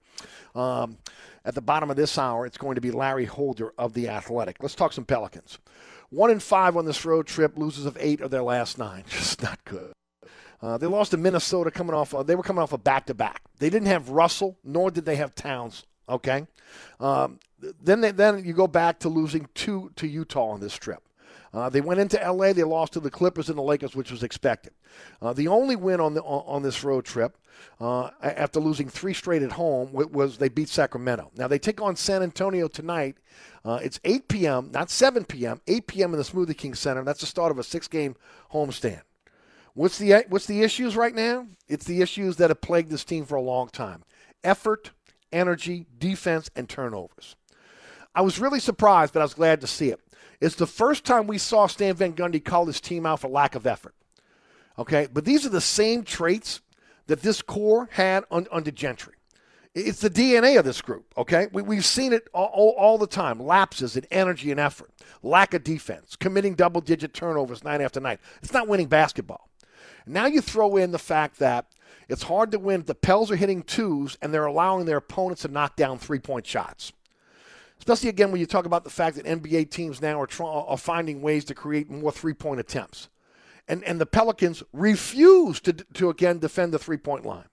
Um, 0.54 0.98
at 1.42 1.54
the 1.54 1.62
bottom 1.62 1.88
of 1.90 1.96
this 1.96 2.18
hour, 2.18 2.44
it's 2.44 2.58
going 2.58 2.74
to 2.74 2.82
be 2.82 2.90
Larry 2.90 3.24
Holder 3.24 3.72
of 3.78 3.94
The 3.94 4.10
Athletic. 4.10 4.58
Let's 4.60 4.74
talk 4.74 4.92
some 4.92 5.06
Pelicans. 5.06 5.58
One 6.10 6.30
in 6.30 6.38
five 6.38 6.76
on 6.76 6.84
this 6.84 7.02
road 7.06 7.26
trip, 7.26 7.56
losers 7.56 7.86
of 7.86 7.96
eight 7.98 8.20
of 8.20 8.30
their 8.30 8.42
last 8.42 8.76
nine. 8.76 9.04
Just 9.08 9.42
not 9.42 9.64
good. 9.64 9.92
Uh, 10.60 10.76
they 10.76 10.86
lost 10.86 11.12
to 11.12 11.16
Minnesota 11.16 11.70
coming 11.70 11.94
off. 11.94 12.14
Uh, 12.14 12.22
they 12.22 12.34
were 12.34 12.42
coming 12.42 12.62
off 12.62 12.74
a 12.74 12.78
back 12.78 13.06
to 13.06 13.14
back. 13.14 13.40
They 13.58 13.70
didn't 13.70 13.88
have 13.88 14.10
Russell, 14.10 14.58
nor 14.62 14.90
did 14.90 15.06
they 15.06 15.16
have 15.16 15.34
Towns. 15.34 15.86
Okay, 16.10 16.46
um, 16.98 17.38
then 17.82 18.02
they, 18.02 18.10
then 18.10 18.44
you 18.44 18.52
go 18.52 18.66
back 18.66 18.98
to 18.98 19.08
losing 19.08 19.48
two 19.54 19.92
to 19.96 20.06
Utah 20.06 20.50
on 20.50 20.60
this 20.60 20.74
trip. 20.74 21.02
Uh, 21.52 21.68
they 21.68 21.80
went 21.80 22.00
into 22.00 22.16
LA. 22.16 22.52
They 22.52 22.62
lost 22.62 22.92
to 22.92 23.00
the 23.00 23.10
Clippers 23.10 23.48
and 23.48 23.58
the 23.58 23.62
Lakers, 23.62 23.96
which 23.96 24.10
was 24.10 24.22
expected. 24.22 24.72
Uh, 25.20 25.32
the 25.32 25.48
only 25.48 25.76
win 25.76 26.00
on 26.00 26.14
the 26.14 26.22
on, 26.22 26.62
this 26.62 26.84
road 26.84 27.04
trip, 27.04 27.36
uh, 27.80 28.10
after 28.22 28.60
losing 28.60 28.88
three 28.88 29.14
straight 29.14 29.42
at 29.42 29.52
home, 29.52 29.90
was 29.92 30.38
they 30.38 30.48
beat 30.48 30.68
Sacramento. 30.68 31.30
Now 31.36 31.48
they 31.48 31.58
take 31.58 31.80
on 31.80 31.96
San 31.96 32.22
Antonio 32.22 32.68
tonight. 32.68 33.16
Uh, 33.64 33.78
it's 33.82 34.00
8 34.04 34.28
p.m., 34.28 34.70
not 34.72 34.90
7 34.90 35.24
p.m. 35.24 35.60
8 35.66 35.86
p.m. 35.86 36.12
in 36.12 36.18
the 36.18 36.24
Smoothie 36.24 36.56
King 36.56 36.74
Center. 36.74 37.04
That's 37.04 37.20
the 37.20 37.26
start 37.26 37.50
of 37.50 37.58
a 37.58 37.62
six-game 37.62 38.16
homestand. 38.52 39.02
What's 39.74 39.98
the 39.98 40.24
what's 40.28 40.46
the 40.46 40.62
issues 40.62 40.96
right 40.96 41.14
now? 41.14 41.46
It's 41.68 41.84
the 41.84 42.00
issues 42.00 42.36
that 42.36 42.50
have 42.50 42.60
plagued 42.60 42.90
this 42.90 43.04
team 43.04 43.24
for 43.24 43.36
a 43.36 43.42
long 43.42 43.68
time: 43.68 44.04
effort, 44.44 44.90
energy, 45.32 45.86
defense, 45.98 46.50
and 46.54 46.68
turnovers. 46.68 47.36
I 48.14 48.22
was 48.22 48.40
really 48.40 48.60
surprised, 48.60 49.12
but 49.12 49.20
I 49.20 49.24
was 49.24 49.34
glad 49.34 49.60
to 49.60 49.66
see 49.66 49.90
it. 49.90 50.00
It's 50.40 50.54
the 50.54 50.66
first 50.66 51.04
time 51.04 51.26
we 51.26 51.38
saw 51.38 51.66
Stan 51.66 51.94
Van 51.94 52.14
Gundy 52.14 52.42
call 52.42 52.66
his 52.66 52.80
team 52.80 53.04
out 53.04 53.20
for 53.20 53.28
lack 53.28 53.54
of 53.54 53.66
effort. 53.66 53.94
Okay, 54.78 55.08
but 55.12 55.24
these 55.24 55.44
are 55.44 55.50
the 55.50 55.60
same 55.60 56.02
traits 56.02 56.60
that 57.06 57.22
this 57.22 57.42
core 57.42 57.88
had 57.92 58.24
un, 58.30 58.46
under 58.50 58.70
Gentry. 58.70 59.14
It's 59.74 60.00
the 60.00 60.10
DNA 60.10 60.58
of 60.58 60.64
this 60.64 60.80
group, 60.80 61.12
okay? 61.16 61.46
We, 61.52 61.76
have 61.76 61.84
seen 61.84 62.12
it 62.12 62.28
all, 62.32 62.50
all, 62.52 62.74
all, 62.76 62.98
the 62.98 63.06
time 63.06 63.38
lapses 63.38 63.96
in 63.96 64.04
energy 64.10 64.50
and 64.50 64.58
effort, 64.58 64.90
lack 65.22 65.54
of 65.54 65.62
defense, 65.62 66.16
committing 66.16 66.54
double 66.54 66.80
digit 66.80 67.14
turnovers 67.14 67.62
night 67.62 67.80
after 67.80 68.00
night. 68.00 68.18
It's 68.42 68.52
not 68.52 68.66
winning 68.66 68.88
basketball. 68.88 69.48
Now 70.06 70.26
you 70.26 70.40
throw 70.40 70.76
in 70.76 70.90
the 70.90 70.98
fact 70.98 71.38
that 71.38 71.66
it's 72.08 72.24
hard 72.24 72.50
to 72.50 72.58
win. 72.58 72.82
The 72.82 72.96
Pels 72.96 73.30
are 73.30 73.36
hitting 73.36 73.62
twos 73.62 74.18
and 74.20 74.34
they're 74.34 74.46
allowing 74.46 74.86
their 74.86 74.96
opponents 74.96 75.42
to 75.42 75.48
knock 75.48 75.76
down 75.76 75.98
three 75.98 76.18
point 76.18 76.46
shots 76.46 76.92
especially 77.80 78.10
again 78.10 78.30
when 78.30 78.40
you 78.40 78.46
talk 78.46 78.66
about 78.66 78.84
the 78.84 78.90
fact 78.90 79.16
that 79.16 79.24
NBA 79.24 79.70
teams 79.70 80.00
now 80.00 80.20
are, 80.20 80.28
are 80.42 80.78
finding 80.78 81.22
ways 81.22 81.44
to 81.46 81.54
create 81.54 81.90
more 81.90 82.12
three 82.12 82.34
point 82.34 82.60
attempts. 82.60 83.08
And, 83.66 83.82
and 83.84 84.00
the 84.00 84.06
Pelicans 84.06 84.62
refuse 84.72 85.60
to, 85.60 85.72
to 85.72 86.10
again 86.10 86.38
defend 86.38 86.72
the 86.72 86.78
three 86.78 86.98
point 86.98 87.24
line. 87.24 87.46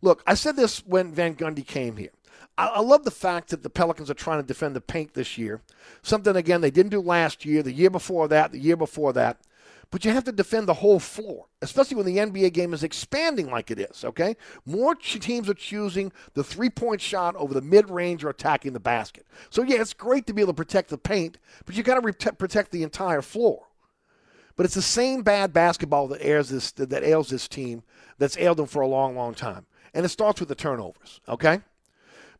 Look, 0.00 0.22
I 0.26 0.34
said 0.34 0.56
this 0.56 0.86
when 0.86 1.12
Van 1.12 1.34
Gundy 1.34 1.66
came 1.66 1.96
here. 1.96 2.10
I, 2.56 2.66
I 2.68 2.80
love 2.80 3.04
the 3.04 3.10
fact 3.10 3.50
that 3.50 3.62
the 3.62 3.70
Pelicans 3.70 4.10
are 4.10 4.14
trying 4.14 4.40
to 4.40 4.46
defend 4.46 4.76
the 4.76 4.80
paint 4.80 5.14
this 5.14 5.36
year. 5.36 5.60
Something, 6.02 6.36
again, 6.36 6.60
they 6.60 6.70
didn't 6.70 6.90
do 6.90 7.00
last 7.00 7.44
year, 7.44 7.62
the 7.62 7.72
year 7.72 7.90
before 7.90 8.28
that, 8.28 8.52
the 8.52 8.60
year 8.60 8.76
before 8.76 9.12
that 9.14 9.38
but 9.90 10.04
you 10.04 10.10
have 10.10 10.24
to 10.24 10.32
defend 10.32 10.68
the 10.68 10.74
whole 10.74 10.98
floor, 10.98 11.46
especially 11.62 11.96
when 11.96 12.06
the 12.06 12.18
NBA 12.18 12.52
game 12.52 12.74
is 12.74 12.84
expanding 12.84 13.50
like 13.50 13.70
it 13.70 13.80
is, 13.80 14.04
okay? 14.04 14.36
More 14.66 14.94
teams 14.94 15.48
are 15.48 15.54
choosing 15.54 16.12
the 16.34 16.44
three 16.44 16.68
point 16.68 17.00
shot 17.00 17.34
over 17.36 17.54
the 17.54 17.62
mid 17.62 17.88
range 17.88 18.22
or 18.22 18.28
attacking 18.28 18.74
the 18.74 18.80
basket. 18.80 19.26
So, 19.48 19.62
yeah, 19.62 19.80
it's 19.80 19.94
great 19.94 20.26
to 20.26 20.34
be 20.34 20.42
able 20.42 20.52
to 20.52 20.56
protect 20.56 20.90
the 20.90 20.98
paint, 20.98 21.38
but 21.64 21.74
you 21.74 21.82
got 21.82 21.94
to 21.94 22.00
re- 22.00 22.12
protect 22.12 22.70
the 22.70 22.82
entire 22.82 23.22
floor. 23.22 23.64
But 24.56 24.66
it's 24.66 24.74
the 24.74 24.82
same 24.82 25.22
bad 25.22 25.52
basketball 25.52 26.08
that 26.08 26.20
airs 26.20 26.48
this 26.48 26.72
that 26.72 27.04
ails 27.04 27.30
this 27.30 27.48
team 27.48 27.84
that's 28.18 28.36
ailed 28.36 28.58
them 28.58 28.66
for 28.66 28.82
a 28.82 28.88
long, 28.88 29.16
long 29.16 29.32
time. 29.32 29.66
And 29.94 30.04
it 30.04 30.10
starts 30.10 30.40
with 30.40 30.48
the 30.48 30.54
turnovers, 30.54 31.20
okay? 31.28 31.60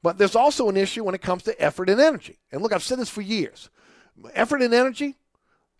But 0.02 0.18
there's 0.18 0.36
also 0.36 0.68
an 0.68 0.76
issue 0.76 1.04
when 1.04 1.14
it 1.14 1.22
comes 1.22 1.44
to 1.44 1.60
effort 1.60 1.88
and 1.88 2.00
energy. 2.00 2.38
And 2.52 2.60
look, 2.60 2.72
I've 2.72 2.82
said 2.82 2.98
this 2.98 3.08
for 3.08 3.22
years. 3.22 3.70
Effort 4.34 4.62
and 4.62 4.74
energy, 4.74 5.16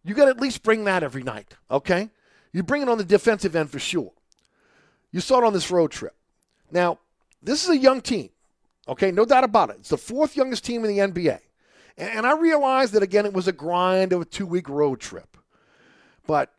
You 0.04 0.14
got 0.14 0.26
to 0.26 0.30
at 0.30 0.40
least 0.40 0.62
bring 0.62 0.84
that 0.84 1.02
every 1.02 1.22
night, 1.22 1.54
okay? 1.70 2.10
You 2.52 2.62
bring 2.62 2.82
it 2.82 2.88
on 2.88 2.98
the 2.98 3.04
defensive 3.04 3.54
end 3.54 3.70
for 3.70 3.78
sure. 3.78 4.12
You 5.12 5.20
saw 5.20 5.38
it 5.38 5.44
on 5.44 5.52
this 5.52 5.70
road 5.70 5.90
trip. 5.90 6.14
Now, 6.70 6.98
this 7.42 7.64
is 7.64 7.70
a 7.70 7.76
young 7.76 8.00
team, 8.00 8.30
okay? 8.86 9.10
No 9.10 9.24
doubt 9.24 9.44
about 9.44 9.70
it. 9.70 9.76
It's 9.80 9.88
the 9.88 9.98
fourth 9.98 10.36
youngest 10.36 10.64
team 10.64 10.84
in 10.84 10.94
the 10.94 10.98
NBA. 10.98 11.40
And 11.96 12.26
I 12.26 12.36
realize 12.36 12.92
that, 12.92 13.02
again, 13.02 13.26
it 13.26 13.32
was 13.32 13.48
a 13.48 13.52
grind 13.52 14.12
of 14.12 14.20
a 14.20 14.24
two 14.24 14.46
week 14.46 14.68
road 14.68 15.00
trip. 15.00 15.36
But 16.26 16.52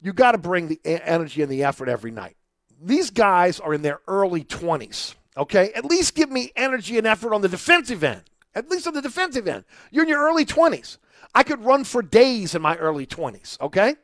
you 0.00 0.12
got 0.12 0.32
to 0.32 0.38
bring 0.38 0.68
the 0.68 0.80
energy 0.84 1.42
and 1.42 1.50
the 1.50 1.64
effort 1.64 1.88
every 1.88 2.10
night. 2.10 2.36
These 2.80 3.10
guys 3.10 3.60
are 3.60 3.74
in 3.74 3.82
their 3.82 4.00
early 4.08 4.44
20s, 4.44 5.14
okay? 5.36 5.72
At 5.72 5.84
least 5.84 6.14
give 6.14 6.30
me 6.30 6.52
energy 6.56 6.98
and 6.98 7.06
effort 7.06 7.34
on 7.34 7.40
the 7.40 7.48
defensive 7.48 8.04
end. 8.04 8.22
At 8.54 8.70
least 8.70 8.86
on 8.86 8.94
the 8.94 9.02
defensive 9.02 9.48
end. 9.48 9.64
You're 9.90 10.04
in 10.04 10.08
your 10.08 10.22
early 10.22 10.44
20s. 10.44 10.98
I 11.34 11.42
could 11.42 11.64
run 11.64 11.84
for 11.84 12.02
days 12.02 12.54
in 12.54 12.62
my 12.62 12.76
early 12.76 13.06
20s, 13.06 13.60
okay? 13.60 13.96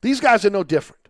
These 0.00 0.20
guys 0.20 0.44
are 0.44 0.50
no 0.50 0.64
different. 0.64 1.08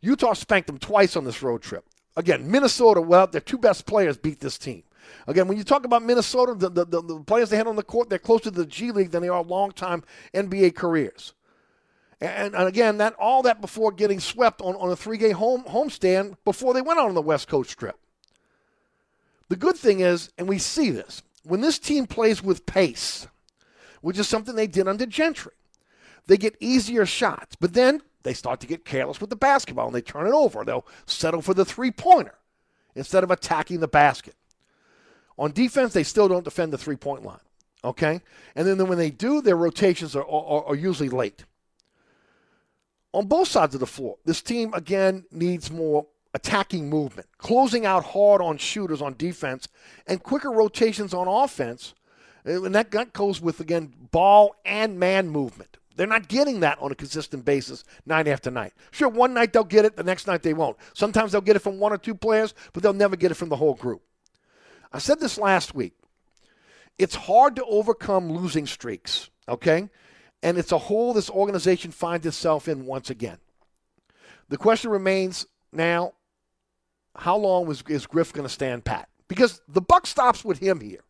Utah 0.00 0.32
spanked 0.32 0.66
them 0.66 0.78
twice 0.78 1.16
on 1.16 1.24
this 1.24 1.42
road 1.42 1.62
trip. 1.62 1.84
Again, 2.16 2.50
Minnesota, 2.50 3.00
well, 3.00 3.26
their 3.26 3.40
two 3.40 3.58
best 3.58 3.86
players 3.86 4.16
beat 4.16 4.40
this 4.40 4.58
team. 4.58 4.82
Again, 5.26 5.48
when 5.48 5.56
you 5.56 5.64
talk 5.64 5.84
about 5.84 6.02
Minnesota, 6.02 6.54
the, 6.54 6.70
the, 6.70 6.84
the, 6.84 7.22
players 7.26 7.50
they 7.50 7.56
had 7.56 7.66
on 7.66 7.76
the 7.76 7.82
court, 7.82 8.08
they're 8.08 8.18
closer 8.18 8.44
to 8.44 8.50
the 8.50 8.66
G 8.66 8.90
League 8.90 9.10
than 9.10 9.22
they 9.22 9.28
are 9.28 9.42
long-time 9.42 10.02
NBA 10.32 10.74
careers. 10.74 11.34
And, 12.20 12.54
and, 12.54 12.68
again, 12.68 12.98
that 12.98 13.14
all 13.14 13.42
that 13.42 13.60
before 13.60 13.92
getting 13.92 14.20
swept 14.20 14.60
on, 14.60 14.76
on 14.76 14.90
a 14.90 14.96
three-game 14.96 15.34
home 15.34 15.64
homestand 15.64 16.36
before 16.44 16.72
they 16.72 16.80
went 16.80 16.98
on 16.98 17.14
the 17.14 17.22
West 17.22 17.48
Coast 17.48 17.78
trip. 17.78 17.98
The 19.48 19.56
good 19.56 19.76
thing 19.76 20.00
is, 20.00 20.30
and 20.38 20.48
we 20.48 20.58
see 20.58 20.90
this, 20.90 21.22
when 21.44 21.60
this 21.60 21.78
team 21.78 22.06
plays 22.06 22.42
with 22.42 22.66
pace, 22.66 23.26
which 24.00 24.18
is 24.18 24.28
something 24.28 24.54
they 24.54 24.66
did 24.66 24.88
under 24.88 25.06
Gentry, 25.06 25.52
they 26.26 26.36
get 26.36 26.56
easier 26.60 27.06
shots. 27.06 27.56
But 27.56 27.74
then 27.74 28.02
they 28.22 28.34
start 28.34 28.60
to 28.60 28.66
get 28.66 28.84
careless 28.84 29.20
with 29.20 29.30
the 29.30 29.36
basketball 29.36 29.86
and 29.86 29.94
they 29.94 30.02
turn 30.02 30.26
it 30.26 30.32
over. 30.32 30.64
They'll 30.64 30.86
settle 31.06 31.42
for 31.42 31.54
the 31.54 31.64
three-pointer 31.64 32.34
instead 32.94 33.24
of 33.24 33.30
attacking 33.30 33.80
the 33.80 33.88
basket. 33.88 34.34
On 35.36 35.52
defense, 35.52 35.92
they 35.92 36.04
still 36.04 36.28
don't 36.28 36.44
defend 36.44 36.72
the 36.72 36.78
three-point 36.78 37.24
line. 37.24 37.38
Okay? 37.84 38.20
And 38.54 38.66
then 38.66 38.88
when 38.88 38.98
they 38.98 39.10
do, 39.10 39.42
their 39.42 39.56
rotations 39.56 40.16
are, 40.16 40.24
are, 40.24 40.64
are 40.64 40.76
usually 40.76 41.08
late 41.08 41.44
on 43.14 43.26
both 43.26 43.48
sides 43.48 43.74
of 43.74 43.80
the 43.80 43.86
floor. 43.86 44.16
This 44.24 44.42
team, 44.42 44.74
again, 44.74 45.24
needs 45.30 45.70
more 45.70 46.06
attacking 46.34 46.90
movement, 46.90 47.28
closing 47.38 47.86
out 47.86 48.04
hard 48.04 48.42
on 48.42 48.58
shooters 48.58 49.00
on 49.00 49.14
defense, 49.16 49.68
and 50.06 50.22
quicker 50.22 50.50
rotations 50.50 51.14
on 51.14 51.28
offense. 51.28 51.94
Uh, 52.46 52.62
and 52.64 52.74
that 52.74 53.12
goes 53.12 53.40
with, 53.40 53.60
again, 53.60 53.92
ball 54.10 54.54
and 54.64 54.98
man 54.98 55.28
movement. 55.28 55.78
They're 55.96 56.06
not 56.06 56.28
getting 56.28 56.60
that 56.60 56.78
on 56.80 56.90
a 56.90 56.96
consistent 56.96 57.44
basis 57.44 57.84
night 58.04 58.26
after 58.26 58.50
night. 58.50 58.72
Sure, 58.90 59.08
one 59.08 59.32
night 59.32 59.52
they'll 59.52 59.64
get 59.64 59.84
it, 59.84 59.96
the 59.96 60.02
next 60.02 60.26
night 60.26 60.42
they 60.42 60.52
won't. 60.52 60.76
Sometimes 60.92 61.32
they'll 61.32 61.40
get 61.40 61.56
it 61.56 61.60
from 61.60 61.78
one 61.78 61.92
or 61.92 61.98
two 61.98 62.16
players, 62.16 62.52
but 62.72 62.82
they'll 62.82 62.92
never 62.92 63.14
get 63.16 63.30
it 63.30 63.34
from 63.34 63.48
the 63.48 63.56
whole 63.56 63.74
group. 63.74 64.02
I 64.92 64.98
said 64.98 65.20
this 65.20 65.38
last 65.38 65.74
week. 65.74 65.94
It's 66.98 67.14
hard 67.14 67.56
to 67.56 67.64
overcome 67.64 68.30
losing 68.30 68.66
streaks, 68.66 69.30
okay? 69.48 69.88
and 70.44 70.58
it's 70.58 70.72
a 70.72 70.78
hole 70.78 71.14
this 71.14 71.30
organization 71.30 71.90
finds 71.90 72.26
itself 72.26 72.68
in 72.68 72.84
once 72.84 73.08
again. 73.08 73.38
The 74.50 74.58
question 74.58 74.90
remains 74.90 75.46
now: 75.72 76.12
How 77.16 77.36
long 77.36 77.66
was, 77.66 77.82
is 77.88 78.06
Griff 78.06 78.32
going 78.32 78.46
to 78.46 78.52
stand 78.52 78.84
pat? 78.84 79.08
Because 79.28 79.60
the 79.68 79.80
buck 79.80 80.06
stops 80.06 80.44
with 80.44 80.58
him 80.58 80.80
here. 80.80 81.00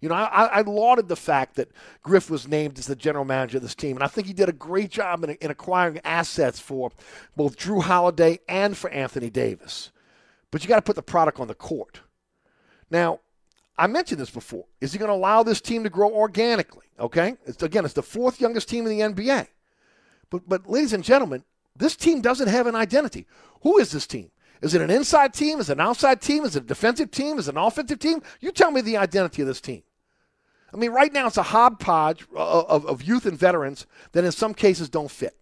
You 0.00 0.08
know, 0.08 0.14
I, 0.14 0.46
I, 0.46 0.60
lauded 0.62 1.08
the 1.08 1.16
fact 1.16 1.56
that 1.56 1.70
Griff 2.02 2.30
was 2.30 2.48
named 2.48 2.78
as 2.78 2.86
the 2.86 2.96
general 2.96 3.26
manager 3.26 3.58
of 3.58 3.62
this 3.62 3.74
team, 3.74 3.96
and 3.96 4.02
I 4.02 4.06
think 4.06 4.26
he 4.26 4.32
did 4.32 4.48
a 4.48 4.52
great 4.52 4.90
job 4.90 5.22
in, 5.24 5.30
in 5.30 5.50
acquiring 5.50 6.00
assets 6.04 6.58
for 6.58 6.90
both 7.36 7.58
Jrue 7.58 7.82
Holiday 7.82 8.38
and 8.48 8.74
for 8.74 8.88
Anthony 8.88 9.28
Davis. 9.28 9.90
But 10.50 10.62
you 10.62 10.68
got 10.68 10.76
to 10.76 10.82
put 10.82 10.96
the 10.96 11.02
product 11.02 11.38
on 11.38 11.48
the 11.48 11.54
court. 11.54 12.00
Now, 12.90 13.20
I 13.76 13.86
mentioned 13.86 14.20
this 14.20 14.30
before. 14.30 14.64
Is 14.80 14.92
he 14.92 14.98
going 14.98 15.10
to 15.10 15.14
allow 15.14 15.42
this 15.42 15.60
team 15.60 15.84
to 15.84 15.90
grow 15.90 16.10
organically? 16.10 16.86
Okay. 16.98 17.36
It's, 17.46 17.62
again, 17.62 17.84
it's 17.84 17.94
the 17.94 18.02
fourth 18.02 18.40
youngest 18.40 18.68
team 18.68 18.86
in 18.86 18.96
the 18.96 19.04
NBA. 19.04 19.48
But, 20.28 20.48
but, 20.48 20.68
ladies 20.68 20.92
and 20.92 21.04
gentlemen, 21.04 21.44
this 21.76 21.96
team 21.96 22.20
doesn't 22.20 22.48
have 22.48 22.66
an 22.66 22.74
identity. 22.74 23.26
Who 23.62 23.78
is 23.78 23.90
this 23.90 24.06
team? 24.06 24.30
Is 24.62 24.74
it 24.74 24.82
an 24.82 24.90
inside 24.90 25.32
team? 25.32 25.58
Is 25.58 25.70
it 25.70 25.74
an 25.74 25.80
outside 25.80 26.20
team? 26.20 26.44
Is 26.44 26.54
it 26.54 26.64
a 26.64 26.66
defensive 26.66 27.10
team? 27.10 27.38
Is 27.38 27.48
it 27.48 27.54
an 27.54 27.62
offensive 27.62 27.98
team? 27.98 28.22
You 28.40 28.52
tell 28.52 28.70
me 28.70 28.80
the 28.80 28.96
identity 28.96 29.42
of 29.42 29.48
this 29.48 29.60
team. 29.60 29.82
I 30.72 30.76
mean, 30.76 30.92
right 30.92 31.12
now 31.12 31.26
it's 31.26 31.36
a 31.36 31.42
hodgepodge 31.42 32.26
of, 32.34 32.86
of 32.86 33.02
youth 33.02 33.26
and 33.26 33.38
veterans 33.38 33.86
that 34.12 34.24
in 34.24 34.32
some 34.32 34.54
cases 34.54 34.88
don't 34.88 35.10
fit. 35.10 35.36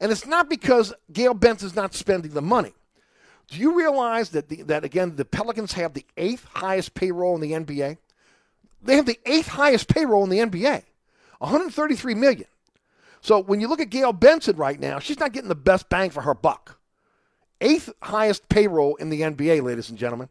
And 0.00 0.12
it's 0.12 0.26
not 0.26 0.48
because 0.48 0.92
Gayle 1.12 1.34
Benson's 1.34 1.74
not 1.74 1.94
spending 1.94 2.32
the 2.32 2.42
money. 2.42 2.74
Do 3.48 3.58
you 3.58 3.76
realize 3.76 4.30
that, 4.30 4.48
the, 4.48 4.62
that 4.62 4.84
again, 4.84 5.16
the 5.16 5.24
Pelicans 5.24 5.72
have 5.72 5.94
the 5.94 6.04
eighth 6.16 6.46
highest 6.52 6.94
payroll 6.94 7.34
in 7.36 7.40
the 7.40 7.52
NBA? 7.52 7.98
They 8.82 8.96
have 8.96 9.06
the 9.06 9.18
eighth 9.24 9.48
highest 9.48 9.88
payroll 9.88 10.24
in 10.24 10.30
the 10.30 10.38
NBA, 10.38 10.82
133 11.38 12.14
million. 12.14 12.46
So 13.20 13.40
when 13.40 13.60
you 13.60 13.68
look 13.68 13.80
at 13.80 13.90
Gayle 13.90 14.12
Benson 14.12 14.56
right 14.56 14.78
now, 14.78 14.98
she's 14.98 15.18
not 15.18 15.32
getting 15.32 15.48
the 15.48 15.54
best 15.54 15.88
bang 15.88 16.10
for 16.10 16.22
her 16.22 16.34
buck. 16.34 16.75
Eighth 17.60 17.92
highest 18.02 18.48
payroll 18.48 18.96
in 18.96 19.08
the 19.08 19.22
NBA, 19.22 19.62
ladies 19.62 19.90
and 19.90 19.98
gentlemen. 19.98 20.28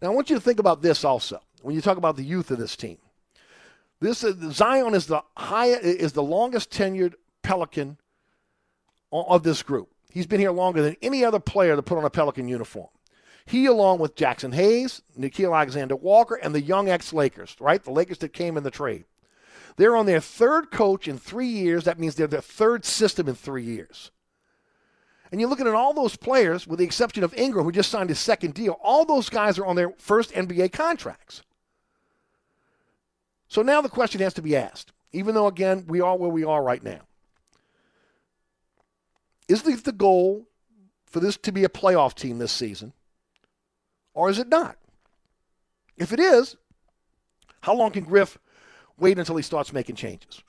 Now 0.00 0.10
I 0.10 0.14
want 0.14 0.30
you 0.30 0.36
to 0.36 0.42
think 0.42 0.58
about 0.58 0.82
this 0.82 1.04
also 1.04 1.40
when 1.62 1.74
you 1.74 1.80
talk 1.80 1.96
about 1.98 2.16
the 2.16 2.24
youth 2.24 2.50
of 2.50 2.58
this 2.58 2.76
team. 2.76 2.98
This 4.00 4.24
Zion 4.52 4.94
is 4.94 5.06
the 5.06 5.22
high, 5.36 5.68
is 5.68 6.12
the 6.12 6.22
longest 6.22 6.70
tenured 6.70 7.14
Pelican 7.42 7.98
of 9.12 9.42
this 9.42 9.62
group. 9.62 9.88
He's 10.10 10.26
been 10.26 10.40
here 10.40 10.52
longer 10.52 10.82
than 10.82 10.96
any 11.02 11.24
other 11.24 11.40
player 11.40 11.76
to 11.76 11.82
put 11.82 11.98
on 11.98 12.04
a 12.04 12.10
Pelican 12.10 12.48
uniform. 12.48 12.88
He, 13.46 13.66
along 13.66 13.98
with 13.98 14.14
Jaxson 14.14 14.52
Hayes, 14.54 15.02
Nickeil 15.18 15.56
Alexander 15.56 15.96
Walker, 15.96 16.34
and 16.34 16.54
the 16.54 16.60
young 16.60 16.88
ex 16.88 17.12
Lakers, 17.12 17.56
right? 17.58 17.82
The 17.82 17.90
Lakers 17.90 18.18
that 18.18 18.32
came 18.32 18.56
in 18.56 18.62
the 18.62 18.70
trade. 18.70 19.04
They're 19.76 19.96
on 19.96 20.06
their 20.06 20.20
third 20.20 20.70
coach 20.70 21.08
in 21.08 21.18
three 21.18 21.46
years. 21.46 21.84
That 21.84 21.98
means 21.98 22.14
they're 22.14 22.26
their 22.26 22.40
third 22.40 22.84
system 22.84 23.28
in 23.28 23.34
three 23.34 23.64
years. 23.64 24.10
And 25.30 25.40
you're 25.40 25.50
looking 25.50 25.66
at 25.66 25.74
all 25.74 25.92
those 25.92 26.16
players, 26.16 26.66
with 26.66 26.78
the 26.78 26.84
exception 26.84 27.22
of 27.22 27.34
Ingram, 27.34 27.64
who 27.64 27.72
just 27.72 27.90
signed 27.90 28.08
his 28.08 28.18
second 28.18 28.54
deal, 28.54 28.78
all 28.82 29.04
those 29.04 29.28
guys 29.28 29.58
are 29.58 29.66
on 29.66 29.76
their 29.76 29.90
first 29.98 30.32
NBA 30.32 30.72
contracts. 30.72 31.42
So 33.48 33.62
now 33.62 33.80
the 33.80 33.88
question 33.88 34.20
has 34.20 34.34
to 34.34 34.42
be 34.42 34.56
asked, 34.56 34.92
even 35.12 35.34
though, 35.34 35.46
again, 35.46 35.84
we 35.86 36.00
are 36.00 36.16
where 36.16 36.30
we 36.30 36.44
are 36.44 36.62
right 36.62 36.82
now. 36.82 37.00
Is 39.48 39.62
this 39.62 39.82
the 39.82 39.92
goal 39.92 40.46
for 41.06 41.20
this 41.20 41.36
to 41.38 41.52
be 41.52 41.64
a 41.64 41.70
playoff 41.70 42.14
team 42.14 42.38
this 42.38 42.52
season, 42.52 42.92
or 44.14 44.28
is 44.28 44.38
it 44.38 44.48
not? 44.48 44.76
If 45.96 46.12
it 46.12 46.20
is, 46.20 46.56
how 47.62 47.74
long 47.74 47.90
can 47.90 48.04
Griff 48.04 48.38
wait 48.98 49.18
until 49.18 49.36
he 49.36 49.42
starts 49.42 49.72
making 49.72 49.96
changes? 49.96 50.42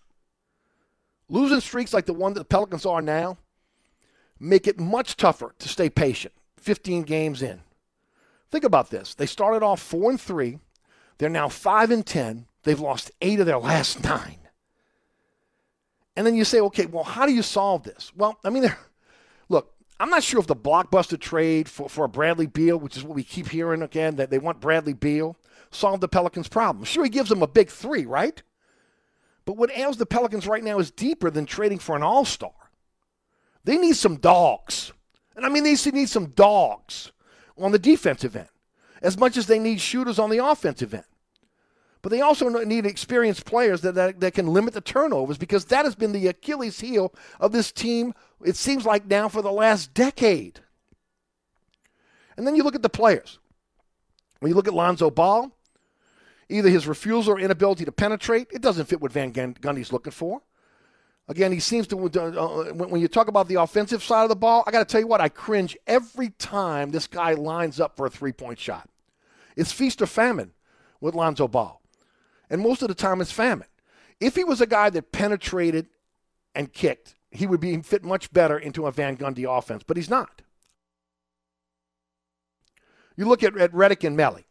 Losing 1.30 1.62
streaks 1.62 1.94
like 1.94 2.06
the 2.06 2.14
one 2.14 2.34
that 2.34 2.40
the 2.42 2.46
Pelicans 2.46 2.86
are 2.86 3.02
now 3.02 3.38
make 4.40 4.68
it 4.68 4.80
much 4.80 5.18
tougher 5.18 5.54
to 5.60 5.68
stay 5.68 5.90
patient 5.90 6.34
15 6.58 7.04
games 7.04 7.42
in. 7.42 7.62
Think 8.52 8.64
about 8.64 8.90
this. 8.90 9.14
They 9.14 9.26
started 9.26 9.64
off 9.64 9.82
4 9.82 10.12
and 10.12 10.22
3. 10.22 10.60
They're 11.18 11.30
now 11.30 11.50
5 11.50 11.92
and 11.92 12.06
10. 12.06 12.48
They've 12.64 12.80
lost 12.80 13.12
8 13.22 13.40
of 13.40 13.46
their 13.46 13.60
last 13.60 14.04
9. 14.04 14.38
And 16.16 16.28
then 16.28 16.36
you 16.36 16.44
say, 16.44 16.60
"Okay, 16.60 16.86
well, 16.86 17.04
how 17.04 17.26
do 17.26 17.34
you 17.34 17.42
solve 17.42 17.84
this?" 17.84 18.12
Well, 18.16 18.38
I 18.44 18.50
mean, 18.50 18.74
Look, 19.50 19.74
I'm 20.00 20.10
not 20.10 20.24
sure 20.24 20.40
if 20.40 20.48
the 20.48 20.56
blockbuster 20.56 21.20
trade 21.20 21.68
for, 21.68 21.90
for 21.90 22.08
Bradley 22.08 22.46
Beal, 22.46 22.78
which 22.78 22.96
is 22.96 23.04
what 23.04 23.16
we 23.16 23.24
keep 23.24 23.50
hearing 23.50 23.82
again, 23.82 24.16
that 24.16 24.30
they 24.30 24.40
want 24.40 24.62
Bradley 24.62 24.94
Beal, 24.94 25.36
solved 25.72 26.02
the 26.02 26.08
Pelicans' 26.08 26.48
problem. 26.48 26.86
Sure, 26.86 27.04
he 27.04 27.10
gives 27.10 27.30
them 27.30 27.42
a 27.42 27.48
big 27.48 27.70
three, 27.70 28.06
right? 28.06 28.42
But 29.46 29.58
what 29.58 29.76
ails 29.76 29.98
the 29.98 30.06
Pelicans 30.06 30.48
right 30.48 30.64
now 30.64 30.80
is 30.80 30.92
deeper 30.92 31.30
than 31.32 31.46
trading 31.46 31.80
for 31.80 31.96
an 31.96 32.04
all 32.04 32.24
star. 32.24 32.52
They 33.64 33.78
need 33.78 33.96
some 33.96 34.18
dogs. 34.18 34.92
And 35.36 35.46
I 35.46 35.50
mean, 35.50 35.64
they 35.64 35.76
need 35.92 36.10
some 36.10 36.28
dogs 36.28 37.12
on 37.58 37.72
the 37.72 37.80
defensive 37.80 38.36
end 38.36 38.50
as 39.02 39.18
much 39.18 39.38
as 39.38 39.48
they 39.48 39.60
need 39.60 39.80
shooters 39.80 40.20
on 40.20 40.30
the 40.30 40.44
offensive 40.44 40.94
end. 40.94 41.04
But 42.02 42.12
they 42.12 42.22
also 42.22 42.48
need 42.64 42.86
experienced 42.86 43.46
players 43.46 43.82
that, 43.82 43.96
that, 43.96 44.20
that, 44.22 44.34
can 44.34 44.48
limit 44.48 44.74
the 44.74 44.82
turnovers 44.82 45.38
because 45.38 45.66
that 45.66 45.84
has 45.84 45.96
been 45.96 46.14
the 46.14 46.28
Achilles 46.28 46.80
heel 46.80 47.14
of 47.40 47.52
this 47.52 47.72
team, 47.72 48.14
it 48.44 48.56
seems 48.56 48.86
like 48.86 49.06
now 49.06 49.28
for 49.28 49.42
the 49.42 49.52
last 49.52 49.94
decade. 49.94 50.62
And 52.38 52.48
then 52.48 52.56
you 52.56 52.64
look 52.64 52.76
at 52.76 52.84
the 52.84 52.90
players. 52.90 53.40
When 54.40 54.50
you 54.50 54.56
look 54.56 54.70
at 54.70 54.74
Lonzo 54.74 55.12
Ball, 55.12 55.52
either 56.48 56.70
his 56.70 56.88
refusal 56.88 57.34
or 57.34 57.40
inability 57.40 57.84
to 57.84 57.92
penetrate, 57.92 58.48
it 58.52 58.62
doesn't 58.62 58.86
fit 58.86 59.02
what 59.02 59.12
Van 59.12 59.34
Gundy's 59.34 59.92
looking 59.92 60.14
for. 60.14 60.42
Again, 61.30 61.52
he 61.52 61.60
seems 61.60 61.88
to, 61.88 61.98
uh, 61.98 62.20
uh 62.20 62.74
when 62.74 63.00
you 63.00 63.08
talk 63.08 63.28
about 63.28 63.48
the 63.48 63.56
offensive 63.56 64.04
side 64.04 64.24
of 64.24 64.30
the 64.30 64.36
ball, 64.36 64.64
I 64.68 64.72
got 64.72 64.80
to 64.80 64.92
tell 64.92 65.00
you 65.00 65.08
what, 65.08 65.22
I 65.22 65.30
cringe 65.30 65.78
every 65.88 66.32
time 66.32 66.92
this 66.92 67.08
guy 67.08 67.34
lines 67.34 67.80
up 67.80 67.96
for 67.96 68.06
a 68.06 68.10
three 68.10 68.34
point 68.34 68.60
shot. 68.60 68.90
It's 69.56 69.72
feast 69.72 70.02
or 70.02 70.08
famine 70.08 70.52
with 71.00 71.16
Lonzo 71.16 71.48
Ball 71.48 71.80
and 72.50 72.62
most 72.62 72.82
of 72.82 72.88
the 72.88 72.96
time 72.96 73.22
it's 73.22 73.32
famine. 73.32 73.68
If 74.20 74.36
he 74.36 74.44
was 74.44 74.60
a 74.60 74.68
guy 74.68 74.90
that 74.90 75.12
penetrated 75.12 75.88
and 76.56 76.74
kicked, 76.74 77.16
he 77.32 77.46
would 77.46 77.60
be 77.60 77.80
fit 77.82 78.04
much 78.04 78.34
better 78.34 78.58
into 78.58 78.88
a 78.88 78.92
Van 78.92 79.16
Gundy 79.16 79.46
offense, 79.46 79.84
but 79.86 79.98
he's 79.98 80.10
not. 80.10 80.42
You 83.16 83.26
look 83.26 83.44
at, 83.44 83.58
at 83.58 83.72
Redick 83.72 84.06
and 84.06 84.18
Melli. 84.18 84.46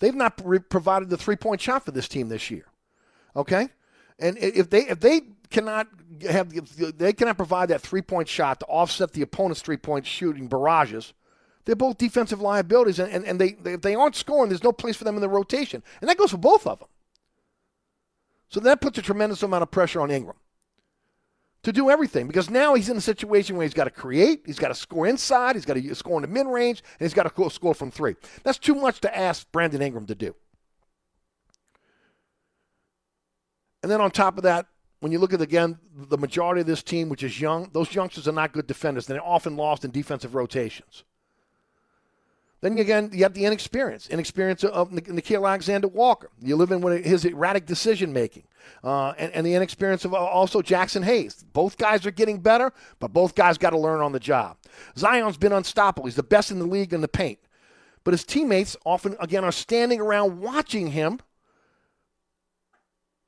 They've 0.00 0.14
not 0.14 0.36
provided 0.68 1.10
the 1.10 1.16
three 1.16 1.36
point 1.36 1.60
shot 1.60 1.84
for 1.84 1.90
this 1.90 2.08
team 2.08 2.28
this 2.28 2.50
year. 2.50 2.66
Okay? 3.36 3.68
And 4.18 4.36
if 4.38 4.70
they 4.70 4.86
if 4.88 5.00
they 5.00 5.20
cannot 5.50 5.88
have 6.28 6.52
they 6.98 7.12
cannot 7.12 7.36
provide 7.36 7.68
that 7.68 7.80
three 7.80 8.02
point 8.02 8.28
shot 8.28 8.60
to 8.60 8.66
offset 8.66 9.12
the 9.12 9.22
opponent's 9.22 9.62
three 9.62 9.76
point 9.76 10.06
shooting 10.06 10.48
barrages, 10.48 11.12
they're 11.64 11.76
both 11.76 11.98
defensive 11.98 12.40
liabilities, 12.40 12.98
and, 12.98 13.12
and, 13.12 13.24
and 13.24 13.40
they, 13.40 13.52
they 13.52 13.74
if 13.74 13.82
they 13.82 13.94
aren't 13.94 14.16
scoring, 14.16 14.48
there's 14.48 14.64
no 14.64 14.72
place 14.72 14.96
for 14.96 15.04
them 15.04 15.16
in 15.16 15.20
the 15.20 15.28
rotation, 15.28 15.82
and 16.00 16.08
that 16.08 16.16
goes 16.16 16.30
for 16.30 16.38
both 16.38 16.66
of 16.66 16.78
them. 16.78 16.88
So 18.48 18.60
that 18.60 18.80
puts 18.80 18.98
a 18.98 19.02
tremendous 19.02 19.42
amount 19.42 19.62
of 19.62 19.70
pressure 19.70 20.00
on 20.00 20.10
Ingram 20.10 20.36
to 21.62 21.72
do 21.72 21.90
everything 21.90 22.26
because 22.26 22.48
now 22.48 22.74
he's 22.74 22.88
in 22.88 22.96
a 22.96 23.00
situation 23.02 23.56
where 23.56 23.64
he's 23.64 23.74
got 23.74 23.84
to 23.84 23.90
create, 23.90 24.42
he's 24.46 24.58
got 24.58 24.68
to 24.68 24.74
score 24.74 25.06
inside, 25.06 25.56
he's 25.56 25.66
got 25.66 25.74
to 25.74 25.94
score 25.94 26.16
in 26.16 26.22
the 26.22 26.28
mid 26.28 26.46
range, 26.46 26.82
and 26.98 27.04
he's 27.04 27.14
got 27.14 27.24
to 27.24 27.50
score 27.50 27.74
from 27.74 27.90
three. 27.90 28.16
That's 28.44 28.58
too 28.58 28.74
much 28.74 29.00
to 29.02 29.16
ask 29.16 29.50
Brandon 29.52 29.82
Ingram 29.82 30.06
to 30.06 30.14
do. 30.14 30.34
And 33.82 33.92
then 33.92 34.00
on 34.00 34.10
top 34.10 34.38
of 34.38 34.44
that, 34.44 34.66
when 35.00 35.12
you 35.12 35.18
look 35.18 35.32
at 35.32 35.40
again 35.40 35.78
the 35.94 36.18
majority 36.18 36.60
of 36.60 36.66
this 36.66 36.82
team, 36.82 37.08
which 37.08 37.22
is 37.22 37.40
young, 37.40 37.70
those 37.72 37.94
youngsters 37.94 38.26
are 38.26 38.32
not 38.32 38.52
good 38.52 38.66
defenders. 38.66 39.06
They're 39.06 39.22
often 39.22 39.56
lost 39.56 39.84
in 39.84 39.90
defensive 39.90 40.34
rotations. 40.34 41.04
Then 42.60 42.76
again, 42.78 43.10
you 43.12 43.22
have 43.22 43.34
the 43.34 43.44
inexperience, 43.44 44.08
inexperience 44.08 44.64
of 44.64 44.90
Nickeil 44.90 45.46
Alexander 45.48 45.86
Walker. 45.86 46.28
You 46.42 46.56
live 46.56 46.72
in 46.72 47.04
his 47.04 47.24
erratic 47.24 47.66
decision 47.66 48.12
making, 48.12 48.48
uh, 48.82 49.10
and, 49.10 49.32
and, 49.32 49.46
the 49.46 49.54
inexperience 49.54 50.04
of 50.04 50.12
also 50.12 50.60
Jaxson 50.60 51.04
Hayes. 51.04 51.44
Both 51.52 51.78
guys 51.78 52.04
are 52.04 52.10
getting 52.10 52.40
better, 52.40 52.72
but 52.98 53.12
both 53.12 53.36
guys 53.36 53.58
got 53.58 53.70
to 53.70 53.78
learn 53.78 54.00
on 54.00 54.10
the 54.10 54.18
job. 54.18 54.56
Zion's 54.96 55.36
been 55.36 55.52
unstoppable. 55.52 56.06
He's 56.06 56.16
the 56.16 56.24
best 56.24 56.50
in 56.50 56.58
the 56.58 56.66
league 56.66 56.92
in 56.92 57.00
the 57.00 57.06
paint, 57.06 57.38
but 58.02 58.12
his 58.12 58.24
teammates 58.24 58.76
often 58.84 59.16
again 59.20 59.44
are 59.44 59.52
standing 59.52 60.00
around 60.00 60.40
watching 60.40 60.88
him 60.88 61.20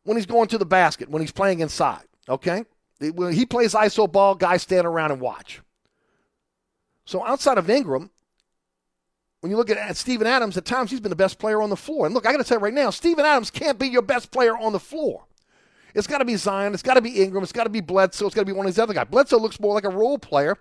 when 0.05 0.17
he's 0.17 0.27
going 0.27 0.49
to 0.49 0.59
the 0.59 0.67
basket, 0.67 1.09
when 1.09 1.23
he's 1.23 1.33
playing 1.33 1.61
inside. 1.61 2.05
Okay? 2.29 2.65
When 3.01 3.33
he 3.33 3.47
plays 3.47 3.75
ISO 3.75 4.11
ball, 4.11 4.35
guys 4.35 4.63
stand 4.63 4.87
around 4.87 5.11
and 5.13 5.21
watch. 5.21 5.61
So 7.05 7.25
outside 7.25 7.59
of 7.59 7.69
Ingram, 7.69 8.11
when 9.41 9.51
you 9.51 9.57
look 9.57 9.71
at, 9.71 9.97
Steven 9.97 10.27
Adams, 10.27 10.57
at 10.57 10.65
times 10.65 10.91
he's 10.91 11.01
been 11.01 11.11
the 11.11 11.17
best 11.17 11.39
player 11.39 11.63
on 11.63 11.71
the 11.71 11.77
floor. 11.77 12.07
And 12.07 12.15
look, 12.15 12.27
I 12.27 12.33
got 12.33 12.39
to 12.39 12.45
tell 12.45 12.59
you 12.59 12.65
right 12.65 12.75
now, 12.75 12.91
Steven 12.91 13.25
Adams 13.25 13.51
can't 13.51 13.79
be 13.79 13.89
your 13.89 14.03
best 14.03 14.31
player 14.31 14.57
on 14.57 14.73
the 14.73 14.81
floor. 14.81 15.25
It's 15.95 16.07
got 16.07 16.19
to 16.19 16.25
be 16.25 16.37
Zion. 16.37 16.75
It's 16.75 16.83
got 16.83 16.95
to 16.95 17.01
be 17.01 17.23
Ingram. 17.23 17.43
It's 17.43 17.53
got 17.53 17.65
to 17.65 17.71
be 17.71 17.81
Bledsoe. 17.81 18.27
It's 18.27 18.35
got 18.35 18.43
to 18.43 18.47
be 18.47 18.53
one 18.53 18.67
of 18.67 18.73
these 18.73 18.79
other 18.79 18.95
guys. 18.95 19.07
Bledsoe 19.11 19.39
looks 19.39 19.59
more 19.59 19.75
like 19.75 19.85
a 19.85 19.91
role 19.91 20.19
player 20.19 20.57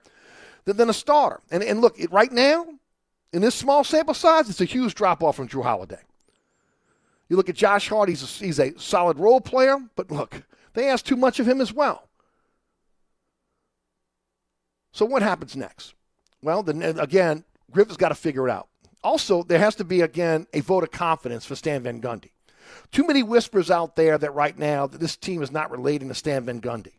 than, 0.65 0.77
than 0.77 0.89
a 0.89 0.93
starter. 0.93 1.41
And, 1.51 1.61
and 1.61 1.81
look, 1.81 1.97
right 2.09 2.31
now, 2.31 2.65
in 3.33 3.41
this 3.41 3.53
small 3.53 3.83
sample 3.83 4.13
size, 4.13 4.49
it's 4.49 4.61
a 4.61 4.65
huge 4.65 4.95
drop 4.95 5.21
off 5.21 5.35
from 5.35 5.47
Jrue 5.47 5.63
Holiday. 5.63 5.99
You 7.30 7.38
look 7.38 7.49
at 7.49 7.56
Josh 7.56 7.88
Hart, 7.89 8.10
he's 8.10 8.23
a, 8.23 8.45
he's 8.45 8.60
a 8.60 8.77
solid 8.80 9.19
role 9.19 9.39
player, 9.39 9.77
but 9.95 10.11
look, 10.11 10.43
they 10.73 10.89
ask 10.89 11.06
too 11.06 11.15
much 11.15 11.39
of 11.39 11.47
him 11.47 11.61
as 11.61 11.72
well. 11.72 12.10
So 14.91 15.06
what 15.06 15.22
happens 15.22 15.56
next? 15.56 15.93
Well, 16.41 16.64
then 16.64 16.81
uh, 16.81 16.93
again, 16.97 17.43
Griffin's 17.72 17.97
got 17.97 18.10
to 18.10 18.15
figure 18.15 18.47
it 18.47 18.51
out. 18.51 18.68
Also, 19.03 19.43
there 19.43 19.60
has 19.60 19.76
to 19.76 19.84
be 19.84 20.01
again 20.01 20.47
a 20.53 20.61
vote 20.61 20.84
of 20.84 20.91
confidence 20.91 21.45
for 21.45 21.56
Stan 21.56 21.84
Van 21.84 22.01
Gundy. 22.01 22.31
Too 22.91 23.06
many 23.06 23.23
whispers 23.23 23.72
out 23.72 23.95
there 23.95 24.18
that 24.18 24.34
right 24.34 24.57
now 24.57 24.88
that 24.88 24.99
this 24.99 25.15
team 25.15 25.41
is 25.41 25.51
not 25.51 25.72
relating 25.72 26.10
to 26.10 26.15
Stan 26.15 26.45
Van 26.45 26.60
Gundy. 26.60 26.93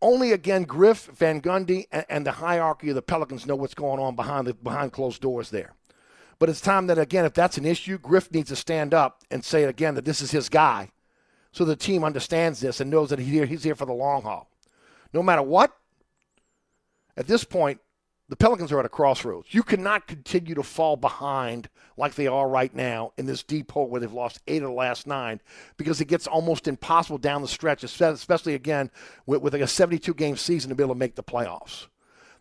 Only 0.00 0.32
again 0.32 0.62
Griff, 0.62 1.06
Van 1.06 1.40
Gundy, 1.42 1.86
and, 1.90 2.06
and 2.08 2.26
the 2.26 2.32
hierarchy 2.32 2.90
of 2.90 2.94
the 2.94 3.02
Pelicans 3.02 3.46
know 3.46 3.56
what's 3.56 3.74
going 3.74 4.00
on 4.00 4.14
behind 4.14 4.46
the 4.46 4.54
behind 4.54 4.92
closed 4.92 5.20
doors 5.20 5.50
there. 5.50 5.74
But 6.38 6.48
it's 6.48 6.60
time 6.60 6.86
that, 6.86 6.98
again, 6.98 7.24
if 7.24 7.34
that's 7.34 7.58
an 7.58 7.64
issue, 7.64 7.98
Griff 7.98 8.30
needs 8.30 8.48
to 8.50 8.56
stand 8.56 8.94
up 8.94 9.22
and 9.30 9.44
say 9.44 9.64
again 9.64 9.94
that 9.96 10.04
this 10.04 10.20
is 10.20 10.30
his 10.30 10.48
guy 10.48 10.90
so 11.52 11.64
the 11.64 11.76
team 11.76 12.04
understands 12.04 12.60
this 12.60 12.80
and 12.80 12.90
knows 12.90 13.10
that 13.10 13.18
he's 13.18 13.64
here, 13.64 13.74
for 13.74 13.86
the 13.86 13.92
long 13.92 14.22
haul. 14.22 14.48
No 15.12 15.22
matter 15.22 15.42
what, 15.42 15.76
at 17.16 17.26
this 17.26 17.44
point, 17.44 17.80
the 18.28 18.36
Pelicans 18.36 18.70
are 18.70 18.78
at 18.78 18.84
a 18.84 18.90
crossroads. 18.90 19.54
You 19.54 19.62
cannot 19.62 20.06
continue 20.06 20.54
to 20.54 20.62
fall 20.62 20.96
behind 20.96 21.70
like 21.96 22.14
they 22.14 22.26
are 22.26 22.46
right 22.46 22.74
now 22.74 23.12
in 23.16 23.24
this 23.24 23.42
deep 23.42 23.72
hole 23.72 23.88
where 23.88 24.00
they've 24.00 24.12
lost 24.12 24.40
eight 24.46 24.62
of 24.62 24.68
the 24.68 24.74
last 24.74 25.06
nine 25.06 25.40
because 25.78 26.00
it 26.00 26.08
gets 26.08 26.26
almost 26.26 26.68
impossible 26.68 27.18
down 27.18 27.40
the 27.40 27.48
stretch, 27.48 27.82
especially 27.82 28.54
again 28.54 28.90
with, 29.24 29.40
with 29.40 29.54
a 29.54 29.66
72 29.66 30.12
game 30.14 30.36
season 30.36 30.68
to 30.68 30.74
be 30.74 30.84
able 30.84 30.94
to 30.94 30.98
make 30.98 31.14
the 31.14 31.22
playoffs. 31.22 31.86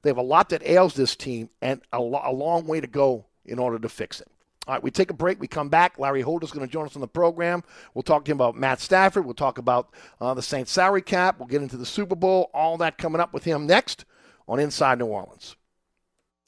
They 0.01 0.09
have 0.09 0.17
a 0.17 0.21
lot 0.21 0.49
that 0.49 0.61
ails 0.67 0.93
this 0.93 1.15
team 1.15 1.49
and 1.61 1.81
a, 1.93 1.99
lo- 1.99 2.21
a 2.23 2.33
long 2.33 2.67
way 2.67 2.81
to 2.81 2.87
go 2.87 3.25
in 3.47 3.59
order 3.59 3.79
to 3.79 3.89
fix 3.89 4.21
it. 4.21 4.27
All 4.67 4.73
right, 4.73 4.83
we 4.83 4.91
take 4.91 5.09
a 5.09 5.13
break. 5.13 5.39
We 5.39 5.47
come 5.47 5.69
back. 5.69 5.97
Larry 5.97 6.21
Holder's 6.21 6.51
going 6.51 6.67
to 6.67 6.71
join 6.71 6.85
us 6.85 6.95
on 6.95 7.01
the 7.01 7.07
program. 7.07 7.63
We'll 7.93 8.03
talk 8.03 8.25
to 8.25 8.31
him 8.31 8.37
about 8.37 8.57
Matt 8.57 8.81
Stafford. 8.81 9.23
We'll 9.23 9.33
talk 9.33 9.57
about 9.57 9.93
uh, 10.19 10.33
the 10.33 10.41
Saints 10.41 10.71
salary 10.71 11.01
cap. 11.01 11.39
We'll 11.39 11.47
get 11.47 11.61
into 11.61 11.77
the 11.77 11.85
Super 11.85 12.15
Bowl. 12.15 12.49
All 12.53 12.77
that 12.77 12.97
coming 12.97 13.21
up 13.21 13.33
with 13.33 13.45
him 13.45 13.65
next 13.65 14.03
on 14.45 14.59
Inside 14.59 14.99
New 14.99 15.05
Orleans. 15.05 15.55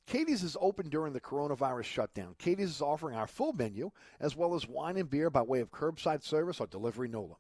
Katie's 0.06 0.44
is 0.44 0.58
open 0.60 0.90
during 0.90 1.14
the 1.14 1.22
coronavirus 1.22 1.84
shutdown. 1.84 2.36
Katie's 2.40 2.72
is 2.72 2.82
offering 2.82 3.16
our 3.16 3.28
full 3.28 3.54
menu 3.54 3.92
as 4.20 4.36
well 4.36 4.56
as 4.56 4.68
wine 4.68 4.98
and 4.98 5.10
beer 5.10 5.30
by 5.30 5.42
way 5.42 5.60
of 5.60 5.72
curbside 5.72 6.24
service 6.24 6.60
or 6.60 6.68
delivery 6.68 7.08
NOLA. 7.08 7.36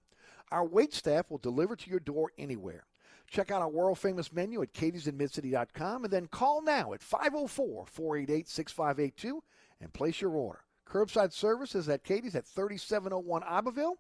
Our 0.51 0.65
wait 0.65 0.93
staff 0.93 1.29
will 1.29 1.39
deliver 1.39 1.75
to 1.75 1.89
your 1.89 1.99
door 1.99 2.31
anywhere. 2.37 2.85
Check 3.29 3.51
out 3.51 3.61
our 3.61 3.69
world 3.69 3.99
famous 3.99 4.33
menu 4.33 4.61
at 4.61 4.73
katie'sinmidcity.com 4.73 6.03
and 6.03 6.13
then 6.13 6.27
call 6.27 6.61
now 6.61 6.93
at 6.93 7.03
504 7.03 7.85
488 7.85 8.47
6582 8.47 9.43
and 9.81 9.93
place 9.93 10.21
your 10.21 10.31
order. 10.31 10.59
Curbside 10.87 11.31
service 11.31 11.75
is 11.75 11.87
at 11.87 12.03
Katie's 12.03 12.35
at 12.35 12.47
3701 12.47 13.43
Iberville. 13.43 13.97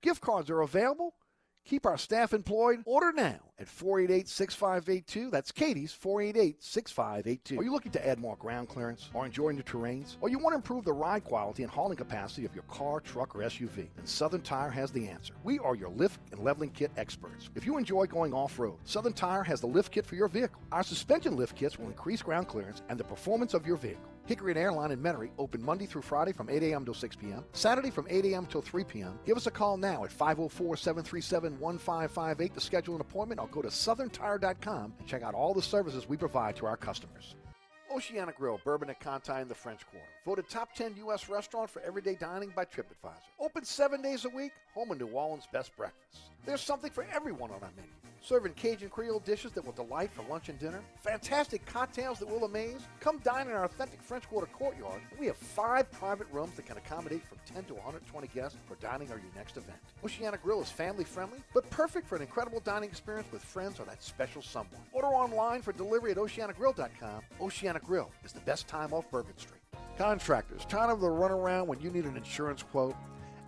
Gift 0.00 0.22
cards 0.22 0.48
are 0.50 0.62
available. 0.62 1.14
Keep 1.66 1.86
our 1.86 1.96
staff 1.96 2.34
employed. 2.34 2.82
Order 2.84 3.12
now 3.12 3.38
at 3.58 3.68
488 3.68 4.28
6582. 4.28 5.30
That's 5.30 5.50
Katie's 5.50 5.92
488 5.94 6.62
6582. 6.62 7.58
Are 7.58 7.64
you 7.64 7.72
looking 7.72 7.92
to 7.92 8.06
add 8.06 8.18
more 8.18 8.36
ground 8.36 8.68
clearance 8.68 9.08
or 9.14 9.24
enjoy 9.24 9.52
new 9.52 9.62
terrains? 9.62 10.16
Or 10.20 10.28
you 10.28 10.38
want 10.38 10.52
to 10.52 10.56
improve 10.56 10.84
the 10.84 10.92
ride 10.92 11.24
quality 11.24 11.62
and 11.62 11.72
hauling 11.72 11.96
capacity 11.96 12.44
of 12.44 12.54
your 12.54 12.64
car, 12.64 13.00
truck, 13.00 13.34
or 13.34 13.38
SUV? 13.38 13.88
Then 13.96 14.04
Southern 14.04 14.42
Tire 14.42 14.70
has 14.70 14.90
the 14.90 15.08
answer. 15.08 15.32
We 15.42 15.58
are 15.60 15.74
your 15.74 15.88
lift 15.88 16.20
and 16.32 16.40
leveling 16.40 16.70
kit 16.70 16.90
experts. 16.98 17.48
If 17.54 17.64
you 17.64 17.78
enjoy 17.78 18.06
going 18.06 18.34
off 18.34 18.58
road, 18.58 18.76
Southern 18.84 19.14
Tire 19.14 19.42
has 19.44 19.62
the 19.62 19.66
lift 19.66 19.90
kit 19.90 20.04
for 20.04 20.16
your 20.16 20.28
vehicle. 20.28 20.60
Our 20.70 20.82
suspension 20.82 21.34
lift 21.34 21.56
kits 21.56 21.78
will 21.78 21.86
increase 21.86 22.20
ground 22.20 22.46
clearance 22.46 22.82
and 22.90 23.00
the 23.00 23.04
performance 23.04 23.54
of 23.54 23.66
your 23.66 23.76
vehicle. 23.76 24.13
Hickory 24.26 24.52
and 24.52 24.58
Airline 24.58 24.90
in 24.90 25.00
Metairie 25.00 25.30
open 25.38 25.62
Monday 25.62 25.84
through 25.84 26.02
Friday 26.02 26.32
from 26.32 26.48
8 26.48 26.62
a.m. 26.62 26.84
till 26.84 26.94
6 26.94 27.16
p.m. 27.16 27.44
Saturday 27.52 27.90
from 27.90 28.06
8 28.08 28.24
a.m. 28.24 28.46
till 28.46 28.62
3 28.62 28.84
p.m. 28.84 29.18
Give 29.26 29.36
us 29.36 29.46
a 29.46 29.50
call 29.50 29.76
now 29.76 30.04
at 30.04 30.10
504 30.10 30.76
737 30.76 31.60
1558 31.60 32.54
to 32.54 32.60
schedule 32.60 32.94
an 32.94 33.02
appointment 33.02 33.40
or 33.40 33.48
go 33.48 33.60
to 33.60 33.68
southerntire.com 33.68 34.94
and 34.98 35.06
check 35.06 35.22
out 35.22 35.34
all 35.34 35.52
the 35.52 35.60
services 35.60 36.08
we 36.08 36.16
provide 36.16 36.56
to 36.56 36.66
our 36.66 36.76
customers. 36.76 37.34
Oceana 37.94 38.32
Grill, 38.32 38.60
Bourbon 38.64 38.90
at 38.90 38.98
Conti 38.98 39.40
in 39.40 39.46
the 39.46 39.54
French 39.54 39.86
Quarter. 39.86 40.06
Voted 40.24 40.48
top 40.48 40.74
10 40.74 40.96
U.S. 40.96 41.28
restaurant 41.28 41.68
for 41.68 41.82
everyday 41.82 42.14
dining 42.14 42.50
by 42.56 42.64
TripAdvisor. 42.64 43.20
Open 43.38 43.62
seven 43.64 44.00
days 44.00 44.24
a 44.24 44.30
week, 44.30 44.52
home 44.72 44.90
of 44.90 44.98
New 44.98 45.08
Orleans' 45.08 45.46
best 45.52 45.76
breakfast. 45.76 46.30
There's 46.46 46.62
something 46.62 46.90
for 46.90 47.06
everyone 47.12 47.50
on 47.50 47.62
our 47.62 47.70
menu 47.76 47.90
serving 48.24 48.54
Cajun 48.54 48.88
Creole 48.88 49.20
dishes 49.20 49.52
that 49.52 49.64
will 49.64 49.72
delight 49.72 50.10
for 50.10 50.22
lunch 50.30 50.48
and 50.48 50.58
dinner, 50.58 50.80
fantastic 51.02 51.64
cocktails 51.66 52.18
that 52.18 52.28
will 52.28 52.44
amaze. 52.44 52.80
Come 53.00 53.18
dine 53.18 53.48
in 53.48 53.52
our 53.52 53.64
authentic 53.64 54.02
French 54.02 54.26
Quarter 54.28 54.46
courtyard. 54.46 55.00
We 55.18 55.26
have 55.26 55.36
five 55.36 55.90
private 55.92 56.26
rooms 56.32 56.56
that 56.56 56.66
can 56.66 56.78
accommodate 56.78 57.22
from 57.26 57.38
10 57.44 57.64
to 57.64 57.74
120 57.74 58.26
guests 58.28 58.58
for 58.66 58.76
dining 58.76 59.10
or 59.10 59.16
your 59.16 59.32
next 59.36 59.56
event. 59.56 59.78
Oceana 60.02 60.38
Grill 60.38 60.62
is 60.62 60.70
family 60.70 61.04
friendly, 61.04 61.38
but 61.52 61.68
perfect 61.70 62.08
for 62.08 62.16
an 62.16 62.22
incredible 62.22 62.60
dining 62.60 62.88
experience 62.88 63.30
with 63.30 63.42
friends 63.42 63.78
or 63.78 63.84
that 63.84 64.02
special 64.02 64.40
someone. 64.40 64.80
Order 64.92 65.08
online 65.08 65.60
for 65.60 65.72
delivery 65.72 66.12
at 66.12 66.16
oceanagrill.com. 66.16 67.22
Oceana 67.40 67.80
Grill 67.80 68.10
is 68.24 68.32
the 68.32 68.40
best 68.40 68.66
time 68.66 68.92
off 68.92 69.10
Bourbon 69.10 69.36
Street. 69.36 69.60
Contractors, 69.98 70.64
tired 70.64 70.90
of 70.90 71.00
the 71.00 71.06
runaround 71.06 71.66
when 71.66 71.80
you 71.80 71.90
need 71.90 72.04
an 72.04 72.16
insurance 72.16 72.62
quote? 72.62 72.96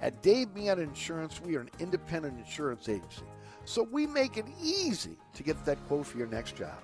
At 0.03 0.23
Dave 0.23 0.49
Miata 0.49 0.83
Insurance, 0.83 1.41
we 1.41 1.57
are 1.57 1.61
an 1.61 1.71
independent 1.79 2.39
insurance 2.39 2.89
agency. 2.89 3.23
So 3.67 3.83
we 3.83 4.07
make 4.07 4.37
it 4.37 4.47
easy 4.63 5.17
to 5.35 5.43
get 5.43 5.63
that 5.65 5.85
quote 5.89 6.07
for 6.07 6.19
your 6.19 6.29
next 6.29 6.57
job. 6.57 6.79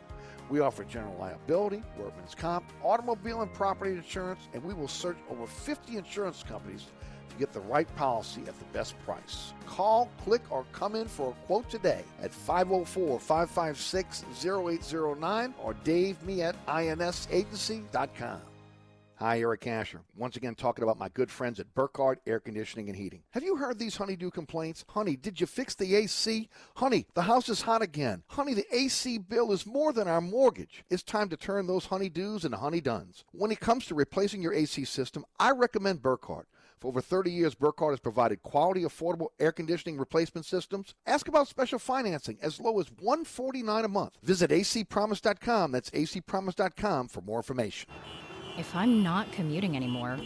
We 0.50 0.58
offer 0.58 0.82
general 0.82 1.16
liability, 1.18 1.82
workman's 1.96 2.34
comp, 2.34 2.64
automobile 2.82 3.40
and 3.40 3.54
property 3.54 3.92
insurance, 3.92 4.48
and 4.52 4.62
we 4.62 4.74
will 4.74 4.88
search 4.88 5.16
over 5.30 5.46
50 5.46 5.96
insurance 5.96 6.42
companies 6.42 6.86
to 7.30 7.36
get 7.36 7.52
the 7.52 7.60
right 7.60 7.86
policy 7.96 8.42
at 8.48 8.58
the 8.58 8.64
best 8.72 8.98
price. 9.06 9.52
Call, 9.64 10.10
click, 10.24 10.42
or 10.50 10.66
come 10.72 10.96
in 10.96 11.06
for 11.06 11.30
a 11.30 11.46
quote 11.46 11.70
today 11.70 12.02
at 12.20 12.34
504 12.34 13.20
556 13.20 14.24
0809 14.44 15.54
or 15.62 15.74
Dave 15.84 16.20
me 16.24 16.42
at 16.42 16.56
insagency.com. 16.66 18.40
Hi, 19.22 19.38
Eric 19.38 19.68
Asher. 19.68 20.00
Once 20.16 20.34
again, 20.34 20.56
talking 20.56 20.82
about 20.82 20.98
my 20.98 21.08
good 21.08 21.30
friends 21.30 21.60
at 21.60 21.72
Burkhardt 21.76 22.18
Air 22.26 22.40
Conditioning 22.40 22.88
and 22.88 22.98
Heating. 22.98 23.22
Have 23.30 23.44
you 23.44 23.54
heard 23.54 23.78
these 23.78 23.96
honeydew 23.96 24.32
complaints? 24.32 24.84
Honey, 24.88 25.14
did 25.14 25.40
you 25.40 25.46
fix 25.46 25.76
the 25.76 25.94
AC? 25.94 26.48
Honey, 26.74 27.06
the 27.14 27.22
house 27.22 27.48
is 27.48 27.62
hot 27.62 27.82
again. 27.82 28.24
Honey, 28.26 28.52
the 28.52 28.66
AC 28.72 29.18
bill 29.18 29.52
is 29.52 29.64
more 29.64 29.92
than 29.92 30.08
our 30.08 30.20
mortgage. 30.20 30.84
It's 30.90 31.04
time 31.04 31.28
to 31.28 31.36
turn 31.36 31.68
those 31.68 31.86
honeydews 31.86 32.44
into 32.44 32.56
honeyduns. 32.56 33.22
When 33.30 33.52
it 33.52 33.60
comes 33.60 33.86
to 33.86 33.94
replacing 33.94 34.42
your 34.42 34.54
AC 34.54 34.84
system, 34.86 35.24
I 35.38 35.52
recommend 35.52 36.02
Burkhardt. 36.02 36.48
For 36.80 36.88
over 36.88 37.00
30 37.00 37.30
years, 37.30 37.54
Burkhardt 37.54 37.92
has 37.92 38.00
provided 38.00 38.42
quality, 38.42 38.82
affordable 38.82 39.28
air 39.38 39.52
conditioning 39.52 39.98
replacement 39.98 40.46
systems. 40.46 40.96
Ask 41.06 41.28
about 41.28 41.46
special 41.46 41.78
financing 41.78 42.38
as 42.42 42.58
low 42.58 42.80
as 42.80 42.90
149 42.98 43.84
a 43.84 43.88
month. 43.88 44.18
Visit 44.24 44.50
acpromise.com. 44.50 45.70
That's 45.70 45.90
acpromise.com 45.90 47.06
for 47.06 47.20
more 47.20 47.38
information. 47.38 47.88
If 48.58 48.76
I'm 48.76 49.02
not 49.02 49.32
commuting 49.32 49.76
anymore, 49.76 50.18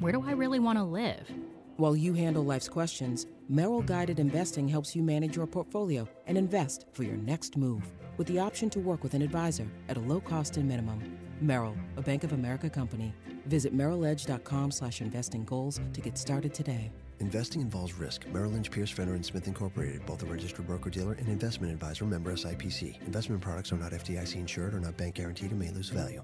where 0.00 0.12
do 0.12 0.24
I 0.26 0.32
really 0.32 0.58
want 0.58 0.78
to 0.78 0.84
live? 0.84 1.30
While 1.76 1.94
you 1.94 2.14
handle 2.14 2.42
life's 2.42 2.68
questions, 2.68 3.26
Merrill 3.48 3.82
Guided 3.82 4.18
Investing 4.18 4.66
helps 4.66 4.96
you 4.96 5.02
manage 5.02 5.36
your 5.36 5.46
portfolio 5.46 6.08
and 6.26 6.38
invest 6.38 6.86
for 6.92 7.02
your 7.02 7.16
next 7.16 7.56
move 7.56 7.82
with 8.16 8.26
the 8.28 8.38
option 8.38 8.70
to 8.70 8.80
work 8.80 9.02
with 9.02 9.12
an 9.14 9.22
advisor 9.22 9.68
at 9.88 9.98
a 9.98 10.00
low 10.00 10.20
cost 10.20 10.56
and 10.56 10.66
minimum. 10.66 11.18
Merrill, 11.40 11.76
a 11.96 12.02
Bank 12.02 12.24
of 12.24 12.32
America 12.32 12.70
company. 12.70 13.14
Visit 13.46 13.76
merrilledge.com 13.76 14.70
slash 14.70 15.00
investing 15.00 15.44
goals 15.44 15.80
to 15.92 16.00
get 16.00 16.16
started 16.16 16.54
today. 16.54 16.92
Investing 17.22 17.60
involves 17.60 17.94
risk. 17.94 18.26
Merrill 18.32 18.50
Lynch, 18.50 18.68
Pierce, 18.68 18.90
Fenner, 18.90 19.14
and 19.14 19.24
Smith 19.24 19.46
Incorporated, 19.46 20.04
both 20.06 20.24
a 20.24 20.26
registered 20.26 20.66
broker-dealer 20.66 21.12
and 21.12 21.28
investment 21.28 21.72
advisor, 21.72 22.04
member 22.04 22.32
SIPC. 22.32 23.00
Investment 23.06 23.40
products 23.40 23.72
are 23.72 23.76
not 23.76 23.92
FDIC 23.92 24.34
insured 24.34 24.74
or 24.74 24.80
not 24.80 24.96
bank 24.96 25.14
guaranteed 25.14 25.52
and 25.52 25.60
may 25.60 25.70
lose 25.70 25.88
value. 25.88 26.20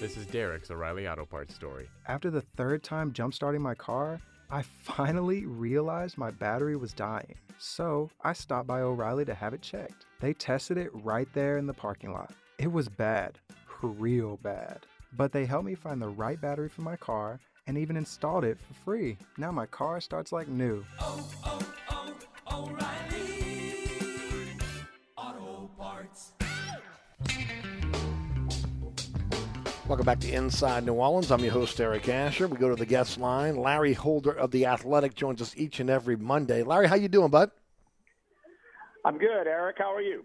This 0.00 0.16
is 0.16 0.26
Derek's 0.26 0.72
O'Reilly 0.72 1.06
Auto 1.06 1.24
Parts 1.24 1.54
story. 1.54 1.88
After 2.08 2.28
the 2.28 2.40
third 2.40 2.82
time 2.82 3.12
jump 3.12 3.34
starting 3.34 3.62
my 3.62 3.76
car, 3.76 4.20
I 4.50 4.62
finally 4.82 5.46
realized 5.46 6.18
my 6.18 6.32
battery 6.32 6.74
was 6.74 6.92
dying. 6.92 7.36
So 7.58 8.10
I 8.24 8.32
stopped 8.32 8.66
by 8.66 8.80
O'Reilly 8.80 9.24
to 9.26 9.34
have 9.34 9.54
it 9.54 9.62
checked. 9.62 10.06
They 10.20 10.32
tested 10.32 10.76
it 10.76 10.90
right 10.92 11.28
there 11.34 11.56
in 11.56 11.68
the 11.68 11.72
parking 11.72 12.12
lot. 12.12 12.32
It 12.58 12.72
was 12.72 12.88
bad, 12.88 13.38
real 13.80 14.40
bad. 14.42 14.86
But 15.16 15.30
they 15.30 15.46
helped 15.46 15.66
me 15.66 15.76
find 15.76 16.02
the 16.02 16.08
right 16.08 16.40
battery 16.40 16.68
for 16.68 16.82
my 16.82 16.96
car 16.96 17.38
and 17.66 17.78
even 17.78 17.96
installed 17.96 18.44
it 18.44 18.58
for 18.58 18.74
free. 18.84 19.16
Now 19.38 19.52
my 19.52 19.66
car 19.66 20.00
starts 20.00 20.32
like 20.32 20.48
new. 20.48 20.84
Welcome 29.88 30.06
back 30.06 30.20
to 30.20 30.32
Inside 30.32 30.86
New 30.86 30.94
Orleans. 30.94 31.30
I'm 31.30 31.40
your 31.40 31.52
host, 31.52 31.78
Eric 31.80 32.08
Asher. 32.08 32.46
We 32.48 32.56
go 32.56 32.70
to 32.70 32.76
the 32.76 32.86
guest 32.86 33.18
line. 33.18 33.56
Larry 33.56 33.92
Holder 33.92 34.32
of 34.32 34.50
The 34.50 34.64
Athletic 34.66 35.14
joins 35.14 35.42
us 35.42 35.54
each 35.56 35.80
and 35.80 35.90
every 35.90 36.16
Monday. 36.16 36.62
Larry, 36.62 36.88
how 36.88 36.94
you 36.94 37.08
doing, 37.08 37.30
bud? 37.30 37.50
I'm 39.04 39.18
good, 39.18 39.46
Eric. 39.46 39.76
How 39.78 39.94
are 39.94 40.00
you? 40.00 40.24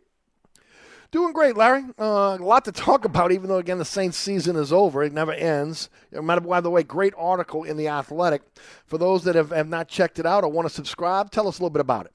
Doing 1.10 1.32
great, 1.32 1.56
Larry. 1.56 1.86
Uh, 1.98 2.38
a 2.40 2.44
lot 2.44 2.66
to 2.66 2.72
talk 2.72 3.06
about, 3.06 3.32
even 3.32 3.48
though, 3.48 3.58
again, 3.58 3.78
the 3.78 3.86
Saints 3.86 4.18
season 4.18 4.58
is 4.58 4.74
over. 4.74 5.04
It 5.04 5.14
never 5.14 5.32
ends. 5.32 5.90
By 6.12 6.60
the 6.60 6.70
way, 6.70 6.84
great 6.84 7.14
article 7.18 7.64
in 7.64 7.78
The 7.78 7.88
Athletic. 7.88 8.42
For 8.86 8.98
those 8.98 9.24
that 9.24 9.36
have, 9.36 9.52
have 9.52 9.70
not 9.70 9.88
checked 9.88 10.20
it 10.20 10.26
out 10.26 10.44
or 10.44 10.52
want 10.52 10.68
to 10.68 10.74
subscribe, 10.74 11.32
tell 11.32 11.48
us 11.48 11.60
a 11.60 11.62
little 11.62 11.70
bit 11.70 11.82
about 11.82 12.08
it. 12.08 12.14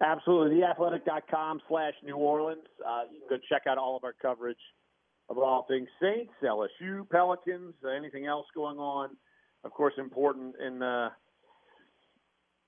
Absolutely. 0.00 0.60
TheAthletic.com 0.60 1.60
slash 1.68 1.94
New 2.02 2.16
Orleans. 2.16 2.64
Uh, 2.86 3.02
you 3.12 3.20
can 3.20 3.38
go 3.38 3.42
check 3.48 3.62
out 3.66 3.78
all 3.78 3.96
of 3.96 4.04
our 4.04 4.14
coverage 4.20 4.56
of 5.28 5.38
all 5.38 5.66
things 5.68 5.88
Saints, 6.00 6.32
LSU, 6.42 7.08
Pelicans, 7.10 7.74
anything 7.96 8.26
else 8.26 8.46
going 8.54 8.78
on. 8.78 9.10
Of 9.64 9.72
course, 9.72 9.94
important 9.98 10.54
in 10.64 10.78
the 10.78 11.08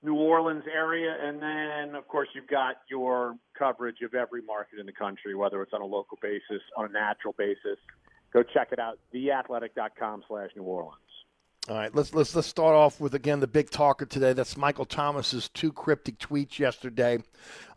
New 0.03 0.15
Orleans 0.15 0.63
area. 0.73 1.15
And 1.21 1.41
then, 1.41 1.95
of 1.95 2.07
course, 2.07 2.29
you've 2.33 2.47
got 2.47 2.75
your 2.89 3.35
coverage 3.57 3.97
of 4.03 4.13
every 4.13 4.41
market 4.41 4.79
in 4.79 4.85
the 4.85 4.93
country, 4.93 5.35
whether 5.35 5.61
it's 5.61 5.73
on 5.73 5.81
a 5.81 5.85
local 5.85 6.17
basis, 6.21 6.61
on 6.77 6.85
a 6.85 6.89
natural 6.89 7.35
basis. 7.37 7.77
Go 8.31 8.43
check 8.43 8.69
it 8.71 8.79
out, 8.79 8.99
theathletic.com 9.13 10.23
slash 10.27 10.51
New 10.55 10.63
Orleans. 10.63 10.95
All 11.67 11.75
right, 11.75 11.93
let's 11.93 12.15
let's 12.15 12.33
let's 12.35 12.47
start 12.47 12.73
off 12.73 12.99
with 12.99 13.13
again 13.13 13.41
the 13.41 13.47
big 13.47 13.69
talker 13.69 14.05
today. 14.05 14.33
That's 14.33 14.57
Michael 14.57 14.85
Thomas's 14.85 15.49
two 15.49 15.71
cryptic 15.71 16.17
tweets 16.17 16.57
yesterday. 16.57 17.19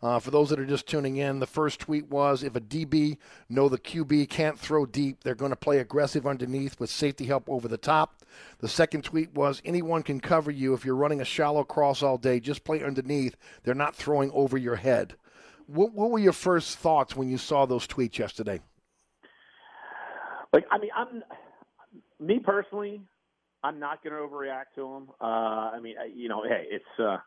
Uh, 0.01 0.19
for 0.19 0.31
those 0.31 0.49
that 0.49 0.59
are 0.59 0.65
just 0.65 0.87
tuning 0.87 1.17
in, 1.17 1.39
the 1.39 1.45
first 1.45 1.81
tweet 1.81 2.09
was 2.09 2.43
if 2.43 2.55
a 2.55 2.61
DB 2.61 3.17
know 3.49 3.69
the 3.69 3.77
QB 3.77 4.29
can't 4.29 4.57
throw 4.57 4.85
deep, 4.85 5.23
they're 5.23 5.35
going 5.35 5.51
to 5.51 5.57
play 5.57 5.77
aggressive 5.79 6.25
underneath 6.25 6.79
with 6.79 6.89
safety 6.89 7.25
help 7.25 7.47
over 7.47 7.67
the 7.67 7.77
top. 7.77 8.23
The 8.59 8.69
second 8.69 9.03
tweet 9.03 9.33
was 9.35 9.61
anyone 9.63 10.01
can 10.01 10.19
cover 10.21 10.49
you 10.49 10.73
if 10.73 10.85
you're 10.85 10.95
running 10.95 11.21
a 11.21 11.25
shallow 11.25 11.63
cross 11.63 12.01
all 12.01 12.17
day. 12.17 12.39
Just 12.39 12.63
play 12.63 12.81
underneath. 12.83 13.35
They're 13.63 13.75
not 13.75 13.95
throwing 13.95 14.31
over 14.31 14.57
your 14.57 14.77
head. 14.77 15.15
What, 15.67 15.93
what 15.93 16.09
were 16.09 16.19
your 16.19 16.33
first 16.33 16.79
thoughts 16.79 17.15
when 17.15 17.29
you 17.29 17.37
saw 17.37 17.65
those 17.65 17.85
tweets 17.85 18.17
yesterday? 18.17 18.61
Like, 20.51 20.65
I 20.71 20.79
mean, 20.79 20.91
I'm 20.95 21.23
me 22.19 22.39
personally. 22.39 23.01
I'm 23.63 23.79
not 23.79 24.03
going 24.03 24.13
to 24.13 24.19
overreact 24.19 24.75
to 24.75 24.81
them. 24.81 25.09
Uh, 25.21 25.71
I 25.73 25.79
mean, 25.79 25.95
you 26.13 26.27
know, 26.27 26.43
hey, 26.43 26.65
it's 26.69 26.85
uh, 26.99 27.17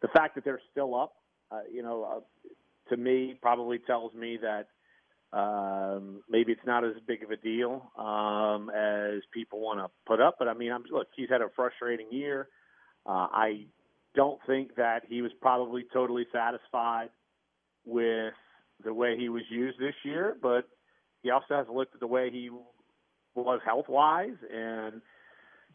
the 0.00 0.08
fact 0.08 0.34
that 0.34 0.44
they're 0.44 0.60
still 0.70 0.94
up. 0.94 1.12
Uh, 1.50 1.60
you 1.72 1.82
know, 1.82 2.04
uh, 2.04 2.90
to 2.90 2.96
me, 2.96 3.38
probably 3.40 3.78
tells 3.78 4.12
me 4.14 4.38
that 4.42 4.66
um, 5.36 6.22
maybe 6.28 6.52
it's 6.52 6.66
not 6.66 6.84
as 6.84 6.92
big 7.06 7.22
of 7.22 7.30
a 7.30 7.36
deal 7.36 7.90
um, 7.96 8.70
as 8.70 9.22
people 9.32 9.60
want 9.60 9.78
to 9.78 9.88
put 10.06 10.20
up. 10.20 10.36
But 10.38 10.48
I 10.48 10.54
mean, 10.54 10.72
I'm, 10.72 10.84
look, 10.90 11.08
he's 11.16 11.28
had 11.30 11.40
a 11.42 11.48
frustrating 11.54 12.08
year. 12.10 12.48
Uh, 13.06 13.28
I 13.32 13.66
don't 14.14 14.38
think 14.46 14.74
that 14.76 15.02
he 15.08 15.22
was 15.22 15.32
probably 15.40 15.84
totally 15.92 16.26
satisfied 16.32 17.08
with 17.84 18.34
the 18.84 18.92
way 18.92 19.16
he 19.16 19.28
was 19.28 19.42
used 19.50 19.78
this 19.78 19.94
year, 20.04 20.36
but 20.42 20.68
he 21.22 21.30
also 21.30 21.54
has 21.54 21.66
looked 21.72 21.94
at 21.94 22.00
the 22.00 22.06
way 22.06 22.30
he 22.30 22.50
was 23.34 23.60
health 23.64 23.86
wise 23.88 24.36
and 24.52 25.00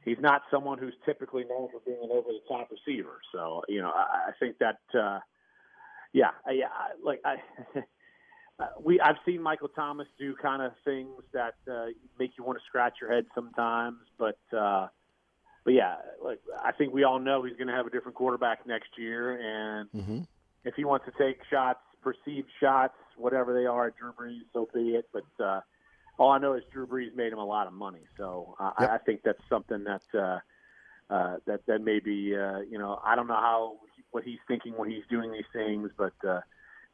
he's 0.07 0.19
not 0.19 0.43
someone 0.49 0.77
who's 0.77 0.93
typically 1.05 1.43
known 1.43 1.69
for 1.69 1.79
being 1.85 1.97
an 2.01 2.09
over 2.11 2.29
the 2.29 2.41
top 2.47 2.69
receiver. 2.71 3.19
So 3.31 3.63
you 3.67 3.81
know, 3.81 3.91
I, 3.91 4.29
I 4.29 4.31
think 4.39 4.57
that 4.59 4.79
uh, 4.97 5.19
yeah, 6.13 6.31
yeah, 6.51 6.67
like 7.03 7.21
I. 7.25 7.35
we 8.83 8.99
I've 8.99 9.17
seen 9.25 9.41
Michael 9.41 9.67
Thomas 9.69 10.07
do 10.17 10.35
kind 10.41 10.61
of 10.63 10.71
things 10.83 11.21
that 11.33 11.55
uh, 11.71 11.87
make 12.17 12.31
you 12.37 12.43
want 12.43 12.57
to 12.57 12.63
scratch 12.65 12.95
your 12.99 13.11
head 13.13 13.25
sometimes, 13.35 13.97
but 14.17 14.39
uh, 14.57 14.87
but 15.63 15.73
yeah, 15.73 15.95
like 16.23 16.39
I 16.63 16.71
think 16.71 16.93
we 16.93 17.03
all 17.03 17.19
know 17.19 17.43
he's 17.43 17.57
going 17.57 17.67
to 17.67 17.73
have 17.73 17.85
a 17.85 17.89
different 17.89 18.15
quarterback 18.15 18.65
next 18.65 18.89
year, 18.97 19.33
and 19.33 19.89
mm-hmm. 19.91 20.19
if 20.63 20.75
he 20.75 20.85
wants 20.85 21.05
to 21.05 21.11
take 21.23 21.39
shots, 21.51 21.81
perceived 22.01 22.49
shots, 22.59 22.95
whatever 23.17 23.53
they 23.53 23.65
are 23.65 23.87
at 23.87 23.97
Drew 23.97 24.13
Brees, 24.13 24.39
so 24.53 24.67
be 24.73 24.95
it. 24.95 25.07
But 25.13 25.43
uh, 25.43 25.61
all 26.17 26.31
I 26.31 26.39
know 26.39 26.53
is 26.53 26.63
Drew 26.71 26.87
Brees 26.87 27.15
made 27.15 27.31
him 27.31 27.39
a 27.39 27.45
lot 27.45 27.67
of 27.67 27.73
money, 27.73 28.01
so 28.17 28.55
uh, 28.59 28.71
Yep. 28.79 28.89
I, 28.89 28.95
I 28.95 28.97
think 28.99 29.21
that's 29.23 29.41
something 29.49 29.83
that 29.83 30.01
uh, 30.13 30.39
uh, 31.13 31.37
that 31.45 31.65
that 31.67 31.81
maybe 31.81 32.35
uh, 32.35 32.59
you 32.59 32.77
know 32.77 32.99
I 33.03 33.15
don't 33.15 33.27
know 33.27 33.35
how 33.35 33.77
what 34.11 34.23
he's 34.23 34.39
thinking 34.47 34.73
when 34.77 34.89
he's 34.89 35.03
doing 35.09 35.31
these 35.31 35.45
things, 35.53 35.91
but 35.97 36.13
uh, 36.27 36.41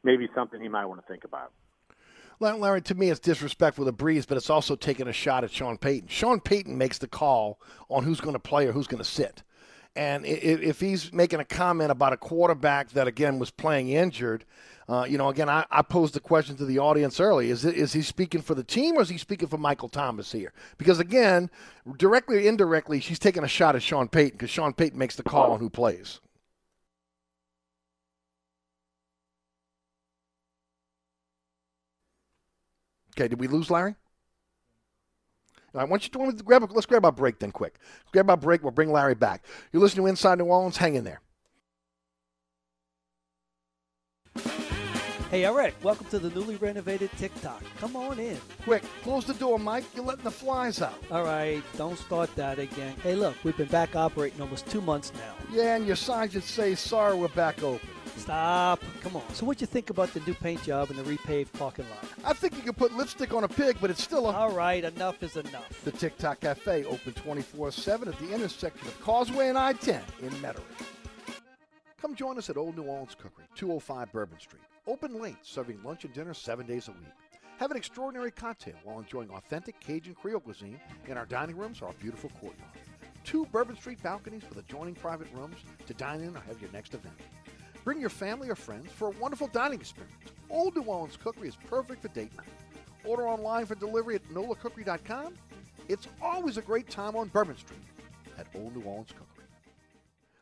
maybe 0.02 0.28
something 0.34 0.60
he 0.60 0.68
might 0.68 0.86
want 0.86 1.00
to 1.00 1.06
think 1.06 1.24
about. 1.24 1.52
Larry, 2.40 2.58
Larry, 2.58 2.82
to 2.82 2.94
me, 2.94 3.10
it's 3.10 3.20
disrespectful 3.20 3.84
to 3.84 3.92
Brees, 3.92 4.26
but 4.26 4.36
it's 4.36 4.50
also 4.50 4.74
taking 4.74 5.06
a 5.06 5.12
shot 5.12 5.44
at 5.44 5.50
Sean 5.52 5.78
Payton. 5.78 6.08
Sean 6.08 6.40
Payton 6.40 6.76
makes 6.76 6.98
the 6.98 7.06
call 7.06 7.60
on 7.88 8.02
who's 8.02 8.20
going 8.20 8.34
to 8.34 8.40
play 8.40 8.66
or 8.66 8.72
who's 8.72 8.88
going 8.88 9.02
to 9.02 9.08
sit. 9.08 9.42
And 9.96 10.26
if 10.26 10.80
he's 10.80 11.12
making 11.12 11.38
a 11.38 11.44
comment 11.44 11.92
about 11.92 12.12
a 12.12 12.16
quarterback 12.16 12.90
that, 12.90 13.06
again, 13.06 13.38
was 13.38 13.52
playing 13.52 13.90
injured, 13.90 14.44
uh, 14.88 15.06
you 15.08 15.16
know, 15.16 15.28
again, 15.28 15.48
I, 15.48 15.64
I 15.70 15.82
posed 15.82 16.14
the 16.14 16.20
question 16.20 16.56
to 16.56 16.64
the 16.64 16.80
audience 16.80 17.20
early. 17.20 17.48
Is, 17.50 17.64
it, 17.64 17.76
is 17.76 17.92
he 17.92 18.02
speaking 18.02 18.42
for 18.42 18.56
the 18.56 18.64
team 18.64 18.96
or 18.98 19.02
is 19.02 19.08
he 19.08 19.18
speaking 19.18 19.48
for 19.48 19.56
Michael 19.56 19.88
Thomas 19.88 20.32
here? 20.32 20.52
Because, 20.78 20.98
again, 20.98 21.48
directly 21.96 22.38
or 22.38 22.40
indirectly, 22.40 22.98
she's 23.00 23.20
taking 23.20 23.44
a 23.44 23.48
shot 23.48 23.76
at 23.76 23.82
Sean 23.82 24.08
Payton 24.08 24.32
because 24.32 24.50
Sean 24.50 24.72
Payton 24.72 24.98
makes 24.98 25.14
the 25.14 25.22
call 25.22 25.52
on 25.52 25.60
who 25.60 25.70
plays. 25.70 26.20
Okay, 33.16 33.28
did 33.28 33.38
we 33.38 33.46
lose 33.46 33.70
Larry? 33.70 33.94
All 35.74 35.80
right, 35.80 35.90
why 35.90 35.98
don't 35.98 36.04
you 36.04 36.32
to 36.32 36.44
grab 36.44 36.62
a, 36.62 36.66
let's 36.66 36.86
grab 36.86 37.04
our 37.04 37.10
break 37.10 37.40
then 37.40 37.50
quick. 37.50 37.78
Let's 37.82 38.12
grab 38.12 38.30
our 38.30 38.36
break. 38.36 38.62
We'll 38.62 38.70
bring 38.70 38.92
Larry 38.92 39.16
back. 39.16 39.44
You're 39.72 39.82
listening 39.82 40.04
to 40.04 40.10
Inside 40.10 40.38
New 40.38 40.44
Orleans. 40.44 40.76
Hang 40.76 40.94
in 40.94 41.02
there. 41.02 41.20
Hey, 45.30 45.44
Eric, 45.46 45.74
welcome 45.82 46.06
to 46.10 46.20
the 46.20 46.30
newly 46.30 46.54
renovated 46.56 47.10
TikTok. 47.18 47.60
Come 47.78 47.96
on 47.96 48.20
in. 48.20 48.38
Quick, 48.62 48.84
close 49.02 49.24
the 49.24 49.34
door, 49.34 49.58
Mike. 49.58 49.82
You're 49.96 50.04
letting 50.04 50.22
the 50.22 50.30
flies 50.30 50.80
out. 50.80 50.94
All 51.10 51.24
right, 51.24 51.60
don't 51.76 51.98
start 51.98 52.32
that 52.36 52.60
again. 52.60 52.94
Hey, 53.02 53.16
look, 53.16 53.34
we've 53.42 53.56
been 53.56 53.66
back 53.66 53.96
operating 53.96 54.40
almost 54.40 54.70
two 54.70 54.80
months 54.80 55.12
now. 55.14 55.34
Yeah, 55.50 55.74
and 55.74 55.88
your 55.88 55.96
sign 55.96 56.30
should 56.30 56.44
say, 56.44 56.76
sorry, 56.76 57.16
we're 57.16 57.26
back 57.28 57.64
open. 57.64 57.88
Stop. 58.16 58.80
Come 59.02 59.16
on. 59.16 59.34
So, 59.34 59.44
what 59.44 59.60
you 59.60 59.66
think 59.66 59.90
about 59.90 60.12
the 60.14 60.20
new 60.20 60.34
paint 60.34 60.62
job 60.62 60.90
and 60.90 60.98
the 60.98 61.02
repaved 61.02 61.52
parking 61.52 61.86
lot? 61.90 62.04
I 62.24 62.32
think 62.32 62.56
you 62.56 62.62
could 62.62 62.76
put 62.76 62.94
lipstick 62.96 63.34
on 63.34 63.44
a 63.44 63.48
pig, 63.48 63.76
but 63.80 63.90
it's 63.90 64.02
still 64.02 64.28
a. 64.28 64.32
All 64.32 64.52
right, 64.52 64.84
enough 64.84 65.22
is 65.22 65.36
enough. 65.36 65.82
The 65.84 65.90
TikTok 65.90 66.40
Cafe, 66.40 66.84
open 66.84 67.12
24 67.12 67.72
7 67.72 68.08
at 68.08 68.18
the 68.18 68.32
intersection 68.32 68.86
of 68.86 69.00
Causeway 69.00 69.48
and 69.48 69.58
I 69.58 69.72
10 69.74 70.02
in 70.22 70.30
Metairie. 70.30 70.60
Come 72.00 72.14
join 72.14 72.38
us 72.38 72.50
at 72.50 72.56
Old 72.56 72.76
New 72.76 72.82
Orleans 72.82 73.14
Cookery, 73.14 73.44
205 73.54 74.12
Bourbon 74.12 74.38
Street. 74.38 74.62
Open 74.86 75.20
late, 75.20 75.36
serving 75.42 75.82
lunch 75.82 76.04
and 76.04 76.12
dinner 76.12 76.34
seven 76.34 76.66
days 76.66 76.88
a 76.88 76.92
week. 76.92 77.00
Have 77.58 77.70
an 77.70 77.76
extraordinary 77.76 78.30
cocktail 78.30 78.74
while 78.82 78.98
enjoying 78.98 79.30
authentic 79.30 79.78
Cajun 79.80 80.14
Creole 80.14 80.40
cuisine 80.40 80.78
in 81.06 81.16
our 81.16 81.24
dining 81.24 81.56
rooms 81.56 81.80
or 81.80 81.86
our 81.86 81.94
beautiful 81.94 82.30
courtyard. 82.40 82.70
Two 83.24 83.46
Bourbon 83.46 83.76
Street 83.76 84.02
balconies 84.02 84.42
with 84.48 84.58
adjoining 84.58 84.94
private 84.94 85.28
rooms 85.32 85.56
to 85.86 85.94
dine 85.94 86.20
in 86.20 86.36
or 86.36 86.40
have 86.40 86.60
your 86.60 86.70
next 86.72 86.92
event. 86.92 87.14
Bring 87.84 88.00
your 88.00 88.10
family 88.10 88.48
or 88.48 88.54
friends 88.54 88.90
for 88.90 89.08
a 89.08 89.10
wonderful 89.12 89.48
dining 89.48 89.78
experience. 89.78 90.14
Old 90.48 90.74
New 90.74 90.82
Orleans 90.82 91.18
Cookery 91.22 91.48
is 91.48 91.56
perfect 91.68 92.00
for 92.00 92.08
date 92.08 92.34
night. 92.36 92.46
Order 93.04 93.28
online 93.28 93.66
for 93.66 93.74
delivery 93.74 94.14
at 94.14 94.26
nolacookery.com. 94.30 95.34
It's 95.88 96.08
always 96.22 96.56
a 96.56 96.62
great 96.62 96.88
time 96.88 97.14
on 97.14 97.28
Bourbon 97.28 97.58
Street 97.58 97.80
at 98.38 98.46
Old 98.54 98.74
New 98.74 98.82
Orleans 98.82 99.10
Cookery. 99.10 99.44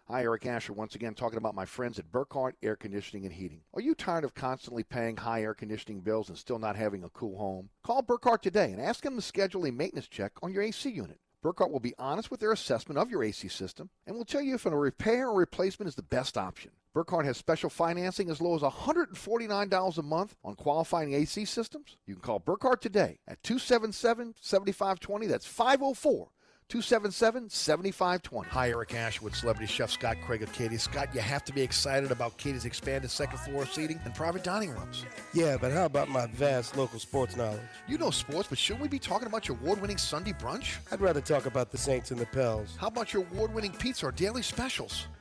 Hi, 0.07 0.23
Eric 0.23 0.47
Asher, 0.47 0.73
once 0.73 0.95
again 0.95 1.15
talking 1.15 1.39
about 1.39 1.55
my 1.55 1.65
friends 1.65 1.99
at 1.99 2.13
Burkhardt 2.13 2.55
Air 2.63 2.77
Conditioning 2.77 3.25
and 3.25 3.35
Heating. 3.35 3.63
Are 3.75 3.81
you 3.81 3.95
tired 3.95 4.25
of 4.25 4.35
constantly 4.35 4.85
paying 4.85 5.17
high 5.17 5.43
air 5.43 5.55
conditioning 5.55 6.01
bills 6.01 6.29
and 6.29 6.39
still 6.39 6.59
not 6.59 6.77
having 6.77 7.03
a 7.03 7.09
cool 7.09 7.39
home? 7.39 7.71
Call 7.83 8.03
Burkhardt 8.03 8.43
today 8.43 8.71
and 8.71 8.81
ask 8.81 9.03
them 9.03 9.17
to 9.17 9.23
schedule 9.23 9.67
a 9.67 9.73
maintenance 9.73 10.07
check 10.07 10.33
on 10.43 10.53
your 10.53 10.63
AC 10.63 10.91
unit. 10.91 11.19
Burkhardt 11.43 11.73
will 11.73 11.81
be 11.81 11.95
honest 11.99 12.31
with 12.31 12.39
their 12.39 12.53
assessment 12.53 12.99
of 12.99 13.11
your 13.11 13.25
AC 13.25 13.49
system 13.49 13.91
and 14.07 14.17
will 14.17 14.25
tell 14.25 14.41
you 14.41 14.55
if 14.55 14.65
a 14.65 14.71
repair 14.71 15.29
or 15.29 15.35
replacement 15.39 15.89
is 15.89 15.97
the 15.97 16.03
best 16.03 16.39
option. 16.39 16.71
Burkhardt 16.95 17.25
has 17.25 17.37
special 17.37 17.69
financing 17.69 18.31
as 18.31 18.41
low 18.41 18.55
as 18.55 18.63
$149 18.63 19.99
a 19.99 20.03
month 20.03 20.37
on 20.45 20.55
qualifying 20.55 21.15
AC 21.15 21.45
systems. 21.47 21.97
You 22.07 22.15
can 22.15 22.23
call 22.23 22.39
Burkhardt 22.39 22.81
today 22.81 23.19
at 23.27 23.43
277 23.43 24.35
7520. 24.41 25.27
That's 25.27 25.47
504 25.47 26.29
277 26.73 27.51
7520. 27.51 28.49
Hi, 28.49 28.71
Eric 28.71 28.95
Ashwood, 28.95 29.35
celebrity 29.35 29.71
chef 29.71 29.91
Scott 29.91 30.17
Craig 30.25 30.43
of 30.43 30.51
Katie. 30.55 30.79
Scott, 30.79 31.15
you 31.15 31.21
have 31.21 31.45
to 31.45 31.53
be 31.53 31.61
excited 31.61 32.11
about 32.11 32.39
Katie's 32.39 32.65
expanded 32.65 33.11
second 33.11 33.39
floor 33.41 33.67
seating 33.67 34.01
and 34.07 34.15
private 34.15 34.43
dining 34.43 34.71
rooms. 34.71 35.05
Yeah, 35.35 35.59
but 35.61 35.71
how 35.71 35.85
about 35.85 36.09
my 36.09 36.29
vast 36.29 36.75
local 36.75 36.99
sports 36.99 37.37
knowledge? 37.37 37.61
You 37.87 37.99
know 37.99 38.09
sports, 38.09 38.49
but 38.49 38.57
shouldn't 38.57 38.81
we 38.81 38.89
be 38.89 38.99
talking 38.99 39.29
about 39.29 39.49
your 39.49 39.59
award 39.59 39.83
winning 39.83 39.99
Sunday 39.99 40.33
brunch? 40.33 40.79
I'd 40.91 41.03
rather 41.03 41.21
talk 41.21 41.45
about 41.45 41.71
the 41.71 41.77
Saints 41.77 42.11
and 42.11 42.19
the 42.19 42.25
Pels. 42.25 42.75
How 42.81 42.87
about 42.87 43.13
your 43.13 43.27
award 43.33 43.53
winning 43.53 43.73
pizza 43.73 44.07
or 44.07 44.13
daily 44.13 44.41
specials? 44.41 45.09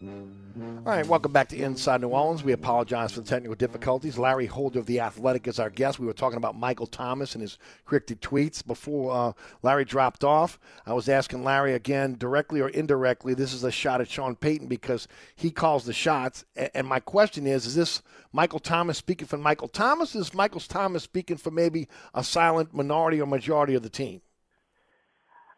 All 0.00 0.82
right, 0.84 1.04
welcome 1.04 1.32
back 1.32 1.48
to 1.48 1.56
Inside 1.56 2.02
New 2.02 2.08
Orleans. 2.08 2.44
We 2.44 2.52
apologize 2.52 3.10
for 3.10 3.20
the 3.20 3.26
technical 3.26 3.56
difficulties. 3.56 4.16
Larry 4.16 4.46
Holder 4.46 4.78
of 4.78 4.86
The 4.86 5.00
Athletic 5.00 5.48
is 5.48 5.58
our 5.58 5.70
guest. 5.70 5.98
We 5.98 6.06
were 6.06 6.12
talking 6.12 6.36
about 6.36 6.56
Michael 6.56 6.86
Thomas 6.86 7.34
and 7.34 7.42
his 7.42 7.58
cryptic 7.84 8.20
tweets 8.20 8.64
before 8.64 9.12
uh, 9.12 9.32
Larry 9.62 9.84
dropped 9.84 10.22
off. 10.22 10.60
I 10.86 10.92
was 10.92 11.08
asking 11.08 11.42
Larry 11.42 11.74
again, 11.74 12.14
directly 12.16 12.60
or 12.60 12.68
indirectly, 12.68 13.34
this 13.34 13.52
is 13.52 13.64
a 13.64 13.72
shot 13.72 14.00
at 14.00 14.08
Sean 14.08 14.36
Payton 14.36 14.68
because 14.68 15.08
he 15.34 15.50
calls 15.50 15.84
the 15.84 15.92
shots. 15.92 16.44
And 16.74 16.86
my 16.86 17.00
question 17.00 17.48
is, 17.48 17.66
is 17.66 17.74
this 17.74 18.00
Michael 18.32 18.60
Thomas 18.60 18.98
speaking 18.98 19.26
for 19.26 19.36
Michael 19.36 19.68
Thomas? 19.68 20.14
Is 20.14 20.32
Michael 20.32 20.60
Thomas 20.60 21.02
speaking 21.02 21.38
for 21.38 21.50
maybe 21.50 21.88
a 22.14 22.22
silent 22.22 22.72
minority 22.72 23.20
or 23.20 23.26
majority 23.26 23.74
of 23.74 23.82
the 23.82 23.90
team? 23.90 24.20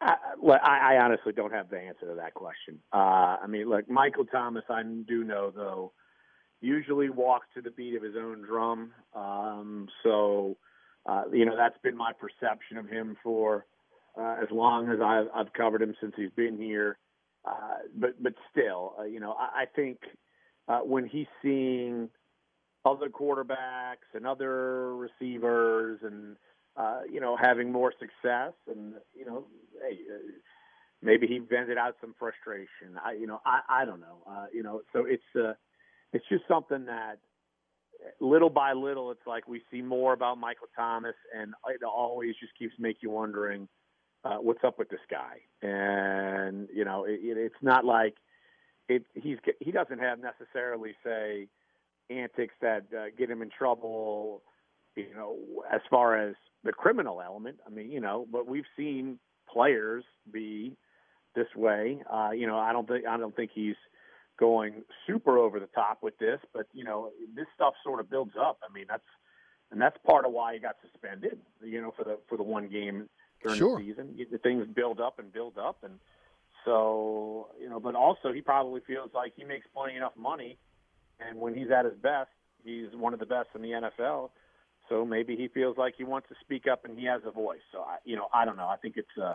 I, 0.00 0.16
I 0.54 0.96
honestly 0.98 1.32
don't 1.32 1.52
have 1.52 1.68
the 1.68 1.78
answer 1.78 2.06
to 2.06 2.14
that 2.14 2.34
question. 2.34 2.78
Uh, 2.92 3.36
I 3.42 3.46
mean, 3.46 3.68
look, 3.68 3.88
Michael 3.88 4.24
Thomas, 4.24 4.64
I 4.70 4.82
do 4.82 5.24
know 5.24 5.52
though, 5.54 5.92
usually 6.60 7.10
walks 7.10 7.46
to 7.54 7.62
the 7.62 7.70
beat 7.70 7.96
of 7.96 8.02
his 8.02 8.14
own 8.16 8.42
drum. 8.42 8.92
Um, 9.14 9.88
so, 10.02 10.56
uh, 11.06 11.24
you 11.32 11.44
know, 11.44 11.56
that's 11.56 11.78
been 11.82 11.96
my 11.96 12.12
perception 12.12 12.76
of 12.76 12.88
him 12.88 13.16
for 13.22 13.66
uh, 14.18 14.36
as 14.42 14.50
long 14.50 14.90
as 14.90 15.00
I've, 15.02 15.28
I've 15.34 15.52
covered 15.52 15.82
him 15.82 15.94
since 16.00 16.14
he's 16.16 16.30
been 16.36 16.56
here. 16.56 16.98
Uh, 17.44 17.78
but 17.96 18.22
but 18.22 18.34
still, 18.50 18.94
uh, 18.98 19.04
you 19.04 19.18
know, 19.18 19.32
I, 19.32 19.62
I 19.62 19.64
think 19.74 19.98
uh, 20.68 20.80
when 20.80 21.06
he's 21.06 21.26
seeing 21.42 22.10
other 22.84 23.08
quarterbacks 23.08 24.08
and 24.14 24.26
other 24.26 24.94
receivers 24.96 26.00
and 26.02 26.36
uh, 26.80 27.00
you 27.12 27.20
know, 27.20 27.36
having 27.36 27.70
more 27.70 27.92
success, 27.92 28.54
and 28.66 28.94
you 29.14 29.26
know, 29.26 29.44
hey, 29.82 29.98
uh, 30.12 30.32
maybe 31.02 31.26
he 31.26 31.38
vented 31.38 31.76
out 31.76 31.96
some 32.00 32.14
frustration. 32.18 32.98
I, 33.04 33.12
you 33.12 33.26
know, 33.26 33.40
I, 33.44 33.60
I 33.68 33.84
don't 33.84 34.00
know. 34.00 34.18
Uh, 34.28 34.46
you 34.52 34.62
know, 34.62 34.80
so 34.92 35.04
it's 35.06 35.22
uh, 35.36 35.52
it's 36.12 36.24
just 36.30 36.44
something 36.48 36.86
that 36.86 37.18
little 38.20 38.50
by 38.50 38.72
little, 38.72 39.10
it's 39.10 39.26
like 39.26 39.46
we 39.48 39.62
see 39.70 39.82
more 39.82 40.12
about 40.12 40.38
Michael 40.38 40.68
Thomas, 40.76 41.14
and 41.38 41.52
it 41.68 41.82
always 41.84 42.34
just 42.40 42.56
keeps 42.58 42.74
make 42.78 42.98
you 43.02 43.10
wondering 43.10 43.68
uh, 44.24 44.36
what's 44.36 44.64
up 44.64 44.78
with 44.78 44.88
this 44.88 45.00
guy. 45.10 45.40
And 45.66 46.68
you 46.74 46.84
know, 46.84 47.04
it, 47.04 47.20
it, 47.22 47.36
it's 47.36 47.62
not 47.62 47.84
like 47.84 48.14
it. 48.88 49.04
He's 49.14 49.38
he 49.60 49.70
doesn't 49.70 49.98
have 49.98 50.18
necessarily 50.18 50.94
say 51.04 51.48
antics 52.08 52.54
that 52.60 52.84
uh, 52.96 53.06
get 53.16 53.30
him 53.30 53.42
in 53.42 53.50
trouble. 53.50 54.42
You 55.08 55.14
know, 55.14 55.36
as 55.72 55.80
far 55.90 56.16
as 56.16 56.34
the 56.64 56.72
criminal 56.72 57.20
element. 57.20 57.58
I 57.66 57.70
mean, 57.70 57.90
you 57.90 58.00
know, 58.00 58.26
but 58.30 58.46
we've 58.46 58.64
seen 58.76 59.18
players 59.52 60.04
be 60.30 60.76
this 61.34 61.46
way. 61.56 62.02
Uh, 62.10 62.30
you 62.30 62.46
know, 62.46 62.58
I 62.58 62.72
don't 62.72 62.86
think 62.86 63.06
I 63.06 63.16
don't 63.16 63.34
think 63.34 63.50
he's 63.54 63.76
going 64.38 64.82
super 65.06 65.38
over 65.38 65.60
the 65.60 65.68
top 65.74 65.98
with 66.02 66.18
this, 66.18 66.40
but 66.52 66.66
you 66.72 66.84
know, 66.84 67.10
this 67.34 67.46
stuff 67.54 67.74
sort 67.84 68.00
of 68.00 68.10
builds 68.10 68.34
up. 68.40 68.58
I 68.68 68.72
mean, 68.72 68.86
that's 68.88 69.02
and 69.70 69.80
that's 69.80 69.96
part 70.06 70.24
of 70.24 70.32
why 70.32 70.54
he 70.54 70.60
got 70.60 70.76
suspended. 70.82 71.38
You 71.62 71.80
know, 71.80 71.92
for 71.96 72.04
the 72.04 72.18
for 72.28 72.36
the 72.36 72.42
one 72.42 72.68
game 72.68 73.08
during 73.42 73.58
sure. 73.58 73.78
the 73.78 73.86
season, 73.86 74.16
the 74.30 74.38
things 74.38 74.66
build 74.74 75.00
up 75.00 75.18
and 75.18 75.32
build 75.32 75.56
up, 75.56 75.78
and 75.82 75.94
so 76.64 77.48
you 77.60 77.70
know. 77.70 77.80
But 77.80 77.94
also, 77.94 78.32
he 78.32 78.42
probably 78.42 78.82
feels 78.86 79.10
like 79.14 79.32
he 79.36 79.44
makes 79.44 79.66
plenty 79.74 79.96
enough 79.96 80.12
money, 80.16 80.58
and 81.20 81.38
when 81.38 81.54
he's 81.54 81.70
at 81.70 81.86
his 81.86 81.94
best, 82.02 82.30
he's 82.64 82.88
one 82.94 83.14
of 83.14 83.20
the 83.20 83.26
best 83.26 83.48
in 83.54 83.62
the 83.62 83.70
NFL 83.70 84.30
so 84.90 85.06
maybe 85.06 85.36
he 85.36 85.48
feels 85.48 85.78
like 85.78 85.94
he 85.96 86.04
wants 86.04 86.28
to 86.28 86.34
speak 86.42 86.66
up 86.66 86.84
and 86.84 86.98
he 86.98 87.06
has 87.06 87.22
a 87.24 87.30
voice. 87.30 87.60
So 87.72 87.80
I, 87.80 87.96
you 88.04 88.16
know, 88.16 88.28
I 88.34 88.44
don't 88.44 88.58
know. 88.58 88.68
I 88.68 88.76
think 88.76 88.96
it's 88.98 89.16
uh, 89.22 89.34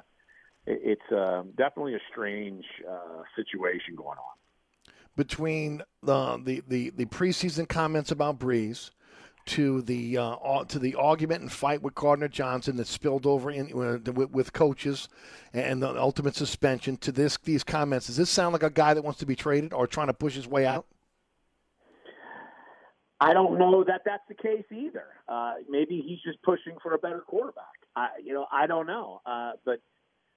it's 0.67 1.11
uh, 1.11 1.43
definitely 1.57 1.95
a 1.95 2.01
strange 2.11 2.65
uh, 2.87 3.23
situation 3.35 3.95
going 3.95 4.19
on 4.19 4.35
between 5.15 5.81
the 6.03 6.37
the 6.43 6.63
the, 6.67 6.89
the 6.91 7.05
preseason 7.05 7.67
comments 7.67 8.11
about 8.11 8.37
Brees 8.37 8.91
to 9.45 9.81
the 9.83 10.17
uh, 10.17 10.63
to 10.65 10.79
the 10.79 10.95
argument 10.95 11.41
and 11.41 11.51
fight 11.51 11.81
with 11.81 11.95
Gardner 11.95 12.27
Johnson 12.27 12.77
that 12.77 12.87
spilled 12.87 13.25
over 13.25 13.51
in 13.51 13.71
uh, 13.73 14.11
with, 14.11 14.31
with, 14.31 14.53
coaches 14.53 15.07
and 15.53 15.81
the 15.81 15.99
ultimate 15.99 16.35
suspension 16.35 16.97
to 16.97 17.11
this 17.11 17.37
these 17.43 17.63
comments. 17.63 18.07
Does 18.07 18.17
this 18.17 18.29
sound 18.29 18.53
like 18.53 18.63
a 18.63 18.69
guy 18.69 18.93
that 18.93 19.03
wants 19.03 19.19
to 19.19 19.25
be 19.25 19.35
traded 19.35 19.71
or 19.71 19.87
trying 19.87 20.07
to 20.07 20.13
push 20.13 20.35
his 20.35 20.47
way 20.47 20.65
out? 20.65 20.85
I 23.19 23.33
don't 23.33 23.57
know 23.57 23.83
that 23.85 24.01
that's 24.05 24.23
the 24.27 24.35
case 24.35 24.65
either. 24.71 25.05
Uh, 25.27 25.55
maybe 25.69 26.03
he's 26.05 26.19
just 26.25 26.41
pushing 26.43 26.75
for 26.83 26.93
a 26.93 26.97
better 26.97 27.21
quarterback. 27.21 27.65
I, 27.95 28.09
you 28.23 28.33
know, 28.33 28.45
I 28.51 28.67
don't 28.67 28.87
know. 28.87 29.21
Uh, 29.25 29.53
but 29.63 29.79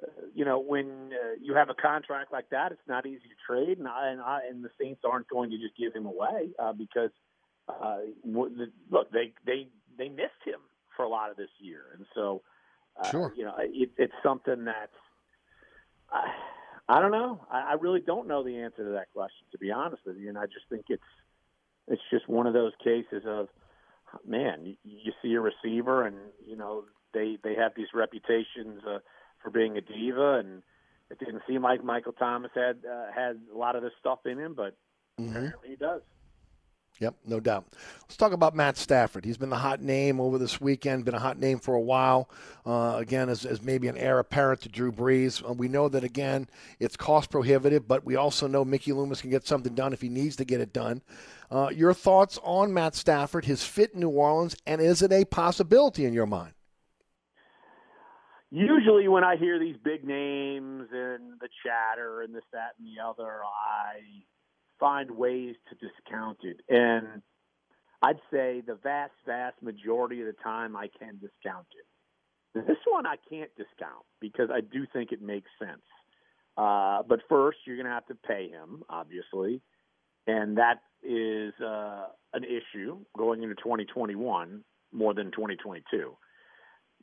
uh, 0.02 0.06
you 0.32 0.44
know, 0.44 0.60
when 0.60 1.10
uh, 1.12 1.34
you 1.42 1.55
have 1.55 1.70
a 1.70 1.74
contract 1.74 2.32
like 2.32 2.48
that, 2.50 2.70
it's 2.70 2.86
not 2.86 3.05
easy 3.05 3.22
to 3.22 3.34
trade, 3.46 3.78
and 3.78 3.88
I, 3.88 4.10
and, 4.10 4.20
I, 4.20 4.40
and 4.48 4.64
the 4.64 4.70
Saints 4.80 5.00
aren't 5.05 5.28
going 5.28 5.50
to 5.50 5.59
just 5.59 5.76
give 5.76 5.92
him 5.92 6.06
away 6.06 6.50
uh, 6.59 6.72
because 6.72 7.10
uh, 7.68 7.98
look, 8.24 9.10
they 9.10 9.32
they 9.44 9.66
they 9.96 10.09
missed 10.09 10.44
him 10.44 10.60
for 10.96 11.05
a 11.05 11.09
lot 11.09 11.30
of 11.30 11.36
this 11.36 11.50
year, 11.59 11.82
and 11.96 12.06
so 12.14 12.42
uh, 13.00 13.10
sure. 13.10 13.34
you 13.36 13.44
know, 13.44 13.55
it, 13.59 13.90
it's 13.96 14.14
something 14.22 14.64
that's. 14.64 14.92
Uh, 16.12 16.22
I 16.90 17.00
don't 17.00 17.10
know. 17.10 17.44
I, 17.50 17.72
I 17.72 17.72
really 17.74 18.00
don't 18.00 18.28
know 18.28 18.42
the 18.42 18.56
answer 18.56 18.84
to 18.84 18.92
that 18.92 19.12
question, 19.12 19.46
to 19.52 19.59
be 19.59 19.70
honest 19.70 20.02
with 20.06 20.16
you. 20.16 20.30
And 20.30 20.38
I 20.38 20.46
just 20.46 20.64
think 20.70 20.86
it's 20.88 21.02
it's 21.90 22.02
just 22.10 22.28
one 22.28 22.47
of 22.47 22.52
those 22.52 22.73
cases 22.82 23.23
of 23.27 23.48
man, 24.27 24.65
you, 24.65 24.74
you 24.85 25.12
see 25.23 25.35
a 25.35 25.40
receiver 25.40 26.06
and 26.06 26.16
you 26.47 26.56
know 26.56 26.85
they 27.15 27.39
they 27.43 27.55
have 27.55 27.73
these 27.77 27.89
reputations 27.94 28.82
uh, 28.86 28.98
for 29.43 29.51
being 29.51 29.77
a 29.77 29.81
diva, 29.81 30.35
and 30.39 30.62
it 31.10 31.19
didn't 31.19 31.43
seem 31.48 31.62
like 31.62 31.82
Michael 31.82 32.12
Thomas 32.12 32.51
had 32.55 32.78
uh, 32.89 33.12
had 33.15 33.40
a 33.52 33.56
lot 33.56 33.77
of 33.77 33.82
this 33.82 33.93
stuff 34.01 34.20
in 34.27 34.39
him, 34.39 34.55
but 34.55 34.77
mm-hmm. 35.20 35.31
apparently 35.31 35.70
he 35.70 35.77
does. 35.77 36.02
Yep, 37.01 37.15
no 37.27 37.39
doubt. 37.39 37.65
Let's 38.03 38.16
talk 38.16 38.33
about 38.33 38.57
Matt 38.57 38.77
Stafford. 38.77 39.25
He's 39.25 39.37
been 39.37 39.51
the 39.51 39.57
hot 39.57 39.81
name 39.81 40.20
over 40.20 40.37
this 40.37 40.61
weekend, 40.61 41.05
been 41.05 41.15
a 41.15 41.20
hot 41.20 41.39
name 41.39 41.61
for 41.61 41.75
a 41.75 41.81
while. 41.81 42.29
Uh, 42.66 42.97
again, 42.97 43.29
as, 43.29 43.45
as 43.45 43.62
maybe 43.62 43.87
an 43.87 43.97
heir 43.97 44.19
apparent 44.19 44.62
to 44.62 44.69
Drew 44.69 44.91
Brees. 44.91 45.49
Uh, 45.49 45.53
we 45.53 45.69
know 45.69 45.89
that, 45.89 46.03
again, 46.03 46.49
it's 46.81 46.97
cost 46.97 47.31
prohibitive, 47.31 47.87
but 47.87 48.05
we 48.05 48.16
also 48.16 48.49
know 48.49 48.65
Mickey 48.65 48.93
Loomis 48.93 49.20
can 49.20 49.31
get 49.31 49.47
something 49.47 49.75
done 49.75 49.93
if 49.93 50.01
he 50.01 50.09
needs 50.09 50.35
to 50.37 50.45
get 50.45 50.61
it 50.61 50.73
done. 50.73 51.03
Uh, 51.51 51.70
your 51.73 51.95
thoughts 51.95 52.39
on 52.43 52.75
Matt 52.75 52.97
Stafford, 52.97 53.45
his 53.45 53.62
fit 53.62 53.95
in 53.95 54.01
New 54.01 54.11
Orleans, 54.11 54.57
and 54.66 54.81
is 54.81 55.01
it 55.01 55.12
a 55.12 55.25
possibility 55.25 56.05
in 56.05 56.12
your 56.12 56.27
mind? 56.27 56.53
Usually, 58.51 59.09
when 59.09 59.25
I 59.25 59.37
hear 59.37 59.59
these 59.59 59.77
big 59.85 60.05
names 60.05 60.89
and 60.91 61.39
the 61.39 61.49
chatter 61.62 62.23
and 62.23 62.35
this, 62.35 62.45
that, 62.53 62.73
and 62.79 62.89
the 62.89 63.03
other, 63.05 63.41
I 63.45 64.01
find 64.78 65.10
ways 65.10 65.56
to 65.68 65.74
discount 65.74 66.38
it. 66.42 66.60
And 66.68 67.22
I'd 68.02 68.20
say 68.32 68.62
the 68.66 68.76
vast, 68.82 69.12
vast 69.26 69.60
majority 69.62 70.20
of 70.20 70.26
the 70.26 70.36
time 70.42 70.76
I 70.76 70.88
can 70.98 71.18
discount 71.18 71.66
it. 71.72 71.86
This 72.66 72.78
one 72.88 73.06
I 73.06 73.16
can't 73.30 73.50
discount 73.56 74.05
because 74.20 74.50
I 74.52 74.60
do 74.60 74.86
think 74.92 75.12
it 75.12 75.22
makes 75.22 75.50
sense. 75.59 75.82
Uh, 76.56 77.02
but 77.09 77.20
first, 77.28 77.59
you're 77.66 77.76
going 77.76 77.86
to 77.86 77.92
have 77.92 78.06
to 78.06 78.14
pay 78.14 78.48
him, 78.48 78.82
obviously. 78.88 79.60
And 80.26 80.59
that 80.59 80.82
is 81.02 81.52
uh, 81.60 82.06
an 82.34 82.44
issue 82.44 82.98
going 83.16 83.42
into 83.42 83.55
2021 83.55 84.64
more 84.92 85.14
than 85.14 85.26
2022. 85.30 86.16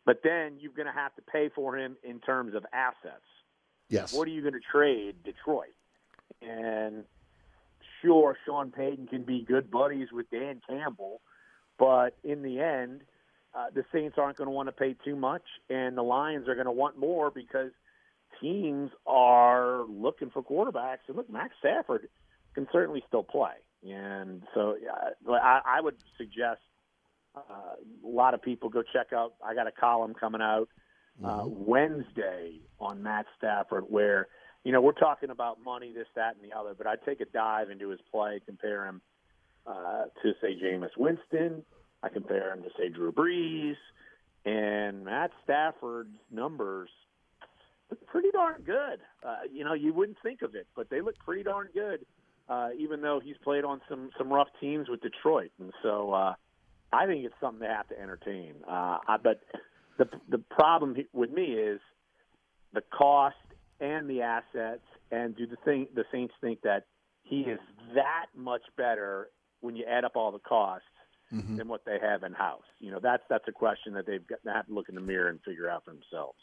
But 0.06 0.20
then 0.24 0.58
you're 0.60 0.74
going 0.74 0.88
to 0.88 0.94
have 0.94 1.16
to 1.16 1.22
pay 1.22 1.50
for 1.56 1.78
him 1.78 1.96
in 2.04 2.20
terms 2.20 2.54
of 2.54 2.66
assets. 2.74 3.24
Yes. 3.90 4.14
What 4.14 4.28
are 4.28 4.32
you 4.32 4.42
going 4.42 4.54
to 4.54 4.60
trade 4.60 5.24
Detroit? 5.24 5.74
And 6.42 7.06
sure, 8.06 8.38
Sean 8.46 8.72
Payton 8.72 9.08
can 9.08 9.24
be 9.24 9.44
good 9.48 9.72
buddies 9.72 10.10
with 10.12 10.30
Dan 10.30 10.62
Campbell, 10.68 11.22
but 11.78 12.18
in 12.24 12.42
the 12.42 12.60
end, 12.60 13.02
uh, 13.54 13.66
the 13.74 13.84
Saints 13.92 14.18
aren't 14.18 14.38
going 14.38 14.48
to 14.48 14.52
want 14.52 14.68
to 14.68 14.74
pay 14.74 14.96
too 15.06 15.16
much, 15.16 15.44
and 15.70 15.98
the 15.98 16.04
Lions 16.04 16.48
are 16.48 16.56
going 16.56 16.66
to 16.66 16.72
want 16.72 16.98
more 16.98 17.32
because 17.32 17.72
teams 18.42 18.92
are 19.08 19.86
looking 19.88 20.30
for 20.30 20.44
quarterbacks. 20.44 21.08
And 21.08 21.16
look, 21.16 21.30
Matt 21.30 21.52
Stafford 21.60 22.08
can 22.54 22.68
certainly 22.72 23.04
still 23.08 23.24
play, 23.24 23.54
and 23.84 24.44
so 24.54 24.76
uh, 25.28 25.32
I, 25.32 25.62
I 25.66 25.82
would 25.82 25.96
suggest 26.18 26.62
uh, 27.36 27.76
a 28.06 28.08
lot 28.08 28.34
of 28.34 28.42
people 28.42 28.70
go 28.70 28.84
check 28.84 29.14
out. 29.14 29.34
I 29.44 29.56
got 29.56 29.68
a 29.68 29.72
column 29.72 30.14
coming 30.14 30.42
out 30.42 30.70
uh, 31.24 31.44
Wednesday 31.46 32.60
on 32.80 33.04
Matt 33.04 33.26
Stafford 33.38 33.86
where 33.88 34.28
you 34.66 34.72
know, 34.72 34.82
we're 34.82 34.94
talking 34.94 35.30
about 35.30 35.64
money, 35.64 35.94
this, 35.94 36.08
that, 36.16 36.36
and 36.36 36.52
the 36.52 36.58
other, 36.58 36.74
but 36.76 36.88
I 36.88 36.96
take 36.96 37.22
a 37.22 37.26
dive 37.26 37.70
into 37.70 37.90
his 37.90 38.00
play, 38.12 38.42
compare 38.44 38.88
him 38.88 39.00
uh, 39.68 40.06
to, 40.24 40.34
say, 40.42 40.60
Jameis 40.62 40.98
Winston. 40.98 41.64
I 42.02 42.10
compare 42.10 42.52
him 42.52 42.64
to, 42.64 42.70
say, 42.76 42.90
Drew 42.90 43.12
Brees. 43.12 43.76
And 44.44 45.06
Matt 45.06 45.32
Stafford's 45.44 46.10
numbers 46.32 46.90
look 47.92 48.06
pretty 48.08 48.32
darn 48.32 48.64
good. 48.66 49.00
Uh, 49.24 49.42
you 49.54 49.64
know, 49.64 49.74
you 49.74 49.94
wouldn't 49.94 50.18
think 50.24 50.42
of 50.42 50.56
it, 50.56 50.66
but 50.76 50.90
they 50.90 51.02
look 51.02 51.16
pretty 51.20 51.44
darn 51.44 51.70
good, 51.72 52.04
uh, 52.50 52.70
even 52.78 53.02
though 53.02 53.22
he's 53.24 53.38
played 53.44 53.64
on 53.64 53.82
some, 53.88 54.10
some 54.18 54.34
rough 54.34 54.50
teams 54.60 54.90
with 54.90 55.00
Detroit. 55.02 55.52
And 55.60 55.74
so 55.84 56.12
uh, 56.12 56.34
I 56.92 57.06
think 57.06 57.24
it's 57.24 57.36
something 57.40 57.60
they 57.60 57.68
have 57.74 57.88
to 57.90 58.02
entertain. 58.02 58.54
Uh, 58.68 58.98
I, 59.08 59.18
but 59.22 59.42
the, 60.00 60.10
the 60.28 60.40
problem 60.40 60.96
with 61.14 61.32
me 61.32 61.44
is 61.44 61.80
the 62.74 62.82
cost 62.82 63.36
and 63.80 64.10
the 64.10 64.22
assets, 64.22 64.84
and 65.12 65.36
do 65.36 65.46
the 65.46 65.58
thing 65.66 65.88
the 65.94 66.06
Saints 66.12 66.34
think 66.42 66.62
that 66.62 66.86
he 67.24 67.42
is 67.42 67.60
that 67.94 68.28
much 68.36 68.62
better 68.78 69.30
when 69.62 69.76
you 69.76 69.86
add 69.86 70.06
up 70.06 70.16
all 70.16 70.32
the 70.32 70.40
costs 70.40 70.88
mm-hmm. 71.34 71.58
than 71.58 71.68
what 71.68 71.84
they 71.86 71.98
have 72.02 72.24
in 72.24 72.34
house? 72.34 72.64
You 72.80 72.92
know, 72.92 73.00
that's 73.02 73.24
that's 73.30 73.48
a 73.48 73.52
question 73.52 73.94
that 73.94 74.06
they've 74.06 74.26
got, 74.26 74.40
they 74.44 74.52
have 74.52 74.68
to 74.68 74.74
look 74.74 74.90
in 74.90 74.96
the 74.96 75.02
mirror 75.02 75.30
and 75.30 75.40
figure 75.44 75.70
out 75.70 75.86
for 75.86 75.92
themselves. 75.92 76.40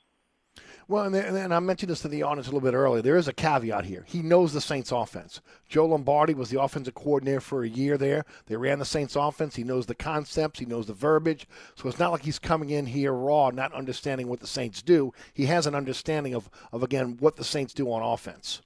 Well, 0.89 1.05
and, 1.05 1.16
and 1.16 1.55
I 1.55 1.61
mentioned 1.61 1.91
this 1.91 2.03
to 2.03 2.09
the 2.09 2.23
audience 2.23 2.49
a 2.49 2.51
little 2.51 2.69
bit 2.69 2.77
earlier. 2.77 3.01
There 3.01 3.16
is 3.16 3.29
a 3.29 3.33
caveat 3.33 3.85
here. 3.85 4.05
He 4.07 4.20
knows 4.20 4.53
the 4.53 4.61
Saints 4.61 4.93
offense. 4.93 5.41
Joe 5.69 5.87
Lombardi 5.87 6.35
was 6.35 6.51
the 6.51 6.61
offensive 6.61 6.95
coordinator 6.95 7.41
for 7.41 7.62
a 7.62 7.69
year 7.69 7.97
there. 7.97 8.24
They 8.47 8.57
ran 8.57 8.79
the 8.79 8.85
Saints 8.85 9.16
offense. 9.16 9.57
He 9.57 9.65
knows 9.65 9.87
the 9.87 9.95
concepts, 9.95 10.59
he 10.59 10.66
knows 10.66 10.87
the 10.87 10.93
verbiage. 10.93 11.47
So 11.77 11.89
it's 11.89 11.99
not 11.99 12.12
like 12.12 12.23
he's 12.23 12.39
coming 12.39 12.70
in 12.70 12.87
here 12.87 13.12
raw, 13.12 13.51
not 13.51 13.73
understanding 13.73 14.29
what 14.29 14.41
the 14.41 14.47
Saints 14.47 14.83
do. 14.83 15.15
He 15.33 15.47
has 15.47 15.66
an 15.66 15.74
understanding 15.74 16.35
of, 16.35 16.51
of 16.73 16.83
again, 16.83 17.16
what 17.20 17.37
the 17.37 17.45
Saints 17.45 17.73
do 17.73 17.91
on 17.91 18.03
offense. 18.03 18.61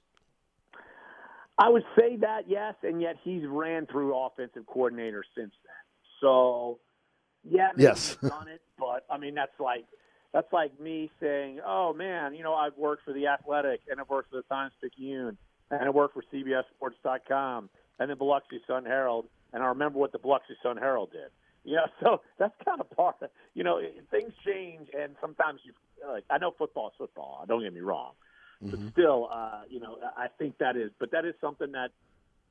I 1.57 1.69
would 1.69 1.85
say 1.97 2.17
that, 2.17 2.41
yes, 2.47 2.75
and 2.83 3.01
yet 3.01 3.15
he's 3.23 3.43
ran 3.47 3.85
through 3.85 4.17
offensive 4.17 4.63
coordinators 4.63 5.23
since 5.35 5.53
then. 5.63 5.73
So, 6.19 6.79
yeah, 7.49 7.69
yes. 7.77 8.17
he's 8.19 8.29
done 8.29 8.47
it, 8.47 8.61
but 8.77 9.05
I 9.09 9.17
mean, 9.17 9.35
that's 9.35 9.59
like– 9.59 9.85
that's 10.33 10.51
like 10.51 10.79
me 10.79 11.09
saying, 11.19 11.59
"Oh 11.65 11.93
man, 11.93 12.35
you 12.35 12.43
know, 12.43 12.53
I've 12.53 12.77
worked 12.77 13.05
for 13.05 13.13
the 13.13 13.27
Athletic 13.27 13.81
and 13.89 13.99
I've 13.99 14.09
worked 14.09 14.29
for 14.29 14.37
the 14.37 14.43
Times 14.43 14.73
Picayune 14.81 15.37
and 15.71 15.81
I 15.81 15.89
worked 15.89 16.13
for 16.13 16.23
CBSSports.com 16.33 17.69
and 17.99 18.09
the 18.09 18.15
Biloxi 18.15 18.61
Sun 18.67 18.85
Herald, 18.85 19.25
and 19.53 19.63
I 19.63 19.67
remember 19.67 19.99
what 19.99 20.11
the 20.11 20.19
Biloxi 20.19 20.55
Sun 20.61 20.77
Herald 20.77 21.11
did." 21.11 21.29
You 21.63 21.75
know, 21.75 21.85
so 22.01 22.21
that's 22.37 22.53
kind 22.63 22.81
of 22.81 22.89
part. 22.91 23.15
Of, 23.21 23.29
you 23.53 23.63
know, 23.63 23.81
things 24.11 24.33
change, 24.45 24.89
and 24.97 25.15
sometimes 25.21 25.61
you 25.63 25.73
like. 26.07 26.25
I 26.29 26.37
know 26.37 26.51
football 26.57 26.87
is 26.87 26.93
football. 26.97 27.43
Don't 27.47 27.63
get 27.63 27.73
me 27.73 27.81
wrong, 27.81 28.13
mm-hmm. 28.63 28.71
but 28.71 28.91
still, 28.93 29.29
uh, 29.31 29.61
you 29.69 29.79
know, 29.79 29.97
I 30.17 30.27
think 30.37 30.57
that 30.59 30.75
is. 30.75 30.91
But 30.99 31.11
that 31.11 31.25
is 31.25 31.35
something 31.41 31.71
that 31.71 31.89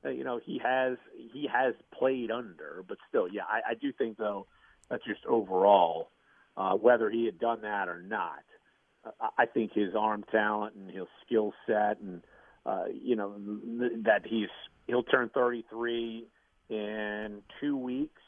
uh, 0.05 0.09
you 0.09 0.23
know 0.23 0.39
he 0.43 0.59
has 0.63 0.97
he 1.33 1.47
has 1.51 1.73
played 1.97 2.31
under. 2.31 2.83
But 2.87 2.97
still, 3.09 3.27
yeah, 3.27 3.43
I, 3.47 3.71
I 3.71 3.73
do 3.73 3.91
think 3.91 4.17
though 4.17 4.47
that 4.89 5.01
just 5.05 5.25
overall 5.25 6.09
uh, 6.57 6.73
whether 6.73 7.09
he 7.09 7.25
had 7.25 7.39
done 7.39 7.61
that 7.61 7.87
or 7.87 8.01
not. 8.01 8.43
I 9.37 9.45
think 9.45 9.71
his 9.73 9.95
arm 9.95 10.25
talent 10.31 10.75
and 10.75 10.91
his 10.91 11.07
skill 11.25 11.53
set, 11.65 11.99
and 12.01 12.23
uh, 12.65 12.85
you 12.91 13.15
know 13.15 13.35
that 14.03 14.23
he's 14.25 14.49
he'll 14.87 15.03
turn 15.03 15.29
33 15.33 16.27
in 16.69 17.41
two 17.61 17.77
weeks. 17.77 18.21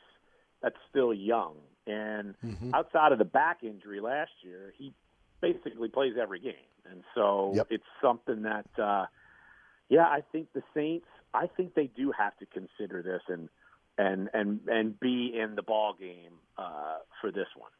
That's 0.61 0.77
still 0.89 1.13
young, 1.13 1.55
and 1.85 2.35
mm-hmm. 2.45 2.73
outside 2.73 3.11
of 3.11 3.17
the 3.17 3.25
back 3.25 3.57
injury 3.63 3.99
last 3.99 4.31
year, 4.41 4.73
he 4.77 4.93
basically 5.41 5.89
plays 5.89 6.13
every 6.21 6.39
game, 6.39 6.53
and 6.89 7.03
so 7.13 7.53
yep. 7.55 7.67
it's 7.69 7.83
something 8.01 8.43
that, 8.43 8.67
uh, 8.81 9.05
yeah, 9.89 10.05
I 10.05 10.21
think 10.31 10.53
the 10.53 10.63
Saints. 10.73 11.07
I 11.33 11.47
think 11.47 11.75
they 11.75 11.87
do 11.95 12.11
have 12.17 12.35
to 12.37 12.45
consider 12.45 13.03
this 13.03 13.21
and 13.27 13.49
and 13.97 14.29
and 14.33 14.61
and 14.67 14.99
be 14.99 15.33
in 15.37 15.55
the 15.55 15.61
ball 15.61 15.93
game 15.99 16.33
uh, 16.57 16.99
for 17.21 17.31
this 17.31 17.47
one. 17.55 17.71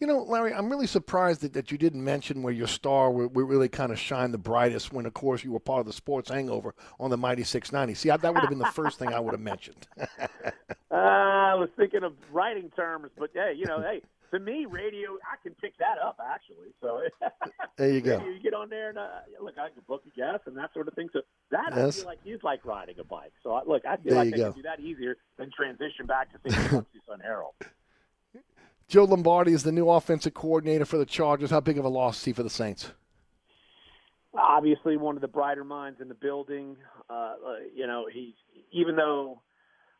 You 0.00 0.06
know, 0.06 0.22
Larry, 0.22 0.54
I'm 0.54 0.70
really 0.70 0.86
surprised 0.86 1.40
that, 1.40 1.54
that 1.54 1.72
you 1.72 1.78
didn't 1.78 2.04
mention 2.04 2.42
where 2.42 2.52
your 2.52 2.68
star 2.68 3.10
would, 3.10 3.34
really 3.34 3.68
kind 3.68 3.90
of 3.90 3.98
shine 3.98 4.30
the 4.30 4.38
brightest 4.38 4.92
when, 4.92 5.06
of 5.06 5.14
course, 5.14 5.42
you 5.42 5.50
were 5.50 5.58
part 5.58 5.80
of 5.80 5.86
the 5.86 5.92
sports 5.92 6.30
hangover 6.30 6.74
on 7.00 7.10
the 7.10 7.16
Mighty 7.16 7.42
690. 7.42 7.94
See, 7.98 8.10
I, 8.10 8.16
that 8.16 8.32
would 8.32 8.40
have 8.40 8.48
been 8.48 8.60
the 8.60 8.66
first 8.66 9.00
thing 9.00 9.08
I 9.08 9.18
would 9.18 9.34
have 9.34 9.40
mentioned. 9.40 9.88
uh, 9.98 10.04
I 10.90 11.54
was 11.54 11.68
thinking 11.76 12.04
of 12.04 12.12
writing 12.32 12.70
terms, 12.76 13.10
but 13.18 13.30
hey, 13.34 13.54
you 13.56 13.66
know, 13.66 13.80
hey, 13.80 14.02
to 14.30 14.38
me, 14.38 14.66
radio, 14.66 15.16
I 15.24 15.36
can 15.42 15.54
pick 15.54 15.76
that 15.78 15.98
up 16.04 16.18
actually. 16.24 16.68
So 16.80 17.00
there 17.76 17.90
you 17.90 18.00
go. 18.00 18.22
You 18.24 18.38
get 18.40 18.54
on 18.54 18.68
there 18.68 18.90
and 18.90 18.98
uh, 18.98 19.08
look, 19.42 19.54
I 19.58 19.68
can 19.70 19.82
book 19.86 20.02
a 20.06 20.16
guest 20.16 20.44
and 20.46 20.56
that 20.58 20.72
sort 20.74 20.88
of 20.88 20.94
thing. 20.94 21.08
So 21.12 21.22
that 21.50 21.72
yes. 21.74 21.98
I 21.98 22.00
feel 22.00 22.06
like 22.06 22.18
is 22.24 22.42
like 22.42 22.64
riding 22.64 22.96
a 23.00 23.04
bike. 23.04 23.32
So 23.42 23.52
I, 23.52 23.62
look, 23.66 23.84
I 23.86 23.96
feel 23.96 24.14
there 24.14 24.24
like 24.24 24.34
I 24.34 24.36
go. 24.36 24.52
can 24.52 24.62
do 24.62 24.62
that 24.62 24.80
easier 24.80 25.16
than 25.38 25.50
transition 25.50 26.06
back 26.06 26.30
to 26.32 26.38
Biloxi 26.38 27.00
Sun 27.08 27.20
Herald. 27.20 27.54
Joe 28.88 29.04
Lombardi 29.04 29.52
is 29.52 29.62
the 29.62 29.72
new 29.72 29.90
offensive 29.90 30.32
coordinator 30.32 30.86
for 30.86 30.96
the 30.96 31.04
Chargers. 31.04 31.50
How 31.50 31.60
big 31.60 31.76
of 31.78 31.84
a 31.84 31.90
loss 31.90 32.18
is 32.18 32.24
he 32.24 32.32
for 32.32 32.42
the 32.42 32.50
Saints? 32.50 32.90
Obviously, 34.32 34.96
one 34.96 35.14
of 35.14 35.20
the 35.20 35.28
brighter 35.28 35.64
minds 35.64 36.00
in 36.00 36.08
the 36.08 36.14
building. 36.14 36.76
Uh, 37.10 37.12
uh, 37.12 37.34
you 37.74 37.86
know, 37.86 38.06
he's 38.10 38.32
even 38.72 38.96
though 38.96 39.42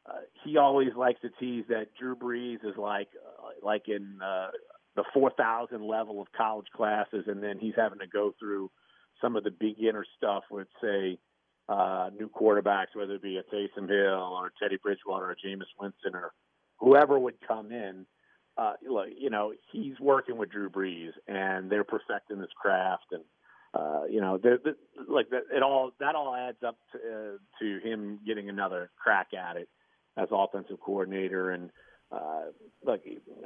uh, 0.07 0.21
he 0.43 0.57
always 0.57 0.89
likes 0.97 1.21
to 1.21 1.29
tease 1.39 1.65
that 1.69 1.89
Drew 1.99 2.17
Brees 2.17 2.65
is 2.65 2.77
like 2.79 3.09
uh, 3.23 3.49
like 3.63 3.89
in 3.89 4.19
uh, 4.25 4.49
the 4.97 5.05
4,000 5.13 5.87
level 5.87 6.23
of 6.23 6.29
college 6.35 6.69
classes, 6.75 7.25
and 7.27 7.43
then 7.43 7.59
he's 7.59 7.75
having 7.77 7.99
to 7.99 8.07
go 8.07 8.35
through 8.39 8.71
some 9.21 9.37
of 9.37 9.45
the 9.45 9.51
beginner 9.51 10.05
stuff 10.17 10.45
with, 10.51 10.69
say, 10.81 11.19
uh, 11.69 12.09
new 12.19 12.31
quarterbacks, 12.31 12.95
whether 12.95 13.15
it 13.15 13.23
be 13.23 13.37
a 13.37 13.43
Taysom 13.55 13.89
Hill 13.89 14.33
or 14.33 14.51
Teddy 14.61 14.79
Bridgewater 14.83 15.31
or 15.31 15.37
Jameis 15.37 15.67
Winston 15.79 16.15
or 16.15 16.33
whoever 16.79 17.19
would 17.19 17.35
come 17.47 17.71
in 17.71 18.07
uh, 18.59 18.73
look, 18.89 19.07
you 19.17 19.31
know, 19.31 19.53
he's 19.71 19.99
working 20.01 20.37
with 20.37 20.51
Drew 20.51 20.69
Brees, 20.69 21.13
and 21.29 21.71
they're 21.71 21.85
perfecting 21.85 22.41
this 22.41 22.51
craft, 22.61 23.07
and 23.13 23.23
uh, 23.73 24.05
you 24.11 24.21
know, 24.21 24.39
they're, 24.39 24.59
they're, 24.63 24.75
like 25.09 25.31
that, 25.31 25.43
it 25.55 25.63
all 25.63 25.93
that 26.01 26.17
all 26.17 26.35
adds 26.35 26.57
up 26.67 26.77
to, 26.93 26.99
uh, 26.99 27.37
to 27.61 27.79
him 27.89 28.19
getting 28.27 28.49
another 28.49 28.91
crack 28.97 29.29
at 29.33 29.57
it 29.57 29.69
as 30.17 30.29
offensive 30.33 30.81
coordinator, 30.81 31.53
and 31.53 31.71
uh, 32.11 32.47
look, 32.85 33.03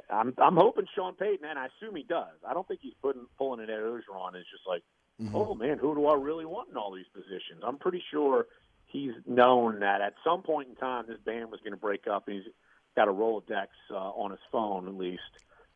I'm 0.09 0.33
I'm 0.39 0.55
hoping 0.55 0.85
Sean 0.95 1.13
Payton, 1.13 1.47
and 1.47 1.59
I 1.59 1.67
assume 1.67 1.95
he 1.95 2.03
does. 2.03 2.35
I 2.47 2.55
don't 2.55 2.67
think 2.67 2.79
he's 2.81 2.95
putting 2.99 3.27
pulling 3.37 3.59
an 3.59 3.69
Ed 3.69 3.81
Orgeron. 3.81 4.33
It's 4.33 4.49
just 4.49 4.65
like, 4.67 4.81
mm-hmm. 5.21 5.35
oh 5.35 5.53
man, 5.53 5.77
who 5.77 5.93
do 5.93 6.07
I 6.07 6.15
really 6.15 6.45
want 6.45 6.69
in 6.69 6.77
all 6.77 6.91
these 6.91 7.05
positions? 7.13 7.61
I'm 7.63 7.77
pretty 7.77 8.03
sure 8.09 8.47
he's 8.87 9.13
known 9.27 9.81
that 9.81 10.01
at 10.01 10.15
some 10.23 10.41
point 10.41 10.69
in 10.69 10.75
time 10.75 11.05
this 11.07 11.19
band 11.23 11.51
was 11.51 11.59
going 11.59 11.73
to 11.73 11.77
break 11.77 12.07
up, 12.07 12.27
and 12.27 12.37
he's 12.37 12.53
got 12.95 13.07
a 13.07 13.13
Rolodex 13.13 13.67
uh, 13.91 13.95
on 13.95 14.31
his 14.31 14.39
phone 14.51 14.87
at 14.87 14.95
least, 14.95 15.21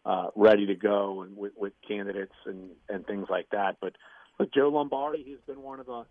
uh, 0.06 0.28
ready 0.36 0.66
to 0.68 0.76
go 0.76 1.22
and 1.22 1.36
with, 1.36 1.54
with 1.58 1.74
candidates 1.88 2.36
and 2.46 2.72
and 2.90 3.06
things 3.06 3.28
like 3.30 3.50
that. 3.52 3.78
But 3.82 3.94
but 4.38 4.54
Joe 4.54 4.70
Lombardi, 4.70 5.24
he's 5.24 5.42
been 5.48 5.62
one 5.62 5.80
of 5.80 5.88
the, 5.88 6.06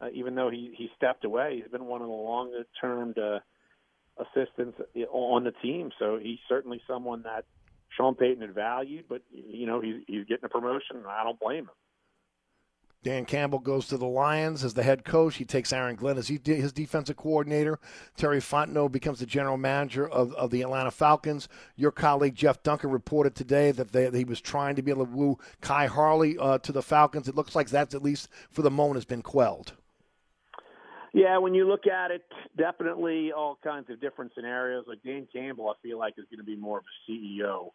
uh, 0.00 0.08
even 0.12 0.34
though 0.34 0.50
he 0.50 0.74
he 0.76 0.90
stepped 0.96 1.24
away, 1.24 1.60
he's 1.62 1.70
been 1.70 1.86
one 1.86 2.00
of 2.00 2.08
the 2.08 2.14
longer 2.14 2.64
term 2.80 3.14
uh, 3.16 3.38
assistants 4.22 4.78
on 5.10 5.44
the 5.44 5.52
team. 5.62 5.90
So 5.98 6.18
he's 6.20 6.38
certainly 6.48 6.80
someone 6.86 7.22
that 7.22 7.44
Sean 7.96 8.14
Payton 8.14 8.42
had 8.42 8.54
valued. 8.54 9.06
But 9.08 9.22
you 9.30 9.66
know 9.66 9.80
he's 9.80 10.02
he's 10.06 10.24
getting 10.26 10.44
a 10.44 10.48
promotion, 10.48 10.96
and 10.96 11.06
I 11.06 11.24
don't 11.24 11.40
blame 11.40 11.64
him. 11.64 11.70
Dan 13.02 13.24
Campbell 13.24 13.58
goes 13.58 13.88
to 13.88 13.96
the 13.96 14.06
Lions 14.06 14.62
as 14.62 14.74
the 14.74 14.82
head 14.82 15.04
coach. 15.04 15.36
He 15.36 15.44
takes 15.44 15.72
Aaron 15.72 15.96
Glenn 15.96 16.18
as 16.18 16.28
he, 16.28 16.40
his 16.44 16.72
defensive 16.72 17.16
coordinator. 17.16 17.80
Terry 18.16 18.38
Fontenot 18.38 18.92
becomes 18.92 19.18
the 19.18 19.26
general 19.26 19.56
manager 19.56 20.08
of, 20.08 20.32
of 20.34 20.50
the 20.50 20.62
Atlanta 20.62 20.92
Falcons. 20.92 21.48
Your 21.74 21.90
colleague 21.90 22.36
Jeff 22.36 22.62
Duncan 22.62 22.90
reported 22.90 23.34
today 23.34 23.72
that, 23.72 23.90
they, 23.90 24.04
that 24.04 24.16
he 24.16 24.24
was 24.24 24.40
trying 24.40 24.76
to 24.76 24.82
be 24.82 24.92
able 24.92 25.06
to 25.06 25.12
woo 25.12 25.38
Khai 25.60 25.88
Harley 25.88 26.38
uh, 26.38 26.58
to 26.58 26.70
the 26.70 26.82
Falcons. 26.82 27.28
It 27.28 27.34
looks 27.34 27.56
like 27.56 27.68
that's 27.68 27.94
at 27.94 28.02
least 28.02 28.28
for 28.50 28.62
the 28.62 28.70
moment 28.70 28.96
has 28.96 29.04
been 29.04 29.22
quelled. 29.22 29.72
Yeah, 31.12 31.38
when 31.38 31.54
you 31.54 31.68
look 31.68 31.86
at 31.86 32.10
it, 32.10 32.22
definitely 32.56 33.32
all 33.32 33.58
kinds 33.62 33.90
of 33.90 34.00
different 34.00 34.32
scenarios. 34.34 34.84
Like 34.86 35.02
Dan 35.04 35.26
Campbell, 35.30 35.68
I 35.68 35.74
feel 35.82 35.98
like 35.98 36.14
is 36.16 36.24
going 36.30 36.38
to 36.38 36.44
be 36.44 36.56
more 36.56 36.78
of 36.78 36.84
a 36.84 37.10
CEO 37.10 37.70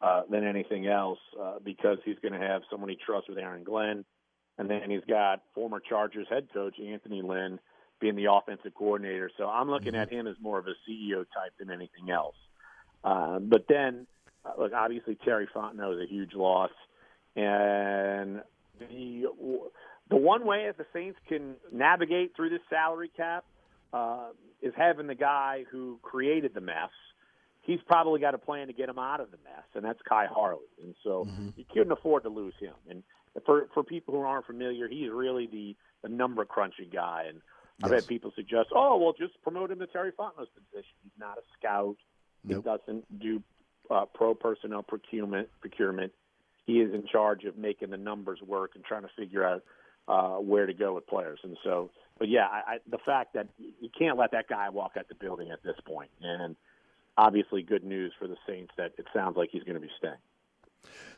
uh, 0.00 0.22
than 0.30 0.44
anything 0.44 0.86
else 0.86 1.18
uh, 1.40 1.54
because 1.64 1.98
he's 2.04 2.18
going 2.22 2.38
to 2.38 2.46
have 2.46 2.62
someone 2.70 2.90
he 2.90 2.98
trusts 3.04 3.28
with 3.28 3.38
Aaron 3.38 3.64
Glenn 3.64 4.04
and 4.58 4.68
then 4.68 4.90
he's 4.90 5.04
got 5.08 5.42
former 5.54 5.80
Chargers 5.80 6.26
head 6.28 6.48
coach 6.52 6.74
Anthony 6.80 7.22
Lynn 7.22 7.58
being 8.00 8.16
the 8.16 8.26
offensive 8.30 8.74
coordinator. 8.74 9.30
So 9.36 9.44
I'm 9.44 9.70
looking 9.70 9.94
at 9.94 10.10
him 10.10 10.26
as 10.26 10.36
more 10.40 10.58
of 10.58 10.66
a 10.66 10.74
CEO 10.88 11.18
type 11.18 11.52
than 11.58 11.70
anything 11.70 12.10
else. 12.10 12.36
Uh, 13.02 13.38
but 13.38 13.66
then, 13.68 14.06
uh, 14.44 14.60
look, 14.60 14.72
obviously 14.72 15.16
Terry 15.24 15.48
Fontenot 15.54 15.94
is 15.94 16.08
a 16.08 16.12
huge 16.12 16.34
loss, 16.34 16.70
and 17.36 18.42
the 18.78 19.24
the 20.10 20.16
one 20.16 20.46
way 20.46 20.66
that 20.66 20.78
the 20.78 20.86
Saints 20.92 21.18
can 21.28 21.54
navigate 21.72 22.34
through 22.34 22.50
this 22.50 22.60
salary 22.70 23.10
cap 23.16 23.44
uh, 23.92 24.28
is 24.62 24.72
having 24.76 25.06
the 25.06 25.14
guy 25.14 25.64
who 25.70 25.98
created 26.02 26.54
the 26.54 26.60
mess. 26.60 26.90
He's 27.62 27.80
probably 27.86 28.20
got 28.20 28.34
a 28.34 28.38
plan 28.38 28.68
to 28.68 28.72
get 28.72 28.88
him 28.88 28.98
out 28.98 29.20
of 29.20 29.30
the 29.30 29.36
mess, 29.44 29.64
and 29.74 29.84
that's 29.84 29.98
Khai 30.10 30.26
Harley. 30.26 30.64
And 30.82 30.94
so 31.04 31.26
mm-hmm. 31.28 31.48
you 31.56 31.64
couldn't 31.70 31.92
afford 31.92 32.22
to 32.22 32.30
lose 32.30 32.54
him. 32.58 32.72
And 32.88 33.02
for 33.44 33.68
for 33.74 33.82
people 33.82 34.14
who 34.14 34.20
aren't 34.20 34.46
familiar, 34.46 34.88
he's 34.88 35.10
really 35.10 35.46
the 35.46 35.76
the 36.02 36.08
number 36.08 36.44
crunching 36.44 36.90
guy. 36.92 37.26
And 37.28 37.40
I've 37.82 37.92
had 37.92 38.06
people 38.06 38.32
suggest, 38.34 38.68
oh, 38.74 38.96
well, 38.96 39.14
just 39.18 39.40
promote 39.42 39.70
him 39.70 39.78
to 39.78 39.86
Terry 39.86 40.12
Fontenot's 40.12 40.50
position. 40.54 40.94
He's 41.02 41.18
not 41.18 41.38
a 41.38 41.42
scout. 41.58 41.96
Nope. 42.44 42.64
He 42.64 42.70
doesn't 42.70 43.20
do 43.20 43.42
uh, 43.90 44.04
pro 44.06 44.34
personnel 44.34 44.82
procurement. 44.82 45.48
Procurement. 45.60 46.12
He 46.66 46.80
is 46.80 46.92
in 46.92 47.06
charge 47.06 47.44
of 47.44 47.56
making 47.56 47.90
the 47.90 47.96
numbers 47.96 48.40
work 48.46 48.72
and 48.74 48.84
trying 48.84 49.02
to 49.02 49.10
figure 49.16 49.44
out 49.44 49.62
uh, 50.08 50.36
where 50.40 50.66
to 50.66 50.74
go 50.74 50.94
with 50.94 51.06
players. 51.06 51.38
And 51.42 51.56
so, 51.64 51.90
but 52.18 52.28
yeah, 52.28 52.46
I, 52.46 52.74
I, 52.74 52.78
the 52.90 52.98
fact 52.98 53.34
that 53.34 53.48
you 53.58 53.88
can't 53.96 54.18
let 54.18 54.32
that 54.32 54.48
guy 54.48 54.68
walk 54.70 54.92
out 54.98 55.08
the 55.08 55.14
building 55.14 55.50
at 55.50 55.62
this 55.62 55.76
point, 55.86 56.10
and 56.20 56.56
obviously 57.16 57.62
good 57.62 57.84
news 57.84 58.12
for 58.18 58.26
the 58.26 58.36
Saints 58.46 58.72
that 58.76 58.92
it 58.98 59.06
sounds 59.14 59.36
like 59.36 59.50
he's 59.50 59.62
going 59.62 59.74
to 59.74 59.80
be 59.80 59.90
staying. 59.98 60.14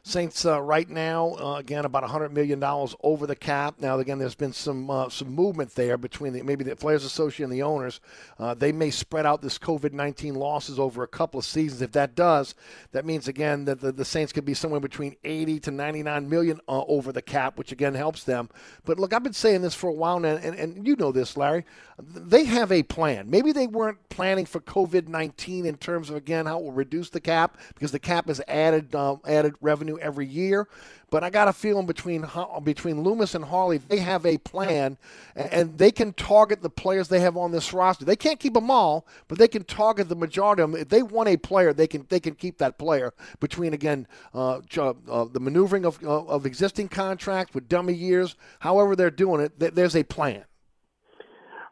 Saints 0.03 0.47
uh, 0.47 0.61
right 0.61 0.89
now, 0.89 1.37
uh, 1.39 1.57
again, 1.57 1.85
about 1.85 2.03
$100 2.03 2.33
million 2.33 2.63
over 3.03 3.27
the 3.27 3.37
cap. 3.37 3.75
Now, 3.79 3.99
again, 3.99 4.19
there's 4.19 4.35
been 4.35 4.55
some 4.55 4.91
uh, 4.91 5.11
some 5.11 5.29
movement 5.29 5.75
there 5.75 5.99
between 5.99 6.33
the, 6.33 6.43
maybe 6.43 6.65
the 6.65 6.75
Players 6.75 7.05
Association 7.05 7.45
and 7.45 7.53
the 7.53 7.63
owners. 7.63 8.01
Uh, 8.39 8.55
they 8.55 8.73
may 8.73 8.91
spread 8.91 9.27
out 9.27 9.43
this 9.43 9.59
COVID 9.59 9.93
19 9.93 10.35
losses 10.35 10.79
over 10.79 11.03
a 11.03 11.09
couple 11.09 11.39
of 11.39 11.45
seasons. 11.45 11.83
If 11.83 11.93
that 11.93 12.15
does, 12.15 12.55
that 12.93 13.05
means, 13.05 13.29
again, 13.29 13.67
that 13.67 13.81
the, 13.81 13.93
the 13.93 14.05
Saints 14.05 14.33
could 14.33 14.47
be 14.47 14.55
somewhere 14.55 14.81
between 14.81 15.17
80 15.23 15.61
to 15.61 15.71
99 15.71 16.29
million 16.29 16.61
uh, 16.67 16.83
over 16.85 17.13
the 17.13 17.23
cap, 17.23 17.59
which, 17.59 17.71
again, 17.71 17.95
helps 17.95 18.25
them. 18.25 18.49
But 18.87 18.99
look, 18.99 19.13
I've 19.13 19.23
been 19.23 19.35
saying 19.35 19.61
this 19.61 19.75
for 19.75 19.91
a 19.91 19.95
while 19.95 20.19
now, 20.19 20.37
and, 20.37 20.57
and 20.57 20.87
you 20.87 20.97
know 20.97 21.13
this, 21.13 21.37
Larry. 21.37 21.67
They 22.03 22.45
have 22.45 22.73
a 22.73 22.83
plan. 22.83 23.29
Maybe 23.29 23.53
they 23.53 23.67
weren't 23.67 24.09
planning 24.09 24.47
for 24.47 24.61
COVID 24.61 25.09
19 25.09 25.67
in 25.67 25.77
terms 25.77 26.09
of, 26.09 26.17
again, 26.17 26.47
how 26.47 26.59
it 26.59 26.65
will 26.65 26.73
reduce 26.73 27.11
the 27.11 27.21
cap 27.21 27.59
because 27.75 27.93
the 27.93 27.99
cap 27.99 28.29
has 28.29 28.41
added, 28.49 28.95
um, 28.95 29.21
added 29.27 29.50
revenue 29.61 29.99
every 29.99 30.27
year. 30.27 30.69
But 31.11 31.25
I 31.25 31.31
got 31.31 31.49
a 31.49 31.53
feeling 31.53 31.87
between 31.87 32.27
between 32.63 33.03
Loomis 33.03 33.35
and 33.35 33.45
Harley, 33.45 33.79
they 33.79 33.99
have 33.99 34.25
a 34.25 34.39
plan, 34.39 34.97
and 35.35 35.77
they 35.77 35.91
can 35.91 36.13
target 36.13 36.63
the 36.63 36.71
players 36.71 37.09
they 37.09 37.21
have 37.21 37.37
on 37.37 37.51
this 37.51 37.73
roster. 37.73 38.05
They 38.05 38.17
can't 38.17 38.39
keep 38.39 38.55
them 38.55 38.71
all, 38.71 39.07
but 39.27 39.39
they 39.39 39.49
can 39.49 39.65
target 39.65 40.09
the 40.09 40.17
majority 40.17 40.63
of 40.63 40.71
them. 40.71 40.81
If 40.81 40.89
they 40.89 41.03
want 41.03 41.29
a 41.29 41.37
player, 41.37 41.73
they 41.73 41.87
can 41.87 42.07
they 42.09 42.21
can 42.21 42.35
keep 42.35 42.59
that 42.59 42.79
player. 42.79 43.13
Between 43.41 43.75
again, 43.75 44.07
uh, 44.35 44.61
uh, 44.79 45.25
the 45.25 45.41
maneuvering 45.41 45.85
of 45.85 46.03
uh, 46.05 46.25
of 46.25 46.47
existing 46.47 46.89
contracts 46.89 47.55
with 47.55 47.69
dummy 47.69 47.95
years, 47.95 48.37
however 48.61 48.95
they're 48.95 49.11
doing 49.11 49.41
it, 49.41 49.75
there's 49.75 49.97
a 49.97 50.05
plan. 50.05 50.45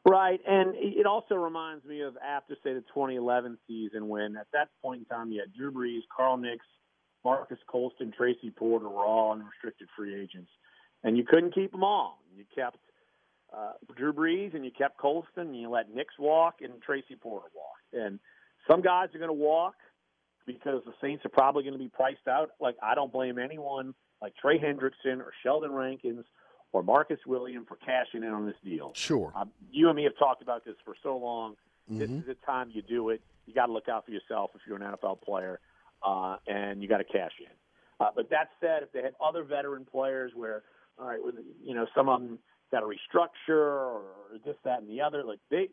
Right, 0.08 0.40
and 0.46 0.74
it 0.74 1.04
also 1.04 1.34
reminds 1.34 1.84
me 1.84 2.00
of 2.00 2.16
after 2.16 2.54
say 2.64 2.72
the 2.72 2.80
2011 2.94 3.58
season 3.66 4.08
when 4.08 4.36
at 4.36 4.46
that 4.54 4.68
point 4.80 5.00
in 5.00 5.04
time 5.04 5.32
you 5.32 5.40
had 5.40 5.52
Drew 5.52 5.70
Brees, 5.70 6.00
Carl 6.14 6.38
Nicks, 6.38 6.64
Marques 7.24 7.58
Colston, 7.66 8.12
Tracy 8.16 8.50
Porter 8.50 8.88
were 8.88 9.04
all 9.04 9.32
unrestricted 9.32 9.88
free 9.96 10.14
agents, 10.14 10.50
and 11.02 11.16
you 11.16 11.24
couldn't 11.24 11.54
keep 11.54 11.72
them 11.72 11.84
all. 11.84 12.22
You 12.36 12.44
kept 12.54 12.78
uh, 13.56 13.72
Drew 13.96 14.12
Brees 14.12 14.54
and 14.54 14.64
you 14.64 14.70
kept 14.70 14.98
Colston, 14.98 15.48
and 15.48 15.60
you 15.60 15.68
let 15.70 15.94
Nicks 15.94 16.14
walk 16.18 16.56
and 16.60 16.80
Tracy 16.82 17.16
Porter 17.16 17.48
walk. 17.54 17.76
And 17.92 18.18
some 18.68 18.82
guys 18.82 19.08
are 19.14 19.18
going 19.18 19.28
to 19.28 19.32
walk 19.32 19.74
because 20.46 20.82
the 20.84 20.92
Saints 21.00 21.24
are 21.24 21.30
probably 21.30 21.62
going 21.62 21.74
to 21.74 21.78
be 21.78 21.88
priced 21.88 22.28
out. 22.28 22.50
Like 22.60 22.76
I 22.82 22.94
don't 22.94 23.12
blame 23.12 23.38
anyone 23.38 23.94
like 24.20 24.34
Trey 24.36 24.58
Hendrickson 24.58 25.20
or 25.20 25.32
Sheldon 25.42 25.72
Rankins 25.72 26.24
or 26.72 26.82
Marcus 26.82 27.18
Williams 27.26 27.66
for 27.68 27.76
cashing 27.76 28.22
in 28.22 28.30
on 28.30 28.46
this 28.46 28.56
deal. 28.64 28.92
Sure. 28.94 29.32
Um, 29.34 29.50
you 29.70 29.88
and 29.88 29.96
me 29.96 30.04
have 30.04 30.18
talked 30.18 30.42
about 30.42 30.64
this 30.64 30.74
for 30.84 30.94
so 31.02 31.16
long. 31.16 31.54
Mm-hmm. 31.90 31.98
This 31.98 32.10
is 32.10 32.26
the 32.26 32.34
time 32.46 32.70
you 32.72 32.82
do 32.82 33.08
it. 33.10 33.22
You 33.46 33.54
got 33.54 33.66
to 33.66 33.72
look 33.72 33.88
out 33.88 34.04
for 34.04 34.10
yourself 34.10 34.50
if 34.54 34.60
you're 34.66 34.76
an 34.76 34.82
NFL 34.82 35.22
player 35.22 35.60
uh, 36.06 36.36
and 36.46 36.82
you 36.82 36.88
got 36.88 36.98
to 36.98 37.04
cash 37.04 37.32
in. 37.40 37.52
Uh, 38.00 38.10
but 38.14 38.30
that 38.30 38.50
said, 38.60 38.82
if 38.82 38.92
they 38.92 39.02
had 39.02 39.14
other 39.24 39.42
veteran 39.42 39.84
players 39.84 40.32
where, 40.34 40.62
all 40.98 41.08
right, 41.08 41.20
you 41.62 41.74
know, 41.74 41.86
some 41.94 42.08
of 42.08 42.20
them 42.20 42.38
got 42.70 42.80
to 42.80 42.86
restructure 42.86 43.50
or 43.50 44.02
this, 44.44 44.56
that, 44.64 44.80
and 44.80 44.88
the 44.88 45.00
other, 45.00 45.24
like 45.24 45.40
they, 45.50 45.68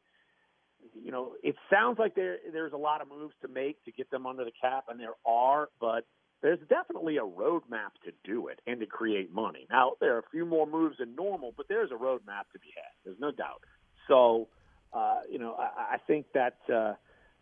you 0.94 1.12
know, 1.12 1.34
it 1.44 1.56
sounds 1.70 2.00
like 2.00 2.16
there 2.16 2.38
there's 2.52 2.74
a 2.74 2.78
lot 2.78 3.02
of 3.02 3.10
moves 3.10 3.34
to 3.42 3.48
make 3.48 3.84
to 3.86 3.92
get 3.92 4.10
them 4.12 4.26
under 4.26 4.44
the 4.44 4.52
cap, 4.60 4.86
and 4.90 5.00
there 5.00 5.16
are, 5.26 5.70
but 5.80 6.06
there's 6.42 6.60
definitely 6.70 7.18
a 7.18 7.22
roadmap 7.22 7.94
to 8.04 8.12
do 8.24 8.48
it 8.48 8.60
and 8.68 8.80
to 8.80 8.86
create 8.86 9.34
money. 9.34 9.68
Now, 9.72 9.94
there 10.00 10.16
are 10.16 10.20
a 10.20 10.30
few 10.32 10.46
more 10.46 10.68
moves 10.68 10.98
than 11.00 11.16
normal, 11.16 11.54
but 11.56 11.68
there's 11.68 11.92
a 11.92 11.96
roadmap 11.96 12.52
to 12.54 12.60
be 12.60 12.70
had. 12.76 12.92
There's 13.04 13.20
no 13.20 13.32
doubt. 13.32 13.62
So, 14.08 14.48
uh, 14.94 15.22
you 15.30 15.40
know, 15.40 15.56
I, 15.58 15.96
I 15.96 15.98
think 16.06 16.28
that 16.34 16.58
uh, 16.72 16.94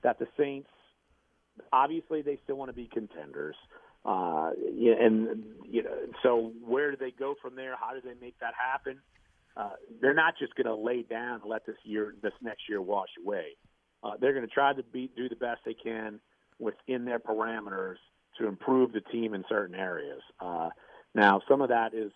that 0.04 0.20
the 0.20 0.28
Saints 0.38 0.70
obviously 1.72 2.22
they 2.22 2.40
still 2.44 2.56
want 2.56 2.70
to 2.70 2.76
be 2.76 2.90
contenders. 2.92 3.56
Uh, 4.06 4.52
and 4.52 5.44
you 5.70 5.84
know, 5.84 5.96
so 6.22 6.52
where 6.66 6.92
do 6.92 6.98
they 6.98 7.12
go 7.12 7.36
from 7.42 7.56
there? 7.56 7.76
How 7.80 7.94
do 7.94 8.02
they 8.02 8.20
make 8.20 8.38
that 8.40 8.54
happen? 8.54 9.00
Uh, 9.56 9.72
they're 10.02 10.14
not 10.14 10.34
just 10.38 10.56
going 10.56 10.68
to 10.68 10.76
lay 10.76 11.04
down 11.04 11.42
and 11.42 11.50
let 11.50 11.66
this 11.66 11.76
year, 11.84 12.16
this 12.22 12.34
next 12.42 12.64
year, 12.68 12.82
wash 12.82 13.10
away. 13.24 13.56
Uh, 14.04 14.12
they're 14.20 14.34
going 14.34 14.46
to 14.46 14.54
try 14.54 14.74
to 14.74 14.84
be, 14.84 15.10
do 15.16 15.30
the 15.30 15.36
best 15.36 15.62
they 15.66 15.76
can 15.76 16.20
within 16.60 17.06
their 17.06 17.20
parameters 17.20 17.98
to 18.38 18.48
improve 18.48 18.92
the 18.92 19.00
team 19.00 19.34
in 19.34 19.44
certain 19.48 19.76
areas. 19.76 20.22
Uh, 20.40 20.70
now, 21.16 21.42
some 21.48 21.62
of 21.62 21.70
that 21.70 21.94
is 21.94 22.12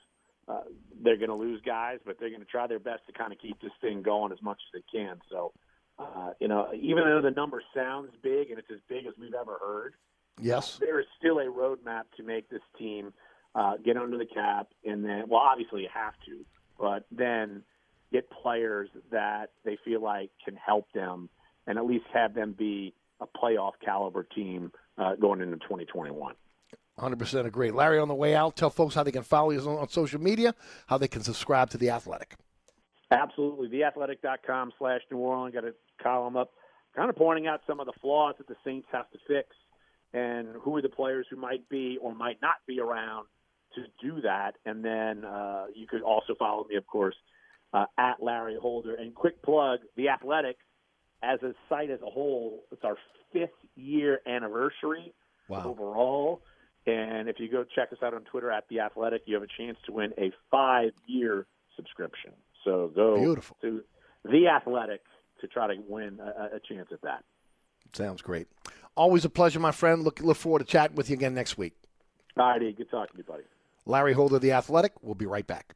uh, 0.47 0.61
they're 1.03 1.18
going 1.18 1.30
to 1.30 1.35
lose 1.35 1.61
guys, 1.65 1.99
but 2.05 2.19
they're 2.19 2.30
going 2.30 2.41
to 2.41 2.47
try 2.47 2.68
their 2.68 2.80
best 2.80 3.01
to 3.05 3.14
kind 3.14 3.31
of 3.31 3.39
keep 3.39 3.61
this 3.61 3.72
thing 3.81 4.01
going 4.01 4.31
as 4.31 4.41
much 4.41 4.57
as 4.68 4.81
they 4.81 4.99
can. 4.99 5.19
So 5.30 5.53
uh, 5.99 6.32
you 6.40 6.48
know, 6.48 6.69
even 6.74 7.03
though 7.03 7.22
the 7.22 7.32
number 7.32 7.61
sounds 7.76 8.11
big 8.22 8.49
and 8.49 8.60
it's 8.60 8.69
as 8.72 8.80
big 8.88 9.06
as 9.06 9.14
we've 9.19 9.34
ever 9.34 9.57
heard, 9.60 9.95
yes, 10.40 10.78
there 10.80 10.99
is 10.99 11.06
still 11.18 11.40
a 11.40 11.45
roadmap 11.45 12.03
to 12.18 12.24
make 12.24 12.49
this 12.49 12.61
team 12.78 13.14
uh, 13.56 13.78
get 13.84 13.98
under 13.98 14.18
the 14.18 14.26
cap, 14.26 14.68
and 14.86 15.03
then, 15.03 15.24
well, 15.28 15.41
obviously 15.41 15.82
you 15.82 15.90
have 15.94 16.14
to, 16.26 16.45
but 16.80 17.06
then 17.11 17.64
get 18.11 18.30
players 18.30 18.90
that 19.11 19.52
they 19.65 19.78
feel 19.84 20.02
like 20.02 20.30
can 20.44 20.56
help 20.56 20.88
them, 20.94 21.30
and 21.65 21.78
at 21.78 21.86
least 21.86 22.06
have 22.14 22.34
them 22.34 22.56
be 22.57 22.94
a 23.19 23.26
playoff 23.26 23.74
caliber 23.84 24.24
team 24.24 24.72
uh, 24.98 25.15
going 25.15 25.41
into 25.41 25.57
2021. 25.57 26.36
100% 26.99 27.45
agree. 27.45 27.72
Larry, 27.72 27.99
on 27.99 28.07
the 28.07 28.15
way 28.15 28.36
out, 28.36 28.56
tell 28.56 28.69
folks 28.69 28.95
how 28.95 29.03
they 29.03 29.11
can 29.11 29.24
follow 29.24 29.52
you 29.52 29.60
on, 29.60 29.78
on 29.78 29.90
social 29.90 30.19
media, 30.19 30.56
how 30.88 30.98
they 30.98 31.07
can 31.07 31.22
subscribe 31.22 31.69
to 31.69 31.78
The 31.78 31.90
Athletic. 31.90 32.36
Absolutely. 33.11 33.69
TheAthletic.com 33.69 34.74
slash 34.78 35.02
New 35.11 35.18
Orleans. 35.18 35.53
Got 35.53 35.65
a 35.65 35.74
column 36.02 36.38
up 36.38 36.52
kind 36.95 37.10
of 37.10 37.15
pointing 37.15 37.48
out 37.48 37.61
some 37.68 37.80
of 37.80 37.86
the 37.86 37.94
flaws 38.02 38.36
that 38.38 38.48
the 38.48 38.56
Saints 38.65 38.88
have 38.91 39.10
to 39.11 39.18
fix 39.28 39.49
and 40.14 40.48
who 40.61 40.76
are 40.76 40.82
the 40.82 40.90
players 40.90 41.28
who 41.30 41.36
might 41.36 41.68
be 41.69 41.98
or 42.02 42.15
might 42.15 42.41
not 42.41 42.56
be 42.68 42.80
around 42.80 43.28
to 43.76 43.84
do 44.02 44.22
that. 44.22 44.53
And 44.65 44.84
then 44.84 45.26
uh, 45.26 45.65
you 45.76 45.86
could 45.88 46.02
also 46.02 46.34
follow 46.40 46.65
me, 46.68 46.76
of 46.76 46.88
course, 46.88 47.15
uh, 47.74 47.86
at 47.98 48.15
Larry 48.22 48.57
Holder. 48.60 48.95
And 48.95 49.14
quick 49.14 49.41
plug: 49.44 49.80
The 49.95 50.10
Athletic, 50.10 50.57
as 51.22 51.41
a 51.44 51.53
site 51.69 51.91
as 51.91 51.99
a 52.02 52.10
whole, 52.10 52.64
it's 52.72 52.84
our 52.84 52.98
fifth 53.32 53.49
year 53.76 54.22
anniversary 54.26 55.14
Wow. 55.49 55.64
overall. 55.65 56.41
And 56.86 57.28
if 57.30 57.40
you 57.40 57.49
go 57.52 57.64
check 57.64 57.91
us 57.91 57.99
out 58.02 58.14
on 58.14 58.22
Twitter 58.24 58.52
at 58.52 58.64
The 58.69 58.80
Athletic, 58.80 59.24
you 59.26 59.34
have 59.36 59.44
a 59.44 59.48
chance 59.57 59.78
to 59.86 59.91
win 59.91 60.14
a 60.18 60.32
five 60.49 60.91
year 61.06 61.45
subscription. 61.76 62.32
So 62.64 62.91
go 62.95 63.19
Beautiful. 63.19 63.57
to 63.61 63.82
The 64.24 64.48
Athletic 64.48 65.02
to 65.41 65.47
try 65.47 65.73
to 65.73 65.81
win 65.88 66.19
a, 66.19 66.55
a 66.55 66.59
chance 66.59 66.89
at 66.91 67.01
that. 67.01 67.23
Sounds 67.93 68.22
great. 68.22 68.47
Always 68.95 69.26
a 69.26 69.30
pleasure, 69.30 69.59
my 69.59 69.72
friend. 69.72 70.03
Look 70.03 70.19
look 70.19 70.38
forward 70.38 70.59
to 70.59 70.65
chatting 70.65 70.95
with 70.95 71.09
you 71.09 71.15
again 71.15 71.34
next 71.34 71.57
week. 71.57 71.73
All 72.38 72.47
righty, 72.47 72.72
good 72.73 72.89
talking 72.89 73.14
to 73.14 73.18
you, 73.18 73.23
buddy. 73.23 73.43
Larry 73.85 74.14
Holder, 74.14 74.39
The 74.39 74.51
Athletic. 74.51 74.93
We'll 75.01 75.15
be 75.15 75.26
right 75.26 75.47
back. 75.47 75.76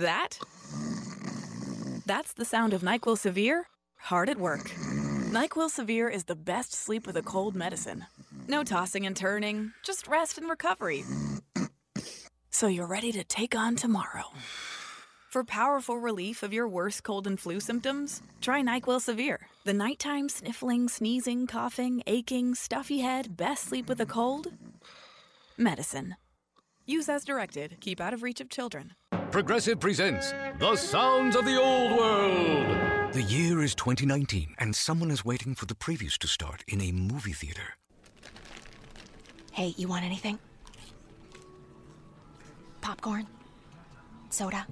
That? 0.00 0.38
That's 2.06 2.32
the 2.32 2.46
sound 2.46 2.72
of 2.72 2.80
NyQuil 2.80 3.18
Severe 3.18 3.66
hard 3.96 4.30
at 4.30 4.38
work. 4.38 4.70
NyQuil 5.30 5.70
Severe 5.70 6.08
is 6.08 6.24
the 6.24 6.34
best 6.34 6.72
sleep 6.72 7.06
with 7.06 7.18
a 7.18 7.22
cold 7.22 7.54
medicine. 7.54 8.06
No 8.48 8.64
tossing 8.64 9.04
and 9.04 9.14
turning, 9.14 9.72
just 9.82 10.08
rest 10.08 10.38
and 10.38 10.48
recovery. 10.48 11.04
So 12.50 12.66
you're 12.66 12.86
ready 12.86 13.12
to 13.12 13.22
take 13.22 13.54
on 13.54 13.76
tomorrow. 13.76 14.24
For 15.28 15.44
powerful 15.44 15.98
relief 15.98 16.42
of 16.42 16.52
your 16.52 16.66
worst 16.66 17.04
cold 17.04 17.26
and 17.26 17.38
flu 17.38 17.60
symptoms, 17.60 18.22
try 18.40 18.62
NyQuil 18.62 19.02
Severe. 19.02 19.48
The 19.64 19.74
nighttime 19.74 20.30
sniffling, 20.30 20.88
sneezing, 20.88 21.46
coughing, 21.46 22.02
aching, 22.06 22.54
stuffy 22.54 23.00
head, 23.00 23.36
best 23.36 23.64
sleep 23.64 23.86
with 23.86 24.00
a 24.00 24.06
cold? 24.06 24.48
Medicine. 25.58 26.16
Use 26.90 27.08
as 27.08 27.24
directed. 27.24 27.76
Keep 27.78 28.00
out 28.00 28.12
of 28.12 28.24
reach 28.24 28.40
of 28.40 28.48
children. 28.48 28.94
Progressive 29.30 29.78
presents 29.78 30.32
The 30.58 30.74
Sounds 30.74 31.36
of 31.36 31.44
the 31.44 31.56
Old 31.56 31.96
World. 31.96 33.12
The 33.12 33.22
year 33.22 33.62
is 33.62 33.76
2019, 33.76 34.56
and 34.58 34.74
someone 34.74 35.12
is 35.12 35.24
waiting 35.24 35.54
for 35.54 35.66
the 35.66 35.76
previews 35.76 36.18
to 36.18 36.26
start 36.26 36.64
in 36.66 36.80
a 36.80 36.90
movie 36.90 37.32
theater. 37.32 37.76
Hey, 39.52 39.72
you 39.76 39.86
want 39.86 40.04
anything? 40.04 40.40
Popcorn? 42.80 43.28
Soda? 44.30 44.66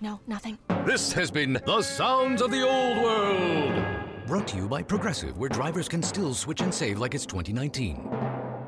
No, 0.00 0.18
nothing? 0.26 0.56
This 0.86 1.12
has 1.12 1.30
been 1.30 1.60
The 1.66 1.82
Sounds 1.82 2.40
of 2.40 2.50
the 2.50 2.66
Old 2.66 3.04
World. 3.04 3.84
Brought 4.26 4.48
to 4.48 4.56
you 4.56 4.66
by 4.66 4.82
Progressive, 4.82 5.36
where 5.36 5.50
drivers 5.50 5.88
can 5.88 6.02
still 6.02 6.32
switch 6.32 6.62
and 6.62 6.72
save 6.72 6.98
like 6.98 7.14
it's 7.14 7.26
2019. 7.26 8.43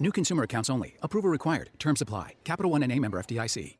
New 0.00 0.12
consumer 0.12 0.44
accounts 0.44 0.70
only. 0.70 0.96
Approval 1.02 1.30
required. 1.30 1.70
Terms 1.78 2.00
apply. 2.00 2.34
Capital 2.44 2.70
One 2.70 2.82
and 2.82 2.92
a 2.92 2.98
member 2.98 3.20
FDIC. 3.22 3.76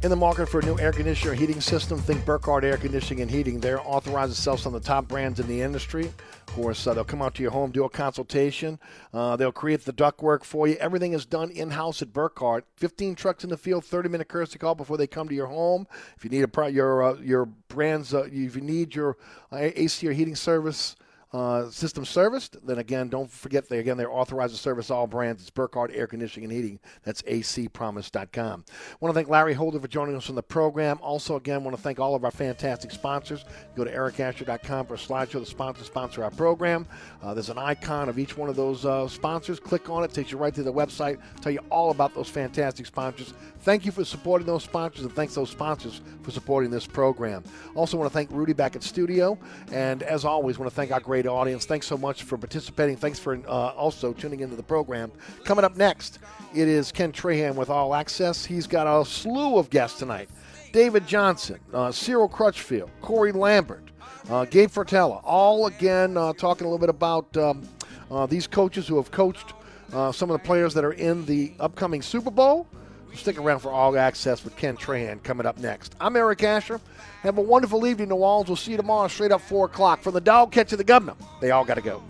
In 0.00 0.10
the 0.10 0.16
market 0.16 0.48
for 0.48 0.60
a 0.60 0.64
new 0.64 0.78
air 0.78 0.92
conditioner 0.92 1.34
heating 1.34 1.60
system, 1.60 1.98
think 1.98 2.24
Burkhardt 2.24 2.62
Air 2.62 2.76
Conditioning 2.76 3.20
and 3.22 3.28
Heating. 3.28 3.58
They're 3.58 3.80
authorized 3.80 4.32
to 4.32 4.40
sell 4.40 4.56
some 4.56 4.72
of 4.72 4.80
the 4.80 4.86
top 4.86 5.08
brands 5.08 5.40
in 5.40 5.48
the 5.48 5.60
industry. 5.60 6.04
Of 6.06 6.54
course, 6.54 6.86
uh, 6.86 6.94
they'll 6.94 7.02
come 7.02 7.20
out 7.20 7.34
to 7.34 7.42
your 7.42 7.50
home, 7.50 7.72
do 7.72 7.82
a 7.82 7.90
consultation. 7.90 8.78
Uh, 9.12 9.34
they'll 9.34 9.50
create 9.50 9.84
the 9.84 9.92
ductwork 9.92 10.44
for 10.44 10.68
you. 10.68 10.76
Everything 10.76 11.14
is 11.14 11.26
done 11.26 11.50
in 11.50 11.70
house 11.70 12.00
at 12.00 12.12
Burkhardt. 12.12 12.64
15 12.76 13.16
trucks 13.16 13.42
in 13.42 13.50
the 13.50 13.56
field, 13.56 13.84
30 13.84 14.08
minute 14.08 14.28
courtesy 14.28 14.56
call 14.56 14.76
before 14.76 14.96
they 14.96 15.08
come 15.08 15.28
to 15.28 15.34
your 15.34 15.48
home. 15.48 15.88
If 16.16 16.22
you 16.22 16.30
need 16.30 16.48
a 16.48 16.70
your 16.70 17.02
uh, 17.02 17.14
your 17.14 17.46
brands, 17.46 18.14
uh, 18.14 18.28
if 18.30 18.54
you 18.54 18.62
need 18.62 18.94
your 18.94 19.16
uh, 19.50 19.56
AC 19.74 20.06
or 20.06 20.12
heating 20.12 20.36
service. 20.36 20.94
Uh, 21.30 21.68
system 21.68 22.06
serviced, 22.06 22.56
then 22.66 22.78
again, 22.78 23.08
don't 23.08 23.30
forget 23.30 23.68
they 23.68 23.78
again 23.78 23.98
they're 23.98 24.10
authorized 24.10 24.54
to 24.54 24.58
service 24.58 24.90
all 24.90 25.06
brands. 25.06 25.42
It's 25.42 25.50
Burkhardt 25.50 25.90
Air 25.92 26.06
Conditioning 26.06 26.44
and 26.44 26.52
Heating. 26.52 26.80
That's 27.02 27.20
acpromise.com. 27.22 28.64
Want 29.00 29.12
to 29.12 29.14
thank 29.14 29.28
Larry 29.28 29.52
Holder 29.52 29.78
for 29.78 29.88
joining 29.88 30.16
us 30.16 30.30
on 30.30 30.36
the 30.36 30.42
program. 30.42 30.98
Also, 31.02 31.36
again, 31.36 31.64
want 31.64 31.76
to 31.76 31.82
thank 31.82 32.00
all 32.00 32.14
of 32.14 32.24
our 32.24 32.30
fantastic 32.30 32.90
sponsors. 32.90 33.44
Go 33.76 33.84
to 33.84 33.92
ericasher.com 33.92 34.86
for 34.86 34.94
a 34.94 34.96
slideshow. 34.96 35.40
The 35.40 35.84
sponsor 35.84 36.24
our 36.24 36.30
program. 36.30 36.86
Uh, 37.22 37.34
there's 37.34 37.50
an 37.50 37.58
icon 37.58 38.08
of 38.08 38.18
each 38.18 38.36
one 38.36 38.48
of 38.48 38.56
those 38.56 38.86
uh, 38.86 39.06
sponsors. 39.06 39.60
Click 39.60 39.90
on 39.90 40.04
it, 40.04 40.12
takes 40.14 40.32
you 40.32 40.38
right 40.38 40.54
to 40.54 40.62
the 40.62 40.72
website. 40.72 41.18
Tell 41.42 41.52
you 41.52 41.60
all 41.70 41.90
about 41.90 42.14
those 42.14 42.28
fantastic 42.28 42.86
sponsors. 42.86 43.34
Thank 43.60 43.84
you 43.84 43.92
for 43.92 44.04
supporting 44.04 44.46
those 44.46 44.64
sponsors, 44.64 45.04
and 45.04 45.14
thanks 45.14 45.34
those 45.34 45.50
sponsors 45.50 46.00
for 46.22 46.30
supporting 46.30 46.70
this 46.70 46.86
program. 46.86 47.44
Also, 47.74 47.98
want 47.98 48.10
to 48.10 48.14
thank 48.14 48.30
Rudy 48.30 48.52
back 48.54 48.76
at 48.76 48.82
studio, 48.82 49.38
and 49.72 50.02
as 50.02 50.24
always, 50.24 50.58
want 50.58 50.70
to 50.70 50.74
thank 50.74 50.90
our 50.90 51.00
great 51.00 51.17
audience. 51.26 51.66
Thanks 51.66 51.86
so 51.86 51.96
much 51.96 52.22
for 52.22 52.38
participating. 52.38 52.96
Thanks 52.96 53.18
for 53.18 53.34
uh, 53.46 53.68
also 53.70 54.12
tuning 54.12 54.40
into 54.40 54.56
the 54.56 54.62
program. 54.62 55.10
Coming 55.44 55.64
up 55.64 55.76
next, 55.76 56.18
it 56.54 56.68
is 56.68 56.92
Ken 56.92 57.12
Trahan 57.12 57.54
with 57.54 57.70
All 57.70 57.94
Access. 57.94 58.44
He's 58.44 58.66
got 58.66 58.86
a 58.86 59.04
slew 59.04 59.58
of 59.58 59.70
guests 59.70 59.98
tonight. 59.98 60.28
David 60.72 61.06
Johnson, 61.06 61.58
uh, 61.72 61.90
Cyril 61.90 62.28
Crutchfield, 62.28 62.90
Corey 63.00 63.32
Lambert, 63.32 63.90
uh, 64.30 64.44
Gabe 64.44 64.68
Fertella, 64.68 65.20
all 65.24 65.66
again 65.66 66.16
uh, 66.16 66.32
talking 66.34 66.66
a 66.66 66.70
little 66.70 66.78
bit 66.78 66.90
about 66.90 67.34
um, 67.36 67.66
uh, 68.10 68.26
these 68.26 68.46
coaches 68.46 68.86
who 68.86 68.96
have 68.96 69.10
coached 69.10 69.54
uh, 69.92 70.12
some 70.12 70.30
of 70.30 70.38
the 70.38 70.46
players 70.46 70.74
that 70.74 70.84
are 70.84 70.92
in 70.92 71.24
the 71.24 71.52
upcoming 71.60 72.02
Super 72.02 72.30
Bowl. 72.30 72.66
Stick 73.14 73.38
around 73.38 73.60
for 73.60 73.70
All 73.70 73.98
Access 73.98 74.44
with 74.44 74.56
Ken 74.56 74.76
Trahan 74.76 75.22
coming 75.22 75.46
up 75.46 75.58
next. 75.58 75.94
I'm 76.00 76.16
Eric 76.16 76.42
Asher. 76.42 76.80
Have 77.22 77.36
a 77.38 77.42
wonderful 77.42 77.86
evening, 77.86 78.10
New 78.10 78.16
Orleans. 78.16 78.48
We'll 78.48 78.56
see 78.56 78.70
you 78.70 78.76
tomorrow 78.76 79.08
straight 79.08 79.32
up 79.32 79.40
4 79.40 79.66
o'clock. 79.66 80.02
From 80.02 80.14
the 80.14 80.20
dog 80.20 80.52
catch 80.52 80.70
to 80.70 80.76
the 80.76 80.84
governor, 80.84 81.14
they 81.40 81.50
all 81.50 81.64
got 81.64 81.74
to 81.74 81.80
go. 81.80 82.02